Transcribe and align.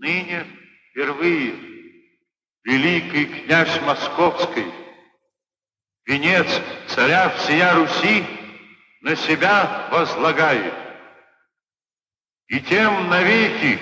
Ныне 0.00 0.46
впервые 0.90 1.54
великий 2.64 3.26
князь 3.26 3.80
Московский, 3.82 4.64
венец 6.06 6.48
царя 6.88 7.28
всея 7.28 7.74
Руси, 7.74 8.24
на 9.02 9.14
себя 9.14 9.88
возлагает. 9.92 10.72
И 12.48 12.60
тем 12.60 13.10
навеки 13.10 13.78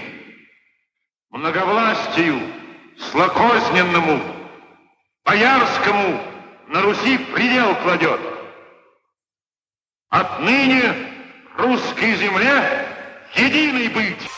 многовластию 1.31 2.53
злокозненному, 2.97 4.21
боярскому 5.25 6.21
на 6.67 6.83
Руси 6.83 7.17
предел 7.33 7.77
кладет. 7.77 8.21
Отныне 10.09 10.83
русской 11.57 12.17
земле 12.17 12.89
единый 13.37 13.87
быть. 13.91 14.38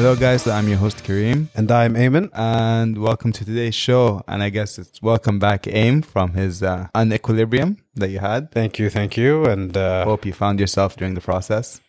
Hello, 0.00 0.16
guys. 0.16 0.46
I'm 0.46 0.66
your 0.66 0.78
host 0.78 1.04
Kareem, 1.04 1.48
And 1.54 1.70
I'm 1.70 1.92
Eamon. 1.94 2.30
and 2.32 2.96
welcome 2.96 3.32
to 3.32 3.44
today's 3.44 3.74
show. 3.74 4.22
And 4.26 4.42
I 4.42 4.48
guess 4.48 4.78
it's 4.78 5.02
welcome 5.02 5.38
back, 5.38 5.66
Aim, 5.66 6.00
from 6.00 6.32
his 6.32 6.62
uh, 6.62 6.88
unequilibrium 6.94 7.76
that 7.96 8.08
you 8.08 8.18
had. 8.18 8.50
Thank 8.50 8.78
you, 8.78 8.88
thank 8.88 9.18
you. 9.18 9.44
And 9.44 9.76
uh, 9.76 10.04
Hope 10.06 10.24
you 10.24 10.32
found 10.32 10.58
yourself 10.58 10.96
during 10.96 11.12
the 11.14 11.20
process. 11.20 11.82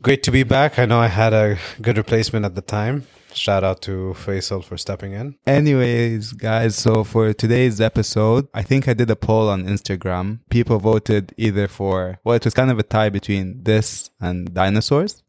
great 0.00 0.22
to 0.22 0.30
be 0.30 0.44
back. 0.44 0.78
I 0.78 0.84
know 0.86 1.00
I 1.00 1.08
had 1.08 1.32
a 1.34 1.58
good 1.82 1.96
replacement 1.96 2.44
at 2.44 2.54
the 2.54 2.62
time. 2.62 3.08
Shout 3.34 3.64
out 3.64 3.82
to 3.82 4.14
Faisal 4.16 4.62
for 4.62 4.76
stepping 4.78 5.12
in. 5.14 5.36
Anyways, 5.44 6.34
guys, 6.34 6.76
so 6.76 7.02
for 7.02 7.32
today's 7.32 7.80
episode, 7.80 8.46
I 8.54 8.62
think 8.62 8.86
I 8.86 8.94
did 8.94 9.10
a 9.10 9.16
poll 9.16 9.48
on 9.48 9.64
Instagram. 9.66 10.40
People 10.48 10.78
voted 10.78 11.34
either 11.36 11.66
for, 11.66 12.20
well, 12.24 12.36
it 12.36 12.44
was 12.44 12.54
kind 12.54 12.70
of 12.70 12.78
a 12.78 12.84
tie 12.84 13.08
between 13.10 13.64
this 13.64 14.10
and 14.20 14.54
dinosaurs. 14.54 15.24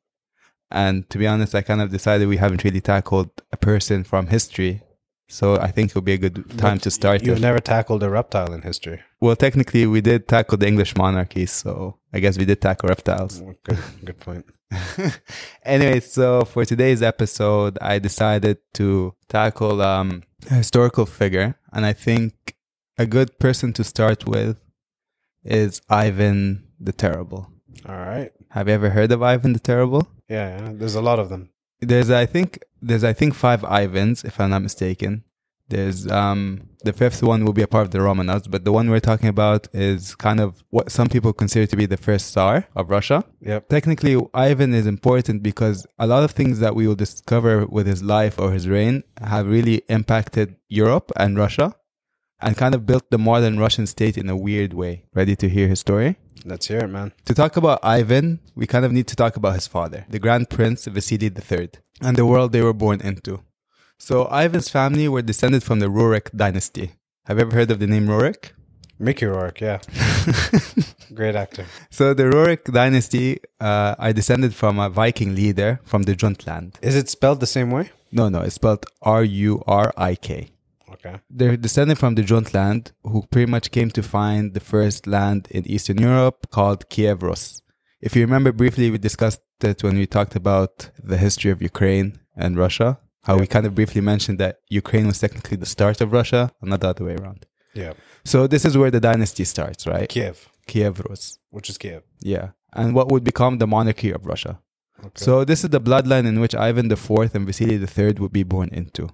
And 0.71 1.09
to 1.09 1.17
be 1.17 1.27
honest, 1.27 1.55
I 1.55 1.61
kind 1.61 1.81
of 1.81 1.89
decided 1.89 2.27
we 2.27 2.37
haven't 2.37 2.63
really 2.63 2.81
tackled 2.81 3.29
a 3.51 3.57
person 3.57 4.03
from 4.03 4.27
history. 4.27 4.83
So 5.27 5.57
I 5.57 5.69
think 5.71 5.91
it'll 5.91 6.01
be 6.01 6.13
a 6.13 6.17
good 6.17 6.57
time 6.57 6.79
to 6.79 6.89
start 6.89 7.23
You've 7.23 7.37
it. 7.37 7.41
never 7.41 7.59
tackled 7.59 8.01
a 8.01 8.09
reptile 8.09 8.51
in 8.51 8.63
history. 8.63 9.01
Well, 9.21 9.35
technically, 9.35 9.85
we 9.85 10.01
did 10.01 10.27
tackle 10.27 10.57
the 10.57 10.67
English 10.67 10.97
monarchy, 10.97 11.45
so 11.45 11.97
I 12.11 12.19
guess 12.19 12.37
we 12.37 12.45
did 12.45 12.61
tackle 12.61 12.89
reptiles. 12.89 13.39
Good, 13.63 13.77
good 14.03 14.19
point. 14.19 14.45
anyway, 15.63 15.99
so 15.99 16.45
for 16.45 16.65
today's 16.65 17.03
episode, 17.03 17.77
I 17.79 17.99
decided 17.99 18.57
to 18.73 19.13
tackle 19.27 19.81
um, 19.83 20.23
a 20.49 20.55
historical 20.55 21.05
figure, 21.05 21.55
and 21.71 21.85
I 21.85 21.93
think 21.93 22.55
a 22.97 23.05
good 23.05 23.37
person 23.39 23.71
to 23.73 23.83
start 23.83 24.27
with 24.27 24.57
is 25.43 25.81
Ivan 25.89 26.67
the 26.79 26.91
Terrible. 26.91 27.51
All 27.87 27.95
right. 27.95 28.31
Have 28.51 28.67
you 28.67 28.73
ever 28.73 28.89
heard 28.89 29.11
of 29.11 29.21
Ivan 29.21 29.53
the 29.53 29.59
Terrible? 29.59 30.07
Yeah, 30.29 30.59
yeah. 30.59 30.71
There's 30.73 30.95
a 30.95 31.01
lot 31.01 31.19
of 31.19 31.29
them. 31.29 31.49
There's, 31.81 32.09
I 32.09 32.25
think, 32.25 32.59
there's, 32.81 33.03
I 33.03 33.13
think, 33.13 33.33
five 33.33 33.63
Ivans, 33.63 34.23
if 34.23 34.39
I'm 34.39 34.51
not 34.51 34.61
mistaken. 34.61 35.23
There's 35.69 36.09
um 36.11 36.61
the 36.83 36.93
fifth 36.93 37.21
one 37.21 37.45
will 37.45 37.53
be 37.53 37.61
a 37.61 37.67
part 37.67 37.85
of 37.85 37.91
the 37.91 37.99
Romanovs, 37.99 38.49
but 38.49 38.63
the 38.65 38.71
one 38.71 38.89
we're 38.89 38.99
talking 38.99 39.29
about 39.29 39.67
is 39.73 40.15
kind 40.15 40.39
of 40.39 40.63
what 40.69 40.91
some 40.91 41.09
people 41.09 41.31
consider 41.33 41.65
to 41.67 41.75
be 41.75 41.85
the 41.85 41.97
first 41.97 42.31
Tsar 42.31 42.67
of 42.75 42.89
Russia. 42.89 43.23
Yep. 43.41 43.69
Technically, 43.69 44.19
Ivan 44.33 44.73
is 44.73 44.87
important 44.87 45.43
because 45.43 45.85
a 45.99 46.07
lot 46.07 46.23
of 46.23 46.31
things 46.31 46.59
that 46.59 46.73
we 46.73 46.87
will 46.87 46.95
discover 46.95 47.65
with 47.67 47.85
his 47.85 48.01
life 48.01 48.39
or 48.39 48.51
his 48.51 48.67
reign 48.67 49.03
have 49.21 49.45
really 49.45 49.83
impacted 49.89 50.55
Europe 50.69 51.11
and 51.15 51.37
Russia 51.37 51.75
and 52.41 52.57
kind 52.57 52.73
of 52.73 52.85
built 52.85 53.11
the 53.11 53.17
modern 53.17 53.59
Russian 53.59 53.85
state 53.85 54.17
in 54.17 54.29
a 54.29 54.37
weird 54.37 54.73
way. 54.73 55.03
Ready 55.13 55.35
to 55.35 55.49
hear 55.49 55.67
his 55.67 55.81
story? 55.81 56.17
Let's 56.45 56.67
hear 56.67 56.79
it, 56.79 56.87
man. 56.87 57.11
To 57.25 57.33
talk 57.33 57.57
about 57.57 57.79
Ivan, 57.83 58.39
we 58.55 58.65
kind 58.65 58.85
of 58.85 58.91
need 58.91 59.07
to 59.07 59.15
talk 59.15 59.35
about 59.35 59.55
his 59.55 59.67
father, 59.67 60.05
the 60.09 60.19
Grand 60.19 60.49
Prince 60.49 60.85
Vasily 60.85 61.27
III, 61.27 61.69
and 62.01 62.17
the 62.17 62.25
world 62.25 62.51
they 62.51 62.61
were 62.61 62.73
born 62.73 63.01
into. 63.01 63.41
So, 63.97 64.27
Ivan's 64.31 64.69
family 64.69 65.09
were 65.09 65.21
descended 65.21 65.63
from 65.63 65.79
the 65.79 65.87
Rurik 65.87 66.31
dynasty. 66.35 66.93
Have 67.25 67.37
you 67.37 67.41
ever 67.41 67.55
heard 67.55 67.71
of 67.71 67.79
the 67.79 67.87
name 67.87 68.07
Rurik? 68.07 68.51
Mickey 68.97 69.25
Rourke, 69.25 69.61
yeah. 69.61 69.79
Great 71.13 71.35
actor. 71.35 71.65
So, 71.89 72.13
the 72.13 72.23
Rurik 72.23 72.71
dynasty 72.71 73.39
uh, 73.59 73.95
are 73.99 74.13
descended 74.13 74.55
from 74.55 74.79
a 74.79 74.89
Viking 74.89 75.35
leader 75.35 75.81
from 75.83 76.03
the 76.03 76.15
Jutland. 76.15 76.79
Is 76.81 76.95
it 76.95 77.09
spelled 77.09 77.41
the 77.41 77.47
same 77.47 77.71
way? 77.71 77.91
No, 78.11 78.29
no, 78.29 78.41
it's 78.41 78.55
spelled 78.55 78.85
R 79.01 79.23
U 79.23 79.61
R 79.67 79.93
I 79.97 80.15
K. 80.15 80.49
Okay. 80.99 81.19
They're 81.29 81.57
descended 81.57 81.97
from 81.97 82.15
the 82.15 82.23
Jutland, 82.23 82.91
who 83.03 83.23
pretty 83.31 83.49
much 83.49 83.71
came 83.71 83.89
to 83.91 84.03
find 84.03 84.53
the 84.53 84.59
first 84.59 85.07
land 85.07 85.47
in 85.49 85.65
Eastern 85.65 85.97
Europe 85.97 86.47
called 86.51 86.89
Kiev 86.89 87.23
Rus. 87.23 87.61
If 88.01 88.15
you 88.15 88.21
remember 88.21 88.51
briefly, 88.51 88.91
we 88.91 88.97
discussed 88.97 89.41
it 89.61 89.83
when 89.83 89.97
we 89.97 90.05
talked 90.05 90.35
about 90.35 90.89
the 91.03 91.17
history 91.17 91.51
of 91.51 91.61
Ukraine 91.61 92.19
and 92.35 92.57
Russia. 92.57 92.99
How 93.23 93.37
we 93.37 93.47
kind 93.47 93.65
of 93.65 93.75
briefly 93.75 94.01
mentioned 94.01 94.39
that 94.39 94.59
Ukraine 94.69 95.07
was 95.07 95.19
technically 95.19 95.57
the 95.57 95.65
start 95.65 96.01
of 96.01 96.13
Russia, 96.13 96.51
and 96.61 96.69
not 96.69 96.79
the 96.81 96.89
other 96.89 97.05
way 97.05 97.15
around. 97.15 97.45
Yeah. 97.73 97.93
So 98.23 98.47
this 98.47 98.65
is 98.65 98.77
where 98.77 98.91
the 98.91 98.99
dynasty 98.99 99.43
starts, 99.43 99.85
right? 99.85 100.09
Kiev, 100.09 100.49
Kiev 100.67 100.99
Rus. 101.01 101.39
which 101.49 101.69
is 101.69 101.77
Kiev. 101.77 102.03
Yeah. 102.21 102.49
And 102.73 102.95
what 102.95 103.11
would 103.11 103.23
become 103.23 103.57
the 103.57 103.67
monarchy 103.67 104.11
of 104.11 104.25
Russia. 104.25 104.59
Okay. 104.99 105.23
So 105.25 105.43
this 105.43 105.63
is 105.63 105.69
the 105.69 105.81
bloodline 105.81 106.25
in 106.25 106.39
which 106.39 106.55
Ivan 106.55 106.91
IV 106.91 107.35
and 107.35 107.45
Vasily 107.45 107.75
III 107.75 108.13
would 108.19 108.33
be 108.33 108.43
born 108.43 108.69
into. 108.71 109.09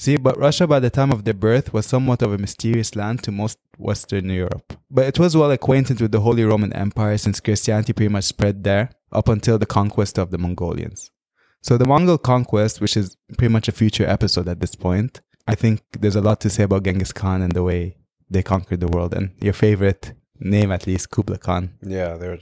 See, 0.00 0.16
but 0.16 0.38
Russia 0.38 0.64
by 0.68 0.78
the 0.78 0.90
time 0.90 1.10
of 1.10 1.24
their 1.24 1.34
birth 1.34 1.72
was 1.72 1.84
somewhat 1.84 2.22
of 2.22 2.32
a 2.32 2.38
mysterious 2.38 2.94
land 2.94 3.24
to 3.24 3.32
most 3.32 3.58
Western 3.78 4.30
Europe. 4.30 4.74
But 4.88 5.06
it 5.06 5.18
was 5.18 5.36
well 5.36 5.50
acquainted 5.50 6.00
with 6.00 6.12
the 6.12 6.20
Holy 6.20 6.44
Roman 6.44 6.72
Empire 6.72 7.18
since 7.18 7.40
Christianity 7.40 7.92
pretty 7.92 8.12
much 8.12 8.24
spread 8.24 8.62
there 8.62 8.90
up 9.10 9.28
until 9.28 9.58
the 9.58 9.66
conquest 9.66 10.16
of 10.16 10.30
the 10.30 10.38
Mongolians. 10.38 11.10
So 11.62 11.76
the 11.76 11.84
Mongol 11.84 12.16
conquest, 12.16 12.80
which 12.80 12.96
is 12.96 13.16
pretty 13.36 13.52
much 13.52 13.66
a 13.66 13.72
future 13.72 14.06
episode 14.06 14.46
at 14.46 14.60
this 14.60 14.76
point, 14.76 15.20
I 15.48 15.56
think 15.56 15.82
there's 15.98 16.14
a 16.14 16.20
lot 16.20 16.40
to 16.42 16.50
say 16.50 16.62
about 16.62 16.84
Genghis 16.84 17.12
Khan 17.12 17.42
and 17.42 17.52
the 17.52 17.64
way 17.64 17.96
they 18.30 18.44
conquered 18.44 18.78
the 18.78 18.86
world. 18.86 19.12
And 19.14 19.32
your 19.40 19.52
favorite 19.52 20.12
name, 20.38 20.70
at 20.70 20.86
least, 20.86 21.10
Kublai 21.10 21.38
Khan. 21.38 21.72
yeah, 21.82 22.16
they 22.16 22.28
were 22.28 22.38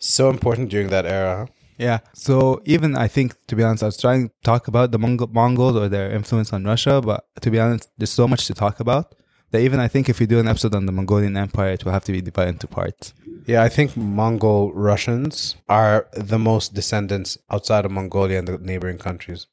so 0.00 0.30
important 0.30 0.70
during 0.70 0.88
that 0.88 1.04
era. 1.04 1.48
Yeah. 1.78 1.98
So 2.12 2.60
even 2.64 2.96
I 2.96 3.08
think, 3.08 3.34
to 3.48 3.56
be 3.56 3.62
honest, 3.62 3.82
I 3.82 3.86
was 3.86 3.96
trying 4.00 4.28
to 4.28 4.34
talk 4.44 4.68
about 4.68 4.92
the 4.92 4.98
Mongol- 4.98 5.30
Mongols 5.32 5.76
or 5.76 5.88
their 5.88 6.10
influence 6.12 6.52
on 6.52 6.64
Russia, 6.64 7.00
but 7.00 7.24
to 7.40 7.50
be 7.50 7.58
honest, 7.58 7.90
there's 7.98 8.10
so 8.10 8.28
much 8.28 8.46
to 8.46 8.54
talk 8.54 8.80
about 8.80 9.14
that 9.50 9.60
even 9.60 9.78
I 9.80 9.88
think 9.88 10.08
if 10.08 10.18
we 10.20 10.26
do 10.26 10.38
an 10.38 10.48
episode 10.48 10.74
on 10.74 10.86
the 10.86 10.92
Mongolian 10.92 11.36
Empire, 11.36 11.70
it 11.72 11.84
will 11.84 11.92
have 11.92 12.04
to 12.04 12.12
be 12.12 12.20
divided 12.20 12.50
into 12.54 12.66
parts. 12.66 13.12
Yeah, 13.46 13.62
I 13.62 13.68
think 13.68 13.96
Mongol 13.96 14.72
Russians 14.72 15.56
are 15.68 16.08
the 16.14 16.38
most 16.38 16.74
descendants 16.74 17.38
outside 17.50 17.84
of 17.84 17.90
Mongolia 17.90 18.38
and 18.38 18.48
the 18.48 18.58
neighboring 18.58 18.98
countries. 18.98 19.46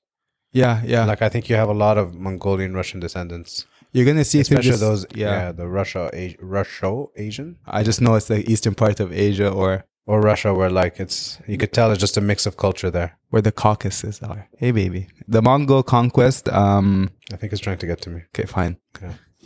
Yeah, 0.54 0.82
yeah. 0.86 1.06
Like 1.06 1.22
I 1.22 1.30
think 1.30 1.50
you 1.50 1.56
have 1.56 1.70
a 1.70 1.74
lot 1.74 1.98
of 1.98 2.14
Mongolian 2.14 2.74
Russian 2.74 3.00
descendants, 3.00 3.66
You're 3.94 4.06
gonna 4.06 4.24
see 4.26 4.40
especially 4.40 4.72
this- 4.72 4.80
those. 4.80 5.06
Yeah. 5.14 5.32
Yeah, 5.32 5.52
the 5.52 5.68
Russia, 5.68 6.10
A- 6.14 6.38
Russia, 6.42 7.06
Asian 7.18 7.58
I 7.68 7.84
just 7.84 8.00
know 8.02 8.16
it's 8.16 8.28
the 8.28 8.50
eastern 8.52 8.76
part 8.76 9.00
of 9.00 9.12
Asia 9.12 9.50
or 9.50 9.86
or 10.06 10.22
Russia, 10.22 10.54
where 10.54 10.70
like 10.70 11.00
it's 11.00 11.40
you 11.48 11.58
could 11.58 11.72
tell 11.74 11.92
it's 11.92 12.00
just 12.00 12.18
a 12.18 12.22
mix 12.22 12.46
of 12.46 12.58
culture 12.58 12.92
there. 12.92 13.18
where 13.30 13.42
the 13.42 13.52
Caucasus 13.52 14.22
are. 14.24 14.48
Hey, 14.58 14.72
baby. 14.72 15.08
The 15.28 15.42
Mongol 15.42 15.84
conquest. 15.84 16.50
Um. 16.50 17.12
I 17.34 17.38
think 17.38 17.54
it's 17.54 17.62
trying 17.62 17.78
to 17.80 17.88
get 17.88 18.02
to 18.02 18.10
me. 18.10 18.22
Okay, 18.36 18.46
fine. 18.46 18.78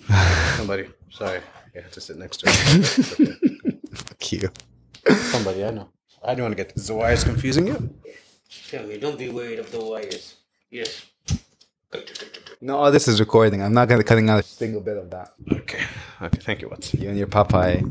Somebody, 0.57 0.87
sorry, 1.09 1.39
I 1.75 1.81
had 1.81 1.91
to 1.91 2.01
sit 2.01 2.17
next 2.17 2.37
to 2.39 2.45
it. 2.49 3.77
Fuck 3.95 4.31
you. 4.31 4.49
Somebody, 5.31 5.63
I 5.65 5.71
know. 5.71 5.89
I 6.23 6.33
don't 6.35 6.43
want 6.43 6.57
to 6.57 6.63
get 6.63 6.73
this. 6.75 6.87
The 6.87 6.95
wires 6.95 7.23
confusing 7.23 7.67
you. 7.67 7.77
Tell 8.69 8.85
me, 8.85 8.97
don't 8.97 9.17
be 9.17 9.29
worried 9.29 9.59
of 9.59 9.71
the 9.71 9.79
wires. 9.83 10.35
Yes. 10.71 11.05
No, 12.61 12.77
all 12.77 12.91
this 12.91 13.07
is 13.07 13.19
recording. 13.19 13.61
I'm 13.61 13.73
not 13.73 13.87
gonna 13.89 14.03
cutting 14.03 14.29
out 14.29 14.39
a 14.39 14.43
single 14.43 14.81
bit 14.81 14.97
of 14.97 15.11
that. 15.11 15.33
Okay, 15.51 15.83
okay. 16.21 16.39
Thank 16.39 16.61
you, 16.61 16.69
Watson. 16.69 17.01
You 17.01 17.09
and 17.09 17.17
your 17.17 17.27
Popeye. 17.27 17.83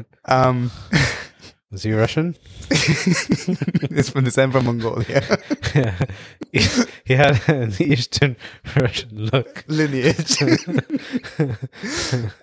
Um, 0.26 0.70
Was 1.70 1.84
he 1.84 1.92
Russian? 1.92 2.36
it's 2.70 4.10
from 4.10 4.24
descent 4.24 4.52
from 4.52 4.64
Mongolia. 4.66 5.38
yeah. 5.74 5.94
He, 6.52 6.66
he 7.04 7.14
had 7.14 7.40
an 7.48 7.72
Eastern 7.78 8.34
Russian 8.74 9.26
look. 9.32 9.64
Lineage. 9.68 10.42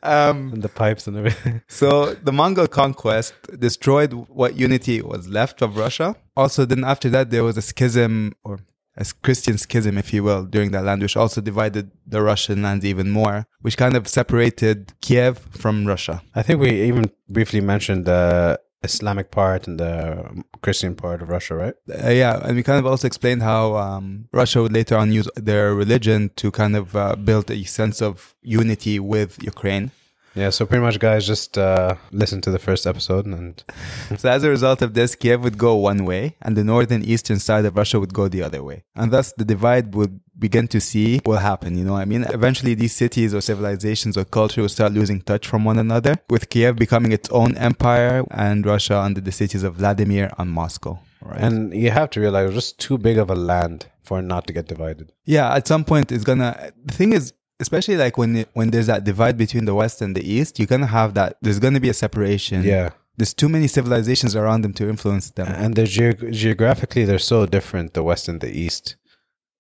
um, 0.01 0.53
And 0.53 0.61
the 0.63 0.69
pipes 0.69 1.07
and 1.07 1.17
everything. 1.17 1.61
So 1.67 2.13
the 2.13 2.31
Mongol 2.31 2.67
conquest 2.67 3.33
destroyed 3.59 4.13
what 4.13 4.55
unity 4.55 5.01
was 5.01 5.27
left 5.27 5.61
of 5.61 5.75
Russia. 5.75 6.15
Also, 6.37 6.63
then 6.63 6.85
after 6.85 7.09
that, 7.09 7.29
there 7.31 7.43
was 7.43 7.57
a 7.57 7.61
schism 7.61 8.33
or 8.45 8.59
a 8.95 9.05
Christian 9.23 9.57
schism, 9.57 9.97
if 9.97 10.13
you 10.13 10.23
will, 10.23 10.43
during 10.45 10.71
that 10.71 10.85
land, 10.85 11.01
which 11.01 11.17
also 11.17 11.41
divided 11.41 11.91
the 12.05 12.21
Russian 12.21 12.61
lands 12.61 12.85
even 12.85 13.09
more, 13.11 13.45
which 13.61 13.75
kind 13.75 13.95
of 13.97 14.07
separated 14.07 14.93
Kiev 15.01 15.37
from 15.51 15.85
Russia. 15.85 16.21
I 16.33 16.43
think 16.43 16.61
we 16.61 16.71
even 16.83 17.11
briefly 17.27 17.59
mentioned 17.59 18.05
the 18.05 18.59
Islamic 18.83 19.31
part 19.31 19.67
and 19.67 19.79
the 19.79 20.43
Christian 20.61 20.95
part 20.95 21.21
of 21.21 21.29
Russia, 21.29 21.55
right? 21.55 21.73
Uh, 21.89 22.09
yeah, 22.09 22.39
and 22.43 22.55
we 22.55 22.63
kind 22.63 22.79
of 22.79 22.85
also 22.85 23.07
explained 23.07 23.41
how 23.41 23.75
um, 23.75 24.27
Russia 24.31 24.61
would 24.61 24.73
later 24.73 24.95
on 24.97 25.11
use 25.11 25.27
their 25.35 25.73
religion 25.73 26.31
to 26.35 26.51
kind 26.51 26.75
of 26.75 26.95
uh, 26.95 27.15
build 27.15 27.49
a 27.49 27.63
sense 27.63 28.01
of 28.01 28.35
unity 28.41 28.99
with 28.99 29.41
Ukraine. 29.43 29.91
Yeah, 30.37 30.51
so 30.51 30.65
pretty 30.67 30.83
much, 30.83 30.99
guys, 30.99 31.25
just 31.25 31.57
uh, 31.57 31.95
listen 32.11 32.41
to 32.41 32.51
the 32.51 32.59
first 32.59 32.85
episode 32.85 33.25
and 33.25 33.63
So 34.19 34.29
as 34.29 34.43
a 34.43 34.49
result 34.49 34.83
of 34.83 34.93
this, 34.93 35.15
Kiev 35.15 35.43
would 35.43 35.57
go 35.57 35.75
one 35.75 36.05
way, 36.05 36.35
and 36.43 36.55
the 36.55 36.63
northern 36.63 37.03
eastern 37.03 37.39
side 37.39 37.65
of 37.65 37.75
Russia 37.75 37.99
would 37.99 38.13
go 38.13 38.27
the 38.27 38.43
other 38.43 38.61
way. 38.61 38.83
And 38.95 39.11
thus 39.11 39.33
the 39.33 39.45
divide 39.45 39.95
would 39.95 40.19
begin 40.37 40.67
to 40.67 40.79
see 40.79 41.21
will 41.25 41.37
happen, 41.37 41.75
you 41.77 41.83
know 41.83 41.95
I 41.95 42.05
mean? 42.05 42.23
Eventually 42.39 42.75
these 42.75 42.95
cities 42.95 43.33
or 43.33 43.41
civilizations 43.41 44.15
or 44.15 44.25
culture 44.25 44.61
will 44.61 44.69
start 44.69 44.91
losing 44.91 45.21
touch 45.21 45.47
from 45.47 45.65
one 45.65 45.79
another, 45.79 46.13
with 46.29 46.49
Kiev 46.51 46.75
becoming 46.75 47.11
its 47.11 47.29
own 47.31 47.57
empire 47.57 48.23
and 48.29 48.63
Russia 48.63 48.99
under 48.99 49.21
the 49.21 49.31
cities 49.31 49.63
of 49.63 49.75
Vladimir 49.75 50.29
and 50.37 50.51
Moscow. 50.51 50.99
Right. 51.19 51.41
and 51.41 51.73
you 51.73 51.89
have 51.89 52.11
to 52.11 52.21
realize 52.21 52.43
it 52.43 52.53
was 52.53 52.63
just 52.63 52.79
too 52.79 52.97
big 52.97 53.17
of 53.17 53.29
a 53.31 53.35
land 53.35 53.87
for 54.03 54.19
it 54.19 54.21
not 54.21 54.45
to 54.47 54.53
get 54.53 54.67
divided. 54.67 55.11
yeah, 55.25 55.53
at 55.53 55.67
some 55.67 55.83
point 55.83 56.11
it's 56.11 56.23
gonna 56.23 56.71
the 56.85 56.93
thing 56.93 57.11
is 57.11 57.33
especially 57.59 57.97
like 57.97 58.17
when 58.17 58.35
it, 58.35 58.49
when 58.53 58.69
there's 58.71 58.87
that 58.87 59.03
divide 59.03 59.37
between 59.37 59.65
the 59.65 59.75
west 59.75 60.01
and 60.01 60.15
the 60.15 60.23
east, 60.37 60.59
you're 60.59 60.67
gonna 60.67 60.87
have 60.87 61.13
that 61.15 61.37
there's 61.41 61.59
gonna 61.59 61.79
be 61.79 61.89
a 61.89 61.93
separation. 61.93 62.63
Yeah, 62.63 62.89
There's 63.17 63.33
too 63.33 63.49
many 63.49 63.67
civilizations 63.67 64.35
around 64.35 64.61
them 64.63 64.73
to 64.73 64.87
influence 64.89 65.31
them. 65.31 65.47
and 65.47 65.75
they're 65.75 65.85
geog- 65.97 66.31
geographically 66.31 67.03
they're 67.05 67.19
so 67.33 67.45
different, 67.45 67.93
the 67.93 68.03
West 68.03 68.27
and 68.29 68.41
the 68.41 68.51
East. 68.65 68.95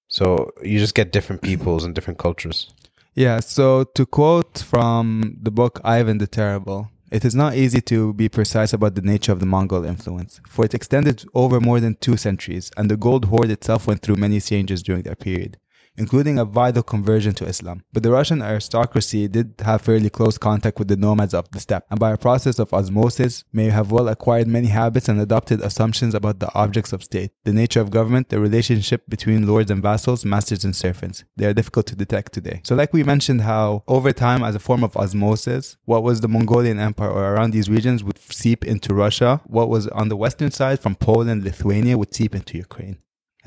So 0.07 0.51
you 0.63 0.79
just 0.79 0.95
get 0.95 1.11
different 1.11 1.41
peoples 1.49 1.83
and 1.83 1.93
different 1.95 2.19
cultures. 2.19 2.71
Yeah, 3.15 3.39
so 3.39 3.83
to 3.95 4.05
quote 4.05 4.59
from 4.59 5.37
the 5.41 5.49
book 5.51 5.81
Ivan 5.83 6.19
the 6.19 6.27
Terrible, 6.27 6.89
it 7.11 7.25
is 7.25 7.33
not 7.33 7.55
easy 7.55 7.81
to 7.81 8.13
be 8.13 8.29
precise 8.29 8.73
about 8.73 8.93
the 8.95 9.01
nature 9.01 9.31
of 9.31 9.39
the 9.39 9.45
Mongol 9.47 9.85
influence, 9.85 10.39
for 10.47 10.65
it 10.65 10.73
extended 10.75 11.25
over 11.33 11.59
more 11.59 11.79
than 11.79 11.95
two 11.99 12.15
centuries, 12.17 12.69
and 12.77 12.91
the 12.91 12.97
Gold 12.97 13.25
Horde 13.25 13.49
itself 13.49 13.87
went 13.87 14.01
through 14.03 14.17
many 14.17 14.39
changes 14.39 14.83
during 14.83 15.01
that 15.03 15.19
period, 15.19 15.57
including 15.97 16.37
a 16.39 16.45
vital 16.45 16.83
conversion 16.83 17.33
to 17.35 17.45
Islam. 17.45 17.83
But 17.93 18.03
the 18.03 18.11
Russian 18.11 18.41
aristocracy 18.41 19.27
did 19.27 19.55
have 19.63 19.81
fairly 19.81 20.09
close 20.09 20.37
contact 20.37 20.79
with 20.79 20.87
the 20.87 20.95
nomads 20.95 21.33
of 21.33 21.49
the 21.51 21.59
steppe, 21.59 21.85
and 21.89 21.99
by 21.99 22.11
a 22.11 22.17
process 22.17 22.59
of 22.59 22.73
osmosis 22.73 23.43
may 23.51 23.69
have 23.69 23.91
well 23.91 24.07
acquired 24.07 24.47
many 24.47 24.67
habits 24.67 25.09
and 25.09 25.19
adopted 25.19 25.61
assumptions 25.61 26.13
about 26.13 26.39
the 26.39 26.53
objects 26.53 26.93
of 26.93 27.03
state, 27.03 27.31
the 27.43 27.53
nature 27.53 27.81
of 27.81 27.91
government, 27.91 28.29
the 28.29 28.39
relationship 28.39 29.03
between 29.09 29.47
lords 29.47 29.71
and 29.71 29.81
vassals, 29.81 30.25
masters 30.25 30.63
and 30.63 30.75
servants. 30.75 31.23
They 31.35 31.45
are 31.45 31.53
difficult 31.53 31.87
to 31.87 31.95
detect 31.95 32.33
today. 32.33 32.61
So 32.63 32.75
like 32.75 32.93
we 32.93 33.03
mentioned 33.03 33.41
how 33.41 33.83
over 33.87 34.11
time 34.11 34.43
as 34.43 34.55
a 34.55 34.59
form 34.59 34.83
of 34.83 34.95
osmosis, 34.95 35.77
what 35.85 36.03
was 36.03 36.21
the 36.21 36.27
Mongolian 36.27 36.79
Empire 36.79 37.09
or 37.09 37.33
around 37.33 37.51
these 37.51 37.69
regions 37.69 38.03
would 38.03 38.19
seep 38.19 38.63
into 38.65 38.93
Russia, 38.93 39.41
what 39.45 39.69
was 39.69 39.87
on 39.87 40.09
the 40.09 40.17
western 40.17 40.51
side 40.51 40.79
from 40.79 40.95
Poland, 40.95 41.43
Lithuania 41.43 41.97
would 41.97 42.13
seep 42.13 42.35
into 42.35 42.57
Ukraine. 42.57 42.97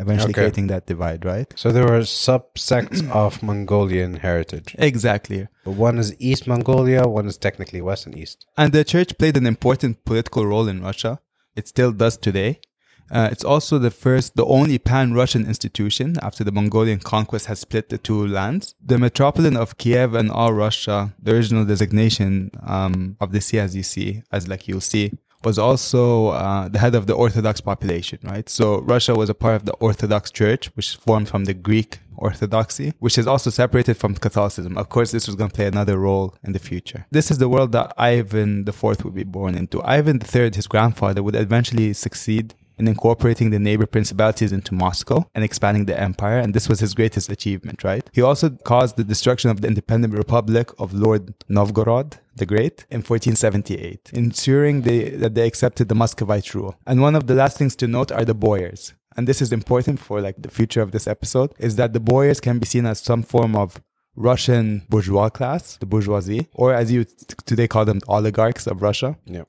Eventually 0.01 0.31
Okay. 0.33 0.41
creating 0.43 0.67
that 0.69 0.87
divide, 0.87 1.25
right? 1.25 1.49
So 1.63 1.67
there 1.73 1.85
were 1.93 2.01
subsects 2.01 3.01
of 3.25 3.43
Mongolian 3.43 4.13
heritage. 4.27 4.69
Exactly. 4.79 5.41
But 5.65 5.73
one 5.89 5.97
is 5.99 6.09
East 6.19 6.47
Mongolia, 6.47 7.03
one 7.07 7.27
is 7.33 7.37
technically 7.37 7.81
West 7.89 8.07
and 8.07 8.17
East. 8.23 8.47
And 8.57 8.73
the 8.73 8.85
church 8.85 9.11
played 9.19 9.37
an 9.37 9.47
important 9.47 10.05
political 10.05 10.43
role 10.47 10.69
in 10.73 10.79
Russia. 10.83 11.13
It 11.55 11.69
still 11.69 11.93
does 11.93 12.17
today. 12.17 12.61
Uh, 13.13 13.29
it's 13.33 13.43
also 13.45 13.77
the 13.79 13.91
first, 13.91 14.37
the 14.37 14.47
only 14.47 14.79
pan-Russian 14.79 15.45
institution 15.45 16.09
after 16.23 16.45
the 16.45 16.53
Mongolian 16.53 17.01
conquest 17.01 17.47
has 17.47 17.59
split 17.59 17.89
the 17.89 17.99
two 17.99 18.25
lands. 18.25 18.77
The 18.93 18.99
metropolitan 18.99 19.57
of 19.57 19.77
Kiev 19.79 20.15
and 20.15 20.31
all 20.31 20.53
Russia, 20.53 21.13
the 21.21 21.33
original 21.35 21.65
designation 21.65 22.53
um, 22.65 23.17
of 23.21 23.33
the 23.33 23.41
see, 23.41 23.59
as 23.59 23.75
you 23.75 23.83
see, 23.83 24.23
as 24.31 24.47
like 24.47 24.69
you'll 24.69 24.81
see, 24.95 25.19
was 25.45 25.59
also 25.59 26.29
uh, 26.29 26.69
the 26.69 26.79
head 26.79 26.95
of 26.95 27.07
the 27.07 27.15
Orthodox 27.15 27.61
population, 27.61 28.19
right? 28.23 28.49
So 28.49 28.81
Russia 28.81 29.15
was 29.15 29.31
a 29.31 29.35
part 29.35 29.57
of 29.57 29.65
the 29.65 29.73
Orthodox 29.75 30.31
Church, 30.31 30.67
which 30.77 30.97
formed 30.97 31.29
from 31.29 31.45
the 31.45 31.55
Greek 31.55 32.01
Orthodoxy, 32.17 32.93
which 32.99 33.17
is 33.17 33.27
also 33.27 33.49
separated 33.49 33.97
from 33.97 34.15
Catholicism. 34.15 34.77
Of 34.77 34.91
course, 34.91 35.11
this 35.11 35.27
was 35.27 35.37
going 35.37 35.51
to 35.51 35.57
play 35.57 35.67
another 35.67 35.99
role 35.99 36.37
in 36.45 36.53
the 36.53 36.59
future. 36.59 37.07
This 37.11 37.31
is 37.31 37.39
the 37.39 37.49
world 37.49 37.73
that 37.73 37.95
Ivan 37.97 38.69
IV 38.69 39.05
would 39.05 39.15
be 39.15 39.25
born 39.25 39.55
into. 39.55 39.83
Ivan 39.83 40.21
III, 40.23 40.51
his 40.55 40.67
grandfather, 40.67 41.23
would 41.23 41.35
eventually 41.35 41.95
succeed 41.95 42.55
in 42.81 42.89
incorporating 42.89 43.51
the 43.51 43.59
neighbor 43.59 43.87
principalities 43.87 44.53
into 44.53 44.75
Moscow 44.75 45.25
and 45.35 45.45
expanding 45.45 45.85
the 45.85 45.99
empire, 45.99 46.39
and 46.39 46.55
this 46.55 46.69
was 46.69 46.81
his 46.81 46.95
greatest 46.95 47.31
achievement, 47.31 47.85
right? 47.85 48.09
He 48.13 48.23
also 48.23 48.51
caused 48.65 48.97
the 48.97 49.05
destruction 49.05 49.51
of 49.51 49.61
the 49.61 49.69
independent 49.69 50.15
republic 50.15 50.71
of 50.79 50.93
Lord 50.93 51.35
Novgorod 51.49 52.19
the 52.37 52.47
Great 52.47 52.87
in 52.91 52.99
1478, 52.99 54.11
ensuring 54.15 54.83
they, 54.83 55.11
that 55.11 55.35
they 55.35 55.47
accepted 55.47 55.89
the 55.89 55.95
Muscovite 55.95 56.55
rule. 56.55 56.75
And 56.87 57.01
one 57.01 57.15
of 57.15 57.27
the 57.27 57.35
last 57.35 57.59
things 57.59 57.77
to 57.77 57.87
note 57.87 58.11
are 58.11 58.25
the 58.25 58.35
boyars. 58.35 58.95
And 59.17 59.29
this 59.29 59.43
is 59.43 59.53
important 59.53 60.01
for 60.01 60.21
like 60.21 60.41
the 60.41 60.51
future 60.51 60.81
of 60.81 60.93
this 60.93 61.07
episode, 61.07 61.53
is 61.59 61.77
that 61.77 61.93
the 61.93 62.01
boyars 62.01 62.41
can 62.41 62.59
be 62.59 62.67
seen 62.67 62.87
as 62.87 63.01
some 63.01 63.23
form 63.23 63.55
of 63.55 63.81
Russian 64.17 64.87
bourgeois 64.89 65.29
class, 65.29 65.77
the 65.77 65.87
bourgeoisie, 65.87 66.49
or 66.55 66.75
as 66.75 66.91
you 66.91 67.05
today 67.45 67.69
call 67.69 67.85
them, 67.85 68.01
oligarchs 68.09 68.67
of 68.67 68.83
Russia. 68.83 69.19
Yeah. 69.25 69.45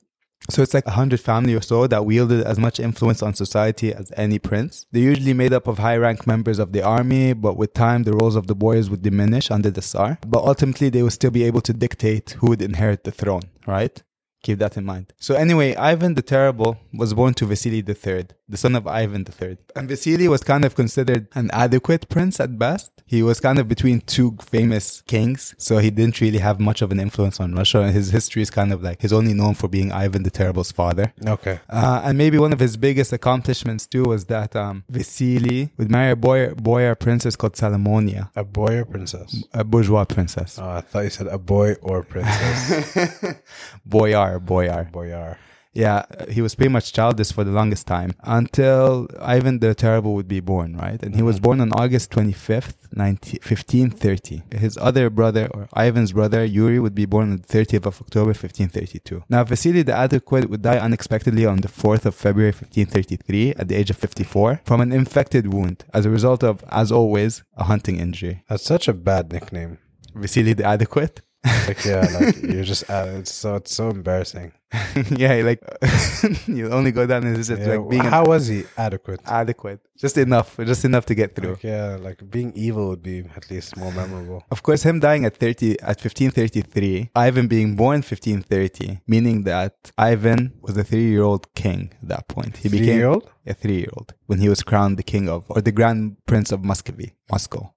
So 0.50 0.62
it's 0.62 0.74
like 0.74 0.86
a 0.86 0.92
hundred 0.92 1.20
family 1.20 1.54
or 1.54 1.60
so 1.62 1.86
that 1.86 2.04
wielded 2.04 2.44
as 2.44 2.58
much 2.58 2.80
influence 2.80 3.22
on 3.22 3.34
society 3.34 3.92
as 3.92 4.12
any 4.16 4.38
prince. 4.38 4.86
They're 4.92 5.02
usually 5.02 5.34
made 5.34 5.52
up 5.52 5.66
of 5.66 5.78
high 5.78 5.96
rank 5.96 6.26
members 6.26 6.58
of 6.58 6.72
the 6.72 6.82
army, 6.82 7.32
but 7.32 7.56
with 7.56 7.74
time 7.74 8.02
the 8.02 8.12
roles 8.12 8.36
of 8.36 8.46
the 8.46 8.54
boyars 8.54 8.90
would 8.90 9.02
diminish 9.02 9.50
under 9.50 9.70
the 9.70 9.82
Tsar. 9.82 10.18
But 10.26 10.44
ultimately 10.44 10.88
they 10.90 11.02
would 11.02 11.12
still 11.12 11.30
be 11.30 11.44
able 11.44 11.60
to 11.62 11.72
dictate 11.72 12.36
who 12.38 12.48
would 12.48 12.62
inherit 12.62 13.04
the 13.04 13.12
throne, 13.12 13.42
right? 13.66 14.02
Keep 14.42 14.58
that 14.58 14.76
in 14.76 14.84
mind. 14.84 15.12
So 15.20 15.34
anyway, 15.36 15.74
Ivan 15.76 16.14
the 16.14 16.22
Terrible 16.22 16.78
was 16.92 17.14
born 17.14 17.32
to 17.34 17.46
Vasily 17.46 17.78
III, 17.86 18.26
the 18.48 18.56
son 18.56 18.74
of 18.74 18.86
Ivan 18.88 19.24
III. 19.40 19.56
And 19.76 19.88
Vasily 19.88 20.26
was 20.26 20.42
kind 20.42 20.64
of 20.64 20.74
considered 20.74 21.28
an 21.34 21.48
adequate 21.52 22.08
prince 22.08 22.40
at 22.40 22.58
best. 22.58 22.90
He 23.06 23.22
was 23.22 23.38
kind 23.40 23.58
of 23.60 23.68
between 23.68 24.00
two 24.00 24.36
famous 24.42 25.02
kings, 25.02 25.54
so 25.58 25.78
he 25.78 25.90
didn't 25.90 26.20
really 26.20 26.38
have 26.38 26.58
much 26.58 26.82
of 26.82 26.90
an 26.90 26.98
influence 26.98 27.38
on 27.38 27.54
Russia. 27.54 27.82
And 27.82 27.92
his 27.94 28.10
history 28.10 28.42
is 28.42 28.50
kind 28.50 28.72
of 28.72 28.82
like 28.82 29.00
he's 29.02 29.12
only 29.12 29.32
known 29.34 29.54
for 29.54 29.68
being 29.68 29.92
Ivan 29.92 30.22
the 30.24 30.30
Terrible's 30.30 30.72
father. 30.72 31.12
Okay. 31.24 31.60
Uh, 31.70 32.00
and 32.04 32.18
maybe 32.18 32.36
one 32.38 32.52
of 32.52 32.58
his 32.58 32.76
biggest 32.76 33.12
accomplishments 33.12 33.86
too 33.86 34.02
was 34.04 34.24
that 34.26 34.56
um, 34.56 34.82
Vasily 34.88 35.70
would 35.76 35.90
marry 35.90 36.12
a 36.12 36.16
boyar, 36.16 36.54
boyar 36.56 36.94
princess 36.96 37.36
called 37.36 37.52
Salomonia, 37.54 38.30
A 38.34 38.42
boy 38.44 38.78
or 38.78 38.84
princess? 38.86 39.44
a 39.52 39.62
bourgeois 39.62 40.04
princess. 40.04 40.58
Oh, 40.58 40.68
I 40.68 40.80
thought 40.80 41.04
you 41.04 41.10
said 41.10 41.28
a 41.28 41.38
boy 41.38 41.74
or 41.82 42.02
princess. 42.02 43.36
boyar, 43.86 44.31
boyar. 44.38 44.90
Boyar. 44.92 45.36
Yeah, 45.74 46.04
he 46.28 46.42
was 46.42 46.54
pretty 46.54 46.68
much 46.70 46.92
childless 46.92 47.32
for 47.32 47.44
the 47.44 47.50
longest 47.50 47.86
time 47.86 48.12
until 48.24 49.08
Ivan 49.18 49.60
the 49.60 49.74
Terrible 49.74 50.14
would 50.14 50.28
be 50.28 50.40
born, 50.40 50.76
right? 50.76 51.02
And 51.02 51.16
he 51.16 51.22
was 51.22 51.36
mm-hmm. 51.36 51.44
born 51.44 51.60
on 51.62 51.72
August 51.72 52.10
25th, 52.10 52.74
19, 52.92 53.40
1530. 53.42 54.42
His 54.58 54.76
other 54.76 55.08
brother, 55.08 55.48
or 55.52 55.68
Ivan's 55.74 56.12
brother, 56.12 56.44
Yuri, 56.44 56.78
would 56.78 56.94
be 56.94 57.06
born 57.06 57.32
on 57.32 57.36
the 57.38 57.42
30th 57.42 57.86
of 57.86 58.02
October, 58.02 58.28
1532. 58.28 59.24
Now, 59.30 59.44
Vasily 59.44 59.82
the 59.82 59.96
Adequate 59.96 60.50
would 60.50 60.60
die 60.60 60.78
unexpectedly 60.78 61.46
on 61.46 61.62
the 61.62 61.68
4th 61.68 62.04
of 62.04 62.14
February, 62.14 62.52
1533, 62.52 63.54
at 63.54 63.68
the 63.68 63.74
age 63.74 63.88
of 63.88 63.96
54, 63.96 64.60
from 64.66 64.82
an 64.82 64.92
infected 64.92 65.54
wound 65.54 65.84
as 65.94 66.04
a 66.04 66.10
result 66.10 66.44
of, 66.44 66.62
as 66.68 66.92
always, 66.92 67.44
a 67.56 67.64
hunting 67.64 67.98
injury. 67.98 68.44
That's 68.46 68.64
such 68.64 68.88
a 68.88 68.92
bad 68.92 69.32
nickname. 69.32 69.78
Vasily 70.14 70.52
the 70.52 70.64
Adequate? 70.64 71.22
Like 71.44 71.84
yeah, 71.84 72.06
like 72.20 72.40
you're 72.42 72.62
just 72.62 72.88
uh, 72.88 73.06
it's 73.18 73.32
so 73.32 73.56
it's 73.56 73.74
so 73.74 73.88
embarrassing. 73.90 74.52
yeah, 75.10 75.34
like, 75.44 75.60
you 76.46 76.70
only 76.70 76.92
go 76.92 77.04
down 77.06 77.24
and 77.26 77.36
it's 77.36 77.48
just 77.48 77.60
Yeah, 77.60 77.76
like 77.76 77.90
being 77.90 78.04
how 78.04 78.24
was 78.24 78.46
he 78.46 78.64
adequate? 78.78 79.20
adequate. 79.26 79.80
Just 79.98 80.16
enough, 80.16 80.56
just 80.56 80.84
enough 80.86 81.04
to 81.06 81.14
get 81.14 81.34
through. 81.36 81.50
Like, 81.50 81.62
yeah, 81.62 81.98
like 82.00 82.30
being 82.30 82.52
evil 82.54 82.88
would 82.88 83.02
be 83.02 83.18
at 83.36 83.50
least 83.50 83.76
more 83.76 83.92
memorable. 83.92 84.44
Of 84.50 84.62
course, 84.62 84.82
him 84.84 84.98
dying 84.98 85.26
at 85.26 85.36
30, 85.36 85.72
at 85.80 86.00
1533, 86.00 87.10
Ivan 87.14 87.48
being 87.48 87.76
born 87.76 87.96
1530, 88.02 89.00
meaning 89.06 89.42
that 89.44 89.92
Ivan 89.98 90.54
was 90.62 90.76
a 90.78 90.84
three-year-old 90.84 91.52
king 91.54 91.90
at 92.02 92.08
that 92.08 92.28
point. 92.28 92.56
He 92.58 92.68
became 92.70 92.86
Three-year-old? 92.86 93.30
a 93.46 93.52
three-year-old 93.54 94.14
when 94.26 94.38
he 94.40 94.48
was 94.48 94.62
crowned 94.62 94.96
the 94.96 95.02
king 95.02 95.28
of, 95.28 95.44
or 95.50 95.60
the 95.60 95.72
grand 95.72 96.16
prince 96.26 96.50
of 96.50 96.64
Muscovy, 96.64 97.14
Moscow. 97.30 97.74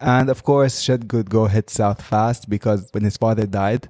And 0.00 0.30
of 0.30 0.42
course, 0.42 0.88
go 1.28 1.46
hit 1.46 1.70
south 1.70 2.02
fast 2.02 2.48
because 2.48 2.88
when 2.92 3.04
his 3.04 3.16
father 3.16 3.46
died, 3.46 3.88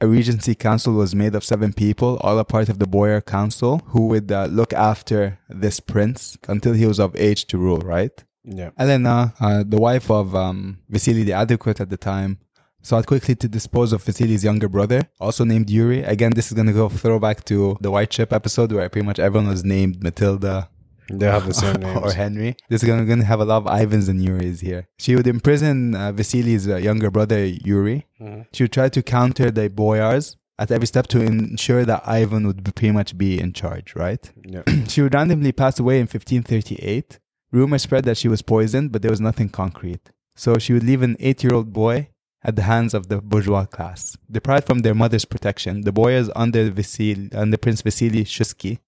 a 0.00 0.06
regency 0.06 0.54
council 0.54 0.94
was 0.94 1.14
made 1.14 1.34
of 1.34 1.44
seven 1.44 1.72
people, 1.72 2.18
all 2.22 2.38
a 2.38 2.44
part 2.44 2.68
of 2.68 2.78
the 2.78 2.86
Boyar 2.86 3.20
Council, 3.20 3.82
who 3.88 4.06
would 4.06 4.32
uh, 4.32 4.46
look 4.46 4.72
after 4.72 5.38
this 5.48 5.78
prince 5.78 6.38
until 6.48 6.72
he 6.72 6.86
was 6.86 6.98
of 6.98 7.14
age 7.16 7.46
to 7.46 7.58
rule, 7.58 7.80
right? 7.80 8.24
Yeah. 8.44 8.70
Elena, 8.78 9.34
uh, 9.38 9.62
the 9.66 9.78
wife 9.78 10.10
of 10.10 10.34
um, 10.34 10.78
Vasily 10.88 11.24
the 11.24 11.34
Adequate 11.34 11.80
at 11.80 11.90
the 11.90 11.98
time, 11.98 12.38
sought 12.82 13.06
quickly 13.06 13.34
to 13.34 13.46
dispose 13.46 13.92
of 13.92 14.02
Vasily's 14.02 14.42
younger 14.42 14.68
brother, 14.68 15.02
also 15.20 15.44
named 15.44 15.68
Yuri. 15.68 16.02
Again, 16.02 16.32
this 16.34 16.46
is 16.46 16.54
going 16.54 16.66
to 16.66 16.72
go 16.72 16.88
throwback 16.88 17.44
to 17.44 17.76
the 17.82 17.90
White 17.90 18.10
Ship 18.10 18.32
episode 18.32 18.72
where 18.72 18.88
pretty 18.88 19.06
much 19.06 19.18
everyone 19.18 19.50
was 19.50 19.64
named 19.64 20.02
Matilda 20.02 20.70
They 21.18 21.26
have 21.26 21.46
the 21.46 21.54
same 21.54 21.74
names. 21.80 22.00
or 22.02 22.12
Henry. 22.12 22.56
This 22.68 22.82
is 22.82 22.86
going 22.86 23.06
to 23.06 23.24
have 23.24 23.40
a 23.40 23.44
lot 23.44 23.58
of 23.58 23.66
Ivans 23.66 24.08
and 24.08 24.20
Yuris 24.20 24.60
here. 24.60 24.86
She 24.98 25.16
would 25.16 25.26
imprison 25.26 25.94
uh, 25.94 26.12
Vasily's 26.12 26.68
uh, 26.68 26.76
younger 26.76 27.10
brother, 27.10 27.44
Yuri. 27.44 28.06
She 28.52 28.64
would 28.64 28.72
try 28.72 28.88
to 28.90 29.02
counter 29.02 29.50
the 29.50 29.68
boyars 29.68 30.36
at 30.58 30.70
every 30.70 30.86
step 30.86 31.06
to 31.08 31.20
ensure 31.22 31.84
that 31.86 32.02
Ivan 32.06 32.46
would 32.46 32.62
be- 32.62 32.70
pretty 32.72 32.92
much 32.92 33.16
be 33.16 33.40
in 33.40 33.52
charge, 33.54 33.94
right? 33.96 34.30
yeah. 34.44 34.62
she 34.88 35.00
would 35.02 35.14
randomly 35.14 35.52
pass 35.52 35.78
away 35.80 35.96
in 35.96 36.02
1538. 36.02 37.18
Rumors 37.52 37.82
spread 37.82 38.04
that 38.04 38.16
she 38.18 38.28
was 38.28 38.42
poisoned, 38.42 38.92
but 38.92 39.02
there 39.02 39.10
was 39.10 39.20
nothing 39.20 39.48
concrete. 39.48 40.10
So 40.36 40.58
she 40.58 40.72
would 40.72 40.84
leave 40.84 41.02
an 41.02 41.16
eight 41.18 41.42
year 41.42 41.54
old 41.54 41.72
boy 41.72 42.10
at 42.44 42.56
the 42.56 42.62
hands 42.62 42.94
of 42.94 43.08
the 43.08 43.20
bourgeois 43.20 43.64
class. 43.66 44.16
Deprived 44.30 44.66
from 44.66 44.78
their 44.80 44.94
mother's 44.94 45.24
protection, 45.24 45.82
the 45.82 45.92
boyars 45.92 46.30
under, 46.36 46.70
Vasil- 46.70 47.34
under 47.34 47.56
Prince 47.56 47.82
Vasily 47.82 48.24
Shusky 48.24 48.78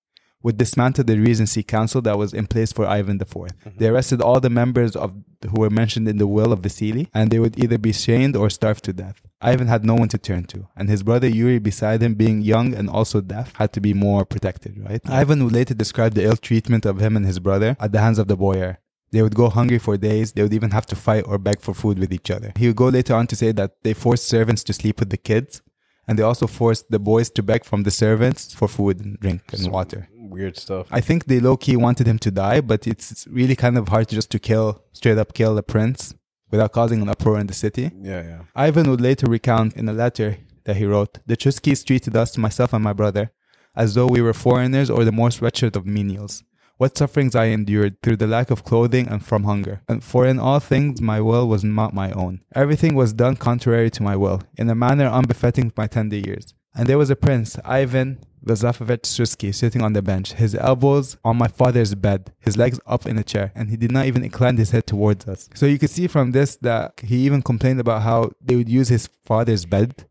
would 0.42 0.58
dismantle 0.58 1.04
the 1.04 1.18
regency 1.18 1.62
council 1.62 2.00
that 2.02 2.18
was 2.18 2.34
in 2.34 2.46
place 2.46 2.72
for 2.72 2.86
Ivan 2.86 3.20
IV. 3.20 3.28
Mm-hmm. 3.28 3.70
They 3.76 3.88
arrested 3.88 4.20
all 4.20 4.40
the 4.40 4.50
members 4.50 4.96
of 4.96 5.14
who 5.50 5.60
were 5.60 5.70
mentioned 5.70 6.08
in 6.08 6.18
the 6.18 6.26
will 6.26 6.52
of 6.52 6.60
Vasily, 6.60 7.08
and 7.14 7.30
they 7.30 7.38
would 7.38 7.58
either 7.58 7.78
be 7.78 7.92
shamed 7.92 8.36
or 8.36 8.48
starved 8.50 8.84
to 8.84 8.92
death. 8.92 9.20
Ivan 9.40 9.66
had 9.66 9.84
no 9.84 9.94
one 9.94 10.08
to 10.08 10.18
turn 10.18 10.44
to, 10.44 10.68
and 10.76 10.88
his 10.88 11.02
brother 11.02 11.26
Yuri, 11.26 11.58
beside 11.58 12.00
him, 12.00 12.14
being 12.14 12.42
young 12.42 12.74
and 12.74 12.88
also 12.88 13.20
deaf, 13.20 13.54
had 13.56 13.72
to 13.72 13.80
be 13.80 13.92
more 13.92 14.24
protected. 14.24 14.78
Right? 14.78 15.00
Ivan 15.08 15.42
would 15.44 15.52
later 15.52 15.74
describe 15.74 16.14
the 16.14 16.24
ill 16.24 16.36
treatment 16.36 16.86
of 16.86 17.00
him 17.00 17.16
and 17.16 17.26
his 17.26 17.38
brother 17.38 17.76
at 17.80 17.92
the 17.92 18.00
hands 18.00 18.18
of 18.18 18.28
the 18.28 18.36
boyar. 18.36 18.78
They 19.10 19.20
would 19.20 19.34
go 19.34 19.50
hungry 19.50 19.78
for 19.78 19.96
days. 19.98 20.32
They 20.32 20.42
would 20.42 20.54
even 20.54 20.70
have 20.70 20.86
to 20.86 20.96
fight 20.96 21.24
or 21.26 21.36
beg 21.38 21.60
for 21.60 21.74
food 21.74 21.98
with 21.98 22.12
each 22.12 22.30
other. 22.30 22.52
He 22.56 22.66
would 22.68 22.76
go 22.76 22.88
later 22.88 23.14
on 23.14 23.26
to 23.26 23.36
say 23.36 23.52
that 23.52 23.72
they 23.82 23.92
forced 23.92 24.26
servants 24.26 24.64
to 24.64 24.72
sleep 24.72 25.00
with 25.00 25.10
the 25.10 25.18
kids, 25.18 25.60
and 26.08 26.18
they 26.18 26.22
also 26.22 26.46
forced 26.46 26.90
the 26.90 26.98
boys 26.98 27.28
to 27.30 27.42
beg 27.42 27.64
from 27.64 27.82
the 27.82 27.90
servants 27.90 28.54
for 28.54 28.68
food 28.68 29.00
and 29.00 29.20
drink 29.20 29.42
and 29.52 29.70
water. 29.70 30.08
Weird 30.32 30.56
stuff. 30.56 30.86
I 30.90 31.00
think 31.00 31.26
they 31.26 31.40
low 31.40 31.56
key 31.56 31.76
wanted 31.76 32.06
him 32.06 32.18
to 32.20 32.30
die, 32.30 32.60
but 32.60 32.86
it's 32.86 33.26
really 33.28 33.56
kind 33.56 33.76
of 33.78 33.88
hard 33.88 34.08
to 34.08 34.14
just 34.14 34.30
to 34.30 34.38
kill, 34.38 34.82
straight 34.92 35.18
up 35.18 35.34
kill 35.34 35.54
the 35.54 35.62
prince 35.62 36.14
without 36.50 36.72
causing 36.72 37.00
an 37.02 37.08
uproar 37.08 37.38
in 37.38 37.46
the 37.46 37.54
city. 37.54 37.90
yeah, 38.10 38.22
yeah. 38.22 38.40
Ivan 38.54 38.90
would 38.90 39.00
later 39.00 39.26
recount 39.26 39.74
in 39.74 39.88
a 39.88 39.92
letter 39.92 40.38
that 40.64 40.76
he 40.76 40.84
wrote 40.84 41.18
The 41.26 41.36
Chuskis 41.36 41.84
treated 41.84 42.16
us, 42.16 42.38
myself 42.38 42.72
and 42.72 42.84
my 42.84 42.92
brother, 42.92 43.30
as 43.74 43.94
though 43.94 44.06
we 44.06 44.22
were 44.22 44.34
foreigners 44.34 44.90
or 44.90 45.04
the 45.04 45.12
most 45.12 45.40
wretched 45.42 45.76
of 45.76 45.84
menials. 45.84 46.42
What 46.78 46.98
sufferings 46.98 47.36
I 47.36 47.44
endured 47.46 48.02
through 48.02 48.16
the 48.16 48.26
lack 48.26 48.50
of 48.50 48.64
clothing 48.64 49.06
and 49.06 49.24
from 49.24 49.44
hunger. 49.44 49.82
And 49.88 50.02
for 50.02 50.26
in 50.26 50.40
all 50.40 50.58
things 50.58 51.00
my 51.00 51.20
will 51.20 51.46
was 51.46 51.62
not 51.62 51.94
my 51.94 52.10
own. 52.12 52.40
Everything 52.54 52.94
was 52.94 53.12
done 53.12 53.36
contrary 53.36 53.90
to 53.90 54.02
my 54.02 54.16
will, 54.16 54.42
in 54.56 54.68
a 54.68 54.74
manner 54.74 55.08
unbefitting 55.12 55.72
my 55.76 55.86
tender 55.86 56.16
years. 56.16 56.54
And 56.74 56.86
there 56.86 56.98
was 56.98 57.10
a 57.10 57.16
prince, 57.16 57.58
Ivan 57.64 58.18
Vazafovich 58.44 59.02
Shusky, 59.02 59.54
sitting 59.54 59.82
on 59.82 59.92
the 59.92 60.02
bench, 60.02 60.32
his 60.32 60.54
elbows 60.54 61.16
on 61.24 61.36
my 61.36 61.48
father's 61.48 61.94
bed, 61.94 62.32
his 62.40 62.56
legs 62.56 62.80
up 62.86 63.06
in 63.06 63.18
a 63.18 63.22
chair, 63.22 63.52
and 63.54 63.70
he 63.70 63.76
did 63.76 63.92
not 63.92 64.06
even 64.06 64.24
incline 64.24 64.56
his 64.56 64.70
head 64.70 64.86
towards 64.86 65.26
us. 65.28 65.48
So 65.54 65.66
you 65.66 65.78
could 65.78 65.90
see 65.90 66.06
from 66.06 66.32
this 66.32 66.56
that 66.56 67.00
he 67.02 67.18
even 67.26 67.42
complained 67.42 67.80
about 67.80 68.02
how 68.02 68.30
they 68.40 68.56
would 68.56 68.68
use 68.68 68.88
his 68.88 69.08
father's 69.24 69.64
bed 69.64 70.06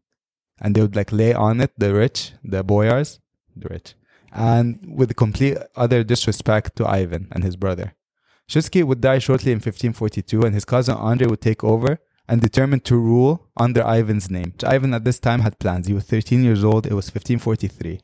and 0.61 0.75
they 0.75 0.81
would 0.81 0.95
like 0.95 1.11
lay 1.11 1.33
on 1.33 1.59
it, 1.59 1.71
the 1.77 1.93
rich, 1.93 2.33
the 2.43 2.63
boyars, 2.63 3.19
the 3.55 3.67
rich, 3.69 3.95
and 4.31 4.79
with 4.87 5.15
complete 5.15 5.57
utter 5.75 6.03
disrespect 6.03 6.75
to 6.75 6.87
Ivan 6.87 7.27
and 7.31 7.43
his 7.43 7.55
brother. 7.55 7.95
Shusky 8.47 8.83
would 8.83 9.01
die 9.01 9.19
shortly 9.19 9.51
in 9.51 9.57
1542, 9.57 10.43
and 10.43 10.53
his 10.53 10.65
cousin 10.65 10.95
Andrei 10.97 11.27
would 11.27 11.41
take 11.41 11.63
over 11.63 11.99
and 12.31 12.39
determined 12.39 12.85
to 12.85 12.95
rule 12.95 13.45
under 13.57 13.81
Ivan's 13.81 14.31
name. 14.31 14.53
Ivan 14.65 14.93
at 14.93 15.03
this 15.03 15.19
time 15.19 15.41
had 15.41 15.59
plans. 15.59 15.87
He 15.87 15.93
was 15.93 16.05
13 16.05 16.45
years 16.45 16.63
old. 16.63 16.85
It 16.85 16.93
was 16.93 17.07
1543. 17.07 17.99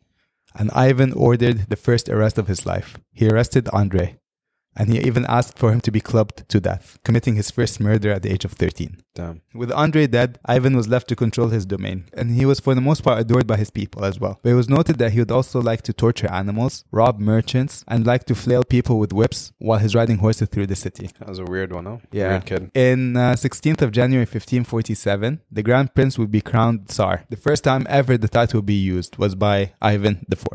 And 0.54 0.70
Ivan 0.72 1.14
ordered 1.14 1.70
the 1.70 1.78
first 1.78 2.10
arrest 2.10 2.38
of 2.38 2.48
his 2.48 2.66
life. 2.66 2.98
He 3.14 3.30
arrested 3.30 3.70
Andrei. 3.72 4.18
And 4.78 4.90
he 4.90 5.00
even 5.00 5.26
asked 5.28 5.58
for 5.58 5.72
him 5.74 5.82
to 5.82 5.92
be 5.92 6.00
clubbed 6.00 6.48
to 6.50 6.60
death, 6.60 7.00
committing 7.04 7.36
his 7.36 7.50
first 7.50 7.80
murder 7.80 8.12
at 8.12 8.22
the 8.22 8.32
age 8.32 8.46
of 8.46 8.54
13. 8.54 9.02
Damn. 9.16 9.42
With 9.56 9.72
Andre 9.72 10.06
dead, 10.06 10.38
Ivan 10.46 10.76
was 10.78 10.88
left 10.88 11.08
to 11.08 11.16
control 11.16 11.48
his 11.50 11.66
domain, 11.66 12.06
and 12.14 12.32
he 12.32 12.46
was 12.46 12.60
for 12.60 12.76
the 12.76 12.82
most 12.82 13.04
part 13.04 13.20
adored 13.20 13.48
by 13.48 13.58
his 13.58 13.72
people 13.72 14.06
as 14.06 14.20
well. 14.20 14.40
But 14.44 14.52
it 14.52 14.54
was 14.54 14.70
noted 14.70 15.00
that 15.00 15.14
he 15.14 15.20
would 15.20 15.32
also 15.32 15.60
like 15.60 15.82
to 15.84 15.94
torture 15.94 16.32
animals, 16.32 16.86
rob 16.92 17.20
merchants, 17.20 17.84
and 17.88 18.06
like 18.06 18.26
to 18.26 18.36
flail 18.36 18.64
people 18.64 19.00
with 19.00 19.12
whips 19.12 19.52
while 19.58 19.80
he's 19.80 19.96
riding 19.96 20.20
horses 20.20 20.50
through 20.50 20.68
the 20.68 20.76
city. 20.76 21.10
That 21.18 21.30
was 21.30 21.40
a 21.40 21.46
weird 21.46 21.74
one, 21.74 21.86
huh? 21.86 21.98
Yeah. 22.12 22.30
Weird 22.30 22.46
kid. 22.46 22.72
In 22.76 23.18
uh, 23.18 23.34
16th 23.34 23.82
of 23.82 23.92
January 23.92 24.26
1547, 24.26 25.42
the 25.52 25.64
Grand 25.64 25.96
Prince 25.96 26.20
would 26.20 26.30
be 26.30 26.42
crowned 26.42 26.90
Tsar. 26.90 27.26
The 27.30 27.38
first 27.38 27.64
time 27.64 27.88
ever 27.90 28.18
the 28.18 28.28
title 28.28 28.60
would 28.60 28.68
be 28.68 28.76
used 28.76 29.18
was 29.18 29.34
by 29.34 29.74
Ivan 29.82 30.28
IV. 30.32 30.46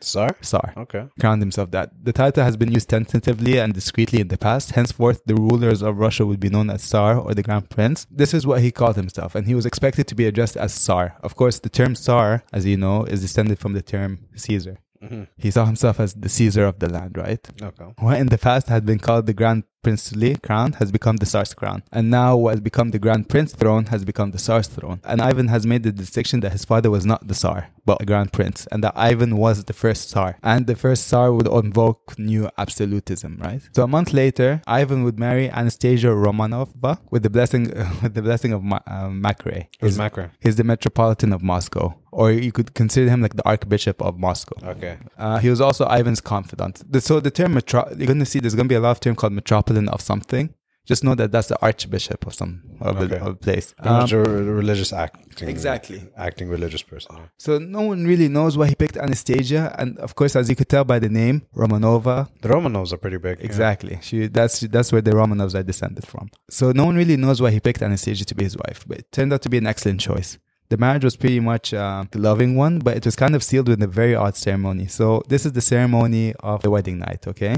Tsar? 0.00 0.36
Tsar. 0.42 0.74
Okay. 0.76 1.06
Crowned 1.20 1.42
himself 1.42 1.70
that. 1.70 1.90
The 2.02 2.12
title 2.12 2.44
has 2.44 2.56
been 2.56 2.72
used 2.72 2.88
tentatively 2.88 3.58
and 3.58 3.72
discreetly 3.72 4.20
in 4.20 4.28
the 4.28 4.38
past. 4.38 4.72
Henceforth, 4.72 5.22
the 5.24 5.34
rulers 5.34 5.82
of 5.82 5.98
Russia 5.98 6.26
would 6.26 6.40
be 6.40 6.50
known 6.50 6.70
as 6.70 6.82
Tsar 6.82 7.18
or 7.18 7.34
the 7.34 7.42
Grand 7.42 7.70
Prince. 7.70 8.06
This 8.10 8.34
is 8.34 8.46
what 8.46 8.60
he 8.60 8.70
called 8.70 8.96
himself, 8.96 9.34
and 9.34 9.46
he 9.46 9.54
was 9.54 9.66
expected 9.66 10.06
to 10.08 10.14
be 10.14 10.26
addressed 10.26 10.56
as 10.56 10.74
Tsar. 10.74 11.16
Of 11.22 11.34
course, 11.34 11.58
the 11.58 11.68
term 11.68 11.94
Tsar, 11.94 12.44
as 12.52 12.66
you 12.66 12.76
know, 12.76 13.04
is 13.04 13.22
descended 13.22 13.58
from 13.58 13.72
the 13.72 13.82
term 13.82 14.26
Caesar. 14.34 14.78
Mm-hmm. 15.02 15.24
He 15.36 15.50
saw 15.50 15.64
himself 15.66 16.00
as 16.00 16.14
the 16.14 16.28
Caesar 16.28 16.64
of 16.64 16.78
the 16.78 16.88
land, 16.88 17.16
right? 17.16 17.46
Okay. 17.62 17.84
What 17.98 18.18
in 18.18 18.28
the 18.28 18.38
past 18.38 18.68
had 18.68 18.86
been 18.86 18.98
called 18.98 19.26
the 19.26 19.34
Grand 19.34 19.64
Princely 19.90 20.34
crown 20.48 20.72
has 20.80 20.90
become 20.90 21.16
the 21.18 21.26
Tsar's 21.26 21.54
crown. 21.54 21.84
And 21.92 22.10
now 22.10 22.30
what 22.36 22.50
has 22.54 22.60
become 22.70 22.88
the 22.90 22.98
Grand 22.98 23.24
Prince 23.28 23.52
throne 23.52 23.84
has 23.94 24.04
become 24.04 24.32
the 24.32 24.38
Tsar's 24.46 24.66
throne. 24.76 24.98
And 25.04 25.22
Ivan 25.30 25.46
has 25.54 25.62
made 25.72 25.82
the 25.84 25.92
distinction 25.92 26.40
that 26.40 26.50
his 26.56 26.64
father 26.64 26.90
was 26.96 27.04
not 27.12 27.20
the 27.28 27.34
Tsar, 27.34 27.68
but 27.88 28.02
a 28.02 28.04
Grand 28.04 28.32
Prince. 28.32 28.66
And 28.72 28.82
that 28.82 28.94
Ivan 28.96 29.36
was 29.36 29.56
the 29.70 29.72
first 29.72 30.08
Tsar. 30.10 30.38
And 30.42 30.66
the 30.66 30.74
first 30.74 31.06
Tsar 31.06 31.32
would 31.32 31.46
invoke 31.46 32.18
new 32.18 32.50
absolutism, 32.58 33.38
right? 33.40 33.62
So 33.76 33.84
a 33.84 33.86
month 33.96 34.12
later, 34.12 34.60
Ivan 34.66 35.04
would 35.04 35.20
marry 35.20 35.48
Anastasia 35.50 36.08
Romanova 36.08 36.98
with 37.12 37.22
the 37.22 37.30
blessing 37.30 37.64
with 38.02 38.14
the 38.14 38.22
blessing 38.22 38.52
of 38.52 38.64
Ma- 38.64 38.80
uh, 38.88 39.08
Macrae. 39.26 39.68
Who's 39.80 39.94
He's- 39.94 39.98
He's 40.40 40.56
the 40.56 40.64
Metropolitan 40.64 41.32
of 41.32 41.42
Moscow. 41.42 41.94
Or 42.12 42.30
you 42.32 42.50
could 42.50 42.72
consider 42.72 43.10
him 43.10 43.20
like 43.20 43.34
the 43.36 43.46
Archbishop 43.46 44.00
of 44.00 44.18
Moscow. 44.18 44.56
Okay. 44.74 44.96
Uh, 45.18 45.36
he 45.38 45.50
was 45.50 45.60
also 45.60 45.84
Ivan's 45.98 46.22
confidant. 46.22 46.74
So 47.02 47.20
the 47.20 47.30
term 47.30 47.52
metro, 47.54 47.86
you're 47.94 48.06
going 48.06 48.20
to 48.20 48.24
see 48.24 48.38
there's 48.40 48.54
going 48.54 48.68
to 48.68 48.72
be 48.72 48.74
a 48.74 48.80
lot 48.80 48.92
of 48.92 49.00
term 49.00 49.14
called 49.14 49.34
metropolitan 49.80 49.88
of 49.88 50.00
something. 50.00 50.54
Just 50.88 51.02
know 51.02 51.16
that 51.16 51.32
that's 51.32 51.48
the 51.48 51.58
archbishop 51.60 52.26
of 52.28 52.32
some 52.34 52.62
of, 52.80 52.96
Okay. 53.00 53.16
a, 53.16 53.20
of 53.20 53.26
a 53.26 53.34
place. 53.34 53.74
Um, 53.80 54.08
a 54.08 54.18
religious 54.62 54.92
acting. 54.92 55.48
Exactly. 55.48 56.00
Acting 56.16 56.48
religious 56.48 56.82
person. 56.82 57.10
so 57.38 57.58
no 57.58 57.80
one 57.92 58.04
really 58.06 58.28
knows 58.28 58.56
why 58.56 58.68
he 58.68 58.74
picked 58.76 58.96
Anastasia, 58.96 59.74
and 59.80 59.98
of 59.98 60.14
course, 60.14 60.36
as 60.36 60.48
you 60.48 60.54
could 60.54 60.68
tell 60.68 60.84
by 60.84 61.00
the 61.00 61.08
name 61.08 61.42
Romanova, 61.56 62.28
The 62.40 62.48
Romanovs 62.48 62.92
are 62.92 62.98
pretty 62.98 63.18
big. 63.18 63.36
yeah. 63.40 63.44
Exactly. 63.50 63.98
She 64.00 64.28
that's 64.28 64.60
that's 64.74 64.90
where 64.92 65.02
the 65.02 65.10
Romanovs 65.20 65.54
are 65.58 65.64
descended 65.64 66.06
from. 66.06 66.24
So 66.58 66.64
no 66.80 66.84
one 66.84 66.96
really 67.02 67.16
knows 67.16 67.38
why 67.42 67.50
he 67.50 67.58
picked 67.68 67.82
Anastasia 67.82 68.24
to 68.24 68.34
be 68.36 68.44
his 68.44 68.56
wife, 68.64 68.80
but 68.88 68.98
it 69.00 69.06
turned 69.16 69.32
out 69.32 69.42
to 69.42 69.48
be 69.54 69.58
an 69.58 69.66
excellent 69.66 70.00
choice. 70.10 70.30
The 70.68 70.76
marriage 70.76 71.04
was 71.08 71.16
pretty 71.16 71.40
much 71.40 71.66
uh, 71.74 72.04
a 72.12 72.18
loving 72.18 72.52
one, 72.66 72.74
but 72.86 72.96
it 72.96 73.04
was 73.04 73.16
kind 73.16 73.34
of 73.36 73.42
sealed 73.42 73.68
with 73.68 73.80
a 73.82 73.86
very 74.00 74.14
odd 74.24 74.36
ceremony. 74.36 74.86
So 74.98 75.06
this 75.32 75.42
is 75.46 75.52
the 75.58 75.60
ceremony 75.74 76.24
of 76.52 76.62
the 76.62 76.70
wedding 76.74 76.98
night, 77.06 77.22
okay? 77.32 77.54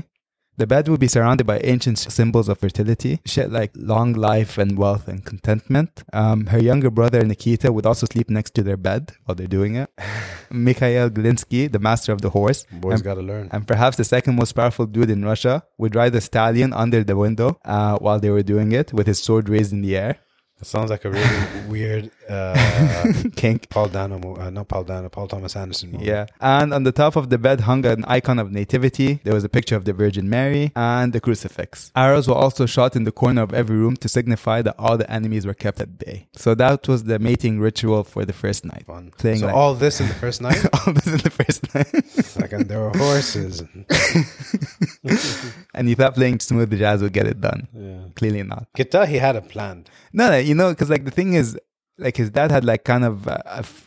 The 0.58 0.66
bed 0.66 0.88
would 0.88 0.98
be 0.98 1.06
surrounded 1.06 1.46
by 1.46 1.60
ancient 1.60 1.98
symbols 1.98 2.48
of 2.48 2.58
fertility, 2.58 3.20
shit 3.24 3.52
like 3.52 3.70
long 3.76 4.12
life 4.14 4.58
and 4.58 4.76
wealth 4.76 5.06
and 5.06 5.24
contentment. 5.24 6.02
Um, 6.12 6.46
her 6.46 6.58
younger 6.58 6.90
brother 6.90 7.24
Nikita 7.24 7.72
would 7.72 7.86
also 7.86 8.06
sleep 8.12 8.28
next 8.28 8.54
to 8.56 8.64
their 8.64 8.76
bed 8.76 9.12
while 9.24 9.36
they're 9.36 9.46
doing 9.46 9.76
it. 9.76 9.88
Mikhail 10.50 11.10
Glinsky, 11.10 11.70
the 11.70 11.78
master 11.78 12.10
of 12.12 12.22
the 12.22 12.30
horse, 12.30 12.66
Boys 12.72 12.94
and- 12.94 13.04
gotta 13.04 13.20
learn. 13.22 13.48
and 13.52 13.68
perhaps 13.68 13.96
the 13.98 14.04
second 14.04 14.34
most 14.34 14.52
powerful 14.52 14.86
dude 14.86 15.10
in 15.10 15.24
Russia 15.24 15.62
would 15.78 15.94
ride 15.94 16.14
a 16.16 16.20
stallion 16.20 16.72
under 16.72 17.04
the 17.04 17.16
window 17.16 17.60
uh, 17.64 17.96
while 17.98 18.18
they 18.18 18.30
were 18.30 18.42
doing 18.42 18.72
it 18.72 18.92
with 18.92 19.06
his 19.06 19.20
sword 19.22 19.48
raised 19.48 19.72
in 19.72 19.80
the 19.82 19.96
air. 19.96 20.18
It 20.60 20.66
sounds 20.66 20.90
like 20.90 21.04
a 21.04 21.10
really 21.10 21.38
weird 21.68 22.10
uh, 22.28 23.12
Kink. 23.36 23.68
Paul 23.70 23.88
Dano, 23.88 24.18
mo- 24.18 24.36
uh, 24.36 24.50
not 24.50 24.66
Paul 24.68 24.84
Dano, 24.84 25.08
Paul 25.08 25.28
Thomas 25.28 25.54
Anderson 25.54 25.92
movie. 25.92 26.06
Yeah. 26.06 26.26
And 26.40 26.74
on 26.74 26.82
the 26.82 26.90
top 26.92 27.14
of 27.16 27.30
the 27.30 27.38
bed 27.38 27.60
hung 27.60 27.86
an 27.86 28.04
icon 28.06 28.38
of 28.38 28.50
nativity. 28.50 29.20
There 29.24 29.34
was 29.34 29.44
a 29.44 29.48
picture 29.48 29.76
of 29.76 29.84
the 29.84 29.92
Virgin 29.92 30.28
Mary 30.28 30.72
and 30.74 31.12
the 31.12 31.20
crucifix. 31.20 31.92
Arrows 31.94 32.26
were 32.28 32.34
also 32.34 32.66
shot 32.66 32.96
in 32.96 33.04
the 33.04 33.12
corner 33.12 33.42
of 33.42 33.54
every 33.54 33.76
room 33.76 33.96
to 33.98 34.08
signify 34.08 34.62
that 34.62 34.74
all 34.78 34.96
the 34.98 35.08
enemies 35.10 35.46
were 35.46 35.54
kept 35.54 35.80
at 35.80 35.96
bay. 35.98 36.26
So 36.34 36.54
that 36.56 36.88
was 36.88 37.04
the 37.04 37.18
mating 37.18 37.60
ritual 37.60 38.02
for 38.04 38.24
the 38.24 38.32
first 38.32 38.64
night. 38.64 38.84
Fun. 38.86 39.12
Playing 39.16 39.38
so 39.38 39.46
like- 39.46 39.54
all 39.54 39.74
this 39.74 40.00
in 40.00 40.08
the 40.08 40.14
first 40.14 40.42
night? 40.42 40.58
all 40.86 40.92
this 40.92 41.06
in 41.06 41.18
the 41.18 41.30
first 41.30 41.72
night. 41.74 41.92
like, 42.40 42.52
and 42.52 42.68
there 42.68 42.80
were 42.80 42.90
horses. 42.98 43.62
And, 45.74 45.88
you 45.88 45.94
thought 45.94 46.14
playing 46.14 46.40
smooth 46.40 46.76
jazz 46.76 47.02
would 47.02 47.12
get 47.12 47.26
it 47.26 47.40
done. 47.40 47.68
yeah. 47.72 48.00
Clearly 48.16 48.42
not. 48.42 48.66
Tell 48.90 49.06
he 49.06 49.16
had 49.18 49.36
it 49.36 49.48
planned. 49.48 49.88
No, 50.12 50.28
no, 50.30 50.38
you 50.48 50.54
know, 50.54 50.70
because 50.70 50.90
like 50.90 51.04
the 51.04 51.10
thing 51.10 51.34
is, 51.34 51.58
like 51.98 52.16
his 52.16 52.30
dad 52.30 52.50
had 52.52 52.64
like 52.64 52.84
kind 52.84 53.04
of 53.04 53.26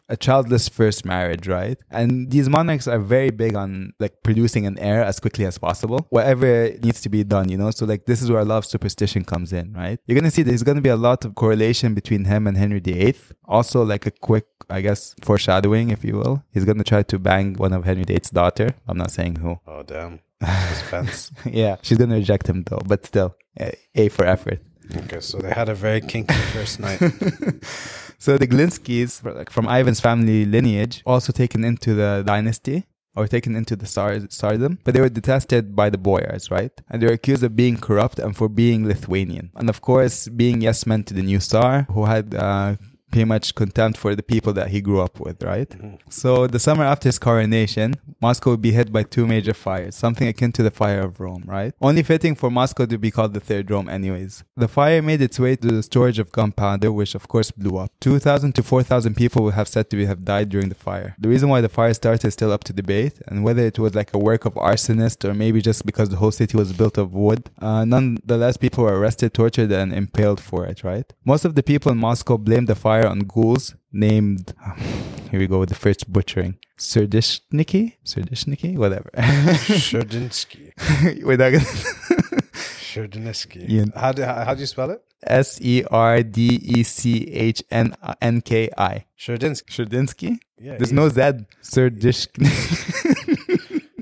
a 0.10 0.18
childless 0.18 0.68
first 0.68 1.06
marriage, 1.06 1.48
right? 1.48 1.80
And 1.90 2.30
these 2.30 2.50
monarchs 2.50 2.88
are 2.88 3.00
very 3.00 3.32
big 3.32 3.56
on 3.56 3.94
like 4.00 4.22
producing 4.22 4.66
an 4.66 4.78
heir 4.80 5.02
as 5.04 5.20
quickly 5.20 5.46
as 5.46 5.58
possible, 5.58 6.06
whatever 6.10 6.70
needs 6.84 7.00
to 7.02 7.10
be 7.10 7.24
done, 7.24 7.50
you 7.50 7.58
know. 7.58 7.72
So 7.72 7.86
like 7.86 8.06
this 8.06 8.22
is 8.22 8.30
where 8.30 8.42
a 8.42 8.46
lot 8.46 8.58
of 8.58 8.66
superstition 8.66 9.24
comes 9.24 9.54
in, 9.54 9.74
right? 9.74 9.98
You're 10.06 10.20
gonna 10.20 10.32
see 10.32 10.44
there's 10.44 10.64
gonna 10.64 10.82
be 10.82 10.90
a 10.90 10.98
lot 10.98 11.24
of 11.26 11.36
correlation 11.36 11.94
between 11.94 12.26
him 12.26 12.48
and 12.48 12.58
Henry 12.58 12.82
VIII. 12.82 13.16
Also, 13.46 13.84
like 13.84 14.06
a 14.06 14.12
quick, 14.12 14.46
I 14.70 14.82
guess, 14.82 15.16
foreshadowing, 15.24 15.90
if 15.90 16.04
you 16.04 16.16
will. 16.18 16.44
He's 16.54 16.66
gonna 16.66 16.84
try 16.84 17.04
to 17.04 17.18
bang 17.18 17.54
one 17.56 17.74
of 17.74 17.86
Henry 17.86 18.04
VIII's 18.04 18.30
daughter. 18.30 18.76
I'm 18.88 18.98
not 18.98 19.12
saying 19.12 19.38
who. 19.38 19.60
Oh, 19.66 19.84
damn. 19.84 20.20
Suspense. 20.70 21.32
yeah, 21.46 21.78
she's 21.82 21.98
gonna 21.98 22.16
reject 22.16 22.50
him 22.50 22.64
though, 22.64 22.82
but 22.86 23.06
still, 23.06 23.36
a, 23.60 23.72
a 23.96 24.10
for 24.10 24.26
effort. 24.26 24.60
Okay, 24.96 25.20
so 25.20 25.38
they 25.38 25.52
had 25.52 25.70
a 25.70 25.76
very 25.76 26.02
kinky 26.02 26.34
first 26.54 26.80
night. 26.80 27.02
So 28.22 28.38
the 28.38 28.46
Glinskys, 28.46 29.26
like 29.26 29.50
from 29.50 29.68
Ivan's 29.68 30.00
family 30.00 30.46
lineage, 30.46 31.02
also 31.08 31.34
taken 31.34 31.64
into 31.64 31.96
the 31.96 32.22
dynasty 32.24 32.86
or 33.16 33.28
taken 33.28 33.56
into 33.56 33.76
the 33.76 33.88
Tsar- 33.88 34.28
Tsardom, 34.30 34.78
but 34.84 34.94
they 34.94 35.02
were 35.02 35.10
detested 35.10 35.76
by 35.76 35.90
the 35.90 35.98
boyars, 35.98 36.52
right? 36.52 36.72
And 36.88 37.02
they 37.02 37.08
were 37.08 37.14
accused 37.14 37.42
of 37.42 37.56
being 37.56 37.78
corrupt 37.78 38.20
and 38.20 38.38
for 38.38 38.48
being 38.48 38.88
Lithuanian. 38.88 39.50
And 39.56 39.70
of 39.70 39.82
course, 39.82 40.28
being 40.28 40.62
yes 40.62 40.86
men 40.86 41.04
to 41.06 41.16
the 41.16 41.24
new 41.24 41.40
Tsar, 41.40 41.88
who 41.90 42.06
had 42.06 42.36
uh, 42.36 42.76
pretty 43.12 43.26
much 43.26 43.56
contempt 43.56 43.98
for 43.98 44.16
the 44.16 44.24
people 44.24 44.54
that 44.54 44.70
he 44.70 44.82
grew 44.82 45.02
up 45.02 45.20
with, 45.20 45.44
right? 45.44 45.72
So 46.10 46.48
the 46.48 46.60
summer 46.60 46.84
after 46.84 47.10
his 47.10 47.20
coronation, 47.20 47.96
Moscow 48.22 48.52
would 48.52 48.62
be 48.62 48.72
hit 48.72 48.92
by 48.92 49.04
two 49.04 49.28
major 49.28 49.54
fires, 49.54 49.96
something 49.96 50.28
akin 50.28 50.52
to 50.54 50.64
the 50.64 50.72
fire 50.72 51.02
of 51.02 51.20
Rome, 51.20 51.44
right? 51.46 51.74
Only 51.82 52.04
fitting 52.04 52.36
for 52.36 52.50
Moscow 52.50 52.86
to 52.86 52.98
be 52.98 53.12
called 53.12 53.34
the 53.34 53.40
Third 53.40 53.70
Rome, 53.70 53.90
anyways. 53.90 54.44
The 54.56 54.68
fire 54.68 55.02
made 55.02 55.22
its 55.22 55.40
way 55.40 55.56
to 55.56 55.68
the 55.68 55.84
storage 55.84 56.20
of 56.20 56.32
gunpowder, 56.32 56.92
which 56.92 57.16
of 57.16 57.28
course 57.28 57.52
blew 57.52 57.78
up. 57.78 57.92
2,000 58.00 58.54
to 58.56 58.64
4,000 58.64 59.16
people 59.16 59.44
would 59.44 59.54
have 59.56 59.68
said 59.68 59.90
to 59.90 60.06
have 60.06 60.26
died 60.26 60.50
during 60.50 60.70
the 60.70 60.76
fire. 60.76 61.16
The 61.20 61.30
reason 61.30 61.50
why 61.50 61.62
the 61.62 61.70
fire 61.70 61.94
started 61.94 62.26
is 62.28 62.34
still 62.34 62.52
up 62.52 62.64
to 62.66 62.74
debate, 62.74 63.22
and 63.28 63.44
whether 63.44 63.64
it 63.66 63.80
was 63.80 63.96
like 63.96 64.14
a 64.14 64.20
work 64.20 64.46
of 64.46 64.54
arsonists 64.54 65.28
or 65.28 65.34
maybe 65.34 65.62
just 65.62 65.86
because 65.86 66.10
the 66.10 66.18
whole 66.18 66.32
city 66.32 66.58
was 66.58 66.74
built 66.74 66.98
of 66.98 67.14
wood. 67.14 67.50
Uh, 67.60 67.86
nonetheless, 67.86 68.58
people 68.58 68.84
were 68.84 68.98
arrested, 68.98 69.34
tortured, 69.34 69.72
and 69.72 69.94
impaled 69.94 70.40
for 70.40 70.66
it, 70.66 70.84
right? 70.84 71.12
Most 71.26 71.46
of 71.46 71.56
the 71.56 71.64
people 71.64 71.92
in 71.92 71.98
Moscow 71.98 72.38
blamed 72.38 72.68
the 72.68 72.76
fire 72.76 73.01
on 73.08 73.20
ghouls 73.20 73.76
named, 73.92 74.54
here 75.32 75.40
we 75.40 75.48
go 75.48 75.60
with 75.60 75.70
the 75.70 75.76
first 75.76 76.12
butchering, 76.12 76.58
Serdishniki? 76.78 77.94
Serdishniki? 78.06 78.78
Whatever. 78.78 79.10
Sherdinsky. 79.16 80.72
We're 81.24 81.38
not 81.38 81.52
gonna. 81.52 81.64
Sherdinsky. 82.92 83.66
Yeah. 83.68 83.86
How, 83.96 84.12
do, 84.12 84.24
how, 84.24 84.44
how 84.46 84.54
do 84.54 84.60
you 84.62 84.66
spell 84.68 84.92
it? 84.92 85.02
S 85.24 85.60
E 85.62 85.84
R 85.90 86.24
D 86.24 86.60
E 86.64 86.84
C 86.84 87.28
H 87.32 87.64
N 87.72 87.96
N 88.22 88.42
K 88.42 88.70
I. 88.78 89.06
Sherdinsky. 89.18 89.66
Sherdinsky? 89.70 90.40
Yeah, 90.60 90.78
There's 90.78 90.90
easy. 90.90 90.96
no 90.96 91.10
Z. 91.10 91.22
Serdishk. 91.64 92.30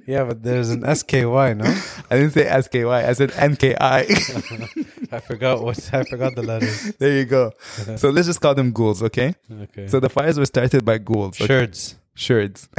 Yeah, 0.10 0.24
but 0.24 0.42
there's 0.42 0.72
an 0.72 0.82
SKY, 0.82 1.54
no? 1.54 1.66
I 2.10 2.18
didn't 2.18 2.32
say 2.32 2.48
S 2.48 2.68
K 2.68 2.84
Y. 2.84 3.08
I 3.08 3.14
said 3.14 3.32
N 3.36 3.56
K 3.56 3.76
I. 3.80 4.06
Forgot 5.28 5.62
what 5.62 5.78
I 5.94 6.04
forgot 6.04 6.34
the 6.34 6.42
letters. 6.42 6.96
there 7.00 7.16
you 7.16 7.26
go. 7.26 7.52
So 7.96 8.10
let's 8.10 8.26
just 8.26 8.42
call 8.42 8.56
them 8.56 8.72
ghouls, 8.72 9.04
okay? 9.04 9.36
Okay. 9.52 9.88
So 9.88 10.00
the 10.00 10.10
fires 10.10 10.40
were 10.40 10.48
started 10.48 10.84
by 10.84 10.98
ghouls. 10.98 11.36
Okay? 11.36 11.46
Sherds. 11.46 11.96
Sherds. 12.16 12.70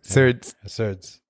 Surds. 0.00 0.54
Sherds. 0.66 1.20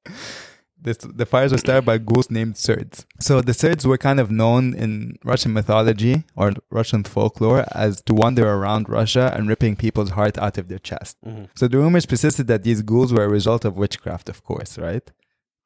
This, 0.82 0.98
the 0.98 1.26
fires 1.26 1.52
were 1.52 1.58
started 1.58 1.84
by 1.84 1.98
ghouls 1.98 2.30
named 2.30 2.56
Surds. 2.56 3.06
So 3.20 3.40
the 3.40 3.54
Surds 3.54 3.86
were 3.86 3.98
kind 3.98 4.18
of 4.18 4.30
known 4.30 4.74
in 4.74 5.16
Russian 5.24 5.52
mythology 5.52 6.24
or 6.34 6.52
Russian 6.70 7.04
folklore 7.04 7.64
as 7.72 8.02
to 8.02 8.14
wander 8.14 8.48
around 8.48 8.88
Russia 8.88 9.32
and 9.34 9.48
ripping 9.48 9.76
people's 9.76 10.10
heart 10.10 10.36
out 10.38 10.58
of 10.58 10.66
their 10.68 10.80
chest. 10.80 11.16
Mm-hmm. 11.24 11.44
So 11.54 11.68
the 11.68 11.78
rumors 11.78 12.06
persisted 12.06 12.48
that 12.48 12.64
these 12.64 12.82
ghouls 12.82 13.12
were 13.12 13.24
a 13.24 13.28
result 13.28 13.64
of 13.64 13.76
witchcraft, 13.76 14.28
of 14.28 14.42
course, 14.42 14.76
right? 14.76 15.08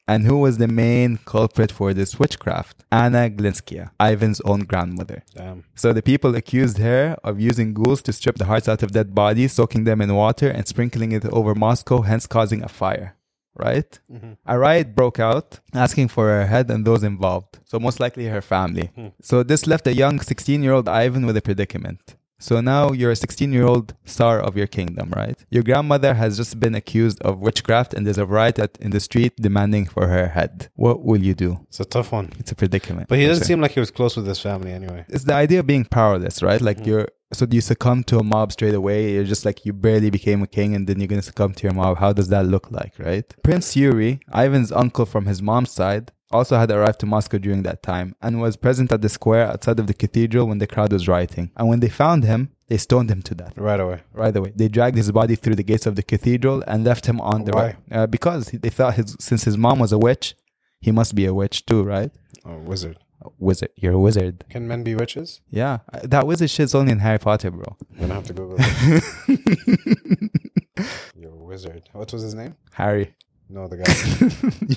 And 0.08 0.24
who 0.24 0.38
was 0.38 0.58
the 0.58 0.68
main 0.68 1.18
culprit 1.24 1.72
for 1.72 1.92
this 1.92 2.16
witchcraft? 2.18 2.84
Anna 2.92 3.28
Glinskaya, 3.28 3.90
Ivan's 3.98 4.40
own 4.42 4.60
grandmother. 4.60 5.24
Damn. 5.34 5.64
So 5.74 5.92
the 5.92 6.02
people 6.02 6.36
accused 6.36 6.78
her 6.78 7.16
of 7.24 7.40
using 7.40 7.74
ghouls 7.74 8.02
to 8.02 8.12
strip 8.12 8.36
the 8.36 8.44
hearts 8.44 8.68
out 8.68 8.84
of 8.84 8.92
dead 8.92 9.14
bodies, 9.14 9.52
soaking 9.54 9.82
them 9.84 10.00
in 10.00 10.14
water 10.14 10.48
and 10.48 10.68
sprinkling 10.68 11.10
it 11.10 11.24
over 11.24 11.54
Moscow, 11.56 12.02
hence 12.02 12.26
causing 12.26 12.62
a 12.62 12.68
fire. 12.68 13.16
Right? 13.56 13.98
Mm-hmm. 14.12 14.32
A 14.46 14.58
riot 14.58 14.94
broke 14.94 15.18
out, 15.18 15.60
asking 15.74 16.08
for 16.08 16.26
her 16.28 16.46
head 16.46 16.70
and 16.70 16.84
those 16.84 17.02
involved. 17.02 17.58
So 17.64 17.78
most 17.78 18.00
likely 18.00 18.26
her 18.26 18.42
family. 18.42 18.90
Hmm. 18.94 19.08
So 19.22 19.42
this 19.42 19.66
left 19.66 19.86
a 19.86 19.94
young 19.94 20.18
16-year-old 20.18 20.88
Ivan 20.88 21.26
with 21.26 21.36
a 21.36 21.42
predicament. 21.42 22.16
So 22.38 22.60
now 22.60 22.92
you're 22.92 23.12
a 23.12 23.16
16 23.16 23.52
year 23.52 23.64
old 23.64 23.94
tsar 24.04 24.40
of 24.40 24.56
your 24.56 24.66
kingdom, 24.66 25.10
right? 25.16 25.38
Your 25.50 25.62
grandmother 25.62 26.14
has 26.14 26.36
just 26.36 26.60
been 26.60 26.74
accused 26.74 27.20
of 27.22 27.40
witchcraft 27.40 27.94
and 27.94 28.06
there's 28.06 28.18
a 28.18 28.26
riot 28.26 28.58
at, 28.58 28.76
in 28.78 28.90
the 28.90 29.00
street 29.00 29.36
demanding 29.36 29.86
for 29.86 30.06
her 30.08 30.28
head. 30.28 30.68
What 30.74 31.02
will 31.02 31.22
you 31.22 31.34
do? 31.34 31.60
It's 31.68 31.80
a 31.80 31.84
tough 31.84 32.12
one. 32.12 32.32
It's 32.38 32.52
a 32.52 32.54
predicament. 32.54 33.08
But 33.08 33.18
he 33.18 33.26
doesn't 33.26 33.44
sure 33.44 33.48
seem 33.48 33.60
like 33.62 33.72
he 33.72 33.80
was 33.80 33.90
close 33.90 34.16
with 34.16 34.26
his 34.26 34.38
family 34.38 34.72
anyway. 34.72 35.06
it's 35.08 35.24
the 35.24 35.34
idea 35.34 35.60
of 35.60 35.66
being 35.66 35.84
powerless, 35.84 36.42
right? 36.42 36.60
Like 36.60 36.80
hmm. 36.80 36.88
you're 36.88 37.08
so 37.32 37.46
do 37.46 37.56
you 37.56 37.60
succumb 37.60 38.04
to 38.04 38.18
a 38.18 38.22
mob 38.22 38.52
straight 38.52 38.74
away? 38.74 39.12
You're 39.14 39.24
just 39.24 39.44
like 39.44 39.64
you 39.66 39.72
barely 39.72 40.10
became 40.10 40.42
a 40.42 40.46
king 40.46 40.74
and 40.74 40.86
then 40.86 40.98
you're 41.00 41.08
gonna 41.08 41.22
succumb 41.22 41.52
to 41.54 41.62
your 41.64 41.74
mob. 41.74 41.98
How 41.98 42.12
does 42.12 42.28
that 42.28 42.46
look 42.46 42.70
like, 42.70 42.94
right? 42.98 43.24
Prince 43.42 43.76
Yuri, 43.76 44.20
Ivan's 44.34 44.72
uncle 44.72 45.06
from 45.06 45.26
his 45.26 45.42
mom's 45.42 45.70
side, 45.72 46.12
also 46.32 46.56
had 46.58 46.70
arrived 46.70 46.98
to 47.00 47.06
Moscow 47.06 47.38
during 47.38 47.62
that 47.62 47.82
time 47.82 48.14
and 48.20 48.40
was 48.40 48.56
present 48.56 48.90
at 48.90 49.00
the 49.00 49.08
square 49.08 49.46
outside 49.46 49.78
of 49.78 49.86
the 49.86 49.94
cathedral 49.94 50.46
when 50.48 50.58
the 50.58 50.66
crowd 50.66 50.92
was 50.92 51.06
rioting. 51.06 51.50
And 51.56 51.68
when 51.68 51.80
they 51.80 51.88
found 51.88 52.24
him, 52.24 52.50
they 52.68 52.76
stoned 52.78 53.10
him 53.12 53.22
to 53.22 53.34
death 53.36 53.52
Right 53.56 53.78
away. 53.78 54.00
right 54.12 54.34
away. 54.36 54.52
They 54.56 54.66
dragged 54.68 54.96
his 54.96 55.12
body 55.12 55.36
through 55.36 55.54
the 55.54 55.62
gates 55.62 55.86
of 55.86 55.94
the 55.94 56.02
cathedral 56.02 56.64
and 56.66 56.82
left 56.82 57.06
him 57.06 57.20
on 57.20 57.44
the 57.44 57.52
Why? 57.52 57.76
Uh, 57.92 58.06
because 58.08 58.46
they 58.50 58.70
thought 58.70 58.94
his, 58.94 59.16
since 59.20 59.44
his 59.44 59.56
mom 59.56 59.78
was 59.78 59.92
a 59.92 59.98
witch, 59.98 60.34
he 60.80 60.90
must 60.90 61.14
be 61.14 61.26
a 61.26 61.32
witch 61.34 61.64
too, 61.64 61.84
right? 61.84 62.10
Oh, 62.44 62.58
wizard. 62.58 62.98
Wizard, 63.38 63.70
you're 63.76 63.94
a 63.94 63.98
wizard. 63.98 64.44
Can 64.50 64.68
men 64.68 64.82
be 64.84 64.94
witches? 64.94 65.40
Yeah, 65.50 65.78
that 66.04 66.26
wizard 66.26 66.50
shit's 66.50 66.74
only 66.74 66.92
in 66.92 66.98
Harry 67.00 67.18
Potter, 67.18 67.50
bro. 67.50 67.76
I'm 67.94 68.00
gonna 68.00 68.14
have 68.14 68.24
to 68.26 68.32
Google 68.34 68.56
it. 68.58 70.30
You're 71.18 71.32
a 71.32 71.36
wizard. 71.36 71.88
What 71.92 72.12
was 72.12 72.22
his 72.22 72.34
name? 72.34 72.54
Harry, 72.72 73.14
No, 73.48 73.66
the 73.68 73.78
guy. 73.78 73.94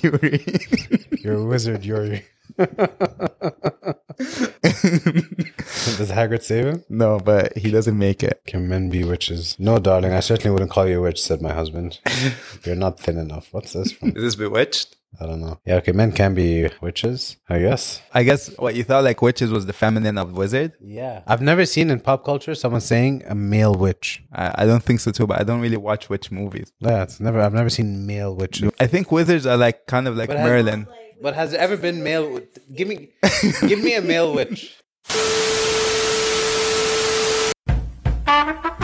Yuri. 0.02 1.20
You're 1.22 1.34
a 1.34 1.44
wizard, 1.44 1.84
Yuri. 1.84 2.24
Does 5.96 6.10
Hagrid 6.10 6.42
save 6.42 6.66
him? 6.66 6.84
no, 6.88 7.18
but 7.18 7.56
he 7.56 7.70
doesn't 7.70 7.98
make 7.98 8.22
it. 8.22 8.42
Can 8.46 8.68
men 8.68 8.88
be 8.88 9.04
witches? 9.04 9.56
No, 9.58 9.78
darling, 9.78 10.12
I 10.12 10.20
certainly 10.20 10.50
wouldn't 10.52 10.70
call 10.70 10.86
you 10.88 10.98
a 10.98 11.02
witch, 11.02 11.20
said 11.22 11.42
my 11.42 11.52
husband. 11.52 11.98
You're 12.64 12.76
not 12.76 12.98
thin 12.98 13.18
enough. 13.18 13.48
What's 13.52 13.72
this 13.74 13.92
from? 13.92 14.08
Is 14.10 14.22
this 14.22 14.36
bewitched? 14.36 14.96
I 15.20 15.26
don't 15.26 15.40
know. 15.40 15.58
Yeah, 15.66 15.76
okay, 15.76 15.92
men 15.92 16.12
can 16.12 16.34
be 16.34 16.68
witches, 16.80 17.36
I 17.48 17.58
guess. 17.58 18.00
I 18.12 18.22
guess 18.22 18.56
what 18.58 18.74
you 18.74 18.84
thought 18.84 19.04
like 19.04 19.20
witches 19.20 19.50
was 19.50 19.66
the 19.66 19.72
feminine 19.72 20.16
of 20.18 20.32
wizard. 20.36 20.72
Yeah. 20.80 21.22
I've 21.26 21.42
never 21.42 21.66
seen 21.66 21.90
in 21.90 22.00
pop 22.00 22.24
culture 22.24 22.54
someone 22.54 22.80
saying 22.80 23.24
a 23.26 23.34
male 23.34 23.74
witch. 23.74 24.22
I, 24.32 24.62
I 24.62 24.66
don't 24.66 24.82
think 24.82 25.00
so 25.00 25.10
too, 25.10 25.26
but 25.26 25.40
I 25.40 25.44
don't 25.44 25.60
really 25.60 25.76
watch 25.76 26.08
witch 26.08 26.30
movies. 26.30 26.72
Yeah, 26.78 27.02
it's 27.02 27.20
never 27.20 27.40
I've 27.40 27.54
never 27.54 27.70
seen 27.70 28.06
male 28.06 28.34
witches. 28.34 28.70
I 28.78 28.86
think 28.86 29.10
wizards 29.10 29.46
are 29.46 29.56
like 29.56 29.86
kind 29.86 30.06
of 30.06 30.16
like 30.16 30.28
But 30.28 30.38
has- 30.38 30.48
Merlin. 30.48 30.86
But 31.22 31.34
has 31.34 31.50
there 31.50 31.60
ever 31.60 31.76
been 31.76 32.02
male 32.02 32.40
give 32.74 32.88
me 32.88 33.10
give 33.66 33.82
me 33.82 33.94
a 33.94 34.00
male 34.00 34.32
witch. 34.32 34.74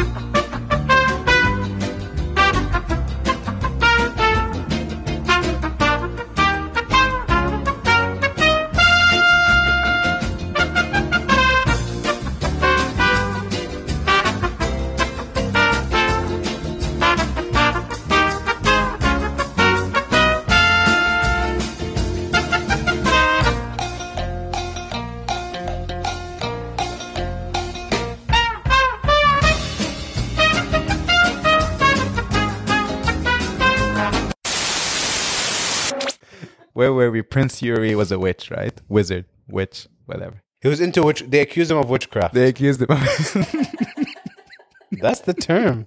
Where 36.77 36.93
were 36.93 37.11
we? 37.11 37.23
Prince 37.23 37.63
Yuri 37.63 37.95
was 37.95 38.13
a 38.13 38.19
witch, 38.19 38.51
right? 38.51 38.79
Wizard, 38.87 39.25
witch, 39.49 39.89
whatever. 40.05 40.43
He 40.61 40.69
was 40.69 40.79
into 40.79 41.03
witch. 41.03 41.25
They 41.27 41.41
accused 41.41 41.71
him 41.71 41.79
of 41.79 41.89
witchcraft. 41.89 42.35
They 42.35 42.49
accused 42.49 42.83
him. 42.83 42.89
That's 44.93 45.21
the 45.21 45.33
term. 45.33 45.87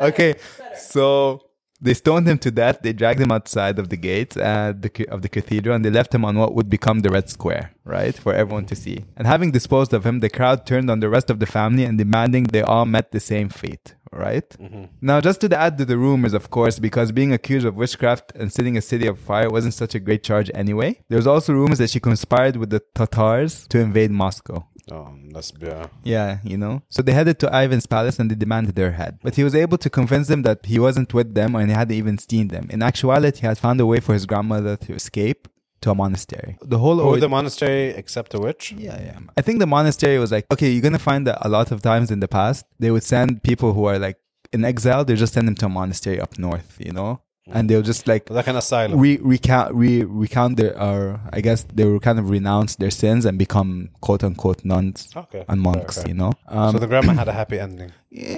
okay, 0.00 0.36
so 0.78 1.46
they 1.84 1.94
stoned 1.94 2.26
him 2.26 2.38
to 2.38 2.50
death. 2.50 2.78
They 2.82 2.94
dragged 2.94 3.20
him 3.20 3.30
outside 3.30 3.78
of 3.78 3.90
the 3.90 3.96
gates 3.96 4.36
uh, 4.36 4.72
the, 4.76 5.06
of 5.08 5.20
the 5.20 5.28
cathedral, 5.28 5.76
and 5.76 5.84
they 5.84 5.90
left 5.90 6.14
him 6.14 6.24
on 6.24 6.38
what 6.38 6.54
would 6.54 6.70
become 6.70 7.00
the 7.00 7.10
Red 7.10 7.28
Square, 7.28 7.72
right, 7.84 8.16
for 8.16 8.32
everyone 8.32 8.64
to 8.66 8.76
see. 8.76 9.04
And 9.16 9.26
having 9.26 9.50
disposed 9.50 9.92
of 9.92 10.06
him, 10.06 10.20
the 10.20 10.30
crowd 10.30 10.66
turned 10.66 10.90
on 10.90 11.00
the 11.00 11.10
rest 11.10 11.28
of 11.28 11.40
the 11.40 11.46
family 11.46 11.84
and 11.84 11.98
demanding 11.98 12.44
they 12.44 12.62
all 12.62 12.86
met 12.86 13.12
the 13.12 13.20
same 13.20 13.50
fate. 13.50 13.94
Right 14.12 14.48
mm-hmm. 14.50 14.84
now, 15.00 15.20
just 15.20 15.40
to 15.40 15.58
add 15.58 15.76
to 15.78 15.84
the 15.84 15.98
rumors, 15.98 16.34
of 16.34 16.48
course, 16.48 16.78
because 16.78 17.10
being 17.10 17.32
accused 17.32 17.66
of 17.66 17.74
witchcraft 17.74 18.30
and 18.36 18.52
setting 18.52 18.76
a 18.76 18.80
city 18.80 19.08
of 19.08 19.18
fire 19.18 19.50
wasn't 19.50 19.74
such 19.74 19.96
a 19.96 19.98
great 19.98 20.22
charge 20.22 20.52
anyway. 20.54 21.00
There's 21.08 21.26
also 21.26 21.52
rumors 21.52 21.78
that 21.78 21.90
she 21.90 21.98
conspired 21.98 22.54
with 22.54 22.70
the 22.70 22.80
Tatars 22.94 23.66
to 23.70 23.80
invade 23.80 24.12
Moscow. 24.12 24.68
Oh, 24.90 25.08
that's 25.32 25.52
yeah. 25.60 25.86
Yeah, 26.02 26.38
you 26.44 26.56
know. 26.58 26.82
So 26.90 27.02
they 27.02 27.12
headed 27.12 27.38
to 27.40 27.46
Ivan's 27.64 27.86
palace 27.86 28.18
and 28.18 28.30
they 28.30 28.34
demanded 28.34 28.74
their 28.74 28.92
head. 28.92 29.18
But 29.22 29.34
he 29.36 29.44
was 29.44 29.54
able 29.54 29.78
to 29.78 29.88
convince 29.88 30.28
them 30.28 30.42
that 30.42 30.66
he 30.66 30.78
wasn't 30.78 31.14
with 31.14 31.34
them 31.34 31.54
and 31.54 31.70
he 31.70 31.74
hadn't 31.74 31.96
even 31.96 32.18
seen 32.18 32.48
them. 32.48 32.68
In 32.70 32.82
actuality, 32.82 33.40
he 33.40 33.46
had 33.46 33.58
found 33.58 33.80
a 33.80 33.86
way 33.86 34.00
for 34.00 34.12
his 34.12 34.26
grandmother 34.26 34.76
to 34.76 34.94
escape 34.94 35.48
to 35.80 35.90
a 35.90 35.94
monastery. 35.94 36.56
The 36.62 36.78
whole 36.78 36.96
Would 36.96 37.04
ord- 37.06 37.20
the 37.20 37.28
monastery 37.28 37.88
except 37.90 38.34
a 38.34 38.38
witch? 38.38 38.72
yeah, 38.76 39.00
yeah. 39.02 39.18
I 39.36 39.42
think 39.42 39.58
the 39.58 39.66
monastery 39.66 40.18
was 40.18 40.30
like, 40.32 40.44
okay, 40.52 40.70
you're 40.70 40.82
gonna 40.82 40.98
find 40.98 41.26
that 41.26 41.38
a 41.40 41.48
lot 41.48 41.70
of 41.72 41.80
times 41.82 42.10
in 42.10 42.20
the 42.20 42.28
past 42.28 42.66
they 42.78 42.90
would 42.90 43.02
send 43.04 43.42
people 43.42 43.72
who 43.74 43.84
are 43.86 43.98
like 43.98 44.18
in 44.52 44.64
exile. 44.64 45.04
They 45.04 45.14
just 45.14 45.34
send 45.34 45.46
them 45.48 45.54
to 45.56 45.66
a 45.66 45.68
monastery 45.68 46.20
up 46.20 46.38
north, 46.38 46.76
you 46.78 46.92
know, 46.92 47.20
and 47.46 47.68
they'll 47.68 47.82
just 47.82 48.06
like 48.08 48.30
Like 48.30 48.46
an 48.48 48.56
asylum. 48.56 48.98
re- 48.98 49.18
recount 49.22 49.74
re- 49.74 50.04
recount 50.04 50.56
their 50.56 50.80
or 50.80 51.20
I 51.32 51.40
guess 51.40 51.64
they 51.74 51.84
will 51.84 52.00
kind 52.00 52.18
of 52.18 52.30
renounce 52.30 52.76
their 52.76 52.90
sins 52.90 53.24
and 53.24 53.38
become 53.38 53.90
quote 54.00 54.24
unquote 54.24 54.64
nuns 54.64 55.10
Okay, 55.16 55.44
and 55.48 55.60
monks, 55.60 55.96
fair. 55.98 56.08
you 56.08 56.14
know. 56.14 56.32
Um, 56.48 56.72
so 56.72 56.78
the 56.78 56.86
grandma 56.86 57.12
had 57.12 57.28
a 57.28 57.32
happy 57.42 57.58
ending. 57.58 57.92
yeah. 58.10 58.36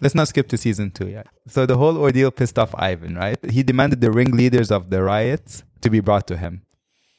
Let's 0.00 0.16
not 0.16 0.26
skip 0.28 0.48
to 0.48 0.56
season 0.56 0.90
two 0.90 1.08
yet. 1.08 1.28
So 1.46 1.64
the 1.64 1.76
whole 1.76 1.96
ordeal 1.96 2.32
pissed 2.32 2.58
off 2.58 2.74
Ivan, 2.76 3.14
right? 3.14 3.38
He 3.48 3.62
demanded 3.62 4.00
the 4.00 4.10
ringleaders 4.10 4.72
of 4.72 4.90
the 4.90 5.00
riots 5.00 5.62
to 5.80 5.88
be 5.90 6.00
brought 6.00 6.26
to 6.26 6.36
him, 6.36 6.62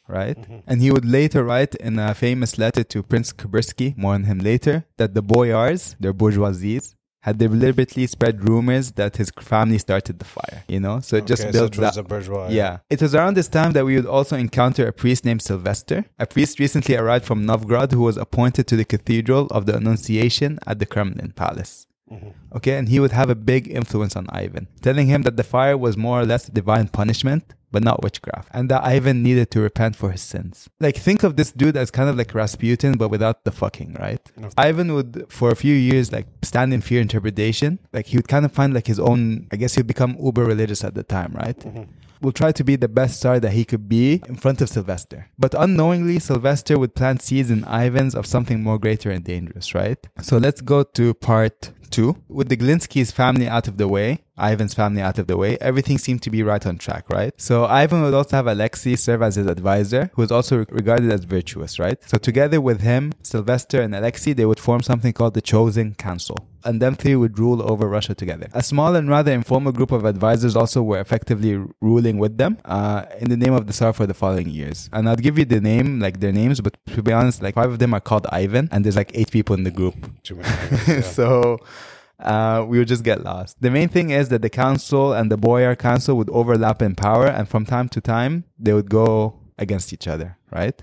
right? 0.07 0.37
And 0.67 0.81
he 0.81 0.91
would 0.91 1.05
later 1.05 1.45
write 1.45 1.75
in 1.75 1.97
a 1.97 2.13
famous 2.13 2.57
letter 2.57 2.83
to 2.83 3.01
Prince 3.01 3.31
Kurbsky, 3.31 3.97
more 3.97 4.15
on 4.15 4.25
him 4.25 4.39
later, 4.39 4.83
that 4.97 5.13
the 5.13 5.21
boyars, 5.21 5.95
their 5.97 6.13
bourgeoisies, 6.13 6.93
had 7.23 7.37
deliberately 7.37 8.05
spread 8.05 8.43
rumors 8.43 8.91
that 8.93 9.15
his 9.15 9.31
family 9.39 9.77
started 9.77 10.19
the 10.19 10.25
fire, 10.25 10.63
you 10.67 10.77
know? 10.77 10.99
So 10.99 11.15
it 11.15 11.25
just 11.25 11.43
built 11.53 11.73
so 11.75 11.81
it 11.81 11.85
was 11.85 11.95
that. 11.95 12.07
bourgeois. 12.07 12.49
Yeah. 12.49 12.79
It 12.89 13.01
was 13.01 13.15
around 13.15 13.37
this 13.37 13.47
time 13.47 13.71
that 13.71 13.85
we 13.85 13.95
would 13.95 14.05
also 14.05 14.35
encounter 14.35 14.85
a 14.85 14.91
priest 14.91 15.23
named 15.23 15.41
Sylvester. 15.41 16.03
A 16.19 16.25
priest 16.25 16.59
recently 16.59 16.97
arrived 16.97 17.23
from 17.23 17.45
Novgorod 17.45 17.93
who 17.93 18.01
was 18.01 18.17
appointed 18.17 18.67
to 18.67 18.75
the 18.75 18.83
cathedral 18.83 19.47
of 19.51 19.65
the 19.65 19.77
Annunciation 19.77 20.59
at 20.67 20.79
the 20.79 20.85
Kremlin 20.85 21.31
Palace. 21.31 21.87
Mm-hmm. 22.11 22.57
Okay, 22.57 22.77
and 22.77 22.89
he 22.89 22.99
would 22.99 23.13
have 23.13 23.29
a 23.29 23.35
big 23.35 23.71
influence 23.71 24.17
on 24.17 24.27
Ivan, 24.29 24.67
telling 24.81 25.07
him 25.07 25.21
that 25.21 25.37
the 25.37 25.45
fire 25.45 25.77
was 25.77 25.95
more 25.95 26.19
or 26.19 26.25
less 26.25 26.47
divine 26.47 26.89
punishment, 26.89 27.53
but 27.73 27.83
not 27.83 28.01
witchcraft, 28.03 28.47
and 28.51 28.69
that 28.69 28.81
Ivan 28.85 29.21
needed 29.21 29.51
to 29.51 29.59
repent 29.59 29.97
for 29.97 30.11
his 30.11 30.21
sins. 30.21 30.69
Like, 30.79 30.95
think 30.95 31.23
of 31.23 31.35
this 31.35 31.51
dude 31.51 31.75
as 31.75 31.91
kind 31.91 32.09
of 32.09 32.15
like 32.15 32.33
Rasputin, 32.33 32.93
but 32.97 33.09
without 33.09 33.43
the 33.43 33.51
fucking, 33.51 33.97
right? 33.99 34.21
Ivan 34.57 34.93
would, 34.93 35.25
for 35.27 35.49
a 35.49 35.55
few 35.55 35.75
years, 35.75 36.11
like 36.11 36.27
stand 36.43 36.73
in 36.73 36.81
fear 36.81 37.01
and 37.01 37.09
trepidation. 37.09 37.79
Like, 37.91 38.05
he 38.05 38.15
would 38.17 38.29
kind 38.29 38.45
of 38.45 38.51
find 38.53 38.73
like 38.73 38.87
his 38.87 38.99
own, 38.99 39.47
I 39.51 39.57
guess 39.57 39.75
he'd 39.75 39.87
become 39.87 40.15
uber 40.23 40.45
religious 40.45 40.83
at 40.83 40.93
the 40.93 41.03
time, 41.03 41.33
right? 41.35 41.59
Mm-hmm. 41.59 41.83
will 42.21 42.31
try 42.31 42.51
to 42.53 42.63
be 42.63 42.75
the 42.75 42.87
best 42.87 43.19
tsar 43.19 43.39
that 43.39 43.51
he 43.51 43.65
could 43.65 43.89
be 43.89 44.21
in 44.27 44.35
front 44.35 44.61
of 44.61 44.69
Sylvester. 44.69 45.29
But 45.37 45.53
unknowingly, 45.57 46.19
Sylvester 46.19 46.79
would 46.79 46.95
plant 46.95 47.21
seeds 47.21 47.51
in 47.51 47.65
Ivan's 47.65 48.15
of 48.15 48.25
something 48.25 48.63
more 48.63 48.79
greater 48.79 49.11
and 49.11 49.23
dangerous, 49.23 49.75
right? 49.75 49.99
So 50.21 50.37
let's 50.37 50.61
go 50.61 50.83
to 50.83 51.13
part 51.13 51.71
two. 51.89 52.15
With 52.27 52.49
the 52.49 52.57
Glinsky's 52.57 53.11
family 53.11 53.47
out 53.47 53.67
of 53.67 53.77
the 53.77 53.87
way, 53.87 54.22
Ivan's 54.37 54.73
family 54.73 55.01
out 55.01 55.19
of 55.19 55.27
the 55.27 55.37
way, 55.37 55.57
everything 55.59 55.97
seemed 55.97 56.21
to 56.23 56.29
be 56.29 56.43
right 56.43 56.65
on 56.65 56.77
track, 56.77 57.09
right? 57.09 57.33
So 57.39 57.65
Ivan 57.65 58.01
would 58.01 58.13
also 58.13 58.35
have 58.37 58.47
Alexei 58.47 58.95
serve 58.95 59.21
as 59.21 59.35
his 59.35 59.47
advisor, 59.47 60.09
who 60.13 60.21
was 60.21 60.31
also 60.31 60.65
regarded 60.69 61.11
as 61.11 61.23
virtuous, 61.23 61.79
right? 61.79 61.97
So 62.07 62.17
together 62.17 62.59
with 62.59 62.81
him, 62.81 63.13
Sylvester 63.21 63.81
and 63.81 63.93
Alexei, 63.93 64.33
they 64.33 64.45
would 64.45 64.59
form 64.59 64.81
something 64.81 65.13
called 65.13 65.35
the 65.35 65.41
Chosen 65.41 65.95
Council. 65.95 66.47
And 66.65 66.81
them 66.81 66.95
three 66.95 67.15
would 67.15 67.37
rule 67.37 67.61
over 67.69 67.89
Russia 67.89 68.15
together. 68.15 68.47
A 68.53 68.63
small 68.63 68.95
and 68.95 69.09
rather 69.09 69.33
informal 69.33 69.73
group 69.73 69.91
of 69.91 70.05
advisors 70.05 70.55
also 70.55 70.81
were 70.81 70.99
effectively 70.99 71.61
ruling 71.81 72.17
with 72.17 72.37
them 72.37 72.57
uh, 72.63 73.05
in 73.19 73.29
the 73.29 73.35
name 73.35 73.53
of 73.53 73.67
the 73.67 73.73
Tsar 73.73 73.91
for 73.91 74.07
the 74.07 74.13
following 74.13 74.49
years. 74.49 74.89
And 74.93 75.09
I'll 75.09 75.17
give 75.17 75.37
you 75.37 75.43
the 75.43 75.59
name, 75.59 75.99
like 75.99 76.21
their 76.21 76.31
names, 76.31 76.61
but 76.61 76.77
to 76.87 77.03
be 77.03 77.11
honest, 77.11 77.41
like 77.41 77.55
five 77.55 77.69
of 77.69 77.79
them 77.79 77.93
are 77.93 77.99
called 77.99 78.27
Ivan, 78.31 78.69
and 78.71 78.85
there's 78.85 78.95
like 78.95 79.11
eight 79.13 79.29
people 79.29 79.55
in 79.55 79.63
the 79.63 79.71
group. 79.71 79.95
Too 80.23 80.35
many 80.35 80.47
things, 80.47 80.87
yeah. 80.87 81.01
so 81.01 81.59
uh, 82.23 82.65
we 82.67 82.77
would 82.79 82.87
just 82.87 83.03
get 83.03 83.23
lost. 83.23 83.61
The 83.61 83.69
main 83.71 83.89
thing 83.89 84.09
is 84.09 84.29
that 84.29 84.41
the 84.41 84.49
council 84.49 85.13
and 85.13 85.31
the 85.31 85.37
boyar 85.37 85.75
council 85.75 86.15
would 86.17 86.29
overlap 86.31 86.81
in 86.81 86.95
power, 86.95 87.27
and 87.27 87.47
from 87.47 87.65
time 87.65 87.89
to 87.89 88.01
time 88.01 88.45
they 88.57 88.73
would 88.73 88.89
go 88.89 89.39
against 89.57 89.93
each 89.93 90.07
other, 90.07 90.37
right? 90.51 90.81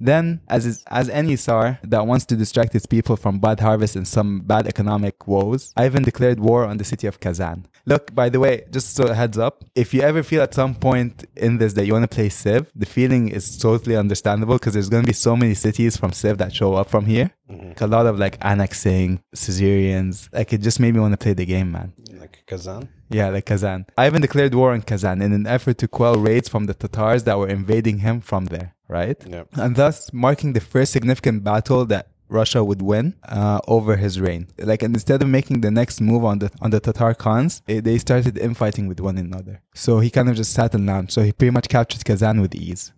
Then, 0.00 0.40
as 0.48 0.64
is, 0.64 0.82
as 0.86 1.10
any 1.10 1.36
Tsar 1.36 1.78
that 1.82 2.06
wants 2.06 2.24
to 2.26 2.36
distract 2.36 2.72
his 2.72 2.86
people 2.86 3.16
from 3.16 3.38
bad 3.38 3.60
harvest 3.60 3.96
and 3.96 4.08
some 4.08 4.40
bad 4.40 4.66
economic 4.66 5.28
woes, 5.28 5.74
Ivan 5.76 6.04
declared 6.04 6.40
war 6.40 6.64
on 6.64 6.78
the 6.78 6.84
city 6.84 7.06
of 7.06 7.20
Kazan. 7.20 7.66
Look, 7.88 8.14
by 8.14 8.28
the 8.28 8.38
way, 8.38 8.66
just 8.70 8.94
so 8.94 9.04
a 9.04 9.14
heads 9.14 9.38
up, 9.38 9.64
if 9.74 9.94
you 9.94 10.02
ever 10.02 10.22
feel 10.22 10.42
at 10.42 10.52
some 10.52 10.74
point 10.74 11.24
in 11.36 11.56
this 11.56 11.72
that 11.72 11.86
you 11.86 11.94
want 11.94 12.02
to 12.08 12.14
play 12.14 12.28
Civ, 12.28 12.70
the 12.76 12.84
feeling 12.84 13.28
is 13.28 13.56
totally 13.56 13.96
understandable 13.96 14.56
because 14.56 14.74
there's 14.74 14.90
going 14.90 15.04
to 15.04 15.06
be 15.06 15.14
so 15.14 15.34
many 15.34 15.54
cities 15.54 15.96
from 15.96 16.12
Civ 16.12 16.36
that 16.36 16.54
show 16.54 16.74
up 16.74 16.90
from 16.90 17.06
here. 17.06 17.30
Mm-hmm. 17.50 17.82
A 17.82 17.86
lot 17.86 18.04
of 18.04 18.18
like 18.18 18.36
annexing, 18.42 19.22
Caesarians. 19.34 20.28
Like 20.34 20.52
it 20.52 20.60
just 20.60 20.80
made 20.80 20.92
me 20.92 21.00
want 21.00 21.14
to 21.14 21.16
play 21.16 21.32
the 21.32 21.46
game, 21.46 21.72
man. 21.72 21.94
Like 22.12 22.44
Kazan. 22.46 22.90
Yeah, 23.08 23.30
like 23.30 23.46
Kazan. 23.46 23.86
I 23.96 24.06
even 24.06 24.20
declared 24.20 24.54
war 24.54 24.72
on 24.74 24.82
Kazan 24.82 25.22
in 25.22 25.32
an 25.32 25.46
effort 25.46 25.78
to 25.78 25.88
quell 25.88 26.16
raids 26.16 26.46
from 26.46 26.66
the 26.66 26.74
Tatars 26.74 27.24
that 27.24 27.38
were 27.38 27.48
invading 27.48 28.00
him 28.00 28.20
from 28.20 28.44
there, 28.46 28.74
right? 28.86 29.16
Yeah. 29.26 29.44
And 29.54 29.76
thus 29.76 30.12
marking 30.12 30.52
the 30.52 30.60
first 30.60 30.92
significant 30.92 31.42
battle 31.42 31.86
that 31.86 32.10
Russia 32.28 32.62
would 32.62 32.82
win 32.82 33.14
uh, 33.28 33.60
over 33.66 33.96
his 33.96 34.20
reign. 34.20 34.48
Like, 34.58 34.82
and 34.82 34.94
instead 34.94 35.22
of 35.22 35.28
making 35.28 35.60
the 35.60 35.70
next 35.70 36.00
move 36.00 36.24
on 36.24 36.38
the 36.38 36.50
on 36.60 36.70
the 36.70 36.80
Tatar 36.80 37.14
Khans, 37.14 37.62
eh, 37.68 37.80
they 37.80 37.98
started 37.98 38.38
infighting 38.38 38.86
with 38.88 39.00
one 39.00 39.18
another. 39.18 39.62
So 39.74 40.00
he 40.00 40.10
kind 40.10 40.28
of 40.28 40.36
just 40.36 40.52
sat 40.52 40.74
and 40.74 40.86
lounged. 40.86 41.12
So 41.12 41.22
he 41.22 41.32
pretty 41.32 41.50
much 41.50 41.68
captured 41.68 42.04
Kazan 42.04 42.40
with 42.40 42.54
ease. 42.54 42.92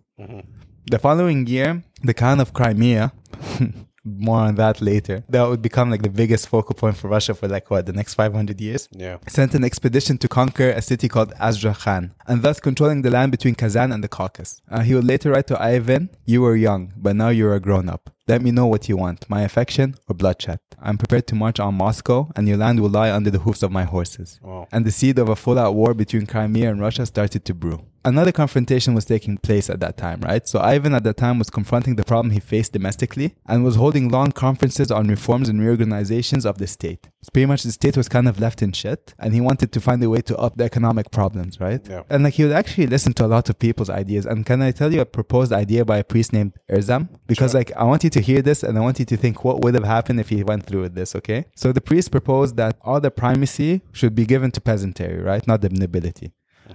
The 0.89 0.99
following 0.99 1.47
year, 1.47 1.83
the 2.03 2.13
Khan 2.13 2.39
of 2.39 2.53
Crimea, 2.53 3.13
more 4.03 4.39
on 4.39 4.55
that 4.55 4.81
later, 4.81 5.23
that 5.29 5.47
would 5.47 5.61
become 5.61 5.89
like 5.89 6.01
the 6.01 6.09
biggest 6.09 6.47
focal 6.47 6.75
point 6.75 6.97
for 6.97 7.07
Russia 7.07 7.33
for 7.33 7.47
like 7.47 7.69
what, 7.69 7.85
the 7.85 7.93
next 7.93 8.15
500 8.15 8.59
years? 8.59 8.89
Yeah. 8.91 9.17
Sent 9.27 9.53
an 9.55 9.63
expedition 9.63 10.17
to 10.19 10.27
conquer 10.27 10.69
a 10.69 10.81
city 10.81 11.07
called 11.07 11.33
Astrakhan, 11.39 12.13
and 12.27 12.41
thus 12.41 12.59
controlling 12.59 13.03
the 13.03 13.11
land 13.11 13.31
between 13.31 13.55
Kazan 13.55 13.91
and 13.91 14.03
the 14.03 14.07
Caucasus. 14.07 14.61
Uh, 14.69 14.81
he 14.81 14.95
would 14.95 15.05
later 15.05 15.31
write 15.31 15.47
to 15.47 15.61
Ivan, 15.61 16.09
You 16.25 16.41
were 16.41 16.55
young, 16.55 16.93
but 16.97 17.15
now 17.15 17.29
you 17.29 17.47
are 17.47 17.55
a 17.55 17.59
grown 17.59 17.89
up. 17.89 18.09
Let 18.27 18.41
me 18.41 18.51
know 18.51 18.67
what 18.67 18.87
you 18.87 18.97
want, 18.97 19.29
my 19.29 19.41
affection 19.41 19.95
or 20.07 20.15
bloodshed. 20.15 20.59
I'm 20.79 20.97
prepared 20.97 21.27
to 21.27 21.35
march 21.35 21.59
on 21.59 21.75
Moscow, 21.75 22.31
and 22.35 22.47
your 22.47 22.57
land 22.57 22.79
will 22.79 22.89
lie 22.89 23.11
under 23.11 23.29
the 23.29 23.39
hoofs 23.39 23.63
of 23.63 23.71
my 23.71 23.83
horses. 23.83 24.39
Wow. 24.41 24.67
And 24.71 24.85
the 24.85 24.91
seed 24.91 25.19
of 25.19 25.29
a 25.29 25.35
full 25.35 25.59
out 25.59 25.75
war 25.75 25.93
between 25.93 26.25
Crimea 26.25 26.69
and 26.69 26.79
Russia 26.79 27.05
started 27.05 27.45
to 27.45 27.53
brew. 27.53 27.85
Another 28.03 28.31
confrontation 28.31 28.95
was 28.95 29.05
taking 29.05 29.37
place 29.37 29.69
at 29.69 29.79
that 29.81 29.95
time, 29.95 30.21
right? 30.21 30.47
So 30.47 30.59
Ivan 30.59 30.95
at 30.95 31.03
that 31.03 31.17
time 31.17 31.37
was 31.37 31.51
confronting 31.51 31.97
the 31.97 32.03
problem 32.03 32.31
he 32.31 32.39
faced 32.39 32.73
domestically 32.73 33.35
and 33.45 33.63
was 33.63 33.75
holding 33.75 34.09
long 34.09 34.31
conferences 34.31 34.89
on 34.89 35.07
reforms 35.07 35.49
and 35.49 35.61
reorganizations 35.61 36.43
of 36.43 36.57
the 36.57 36.65
state. 36.65 37.09
So 37.21 37.29
pretty 37.31 37.45
much 37.45 37.61
the 37.61 37.71
state 37.71 37.95
was 37.95 38.09
kind 38.09 38.27
of 38.27 38.39
left 38.39 38.63
in 38.63 38.71
shit 38.71 39.13
and 39.19 39.35
he 39.35 39.41
wanted 39.41 39.71
to 39.73 39.79
find 39.79 40.03
a 40.03 40.09
way 40.09 40.21
to 40.21 40.37
up 40.37 40.57
the 40.57 40.63
economic 40.63 41.11
problems, 41.11 41.59
right? 41.59 41.87
Yeah. 41.87 42.01
And 42.09 42.23
like 42.23 42.33
he 42.33 42.43
would 42.43 42.53
actually 42.53 42.87
listen 42.87 43.13
to 43.13 43.25
a 43.25 43.27
lot 43.27 43.49
of 43.49 43.59
people's 43.59 43.91
ideas. 43.91 44.25
And 44.25 44.47
can 44.47 44.63
I 44.63 44.71
tell 44.71 44.91
you 44.91 45.01
a 45.01 45.05
proposed 45.05 45.53
idea 45.53 45.85
by 45.85 45.99
a 45.99 46.03
priest 46.03 46.33
named 46.33 46.53
Erzam? 46.71 47.07
Because 47.27 47.53
like 47.53 47.71
I 47.73 47.83
want 47.83 48.03
you 48.03 48.09
to 48.13 48.21
hear 48.21 48.41
this 48.41 48.63
and 48.63 48.77
I 48.77 48.81
want 48.81 48.99
you 48.99 49.05
to 49.05 49.17
think 49.17 49.43
what 49.43 49.61
would 49.61 49.73
have 49.75 49.83
happened 49.83 50.19
if 50.19 50.29
he 50.29 50.43
went 50.43 50.65
through 50.65 50.81
with 50.81 50.95
this, 50.95 51.15
okay? 51.15 51.45
So 51.55 51.71
the 51.71 51.81
priest 51.81 52.11
proposed 52.11 52.57
that 52.57 52.77
all 52.81 52.99
the 52.99 53.11
primacy 53.11 53.81
should 53.91 54.15
be 54.15 54.25
given 54.25 54.51
to 54.51 54.61
peasantry, 54.61 55.17
right? 55.17 55.45
Not 55.47 55.61
the 55.61 55.69
nobility 55.69 56.33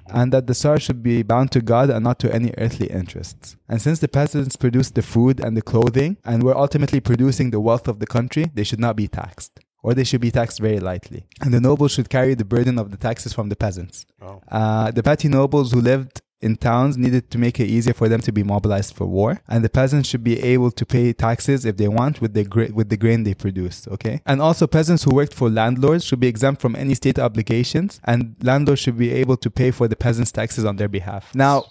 and 0.09 0.33
that 0.33 0.47
the 0.47 0.55
Tsar 0.55 0.79
should 0.79 1.03
be 1.03 1.23
bound 1.23 1.51
to 1.53 1.61
God 1.61 1.91
and 1.91 2.05
not 2.05 2.19
to 2.21 2.33
any 2.33 2.53
earthly 2.59 2.87
interests. 2.87 3.57
And 3.69 3.81
since 3.81 3.99
the 3.99 4.09
peasants 4.09 4.57
produced 4.57 4.95
the 4.95 5.03
food 5.03 5.41
and 5.41 5.57
the 5.57 5.63
clothing 5.63 6.17
and 6.25 6.43
were 6.43 6.57
ultimately 6.57 7.01
producing 7.01 7.51
the 7.51 7.61
wealth 7.61 7.89
of 7.89 7.99
the 7.99 8.07
country, 8.07 8.51
they 8.55 8.65
should 8.65 8.81
not 8.81 8.97
be 8.97 9.09
taxed. 9.09 9.61
Or 9.83 9.95
they 9.95 10.05
should 10.05 10.21
be 10.21 10.33
taxed 10.33 10.59
very 10.59 10.81
lightly. 10.81 11.27
And 11.41 11.55
the 11.55 11.61
nobles 11.61 11.93
should 11.93 12.11
carry 12.11 12.35
the 12.35 12.45
burden 12.45 12.79
of 12.79 12.91
the 12.91 12.97
taxes 12.97 13.33
from 13.33 13.51
the 13.51 13.57
peasants. 13.57 14.05
Oh. 14.21 14.41
Uh, 14.51 14.91
the 14.91 15.03
petty 15.03 15.29
nobles 15.29 15.73
who 15.73 15.81
lived 15.81 16.23
in 16.41 16.57
towns 16.57 16.99
needed 16.99 17.31
to 17.31 17.39
make 17.39 17.59
it 17.59 17.65
easier 17.67 17.95
for 17.95 18.09
them 18.09 18.21
to 18.21 18.33
be 18.33 18.43
mobilized 18.43 18.95
for 18.95 19.07
war, 19.07 19.41
and 19.49 19.65
the 19.65 19.69
peasants 19.69 20.09
should 20.09 20.23
be 20.23 20.41
able 20.43 20.71
to 20.71 20.85
pay 20.85 21.13
taxes 21.13 21.65
if 21.65 21.77
they 21.77 21.89
want 21.89 22.21
with 22.21 22.35
the 22.35 22.45
gra- 22.45 22.71
with 22.73 22.89
the 22.91 22.97
grain 22.97 23.23
they 23.25 23.35
produce. 23.35 23.89
Okay, 23.89 24.21
and 24.27 24.43
also 24.43 24.67
peasants 24.67 25.05
who 25.05 25.15
worked 25.15 25.33
for 25.35 25.49
landlords 25.49 26.05
should 26.05 26.21
be 26.21 26.27
exempt 26.27 26.61
from 26.61 26.77
any 26.77 26.95
state 26.95 27.19
obligations, 27.19 28.01
and 28.05 28.37
landlords 28.43 28.81
should 28.81 28.99
be 28.99 29.13
able 29.13 29.37
to 29.39 29.51
pay 29.51 29.71
for 29.71 29.89
the 29.89 29.97
peasants' 29.97 30.33
taxes 30.33 30.65
on 30.65 30.77
their 30.77 30.89
behalf. 30.89 31.35
Now, 31.35 31.65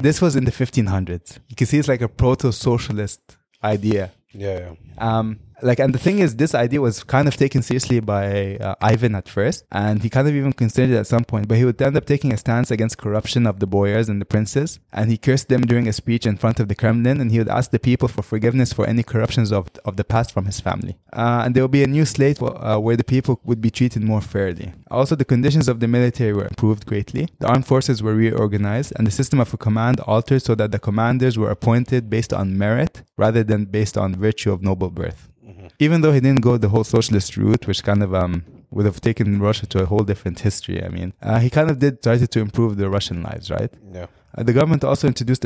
this 0.00 0.20
was 0.20 0.34
in 0.36 0.44
the 0.44 0.52
1500s. 0.52 1.38
You 1.48 1.56
can 1.56 1.66
see 1.66 1.78
it's 1.78 1.88
like 1.88 2.02
a 2.02 2.08
proto-socialist 2.08 3.20
idea. 3.62 4.12
yeah, 4.32 4.58
yeah. 4.58 5.18
Um, 5.18 5.40
like, 5.62 5.78
and 5.78 5.94
the 5.94 5.98
thing 5.98 6.18
is, 6.20 6.36
this 6.36 6.54
idea 6.54 6.80
was 6.80 7.02
kind 7.04 7.28
of 7.28 7.36
taken 7.36 7.62
seriously 7.62 8.00
by 8.00 8.56
uh, 8.56 8.74
Ivan 8.80 9.14
at 9.14 9.28
first, 9.28 9.64
and 9.72 10.02
he 10.02 10.10
kind 10.10 10.28
of 10.28 10.34
even 10.34 10.52
considered 10.52 10.94
it 10.94 10.98
at 10.98 11.06
some 11.06 11.24
point. 11.24 11.48
But 11.48 11.58
he 11.58 11.64
would 11.64 11.80
end 11.80 11.96
up 11.96 12.06
taking 12.06 12.32
a 12.32 12.36
stance 12.36 12.70
against 12.70 12.98
corruption 12.98 13.46
of 13.46 13.60
the 13.60 13.66
boyars 13.66 14.08
and 14.08 14.20
the 14.20 14.24
princes, 14.24 14.78
and 14.92 15.10
he 15.10 15.16
cursed 15.16 15.48
them 15.48 15.62
during 15.62 15.88
a 15.88 15.92
speech 15.92 16.26
in 16.26 16.36
front 16.36 16.60
of 16.60 16.68
the 16.68 16.74
Kremlin, 16.74 17.20
and 17.20 17.30
he 17.30 17.38
would 17.38 17.48
ask 17.48 17.70
the 17.70 17.78
people 17.78 18.08
for 18.08 18.22
forgiveness 18.22 18.72
for 18.72 18.86
any 18.86 19.02
corruptions 19.02 19.52
of 19.52 19.68
of 19.84 19.96
the 19.96 20.04
past 20.04 20.32
from 20.32 20.44
his 20.46 20.60
family. 20.60 20.96
Uh, 21.12 21.42
and 21.44 21.54
there 21.54 21.64
would 21.64 21.70
be 21.70 21.82
a 21.82 21.86
new 21.86 22.04
slate 22.04 22.40
uh, 22.40 22.78
where 22.78 22.96
the 22.96 23.04
people 23.04 23.40
would 23.44 23.60
be 23.60 23.70
treated 23.70 24.02
more 24.02 24.20
fairly. 24.20 24.72
Also, 24.90 25.14
the 25.16 25.24
conditions 25.24 25.68
of 25.68 25.80
the 25.80 25.88
military 25.88 26.32
were 26.32 26.46
improved 26.46 26.86
greatly. 26.86 27.28
The 27.38 27.48
armed 27.48 27.66
forces 27.66 28.02
were 28.02 28.14
reorganized, 28.14 28.92
and 28.96 29.06
the 29.06 29.10
system 29.10 29.40
of 29.40 29.58
command 29.58 30.00
altered 30.00 30.42
so 30.42 30.54
that 30.54 30.70
the 30.72 30.78
commanders 30.78 31.36
were 31.36 31.50
appointed 31.50 32.08
based 32.08 32.32
on 32.32 32.56
merit 32.56 33.02
rather 33.16 33.42
than 33.42 33.64
based 33.64 33.96
on 33.98 34.14
virtue 34.14 34.52
of 34.52 34.62
noble 34.62 34.90
birth 34.90 35.28
even 35.78 36.00
though 36.00 36.12
he 36.12 36.20
didn't 36.20 36.42
go 36.42 36.56
the 36.56 36.68
whole 36.68 36.84
socialist 36.84 37.36
route, 37.36 37.66
which 37.66 37.82
kind 37.82 38.02
of 38.02 38.14
um 38.14 38.44
would 38.70 38.86
have 38.86 39.00
taken 39.00 39.40
Russia 39.40 39.66
to 39.66 39.82
a 39.82 39.86
whole 39.86 40.04
different 40.04 40.40
history. 40.40 40.84
I 40.84 40.88
mean, 40.88 41.14
uh, 41.22 41.38
he 41.38 41.50
kind 41.50 41.70
of 41.70 41.78
did 41.78 42.02
try 42.02 42.18
to 42.18 42.40
improve 42.40 42.76
the 42.76 42.90
Russian 42.90 43.22
lives, 43.22 43.50
right? 43.50 43.72
Yeah. 43.92 44.06
Uh, 44.36 44.42
the 44.42 44.52
government 44.52 44.84
also 44.84 45.06
introduced 45.06 45.44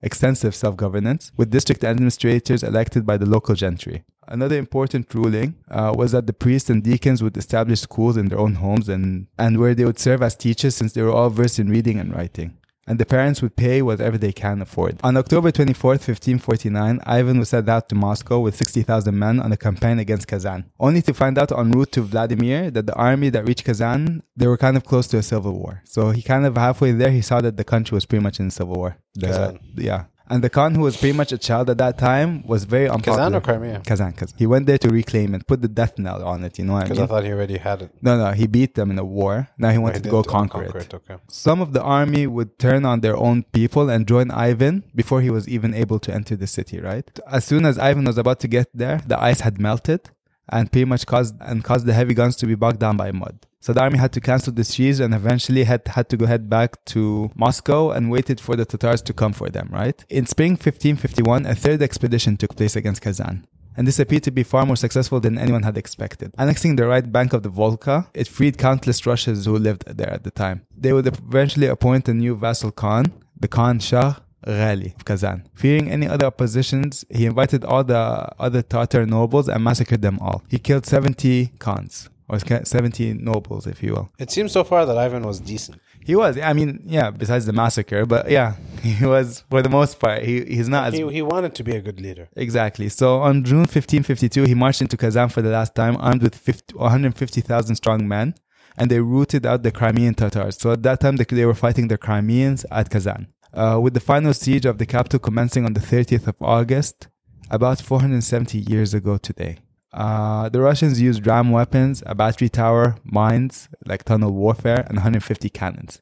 extensive 0.00 0.54
self-governance 0.54 1.32
with 1.36 1.50
district 1.50 1.84
administrators 1.84 2.62
elected 2.62 3.04
by 3.04 3.18
the 3.18 3.26
local 3.26 3.54
gentry. 3.54 4.04
Another 4.26 4.56
important 4.56 5.12
ruling 5.14 5.56
uh, 5.70 5.92
was 5.94 6.12
that 6.12 6.26
the 6.26 6.32
priests 6.32 6.70
and 6.70 6.82
deacons 6.82 7.22
would 7.22 7.36
establish 7.36 7.80
schools 7.80 8.16
in 8.16 8.28
their 8.28 8.38
own 8.38 8.54
homes 8.54 8.88
and, 8.88 9.26
and 9.38 9.58
where 9.58 9.74
they 9.74 9.84
would 9.84 9.98
serve 9.98 10.22
as 10.22 10.34
teachers 10.34 10.74
since 10.74 10.94
they 10.94 11.02
were 11.02 11.12
all 11.12 11.28
versed 11.28 11.58
in 11.58 11.68
reading 11.68 11.98
and 11.98 12.14
writing 12.14 12.56
and 12.92 12.98
the 13.00 13.06
parents 13.06 13.40
would 13.40 13.56
pay 13.56 13.80
whatever 13.80 14.18
they 14.18 14.32
can 14.32 14.60
afford. 14.60 15.00
On 15.02 15.16
October 15.16 15.50
24th, 15.50 16.02
1549, 16.06 17.00
Ivan 17.06 17.38
was 17.38 17.48
sent 17.48 17.66
out 17.66 17.88
to 17.88 17.94
Moscow 17.94 18.38
with 18.40 18.54
60,000 18.54 19.18
men 19.18 19.40
on 19.40 19.50
a 19.50 19.56
campaign 19.56 19.98
against 19.98 20.28
Kazan, 20.28 20.70
only 20.78 21.00
to 21.00 21.14
find 21.14 21.38
out 21.38 21.50
en 21.52 21.70
route 21.72 21.92
to 21.92 22.02
Vladimir 22.02 22.70
that 22.70 22.86
the 22.86 22.94
army 22.94 23.30
that 23.30 23.48
reached 23.48 23.64
Kazan, 23.64 24.22
they 24.36 24.46
were 24.46 24.58
kind 24.58 24.76
of 24.76 24.84
close 24.84 25.06
to 25.08 25.16
a 25.16 25.22
civil 25.22 25.54
war. 25.58 25.80
So 25.84 26.10
he 26.10 26.20
kind 26.20 26.44
of 26.44 26.54
halfway 26.56 26.92
there, 26.92 27.10
he 27.10 27.22
saw 27.22 27.40
that 27.40 27.56
the 27.56 27.64
country 27.64 27.94
was 27.94 28.04
pretty 28.04 28.22
much 28.22 28.38
in 28.38 28.50
civil 28.50 28.74
war. 28.74 28.98
The- 29.14 29.26
Kazan. 29.28 29.56
Uh, 29.56 29.58
yeah. 29.76 30.04
And 30.32 30.42
the 30.42 30.48
Khan, 30.48 30.74
who 30.74 30.80
was 30.88 30.96
pretty 30.96 31.14
much 31.14 31.30
a 31.32 31.36
child 31.36 31.68
at 31.68 31.76
that 31.76 31.98
time, 31.98 32.42
was 32.46 32.64
very 32.64 32.88
unpopular. 32.88 33.18
Kazan 33.18 33.34
or 33.34 33.42
Crimea? 33.42 33.82
Kazan, 33.84 34.12
Kazan. 34.14 34.34
He 34.38 34.46
went 34.46 34.64
there 34.64 34.78
to 34.78 34.88
reclaim 34.88 35.34
it, 35.34 35.46
put 35.46 35.60
the 35.60 35.68
death 35.68 35.98
knell 35.98 36.24
on 36.24 36.42
it, 36.42 36.58
you 36.58 36.64
know 36.64 36.72
what 36.72 36.84
I 36.84 36.88
Because? 36.88 37.00
I 37.00 37.06
thought 37.06 37.24
he 37.24 37.32
already 37.32 37.58
had 37.58 37.82
it. 37.82 37.90
no, 38.00 38.16
no, 38.16 38.32
he 38.32 38.46
beat 38.46 38.74
them 38.74 38.90
in 38.90 38.98
a 38.98 39.04
war. 39.04 39.48
Now 39.58 39.68
he 39.68 39.76
oh, 39.76 39.80
Or 39.80 39.80
he 39.80 39.84
wanted 39.84 40.02
to 40.04 40.08
go 40.08 40.20
oh, 40.20 40.22
conquer, 40.22 40.64
it. 40.78 40.94
Okay. 40.94 41.16
Some 41.28 41.60
of 41.60 41.74
the 41.74 41.82
army 41.82 42.26
would 42.26 42.58
turn 42.58 42.86
on 42.86 43.02
their 43.02 43.16
own 43.26 43.42
people 43.58 43.90
and 43.90 44.08
join 44.08 44.30
Ivan 44.30 44.84
before 44.94 45.20
he 45.20 45.28
was 45.28 45.46
even 45.48 45.74
able 45.74 45.98
to 45.98 46.10
enter 46.14 46.34
the 46.34 46.46
city, 46.46 46.80
right? 46.80 47.06
As 47.30 47.44
soon 47.44 47.66
as 47.66 47.78
Ivan 47.78 48.04
was 48.06 48.16
about 48.16 48.40
to 48.40 48.48
get 48.48 48.68
there, 48.72 49.02
the 49.06 49.20
ice 49.20 49.40
had 49.40 49.60
melted 49.60 50.08
and 50.48 50.72
pretty 50.72 50.86
much 50.86 51.04
caused 51.04 51.34
and 51.40 51.62
caused 51.62 51.84
the 51.84 51.92
heavy 51.92 52.14
guns 52.14 52.36
to 52.36 52.46
be 52.46 52.54
bogged 52.54 52.78
down 52.78 52.96
by 52.96 53.12
mud. 53.12 53.36
So 53.62 53.72
the 53.72 53.80
army 53.80 53.98
had 53.98 54.12
to 54.14 54.20
cancel 54.20 54.52
the 54.52 54.64
siege 54.64 54.98
and 54.98 55.14
eventually 55.14 55.62
had, 55.62 55.86
had 55.86 56.08
to 56.08 56.16
go 56.16 56.26
head 56.26 56.50
back 56.50 56.84
to 56.86 57.30
Moscow 57.36 57.92
and 57.92 58.10
waited 58.10 58.40
for 58.40 58.56
the 58.56 58.64
Tatars 58.64 59.00
to 59.02 59.12
come 59.12 59.32
for 59.32 59.48
them, 59.48 59.68
right? 59.70 60.04
In 60.08 60.26
spring 60.26 60.52
1551, 60.52 61.46
a 61.46 61.54
third 61.54 61.80
expedition 61.80 62.36
took 62.36 62.56
place 62.56 62.74
against 62.74 63.02
Kazan 63.02 63.46
and 63.76 63.86
this 63.86 63.98
appeared 63.98 64.22
to 64.24 64.30
be 64.30 64.42
far 64.42 64.66
more 64.66 64.76
successful 64.76 65.20
than 65.20 65.38
anyone 65.38 65.62
had 65.62 65.78
expected. 65.78 66.34
Annexing 66.36 66.76
the 66.76 66.86
right 66.86 67.10
bank 67.10 67.32
of 67.32 67.42
the 67.42 67.48
Volga, 67.48 68.08
it 68.14 68.28
freed 68.28 68.58
countless 68.58 69.06
Russians 69.06 69.46
who 69.46 69.56
lived 69.56 69.84
there 69.86 70.10
at 70.10 70.24
the 70.24 70.30
time. 70.30 70.66
They 70.76 70.92
would 70.92 71.06
eventually 71.06 71.68
appoint 71.68 72.08
a 72.08 72.14
new 72.14 72.36
vassal 72.36 72.70
Khan, 72.70 73.12
the 73.38 73.48
Khan 73.48 73.78
Shah 73.78 74.16
Ghali 74.46 74.94
of 74.96 75.04
Kazan. 75.04 75.48
Fearing 75.54 75.90
any 75.90 76.06
other 76.06 76.26
oppositions, 76.26 77.04
he 77.10 77.26
invited 77.26 77.64
all 77.64 77.84
the 77.84 78.28
other 78.38 78.62
Tatar 78.62 79.06
nobles 79.06 79.48
and 79.48 79.62
massacred 79.62 80.02
them 80.02 80.18
all. 80.20 80.42
He 80.48 80.58
killed 80.58 80.84
70 80.84 81.52
Khans, 81.58 82.10
or 82.32 82.64
70 82.64 83.14
nobles, 83.14 83.66
if 83.66 83.82
you 83.82 83.92
will. 83.92 84.10
It 84.18 84.30
seems 84.30 84.52
so 84.52 84.64
far 84.64 84.86
that 84.86 84.96
Ivan 84.96 85.22
was 85.22 85.40
decent. 85.40 85.78
He 86.04 86.16
was, 86.16 86.38
I 86.38 86.52
mean, 86.52 86.82
yeah, 86.84 87.10
besides 87.10 87.46
the 87.46 87.52
massacre, 87.52 88.06
but 88.06 88.30
yeah, 88.30 88.54
he 88.82 89.04
was, 89.06 89.44
for 89.50 89.62
the 89.62 89.68
most 89.68 90.00
part, 90.00 90.22
he, 90.22 90.44
he's 90.44 90.68
not 90.68 90.88
as 90.88 90.94
He, 90.94 91.06
he 91.12 91.22
wanted 91.22 91.54
to 91.54 91.62
be 91.62 91.76
a 91.76 91.80
good 91.80 92.00
leader. 92.00 92.28
Exactly. 92.34 92.88
So 92.88 93.20
on 93.20 93.44
June 93.44 93.60
1552, 93.60 94.44
he 94.44 94.54
marched 94.54 94.80
into 94.80 94.96
Kazan 94.96 95.28
for 95.28 95.42
the 95.42 95.50
last 95.50 95.74
time, 95.74 95.96
armed 96.00 96.22
with 96.22 96.34
50, 96.34 96.74
150,000 96.74 97.76
strong 97.76 98.08
men, 98.08 98.34
and 98.76 98.90
they 98.90 99.00
rooted 99.00 99.46
out 99.46 99.62
the 99.62 99.70
Crimean 99.70 100.14
Tatars. 100.14 100.58
So 100.58 100.72
at 100.72 100.82
that 100.82 101.00
time, 101.00 101.16
they, 101.16 101.24
they 101.24 101.44
were 101.44 101.54
fighting 101.54 101.88
the 101.88 101.98
Crimeans 101.98 102.64
at 102.70 102.90
Kazan. 102.90 103.28
Uh, 103.52 103.78
with 103.82 103.92
the 103.92 104.00
final 104.00 104.32
siege 104.32 104.64
of 104.64 104.78
the 104.78 104.86
capital 104.86 105.18
commencing 105.18 105.66
on 105.66 105.74
the 105.74 105.80
30th 105.80 106.26
of 106.26 106.36
August, 106.40 107.08
about 107.50 107.82
470 107.82 108.58
years 108.58 108.94
ago 108.94 109.18
today. 109.18 109.58
Uh, 109.92 110.48
the 110.48 110.60
Russians 110.60 111.00
used 111.00 111.26
ram 111.26 111.50
weapons, 111.50 112.02
a 112.06 112.14
battery 112.14 112.48
tower, 112.48 112.96
mines, 113.04 113.68
like 113.84 114.04
tunnel 114.04 114.32
warfare, 114.32 114.84
and 114.88 114.96
150 114.96 115.50
cannons. 115.50 116.00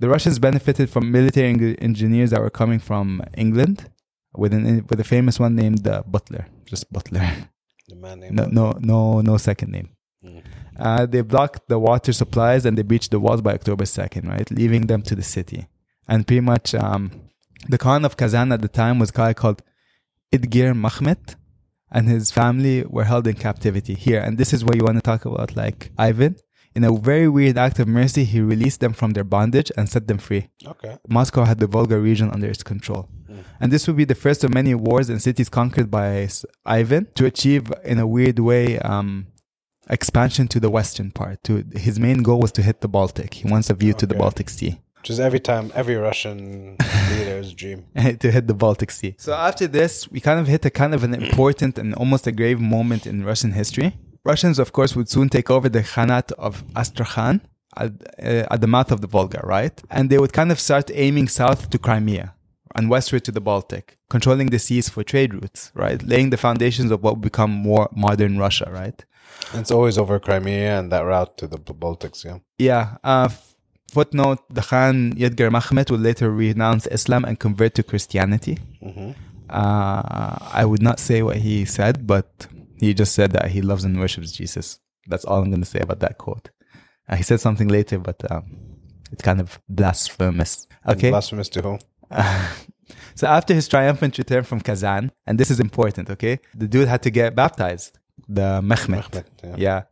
The 0.00 0.08
Russians 0.08 0.38
benefited 0.40 0.90
from 0.90 1.12
military 1.12 1.48
eng- 1.48 1.76
engineers 1.76 2.30
that 2.30 2.40
were 2.40 2.50
coming 2.50 2.80
from 2.80 3.22
England, 3.36 3.88
with 4.34 4.52
an 4.52 4.86
with 4.88 4.98
a 4.98 5.04
famous 5.04 5.38
one 5.38 5.54
named 5.54 5.86
uh, 5.86 6.02
Butler, 6.06 6.46
just 6.64 6.92
Butler. 6.92 7.30
The 7.88 7.96
man 7.96 8.20
named 8.20 8.36
No, 8.36 8.46
no, 8.46 8.78
no, 8.80 9.20
no 9.20 9.36
second 9.36 9.70
name. 9.70 9.90
Mm. 10.24 10.42
Uh, 10.78 11.06
they 11.06 11.20
blocked 11.20 11.68
the 11.68 11.78
water 11.78 12.12
supplies 12.12 12.64
and 12.64 12.78
they 12.78 12.82
breached 12.82 13.10
the 13.10 13.20
walls 13.20 13.42
by 13.42 13.52
October 13.54 13.84
second, 13.84 14.28
right, 14.28 14.50
leaving 14.50 14.86
them 14.86 15.02
to 15.02 15.14
the 15.14 15.22
city. 15.22 15.66
And 16.08 16.26
pretty 16.26 16.40
much, 16.40 16.74
um, 16.74 17.10
the 17.68 17.78
Khan 17.78 18.04
of 18.04 18.16
Kazan 18.16 18.52
at 18.52 18.62
the 18.62 18.68
time 18.68 18.98
was 18.98 19.10
a 19.10 19.12
guy 19.12 19.34
called 19.34 19.62
Idgir 20.32 20.74
Mahmet, 20.74 21.36
and 21.92 22.08
his 22.08 22.30
family 22.30 22.84
were 22.88 23.04
held 23.04 23.26
in 23.26 23.34
captivity 23.34 23.94
here. 23.94 24.20
And 24.20 24.38
this 24.38 24.52
is 24.52 24.64
where 24.64 24.76
you 24.76 24.84
want 24.84 24.96
to 24.96 25.02
talk 25.02 25.24
about, 25.24 25.54
like 25.54 25.92
Ivan. 25.98 26.36
In 26.74 26.84
a 26.84 26.92
very 26.92 27.28
weird 27.28 27.58
act 27.58 27.78
of 27.78 27.86
mercy, 27.86 28.24
he 28.24 28.40
released 28.40 28.80
them 28.80 28.94
from 28.94 29.10
their 29.12 29.24
bondage 29.24 29.70
and 29.76 29.88
set 29.88 30.08
them 30.08 30.16
free. 30.16 30.48
Okay. 30.66 30.96
Moscow 31.06 31.44
had 31.44 31.58
the 31.58 31.66
Volga 31.66 31.98
region 31.98 32.30
under 32.30 32.48
its 32.48 32.62
control. 32.62 33.08
And 33.60 33.72
this 33.72 33.86
would 33.86 33.96
be 33.96 34.04
the 34.04 34.14
first 34.14 34.44
of 34.44 34.52
many 34.52 34.74
wars 34.74 35.08
and 35.08 35.22
cities 35.22 35.48
conquered 35.48 35.90
by 35.90 36.28
Ivan 36.66 37.08
to 37.14 37.24
achieve, 37.26 37.72
in 37.84 37.98
a 37.98 38.06
weird 38.06 38.38
way, 38.38 38.78
um, 38.80 39.28
expansion 39.88 40.48
to 40.48 40.60
the 40.60 40.70
western 40.70 41.10
part. 41.12 41.42
To 41.44 41.64
his 41.74 41.98
main 41.98 42.22
goal 42.22 42.40
was 42.40 42.52
to 42.52 42.62
hit 42.62 42.80
the 42.80 42.88
Baltic. 42.88 43.34
He 43.34 43.48
wants 43.48 43.70
a 43.70 43.74
view 43.74 43.94
to 43.94 44.06
the 44.06 44.14
Baltic 44.14 44.50
Sea. 44.50 44.80
Which 45.02 45.10
is 45.10 45.18
every 45.18 45.40
time, 45.40 45.72
every 45.74 45.96
Russian 45.96 46.76
leader's 47.10 47.52
dream. 47.52 47.86
to 48.20 48.30
hit 48.30 48.46
the 48.46 48.54
Baltic 48.54 48.92
Sea. 48.92 49.16
So 49.18 49.32
after 49.32 49.66
this, 49.66 50.08
we 50.08 50.20
kind 50.20 50.38
of 50.38 50.46
hit 50.46 50.64
a 50.64 50.70
kind 50.70 50.94
of 50.94 51.02
an 51.02 51.12
important 51.12 51.76
and 51.76 51.92
almost 51.96 52.28
a 52.28 52.30
grave 52.30 52.60
moment 52.60 53.04
in 53.04 53.24
Russian 53.24 53.50
history. 53.50 53.96
Russians, 54.24 54.60
of 54.60 54.72
course, 54.72 54.94
would 54.94 55.08
soon 55.08 55.28
take 55.28 55.50
over 55.50 55.68
the 55.68 55.80
Khanate 55.80 56.30
of 56.38 56.62
Astrakhan 56.76 57.40
at, 57.76 57.90
uh, 58.22 58.46
at 58.48 58.60
the 58.60 58.68
mouth 58.68 58.92
of 58.92 59.00
the 59.00 59.08
Volga, 59.08 59.40
right? 59.42 59.82
And 59.90 60.08
they 60.08 60.18
would 60.18 60.32
kind 60.32 60.52
of 60.52 60.60
start 60.60 60.88
aiming 60.94 61.26
south 61.26 61.68
to 61.70 61.78
Crimea 61.80 62.36
and 62.76 62.88
westward 62.88 63.24
to 63.24 63.32
the 63.32 63.40
Baltic, 63.40 63.98
controlling 64.08 64.50
the 64.50 64.60
seas 64.60 64.88
for 64.88 65.02
trade 65.02 65.34
routes, 65.34 65.72
right? 65.74 66.00
Laying 66.00 66.30
the 66.30 66.36
foundations 66.36 66.92
of 66.92 67.02
what 67.02 67.14
would 67.14 67.22
become 67.22 67.50
more 67.50 67.88
modern 67.92 68.38
Russia, 68.38 68.70
right? 68.70 69.04
It's 69.52 69.72
always 69.72 69.98
over 69.98 70.20
Crimea 70.20 70.78
and 70.78 70.92
that 70.92 71.00
route 71.00 71.36
to 71.38 71.48
the 71.48 71.58
Baltics, 71.58 72.24
yeah. 72.24 72.38
Yeah. 72.58 72.98
Uh, 73.02 73.30
footnote: 73.92 74.40
The 74.58 74.62
Khan 74.70 75.12
Yedgar 75.22 75.50
Mahmet 75.50 75.90
would 75.90 76.00
later 76.00 76.30
renounce 76.30 76.86
Islam 76.98 77.24
and 77.24 77.38
convert 77.38 77.74
to 77.76 77.82
Christianity. 77.82 78.58
Uh, 79.50 80.36
I 80.60 80.64
would 80.64 80.82
not 80.88 80.98
say 80.98 81.22
what 81.22 81.36
he 81.46 81.64
said, 81.64 82.06
but 82.06 82.28
he 82.78 82.94
just 82.94 83.14
said 83.14 83.32
that 83.32 83.46
he 83.54 83.60
loves 83.70 83.84
and 83.84 83.98
worships 83.98 84.32
Jesus. 84.32 84.66
That's 85.10 85.24
all 85.24 85.38
I'm 85.42 85.50
going 85.50 85.66
to 85.66 85.72
say 85.74 85.80
about 85.80 86.00
that 86.00 86.18
quote. 86.18 86.50
Uh, 87.08 87.16
he 87.16 87.22
said 87.22 87.40
something 87.40 87.68
later, 87.68 87.98
but 87.98 88.18
um, 88.30 88.44
it's 89.12 89.22
kind 89.22 89.40
of 89.40 89.60
blasphemous. 89.68 90.66
Okay. 90.88 91.10
Blasphemous 91.10 91.48
to 91.50 91.62
whom? 91.62 91.78
So 93.14 93.26
after 93.26 93.54
his 93.54 93.68
triumphant 93.68 94.18
return 94.18 94.44
from 94.44 94.60
Kazan, 94.60 95.12
and 95.26 95.38
this 95.38 95.50
is 95.50 95.60
important, 95.60 96.10
okay, 96.10 96.40
the 96.54 96.68
dude 96.68 96.88
had 96.88 97.02
to 97.02 97.10
get 97.10 97.34
baptized, 97.34 97.98
the 98.28 98.60
Mehmet. 98.62 99.10
Mehmet, 99.10 99.24
yeah. 99.44 99.54
yeah. 99.58 99.82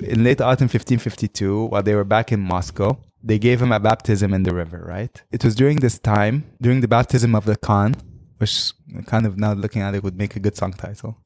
In 0.00 0.22
late 0.24 0.40
autumn 0.40 0.68
1552, 0.68 1.66
while 1.66 1.82
they 1.82 1.94
were 1.94 2.04
back 2.04 2.32
in 2.32 2.40
Moscow, 2.40 2.98
they 3.22 3.38
gave 3.38 3.62
him 3.62 3.72
a 3.72 3.80
baptism 3.80 4.34
in 4.34 4.42
the 4.42 4.54
river, 4.54 4.84
right? 4.86 5.22
It 5.30 5.44
was 5.44 5.54
during 5.54 5.80
this 5.80 5.98
time, 5.98 6.44
during 6.60 6.80
the 6.80 6.88
baptism 6.88 7.34
of 7.34 7.44
the 7.44 7.56
Khan, 7.56 7.94
which 8.38 8.72
kind 9.06 9.26
of 9.26 9.38
now 9.38 9.52
looking 9.52 9.82
at 9.82 9.94
it 9.94 10.02
would 10.02 10.16
make 10.16 10.34
a 10.36 10.40
good 10.40 10.56
song 10.56 10.72
title. 10.72 11.18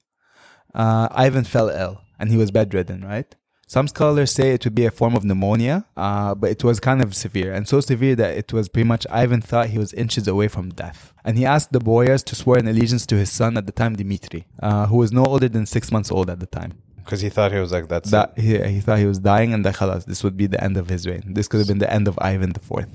Uh, 0.74 1.08
Ivan 1.10 1.44
fell 1.44 1.70
ill 1.70 2.02
and 2.18 2.30
he 2.30 2.36
was 2.36 2.50
bedridden, 2.50 3.02
right? 3.02 3.34
Some 3.68 3.88
scholars 3.88 4.30
say 4.30 4.52
it 4.52 4.64
would 4.64 4.76
be 4.76 4.84
a 4.86 4.92
form 4.92 5.16
of 5.16 5.24
pneumonia, 5.24 5.86
uh, 5.96 6.36
but 6.36 6.50
it 6.50 6.62
was 6.62 6.78
kind 6.78 7.02
of 7.02 7.16
severe, 7.16 7.52
and 7.52 7.66
so 7.66 7.80
severe 7.80 8.14
that 8.14 8.36
it 8.36 8.52
was 8.52 8.68
pretty 8.68 8.86
much 8.86 9.08
Ivan 9.10 9.40
thought 9.40 9.70
he 9.70 9.78
was 9.78 9.92
inches 9.92 10.28
away 10.28 10.46
from 10.46 10.70
death. 10.70 11.12
And 11.24 11.36
he 11.36 11.44
asked 11.44 11.72
the 11.72 11.80
boyars 11.80 12.22
to 12.24 12.36
swear 12.36 12.60
an 12.60 12.68
allegiance 12.68 13.06
to 13.06 13.16
his 13.16 13.32
son 13.32 13.56
at 13.56 13.66
the 13.66 13.72
time, 13.72 13.96
Dmitri, 13.96 14.46
uh, 14.62 14.86
who 14.86 14.98
was 14.98 15.10
no 15.10 15.24
older 15.24 15.48
than 15.48 15.66
six 15.66 15.90
months 15.90 16.12
old 16.12 16.30
at 16.30 16.38
the 16.38 16.46
time. 16.46 16.74
Because 17.06 17.20
he 17.20 17.30
thought 17.30 17.52
he 17.52 17.60
was 17.66 17.70
like 17.76 17.86
that's 17.88 18.10
That 18.10 18.28
he, 18.36 18.52
he 18.74 18.80
thought 18.80 18.98
he 18.98 19.06
was 19.06 19.20
dying, 19.32 19.54
and 19.54 19.64
that 19.64 19.74
khalas, 19.76 20.04
this 20.10 20.20
would 20.24 20.36
be 20.36 20.46
the 20.54 20.62
end 20.62 20.76
of 20.76 20.88
his 20.94 21.06
reign. 21.06 21.22
This 21.38 21.46
could 21.48 21.58
have 21.62 21.68
been 21.72 21.78
the 21.86 21.92
end 21.98 22.06
of 22.08 22.18
Ivan 22.20 22.50
the 22.52 22.60
IV. 22.60 22.86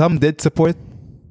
Some 0.00 0.18
did 0.18 0.40
support 0.40 0.76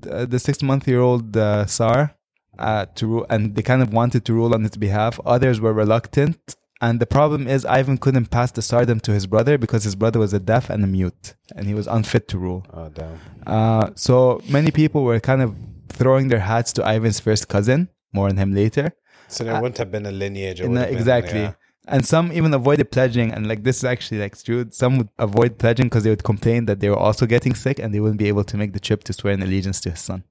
uh, 0.10 0.26
the 0.34 0.40
six-month-year-old 0.40 1.36
uh, 1.36 1.66
Tsar 1.66 2.16
uh, 2.58 2.86
to 2.96 3.04
rule, 3.08 3.26
and 3.30 3.42
they 3.56 3.62
kind 3.62 3.82
of 3.82 3.92
wanted 3.94 4.24
to 4.26 4.34
rule 4.34 4.54
on 4.54 4.62
his 4.64 4.78
behalf. 4.78 5.20
Others 5.26 5.60
were 5.60 5.74
reluctant, 5.74 6.40
and 6.82 7.00
the 7.04 7.06
problem 7.18 7.48
is 7.48 7.66
Ivan 7.66 7.98
couldn't 7.98 8.28
pass 8.38 8.52
the 8.52 8.62
tsardom 8.62 9.02
to 9.02 9.12
his 9.12 9.26
brother 9.28 9.58
because 9.58 9.84
his 9.84 9.96
brother 9.96 10.20
was 10.20 10.34
a 10.34 10.40
deaf 10.40 10.70
and 10.70 10.82
a 10.84 10.88
mute, 10.88 11.36
and 11.56 11.68
he 11.68 11.74
was 11.74 11.88
unfit 11.88 12.28
to 12.30 12.38
rule. 12.38 12.66
Oh 12.74 12.90
damn. 12.90 13.20
Uh, 13.46 13.90
so 13.96 14.42
many 14.50 14.72
people 14.72 15.04
were 15.04 15.20
kind 15.20 15.42
of 15.42 15.56
throwing 15.90 16.28
their 16.30 16.40
hats 16.40 16.72
to 16.74 16.82
Ivan's 16.96 17.20
first 17.20 17.48
cousin. 17.50 17.90
More 18.14 18.30
on 18.30 18.38
him 18.38 18.54
later. 18.54 18.94
So 19.28 19.44
there 19.44 19.56
wouldn't 19.60 19.80
have 19.80 19.92
been 19.92 20.06
a 20.06 20.12
lineage. 20.12 20.62
It 20.62 20.66
No, 20.66 20.70
would 20.70 20.80
have 20.80 20.90
been- 20.90 20.98
exactly. 21.00 21.40
yeah. 21.40 21.54
And 21.88 22.06
some 22.06 22.32
even 22.32 22.54
avoided 22.54 22.92
pledging, 22.92 23.32
and 23.32 23.48
like 23.48 23.64
this 23.64 23.78
is 23.78 23.84
actually 23.84 24.20
like 24.20 24.42
true. 24.42 24.66
Some 24.72 24.98
would 24.98 25.10
avoid 25.20 25.58
pledging 25.58 25.88
because 25.88 26.04
they 26.04 26.10
would 26.10 26.24
complain 26.24 26.66
that 26.66 26.80
they 26.80 26.90
were 26.90 26.98
also 26.98 27.26
getting 27.26 27.56
sick 27.56 27.80
and 27.80 27.94
they 27.94 28.00
wouldn't 28.00 28.20
be 28.20 28.30
able 28.30 28.46
to 28.46 28.58
make 28.58 28.74
the 28.74 28.80
trip 28.80 29.04
to 29.06 29.14
swear 29.14 29.34
an 29.34 29.44
allegiance 29.44 29.82
to 29.82 29.92
his 29.92 30.00
son. 30.00 30.24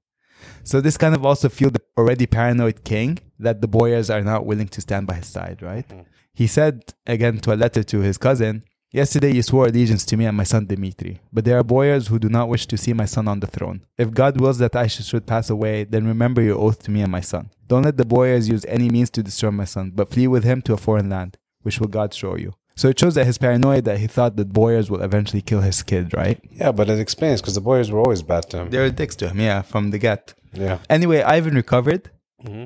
So 0.63 0.81
this 0.81 0.97
kind 0.97 1.13
of 1.13 1.25
also 1.25 1.49
fueled 1.49 1.73
the 1.73 1.81
already 1.97 2.25
paranoid 2.25 2.83
king 2.83 3.19
that 3.39 3.61
the 3.61 3.67
boyars 3.67 4.09
are 4.09 4.21
not 4.21 4.45
willing 4.45 4.67
to 4.69 4.81
stand 4.81 5.07
by 5.07 5.15
his 5.15 5.27
side, 5.27 5.61
right? 5.61 5.87
Mm. 5.87 6.05
He 6.33 6.47
said 6.47 6.93
again 7.05 7.37
to 7.39 7.53
a 7.53 7.55
letter 7.55 7.83
to 7.83 7.99
his 7.99 8.17
cousin, 8.17 8.63
Yesterday 8.93 9.33
you 9.33 9.41
swore 9.41 9.65
allegiance 9.65 10.05
to 10.05 10.15
me 10.15 10.27
and 10.27 10.37
my 10.37 10.43
son 10.43 10.67
Dmitri, 10.67 11.19
but 11.31 11.45
there 11.45 11.57
are 11.57 11.63
boyars 11.63 12.09
who 12.09 12.19
do 12.19 12.29
not 12.29 12.47
wish 12.47 12.67
to 12.67 12.77
see 12.77 12.93
my 12.93 13.05
son 13.05 13.27
on 13.27 13.39
the 13.39 13.47
throne. 13.47 13.83
If 13.97 14.13
God 14.13 14.39
wills 14.39 14.59
that 14.59 14.75
I 14.75 14.85
should 14.85 15.25
pass 15.25 15.49
away, 15.49 15.83
then 15.83 16.05
remember 16.05 16.43
your 16.43 16.59
oath 16.59 16.83
to 16.83 16.91
me 16.91 17.01
and 17.01 17.11
my 17.11 17.21
son. 17.21 17.49
Don't 17.67 17.81
let 17.81 17.97
the 17.97 18.05
boyars 18.05 18.49
use 18.49 18.65
any 18.65 18.89
means 18.89 19.09
to 19.11 19.23
destroy 19.23 19.49
my 19.49 19.65
son, 19.65 19.93
but 19.95 20.11
flee 20.11 20.27
with 20.27 20.43
him 20.43 20.61
to 20.61 20.73
a 20.73 20.77
foreign 20.77 21.09
land, 21.09 21.39
which 21.63 21.79
will 21.79 21.87
God 21.87 22.13
show 22.13 22.35
you. 22.37 22.53
So 22.75 22.89
it 22.89 22.99
shows 22.99 23.15
that 23.15 23.25
his 23.25 23.37
paranoia 23.37 23.81
that 23.83 23.99
he 23.99 24.07
thought 24.07 24.35
that 24.37 24.51
boyars 24.51 24.89
will 24.89 25.01
eventually 25.01 25.41
kill 25.41 25.61
his 25.61 25.83
kid, 25.83 26.13
right? 26.13 26.39
Yeah, 26.51 26.71
but 26.71 26.89
it 26.89 26.99
explains 26.99 27.41
because 27.41 27.55
the 27.55 27.61
boys 27.61 27.91
were 27.91 27.99
always 27.99 28.23
bad 28.23 28.49
to 28.49 28.57
him. 28.59 28.69
They 28.71 28.79
were 28.79 28.89
dicks 28.89 29.15
to 29.17 29.29
him, 29.29 29.39
yeah, 29.39 29.61
from 29.61 29.91
the 29.91 29.99
get. 29.99 30.33
yeah. 30.53 30.79
Anyway, 30.89 31.21
Ivan 31.21 31.55
recovered, 31.55 32.09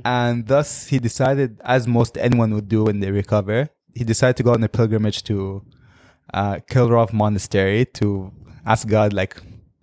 and 0.06 0.48
thus 0.48 0.88
he 0.88 0.98
decided, 1.00 1.60
as 1.64 1.88
most 1.88 2.18
anyone 2.18 2.54
would 2.56 2.68
do 2.70 2.86
when 2.86 3.00
they 3.02 3.12
recover, 3.12 3.70
he 3.94 4.04
decided 4.04 4.38
to 4.38 4.44
go 4.44 4.54
on 4.54 4.64
a 4.64 4.70
pilgrimage 4.70 5.24
to 5.24 5.64
uh, 6.34 6.56
Kirillov 6.70 7.12
Monastery 7.14 7.86
to 8.00 8.32
ask 8.66 8.88
God, 8.88 9.14
like, 9.14 9.36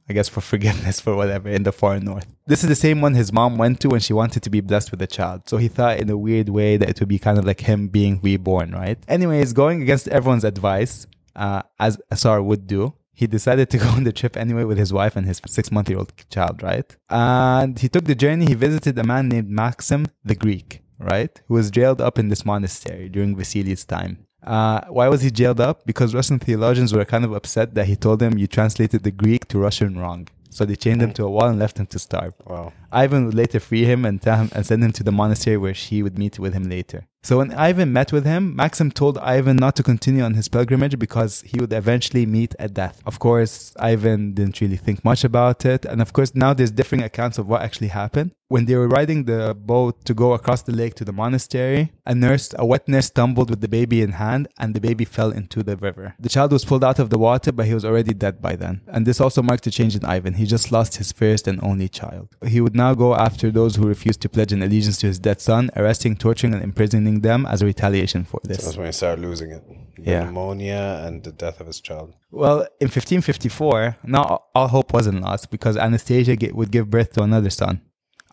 I 0.08 0.12
guess, 0.12 0.28
for 0.28 0.40
forgiveness 0.40 1.00
for 1.00 1.16
whatever 1.16 1.48
in 1.48 1.62
the 1.62 1.72
far 1.72 1.98
north. 1.98 2.26
This 2.46 2.62
is 2.62 2.68
the 2.68 2.74
same 2.74 3.00
one 3.00 3.14
his 3.14 3.32
mom 3.32 3.56
went 3.56 3.80
to 3.80 3.88
when 3.88 4.00
she 4.00 4.12
wanted 4.12 4.42
to 4.42 4.50
be 4.50 4.60
blessed 4.60 4.90
with 4.90 5.00
a 5.00 5.06
child. 5.06 5.48
So 5.48 5.56
he 5.56 5.68
thought, 5.68 5.98
in 5.98 6.10
a 6.10 6.16
weird 6.16 6.50
way, 6.50 6.76
that 6.76 6.88
it 6.90 7.00
would 7.00 7.08
be 7.08 7.18
kind 7.18 7.38
of 7.38 7.44
like 7.44 7.60
him 7.60 7.88
being 7.88 8.20
reborn, 8.22 8.72
right? 8.72 8.98
Anyways, 9.08 9.52
going 9.52 9.82
against 9.82 10.08
everyone's 10.08 10.44
advice, 10.44 11.06
uh, 11.34 11.62
as 11.80 11.98
a 12.10 12.16
tsar 12.16 12.42
would 12.42 12.66
do, 12.66 12.94
he 13.14 13.26
decided 13.26 13.70
to 13.70 13.78
go 13.78 13.88
on 13.88 14.04
the 14.04 14.12
trip 14.12 14.36
anyway 14.36 14.64
with 14.64 14.76
his 14.76 14.92
wife 14.92 15.16
and 15.16 15.26
his 15.26 15.40
six 15.46 15.70
month 15.70 15.88
year 15.88 15.98
old 15.98 16.12
child, 16.28 16.62
right? 16.62 16.94
And 17.08 17.78
he 17.78 17.88
took 17.88 18.04
the 18.04 18.14
journey. 18.14 18.46
He 18.46 18.54
visited 18.54 18.98
a 18.98 19.04
man 19.04 19.28
named 19.28 19.48
Maxim 19.48 20.08
the 20.24 20.34
Greek, 20.34 20.82
right? 20.98 21.40
Who 21.46 21.54
was 21.54 21.70
jailed 21.70 22.00
up 22.00 22.18
in 22.18 22.28
this 22.28 22.44
monastery 22.44 23.08
during 23.08 23.36
Vasili's 23.36 23.84
time. 23.84 24.26
Uh, 24.44 24.82
why 24.88 25.08
was 25.08 25.22
he 25.22 25.30
jailed 25.30 25.60
up? 25.60 25.86
Because 25.86 26.14
Russian 26.14 26.38
theologians 26.38 26.92
were 26.92 27.04
kind 27.04 27.24
of 27.24 27.32
upset 27.32 27.74
that 27.74 27.86
he 27.86 27.96
told 27.96 28.18
them 28.18 28.38
you 28.38 28.46
translated 28.46 29.02
the 29.02 29.10
Greek 29.10 29.48
to 29.48 29.58
Russian 29.58 29.98
wrong. 29.98 30.28
So 30.54 30.64
they 30.64 30.76
chained 30.76 31.02
him 31.02 31.12
to 31.14 31.24
a 31.24 31.30
wall 31.30 31.48
and 31.48 31.58
left 31.58 31.80
him 31.80 31.86
to 31.86 31.98
starve. 31.98 32.32
Wow. 32.46 32.72
Ivan 32.92 33.24
would 33.24 33.34
later 33.34 33.58
free 33.58 33.84
him 33.84 34.04
and 34.04 34.22
tell 34.22 34.36
him 34.36 34.50
and 34.52 34.64
send 34.64 34.84
him 34.84 34.92
to 34.92 35.02
the 35.02 35.10
monastery 35.10 35.56
where 35.56 35.74
she 35.74 36.00
would 36.00 36.16
meet 36.16 36.38
with 36.38 36.54
him 36.54 36.70
later. 36.70 37.08
So 37.24 37.38
when 37.38 37.52
Ivan 37.54 37.92
met 37.92 38.12
with 38.12 38.24
him, 38.24 38.54
Maxim 38.54 38.92
told 38.92 39.18
Ivan 39.18 39.56
not 39.56 39.74
to 39.76 39.82
continue 39.82 40.22
on 40.22 40.34
his 40.34 40.46
pilgrimage 40.46 40.96
because 40.96 41.40
he 41.40 41.58
would 41.58 41.72
eventually 41.72 42.24
meet 42.24 42.54
a 42.60 42.68
death. 42.68 43.02
Of 43.04 43.18
course, 43.18 43.74
Ivan 43.80 44.34
didn't 44.34 44.60
really 44.60 44.76
think 44.76 45.04
much 45.04 45.24
about 45.24 45.64
it. 45.64 45.84
And 45.86 46.00
of 46.00 46.12
course, 46.12 46.36
now 46.36 46.54
there's 46.54 46.70
differing 46.70 47.02
accounts 47.02 47.36
of 47.36 47.48
what 47.48 47.62
actually 47.62 47.88
happened. 47.88 48.30
When 48.48 48.66
they 48.66 48.76
were 48.76 48.88
riding 48.88 49.24
the 49.24 49.54
boat 49.58 50.04
to 50.04 50.12
go 50.12 50.34
across 50.34 50.60
the 50.62 50.72
lake 50.72 50.94
to 50.96 51.04
the 51.04 51.12
monastery, 51.12 51.92
a 52.04 52.14
nurse, 52.14 52.52
a 52.58 52.66
wet 52.66 52.86
nurse 52.86 53.06
stumbled 53.06 53.48
with 53.48 53.62
the 53.62 53.68
baby 53.68 54.02
in 54.02 54.12
hand 54.12 54.48
and 54.58 54.74
the 54.74 54.80
baby 54.82 55.06
fell 55.06 55.30
into 55.30 55.62
the 55.62 55.76
river. 55.78 56.14
The 56.20 56.28
child 56.28 56.52
was 56.52 56.62
pulled 56.64 56.84
out 56.84 56.98
of 56.98 57.08
the 57.08 57.18
water, 57.18 57.52
but 57.52 57.64
he 57.66 57.72
was 57.72 57.86
already 57.86 58.12
dead 58.12 58.42
by 58.42 58.54
then. 58.56 58.82
And 58.86 59.06
this 59.06 59.18
also 59.20 59.42
marked 59.42 59.66
a 59.66 59.70
change 59.70 59.96
in 59.96 60.04
Ivan. 60.04 60.34
He 60.34 60.44
just 60.44 60.70
lost 60.70 60.96
his 60.96 61.10
first 61.10 61.48
and 61.48 61.58
only 61.64 61.88
child. 61.88 62.28
He 62.46 62.60
would 62.60 62.76
now 62.76 62.92
go 62.94 63.14
after 63.14 63.50
those 63.50 63.76
who 63.76 63.86
refused 63.88 64.20
to 64.22 64.28
pledge 64.28 64.52
an 64.52 64.62
allegiance 64.62 64.98
to 64.98 65.06
his 65.06 65.18
dead 65.18 65.40
son, 65.40 65.70
arresting, 65.74 66.14
torturing, 66.16 66.52
and 66.52 66.62
imprisoning 66.62 67.20
them 67.22 67.46
as 67.46 67.62
a 67.62 67.66
retaliation 67.66 68.24
for 68.24 68.40
So 68.44 68.48
this. 68.48 68.64
that's 68.64 68.76
when 68.76 68.86
he 68.86 68.92
started 68.92 69.22
losing 69.22 69.52
it. 69.52 69.62
The 69.96 70.10
Yeah. 70.10 70.24
pneumonia 70.24 71.02
and 71.06 71.22
the 71.22 71.32
death 71.32 71.60
of 71.60 71.66
his 71.66 71.80
child. 71.80 72.12
Well, 72.30 72.66
in 72.78 72.88
1554, 72.88 73.96
not 74.04 74.42
all 74.54 74.68
hope 74.68 74.92
wasn't 74.92 75.22
lost 75.22 75.50
because 75.50 75.78
Anastasia 75.78 76.36
would 76.52 76.70
give 76.70 76.90
birth 76.90 77.12
to 77.14 77.22
another 77.22 77.48
son, 77.50 77.80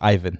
Ivan. 0.02 0.38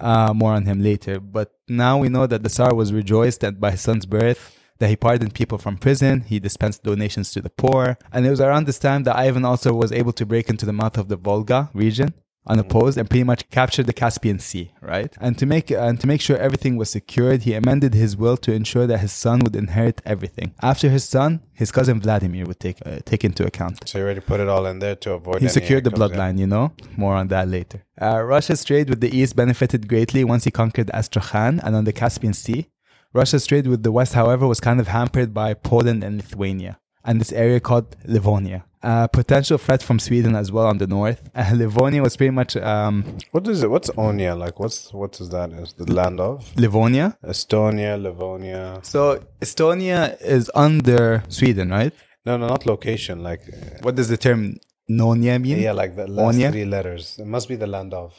Uh, 0.00 0.32
more 0.34 0.52
on 0.52 0.64
him 0.64 0.82
later. 0.82 1.20
But 1.20 1.52
now 1.68 1.98
we 1.98 2.08
know 2.08 2.26
that 2.26 2.42
the 2.42 2.48
Tsar 2.48 2.74
was 2.74 2.92
rejoiced 2.92 3.44
at 3.44 3.60
by 3.60 3.70
his 3.72 3.80
son's 3.80 4.06
birth, 4.06 4.58
that 4.78 4.88
he 4.88 4.96
pardoned 4.96 5.34
people 5.34 5.58
from 5.58 5.76
prison, 5.76 6.22
he 6.22 6.40
dispensed 6.40 6.82
donations 6.82 7.30
to 7.32 7.40
the 7.40 7.50
poor. 7.50 7.96
And 8.12 8.26
it 8.26 8.30
was 8.30 8.40
around 8.40 8.66
this 8.66 8.78
time 8.78 9.04
that 9.04 9.16
Ivan 9.16 9.44
also 9.44 9.72
was 9.72 9.92
able 9.92 10.12
to 10.14 10.26
break 10.26 10.50
into 10.50 10.66
the 10.66 10.72
mouth 10.72 10.98
of 10.98 11.08
the 11.08 11.16
Volga 11.16 11.70
region 11.72 12.14
unopposed 12.46 12.98
and 12.98 13.08
pretty 13.08 13.24
much 13.24 13.48
captured 13.50 13.86
the 13.86 13.92
Caspian 13.92 14.38
Sea, 14.38 14.72
right? 14.80 15.14
And 15.20 15.38
to 15.38 15.46
make 15.46 15.70
and 15.70 16.00
to 16.00 16.06
make 16.06 16.20
sure 16.20 16.36
everything 16.36 16.76
was 16.76 16.90
secured, 16.90 17.42
he 17.42 17.54
amended 17.54 17.94
his 17.94 18.16
will 18.16 18.36
to 18.38 18.52
ensure 18.52 18.86
that 18.86 18.98
his 18.98 19.12
son 19.12 19.40
would 19.40 19.56
inherit 19.56 20.02
everything. 20.04 20.54
After 20.62 20.88
his 20.90 21.04
son, 21.04 21.40
his 21.52 21.72
cousin 21.72 22.00
Vladimir 22.00 22.44
would 22.46 22.60
take 22.60 22.78
uh, 22.84 22.98
take 23.04 23.24
into 23.24 23.46
account. 23.46 23.88
So 23.88 23.98
he 23.98 24.02
already 24.04 24.20
put 24.20 24.40
it 24.40 24.48
all 24.48 24.66
in 24.66 24.78
there 24.78 24.96
to 24.96 25.12
avoid. 25.12 25.40
He 25.40 25.48
secured 25.48 25.84
the 25.84 25.90
bloodline, 25.90 26.38
you 26.38 26.46
know? 26.46 26.72
More 26.96 27.14
on 27.14 27.28
that 27.28 27.48
later. 27.48 27.84
Uh, 28.00 28.22
Russia's 28.22 28.64
trade 28.64 28.90
with 28.90 29.00
the 29.00 29.16
East 29.16 29.36
benefited 29.36 29.88
greatly 29.88 30.24
once 30.24 30.44
he 30.44 30.50
conquered 30.50 30.90
Astrakhan 30.90 31.60
and 31.60 31.74
on 31.76 31.84
the 31.84 31.92
Caspian 31.92 32.34
Sea. 32.34 32.66
Russia's 33.12 33.46
trade 33.46 33.68
with 33.68 33.84
the 33.84 33.92
West, 33.92 34.14
however, 34.14 34.44
was 34.48 34.58
kind 34.58 34.80
of 34.80 34.88
hampered 34.88 35.32
by 35.32 35.54
Poland 35.54 36.02
and 36.02 36.16
Lithuania, 36.16 36.80
and 37.04 37.20
this 37.20 37.32
area 37.32 37.60
called 37.60 37.96
Livonia. 38.04 38.64
A 38.86 39.08
potential 39.08 39.56
threat 39.56 39.82
from 39.82 39.98
Sweden 39.98 40.36
as 40.36 40.52
well 40.52 40.66
on 40.66 40.76
the 40.76 40.86
north. 40.86 41.20
Uh, 41.34 41.52
Livonia 41.54 42.02
was 42.02 42.16
pretty 42.18 42.32
much 42.32 42.54
um, 42.56 43.02
What 43.32 43.48
is 43.48 43.62
it? 43.62 43.70
What's 43.70 43.88
Onia 43.90 44.36
like? 44.38 44.60
What's 44.60 44.92
what 44.92 45.18
is 45.20 45.30
that? 45.30 45.50
Is 45.52 45.72
the 45.72 45.90
land 45.90 46.20
of 46.20 46.52
Livonia. 46.56 47.16
Estonia, 47.24 47.96
Livonia? 48.02 48.80
So 48.82 49.24
Estonia 49.40 50.20
is 50.20 50.50
under 50.54 51.22
Sweden, 51.28 51.70
right? 51.70 51.94
No, 52.26 52.36
no, 52.36 52.46
not 52.46 52.66
location. 52.66 53.22
Like 53.22 53.40
uh, 53.48 53.78
What 53.82 53.94
does 53.94 54.08
the 54.10 54.18
term 54.18 54.56
Nonia 54.90 55.40
mean? 55.40 55.58
yeah, 55.60 55.72
like 55.72 55.96
the 55.96 56.06
last 56.06 56.36
Onia? 56.36 56.50
three 56.52 56.66
letters. 56.66 57.16
It 57.18 57.26
must 57.26 57.48
be 57.48 57.56
the 57.56 57.66
land 57.66 57.94
of 57.94 58.12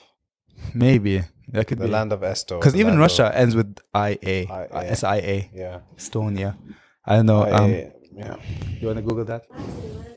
Maybe 0.73 1.21
that 1.49 1.67
could 1.67 1.77
the 1.79 1.85
be 1.85 1.91
land 1.91 2.11
of 2.11 2.23
Esto. 2.23 2.57
because 2.59 2.75
even 2.75 2.97
Russia 2.97 3.25
of- 3.27 3.35
ends 3.35 3.55
with 3.55 3.77
I 3.93 4.17
A, 4.23 4.37
IA. 4.45 4.67
S 4.99 5.03
I 5.03 5.17
A. 5.17 5.49
yeah. 5.53 5.79
Estonia. 5.97 6.55
I 7.05 7.17
don't 7.17 7.27
know. 7.27 7.43
Um, 7.43 7.71
yeah. 8.15 8.35
you 8.79 8.87
want 8.87 8.97
to 8.97 9.03
Google 9.03 9.25
that? 9.25 9.45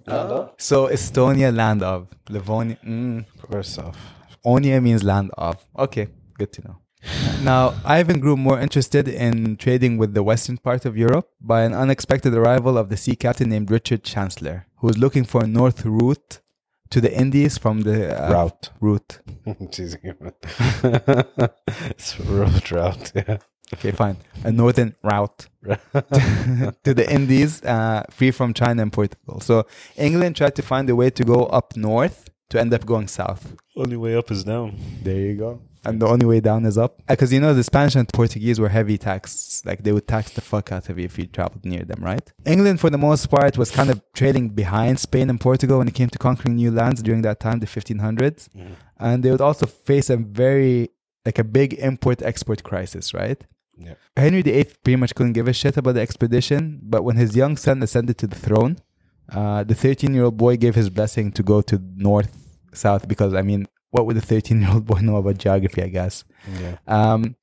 Land 0.07 0.31
of? 0.31 0.55
So 0.59 0.89
Estonia, 0.89 1.55
land 1.55 1.83
of 1.83 2.09
Livonia. 2.29 2.79
Mm. 2.85 3.25
First 3.51 3.79
off. 3.79 3.97
Onia 4.45 4.83
means 4.83 5.03
land 5.03 5.31
of. 5.37 5.57
Okay, 5.79 6.09
good 6.39 6.53
to 6.55 6.63
know. 6.63 6.77
Now, 7.43 7.75
Ivan 7.85 8.19
grew 8.21 8.37
more 8.37 8.59
interested 8.61 9.07
in 9.09 9.57
trading 9.57 9.99
with 9.99 10.15
the 10.15 10.23
western 10.23 10.59
part 10.59 10.85
of 10.85 10.97
Europe 10.97 11.29
by 11.41 11.63
an 11.63 11.73
unexpected 11.73 12.35
arrival 12.35 12.77
of 12.77 12.89
the 12.89 12.97
sea 12.97 13.15
captain 13.15 13.49
named 13.51 13.71
Richard 13.71 14.03
Chancellor, 14.03 14.67
who 14.79 14.89
was 14.89 14.99
looking 14.99 15.25
for 15.25 15.45
a 15.45 15.47
north 15.47 15.85
route 15.85 16.41
to 16.91 17.01
the 17.01 17.17
Indies 17.17 17.59
from 17.59 17.83
the 17.83 17.99
uh, 18.17 18.33
Route. 18.33 18.71
Route. 18.81 19.21
Teasing 19.71 20.01
him. 20.03 20.33
it's 21.91 22.19
road 22.21 22.73
route. 22.73 23.13
Yeah. 23.15 23.39
Okay, 23.75 23.91
fine. 23.93 24.17
A 24.45 24.51
northern 24.53 24.95
route 25.03 25.47
to 25.63 26.95
the 26.95 27.07
Indies, 27.11 27.63
uh, 27.63 28.05
free 28.11 28.31
from 28.31 28.55
China 28.55 28.83
and 28.83 28.93
Portugal. 28.93 29.41
So 29.41 29.67
England 29.97 30.37
tried 30.37 30.55
to 30.57 30.63
find 30.63 30.89
a 30.89 30.97
way 30.97 31.11
to 31.11 31.25
go 31.25 31.45
up 31.47 31.77
north 31.77 32.31
to 32.51 32.59
end 32.61 32.73
up 32.73 32.87
going 32.87 33.09
south. 33.09 33.55
Only 33.77 33.97
way 33.97 34.17
up 34.17 34.31
is 34.31 34.45
down. 34.45 34.79
There 35.03 35.17
you 35.17 35.35
go. 35.37 35.61
And 35.85 36.03
the 36.03 36.07
only 36.07 36.27
way 36.27 36.41
down 36.41 36.65
is 36.67 36.77
up. 36.77 37.01
Because 37.07 37.33
you 37.33 37.41
know, 37.41 37.55
the 37.55 37.63
Spanish 37.63 37.95
and 37.95 38.09
Portuguese 38.09 38.59
were 38.59 38.69
heavy 38.69 38.99
tax. 38.99 39.63
Like 39.65 39.85
they 39.85 39.93
would 39.93 40.09
tax 40.09 40.31
the 40.33 40.41
fuck 40.41 40.73
out 40.73 40.89
of 40.89 40.99
you 40.99 41.05
if 41.05 41.19
you 41.19 41.27
traveled 41.27 41.65
near 41.65 41.85
them, 41.85 42.03
right? 42.03 42.33
England, 42.45 42.81
for 42.81 42.91
the 42.91 42.99
most 42.99 43.31
part, 43.31 43.57
was 43.57 43.71
kind 43.71 43.91
of 43.91 44.01
trailing 44.15 44.49
behind 44.49 44.99
Spain 44.99 45.31
and 45.31 45.41
Portugal 45.41 45.79
when 45.79 45.89
it 45.89 45.95
came 45.95 46.09
to 46.09 46.19
conquering 46.19 46.57
new 46.57 46.71
lands 46.71 47.03
during 47.03 47.23
that 47.23 47.39
time, 47.39 47.61
the 47.61 47.67
1500s. 47.67 48.49
And 48.99 49.23
they 49.23 49.31
would 49.31 49.41
also 49.41 49.67
face 49.67 50.11
a 50.11 50.17
very, 50.17 50.91
like 51.25 51.39
a 51.39 51.45
big 51.45 51.75
import 51.75 52.23
export 52.23 52.65
crisis, 52.65 53.15
right? 53.15 53.43
Yeah. 53.79 53.95
Henry 54.17 54.43
VIII 54.43 54.65
pretty 54.83 54.97
much 54.97 55.15
couldn't 55.15 55.35
give 55.35 55.47
a 55.49 55.53
shit 55.53 55.77
about 55.77 55.95
the 55.95 56.01
expedition, 56.01 56.81
but 56.83 57.05
when 57.05 57.17
his 57.17 57.37
young 57.37 57.57
son 57.57 57.83
ascended 57.83 58.19
to 58.19 58.27
the 58.27 58.37
throne, 58.37 58.79
uh, 59.33 59.63
the 59.65 59.75
13 59.75 60.15
year 60.15 60.25
old 60.25 60.37
boy 60.37 60.57
gave 60.57 60.75
his 60.75 60.91
blessing 60.91 61.31
to 61.33 61.43
go 61.43 61.61
to 61.63 61.81
north 61.95 62.35
south 62.73 63.07
because, 63.07 63.35
I 63.35 63.43
mean, 63.43 63.67
what 63.91 64.07
would 64.07 64.17
a 64.17 64.21
13 64.21 64.61
year 64.63 64.71
old 64.71 64.87
boy 64.91 65.01
know 65.01 65.17
about 65.17 65.39
geography, 65.39 65.83
I 65.83 65.89
guess? 65.89 66.25
Yeah. 66.61 66.77
Um, 66.87 67.37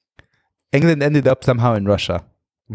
England 0.71 1.01
ended 1.03 1.27
up 1.27 1.43
somehow 1.43 1.73
in 1.75 1.85
Russia. 1.85 2.25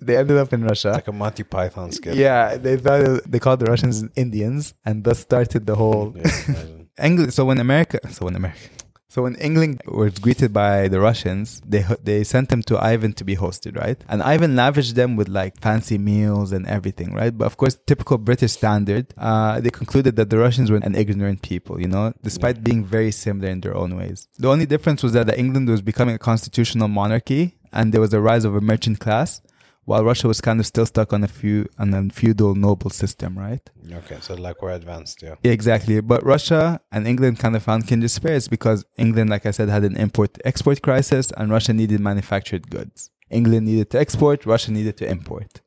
they 0.00 0.16
ended 0.16 0.36
up 0.36 0.52
in 0.52 0.62
Russia. 0.64 0.90
Like 0.92 1.08
a 1.08 1.12
Monty 1.12 1.42
Python 1.42 1.90
skit. 1.92 2.14
Yeah, 2.14 2.56
they 2.56 2.76
thought 2.76 3.22
they 3.30 3.38
called 3.38 3.60
the 3.60 3.66
Russians 3.66 4.04
Indians, 4.14 4.74
and 4.84 5.02
thus 5.02 5.18
started 5.20 5.66
the 5.66 5.74
whole 5.74 6.14
Yeah. 6.16 6.64
England. 7.04 7.32
So 7.34 7.44
when 7.44 7.58
America, 7.58 7.98
so 8.10 8.26
when 8.26 8.36
America, 8.36 8.68
so 9.16 9.22
when 9.22 9.36
England 9.36 9.80
was 9.86 10.18
greeted 10.18 10.52
by 10.52 10.88
the 10.88 11.00
Russians, 11.00 11.62
they 11.66 11.82
they 12.04 12.22
sent 12.22 12.50
them 12.50 12.62
to 12.64 12.76
Ivan 12.76 13.14
to 13.14 13.24
be 13.24 13.34
hosted, 13.34 13.74
right? 13.74 13.98
And 14.10 14.22
Ivan 14.22 14.54
lavished 14.56 14.94
them 14.94 15.16
with 15.16 15.26
like 15.26 15.58
fancy 15.58 15.96
meals 15.96 16.52
and 16.52 16.66
everything, 16.66 17.14
right? 17.14 17.32
But 17.38 17.46
of 17.46 17.56
course, 17.56 17.78
typical 17.86 18.18
British 18.18 18.52
standard, 18.52 19.14
uh, 19.16 19.58
they 19.62 19.70
concluded 19.70 20.16
that 20.16 20.28
the 20.28 20.36
Russians 20.36 20.70
were 20.70 20.82
an 20.88 20.94
ignorant 20.94 21.40
people, 21.40 21.80
you 21.80 21.88
know, 21.88 22.12
despite 22.22 22.62
being 22.62 22.84
very 22.84 23.10
similar 23.10 23.48
in 23.48 23.62
their 23.62 23.74
own 23.74 23.96
ways. 23.96 24.28
The 24.38 24.50
only 24.50 24.66
difference 24.66 25.02
was 25.02 25.14
that 25.14 25.26
England 25.38 25.70
was 25.70 25.80
becoming 25.80 26.16
a 26.16 26.18
constitutional 26.18 26.88
monarchy, 26.88 27.56
and 27.72 27.94
there 27.94 28.02
was 28.02 28.12
a 28.12 28.20
rise 28.20 28.44
of 28.44 28.54
a 28.54 28.60
merchant 28.60 28.98
class. 28.98 29.40
While 29.86 30.04
Russia 30.04 30.26
was 30.26 30.40
kind 30.40 30.58
of 30.58 30.66
still 30.66 30.84
stuck 30.84 31.12
on 31.12 31.22
a 31.22 31.28
few 31.28 31.68
on 31.78 31.94
a 31.94 32.02
feudal 32.12 32.56
noble 32.56 32.90
system, 32.90 33.38
right? 33.38 33.70
okay, 34.00 34.18
so 34.20 34.34
like 34.34 34.60
we're 34.60 34.72
advanced, 34.72 35.22
yeah. 35.22 35.36
Yeah, 35.44 35.52
exactly. 35.52 36.00
But 36.00 36.24
Russia 36.24 36.80
and 36.90 37.06
England 37.06 37.38
kind 37.38 37.54
of 37.54 37.62
found 37.62 37.86
kindred 37.86 38.10
spirits 38.10 38.48
because 38.48 38.84
England, 38.98 39.30
like 39.30 39.46
I 39.46 39.52
said, 39.52 39.68
had 39.68 39.84
an 39.84 39.96
import 39.96 40.38
export 40.44 40.82
crisis 40.82 41.30
and 41.36 41.50
Russia 41.50 41.72
needed 41.72 42.00
manufactured 42.00 42.68
goods. 42.68 43.10
England 43.30 43.66
needed 43.66 43.90
to 43.90 44.00
export, 44.00 44.44
Russia 44.44 44.72
needed 44.72 44.96
to 44.98 45.08
import. 45.08 45.60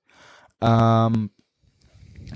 Um, 0.61 1.31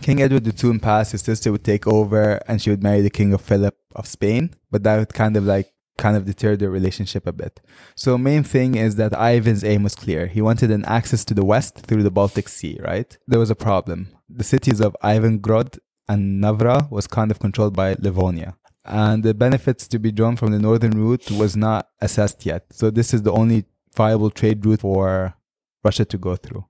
King 0.01 0.21
Edward 0.21 0.45
would 0.45 0.57
soon 0.57 0.79
pass, 0.79 1.11
his 1.11 1.21
sister 1.21 1.51
would 1.51 1.65
take 1.65 1.86
over 1.86 2.39
and 2.47 2.61
she 2.61 2.69
would 2.69 2.81
marry 2.81 3.01
the 3.01 3.09
King 3.09 3.34
of 3.34 3.41
Philip 3.41 3.75
of 3.93 4.07
Spain, 4.07 4.55
but 4.71 4.84
that 4.84 4.97
would 4.99 5.13
kind 5.13 5.36
of 5.36 5.43
like 5.43 5.72
kind 5.97 6.17
of 6.17 6.25
deter 6.25 6.55
their 6.55 6.69
relationship 6.69 7.27
a 7.27 7.31
bit. 7.31 7.61
So 7.95 8.17
main 8.17 8.43
thing 8.43 8.75
is 8.75 8.95
that 8.95 9.13
Ivan's 9.13 9.63
aim 9.63 9.83
was 9.83 9.95
clear. 9.95 10.27
He 10.27 10.41
wanted 10.41 10.71
an 10.71 10.85
access 10.85 11.23
to 11.25 11.33
the 11.33 11.45
west 11.45 11.79
through 11.79 12.03
the 12.03 12.11
Baltic 12.11 12.49
Sea, 12.49 12.79
right? 12.81 13.17
There 13.27 13.39
was 13.39 13.49
a 13.49 13.55
problem. 13.55 14.09
The 14.29 14.43
cities 14.43 14.79
of 14.79 14.95
Ivangrod 15.03 15.79
and 16.07 16.41
Narva 16.41 16.87
was 16.89 17.07
kind 17.07 17.31
of 17.31 17.39
controlled 17.39 17.75
by 17.75 17.95
Livonia. 17.99 18.55
And 18.85 19.23
the 19.23 19.33
benefits 19.33 19.87
to 19.89 19.99
be 19.99 20.11
drawn 20.11 20.35
from 20.35 20.51
the 20.51 20.59
northern 20.59 20.91
route 20.91 21.31
was 21.31 21.55
not 21.55 21.87
assessed 22.01 22.45
yet. 22.45 22.65
So 22.71 22.89
this 22.89 23.13
is 23.13 23.21
the 23.21 23.31
only 23.31 23.65
viable 23.95 24.29
trade 24.29 24.65
route 24.65 24.81
for 24.81 25.35
Russia 25.83 26.05
to 26.05 26.17
go 26.17 26.35
through. 26.35 26.65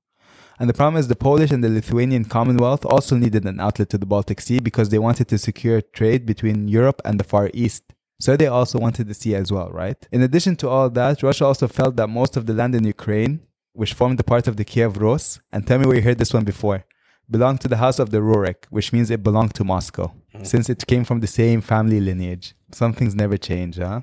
And 0.59 0.69
the 0.69 0.73
problem 0.73 0.99
is 0.99 1.07
the 1.07 1.15
Polish 1.15 1.51
and 1.51 1.63
the 1.63 1.69
Lithuanian 1.69 2.25
Commonwealth 2.25 2.85
also 2.85 3.17
needed 3.17 3.45
an 3.45 3.59
outlet 3.59 3.89
to 3.89 3.97
the 3.97 4.05
Baltic 4.05 4.39
Sea 4.39 4.59
because 4.59 4.89
they 4.89 4.99
wanted 4.99 5.27
to 5.29 5.37
secure 5.37 5.81
trade 5.81 6.25
between 6.25 6.67
Europe 6.67 7.01
and 7.03 7.19
the 7.19 7.23
Far 7.23 7.49
East. 7.53 7.83
So 8.23 8.37
they 8.37 8.47
also 8.47 8.79
wanted 8.79 9.09
the 9.09 9.13
sea 9.13 9.35
as 9.35 9.51
well, 9.51 9.69
right? 9.71 9.99
In 10.09 10.21
addition 10.21 10.55
to 10.61 10.69
all 10.69 10.89
that, 10.91 11.21
Russia 11.21 11.45
also 11.45 11.67
felt 11.67 11.97
that 11.97 12.07
most 12.07 12.37
of 12.37 12.45
the 12.45 12.53
land 12.53 12.73
in 12.73 12.85
Ukraine, 12.85 13.41
which 13.73 13.93
formed 13.93 14.17
the 14.17 14.23
part 14.23 14.47
of 14.47 14.55
the 14.55 14.63
Kiev 14.63 14.95
Rus, 14.95 15.41
and 15.51 15.67
tell 15.67 15.77
me 15.77 15.85
where 15.85 15.97
you 15.97 16.03
heard 16.03 16.19
this 16.19 16.33
one 16.33 16.45
before, 16.45 16.85
belonged 17.29 17.59
to 17.63 17.67
the 17.67 17.81
house 17.85 17.99
of 17.99 18.11
the 18.11 18.19
Rurik, 18.19 18.59
which 18.69 18.93
means 18.93 19.11
it 19.11 19.23
belonged 19.23 19.55
to 19.55 19.65
Moscow, 19.65 20.13
mm. 20.33 20.47
since 20.47 20.69
it 20.69 20.87
came 20.87 21.03
from 21.03 21.19
the 21.19 21.27
same 21.27 21.59
family 21.59 21.99
lineage. 21.99 22.55
Some 22.71 22.93
things 22.93 23.13
never 23.13 23.35
change, 23.35 23.77
huh? 23.77 23.99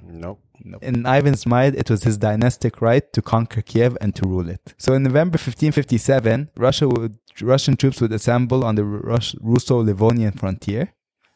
Nope. 0.62 0.82
In 0.82 1.06
Ivan's 1.06 1.46
mind, 1.46 1.76
it 1.76 1.88
was 1.88 2.02
his 2.02 2.18
dynastic 2.18 2.82
right 2.82 3.10
to 3.14 3.22
conquer 3.22 3.62
Kiev 3.62 3.96
and 4.02 4.14
to 4.16 4.28
rule 4.28 4.50
it. 4.50 4.74
So 4.76 4.92
in 4.92 5.02
November 5.02 5.38
1557, 5.38 6.50
Russia 6.58 6.86
would, 6.86 7.16
Russian 7.40 7.74
troops 7.74 8.02
would 8.02 8.12
assemble 8.12 8.66
on 8.66 8.74
the 8.74 8.84
Rus- 8.84 9.34
Russo-Livonian 9.40 10.32
frontier, 10.32 10.92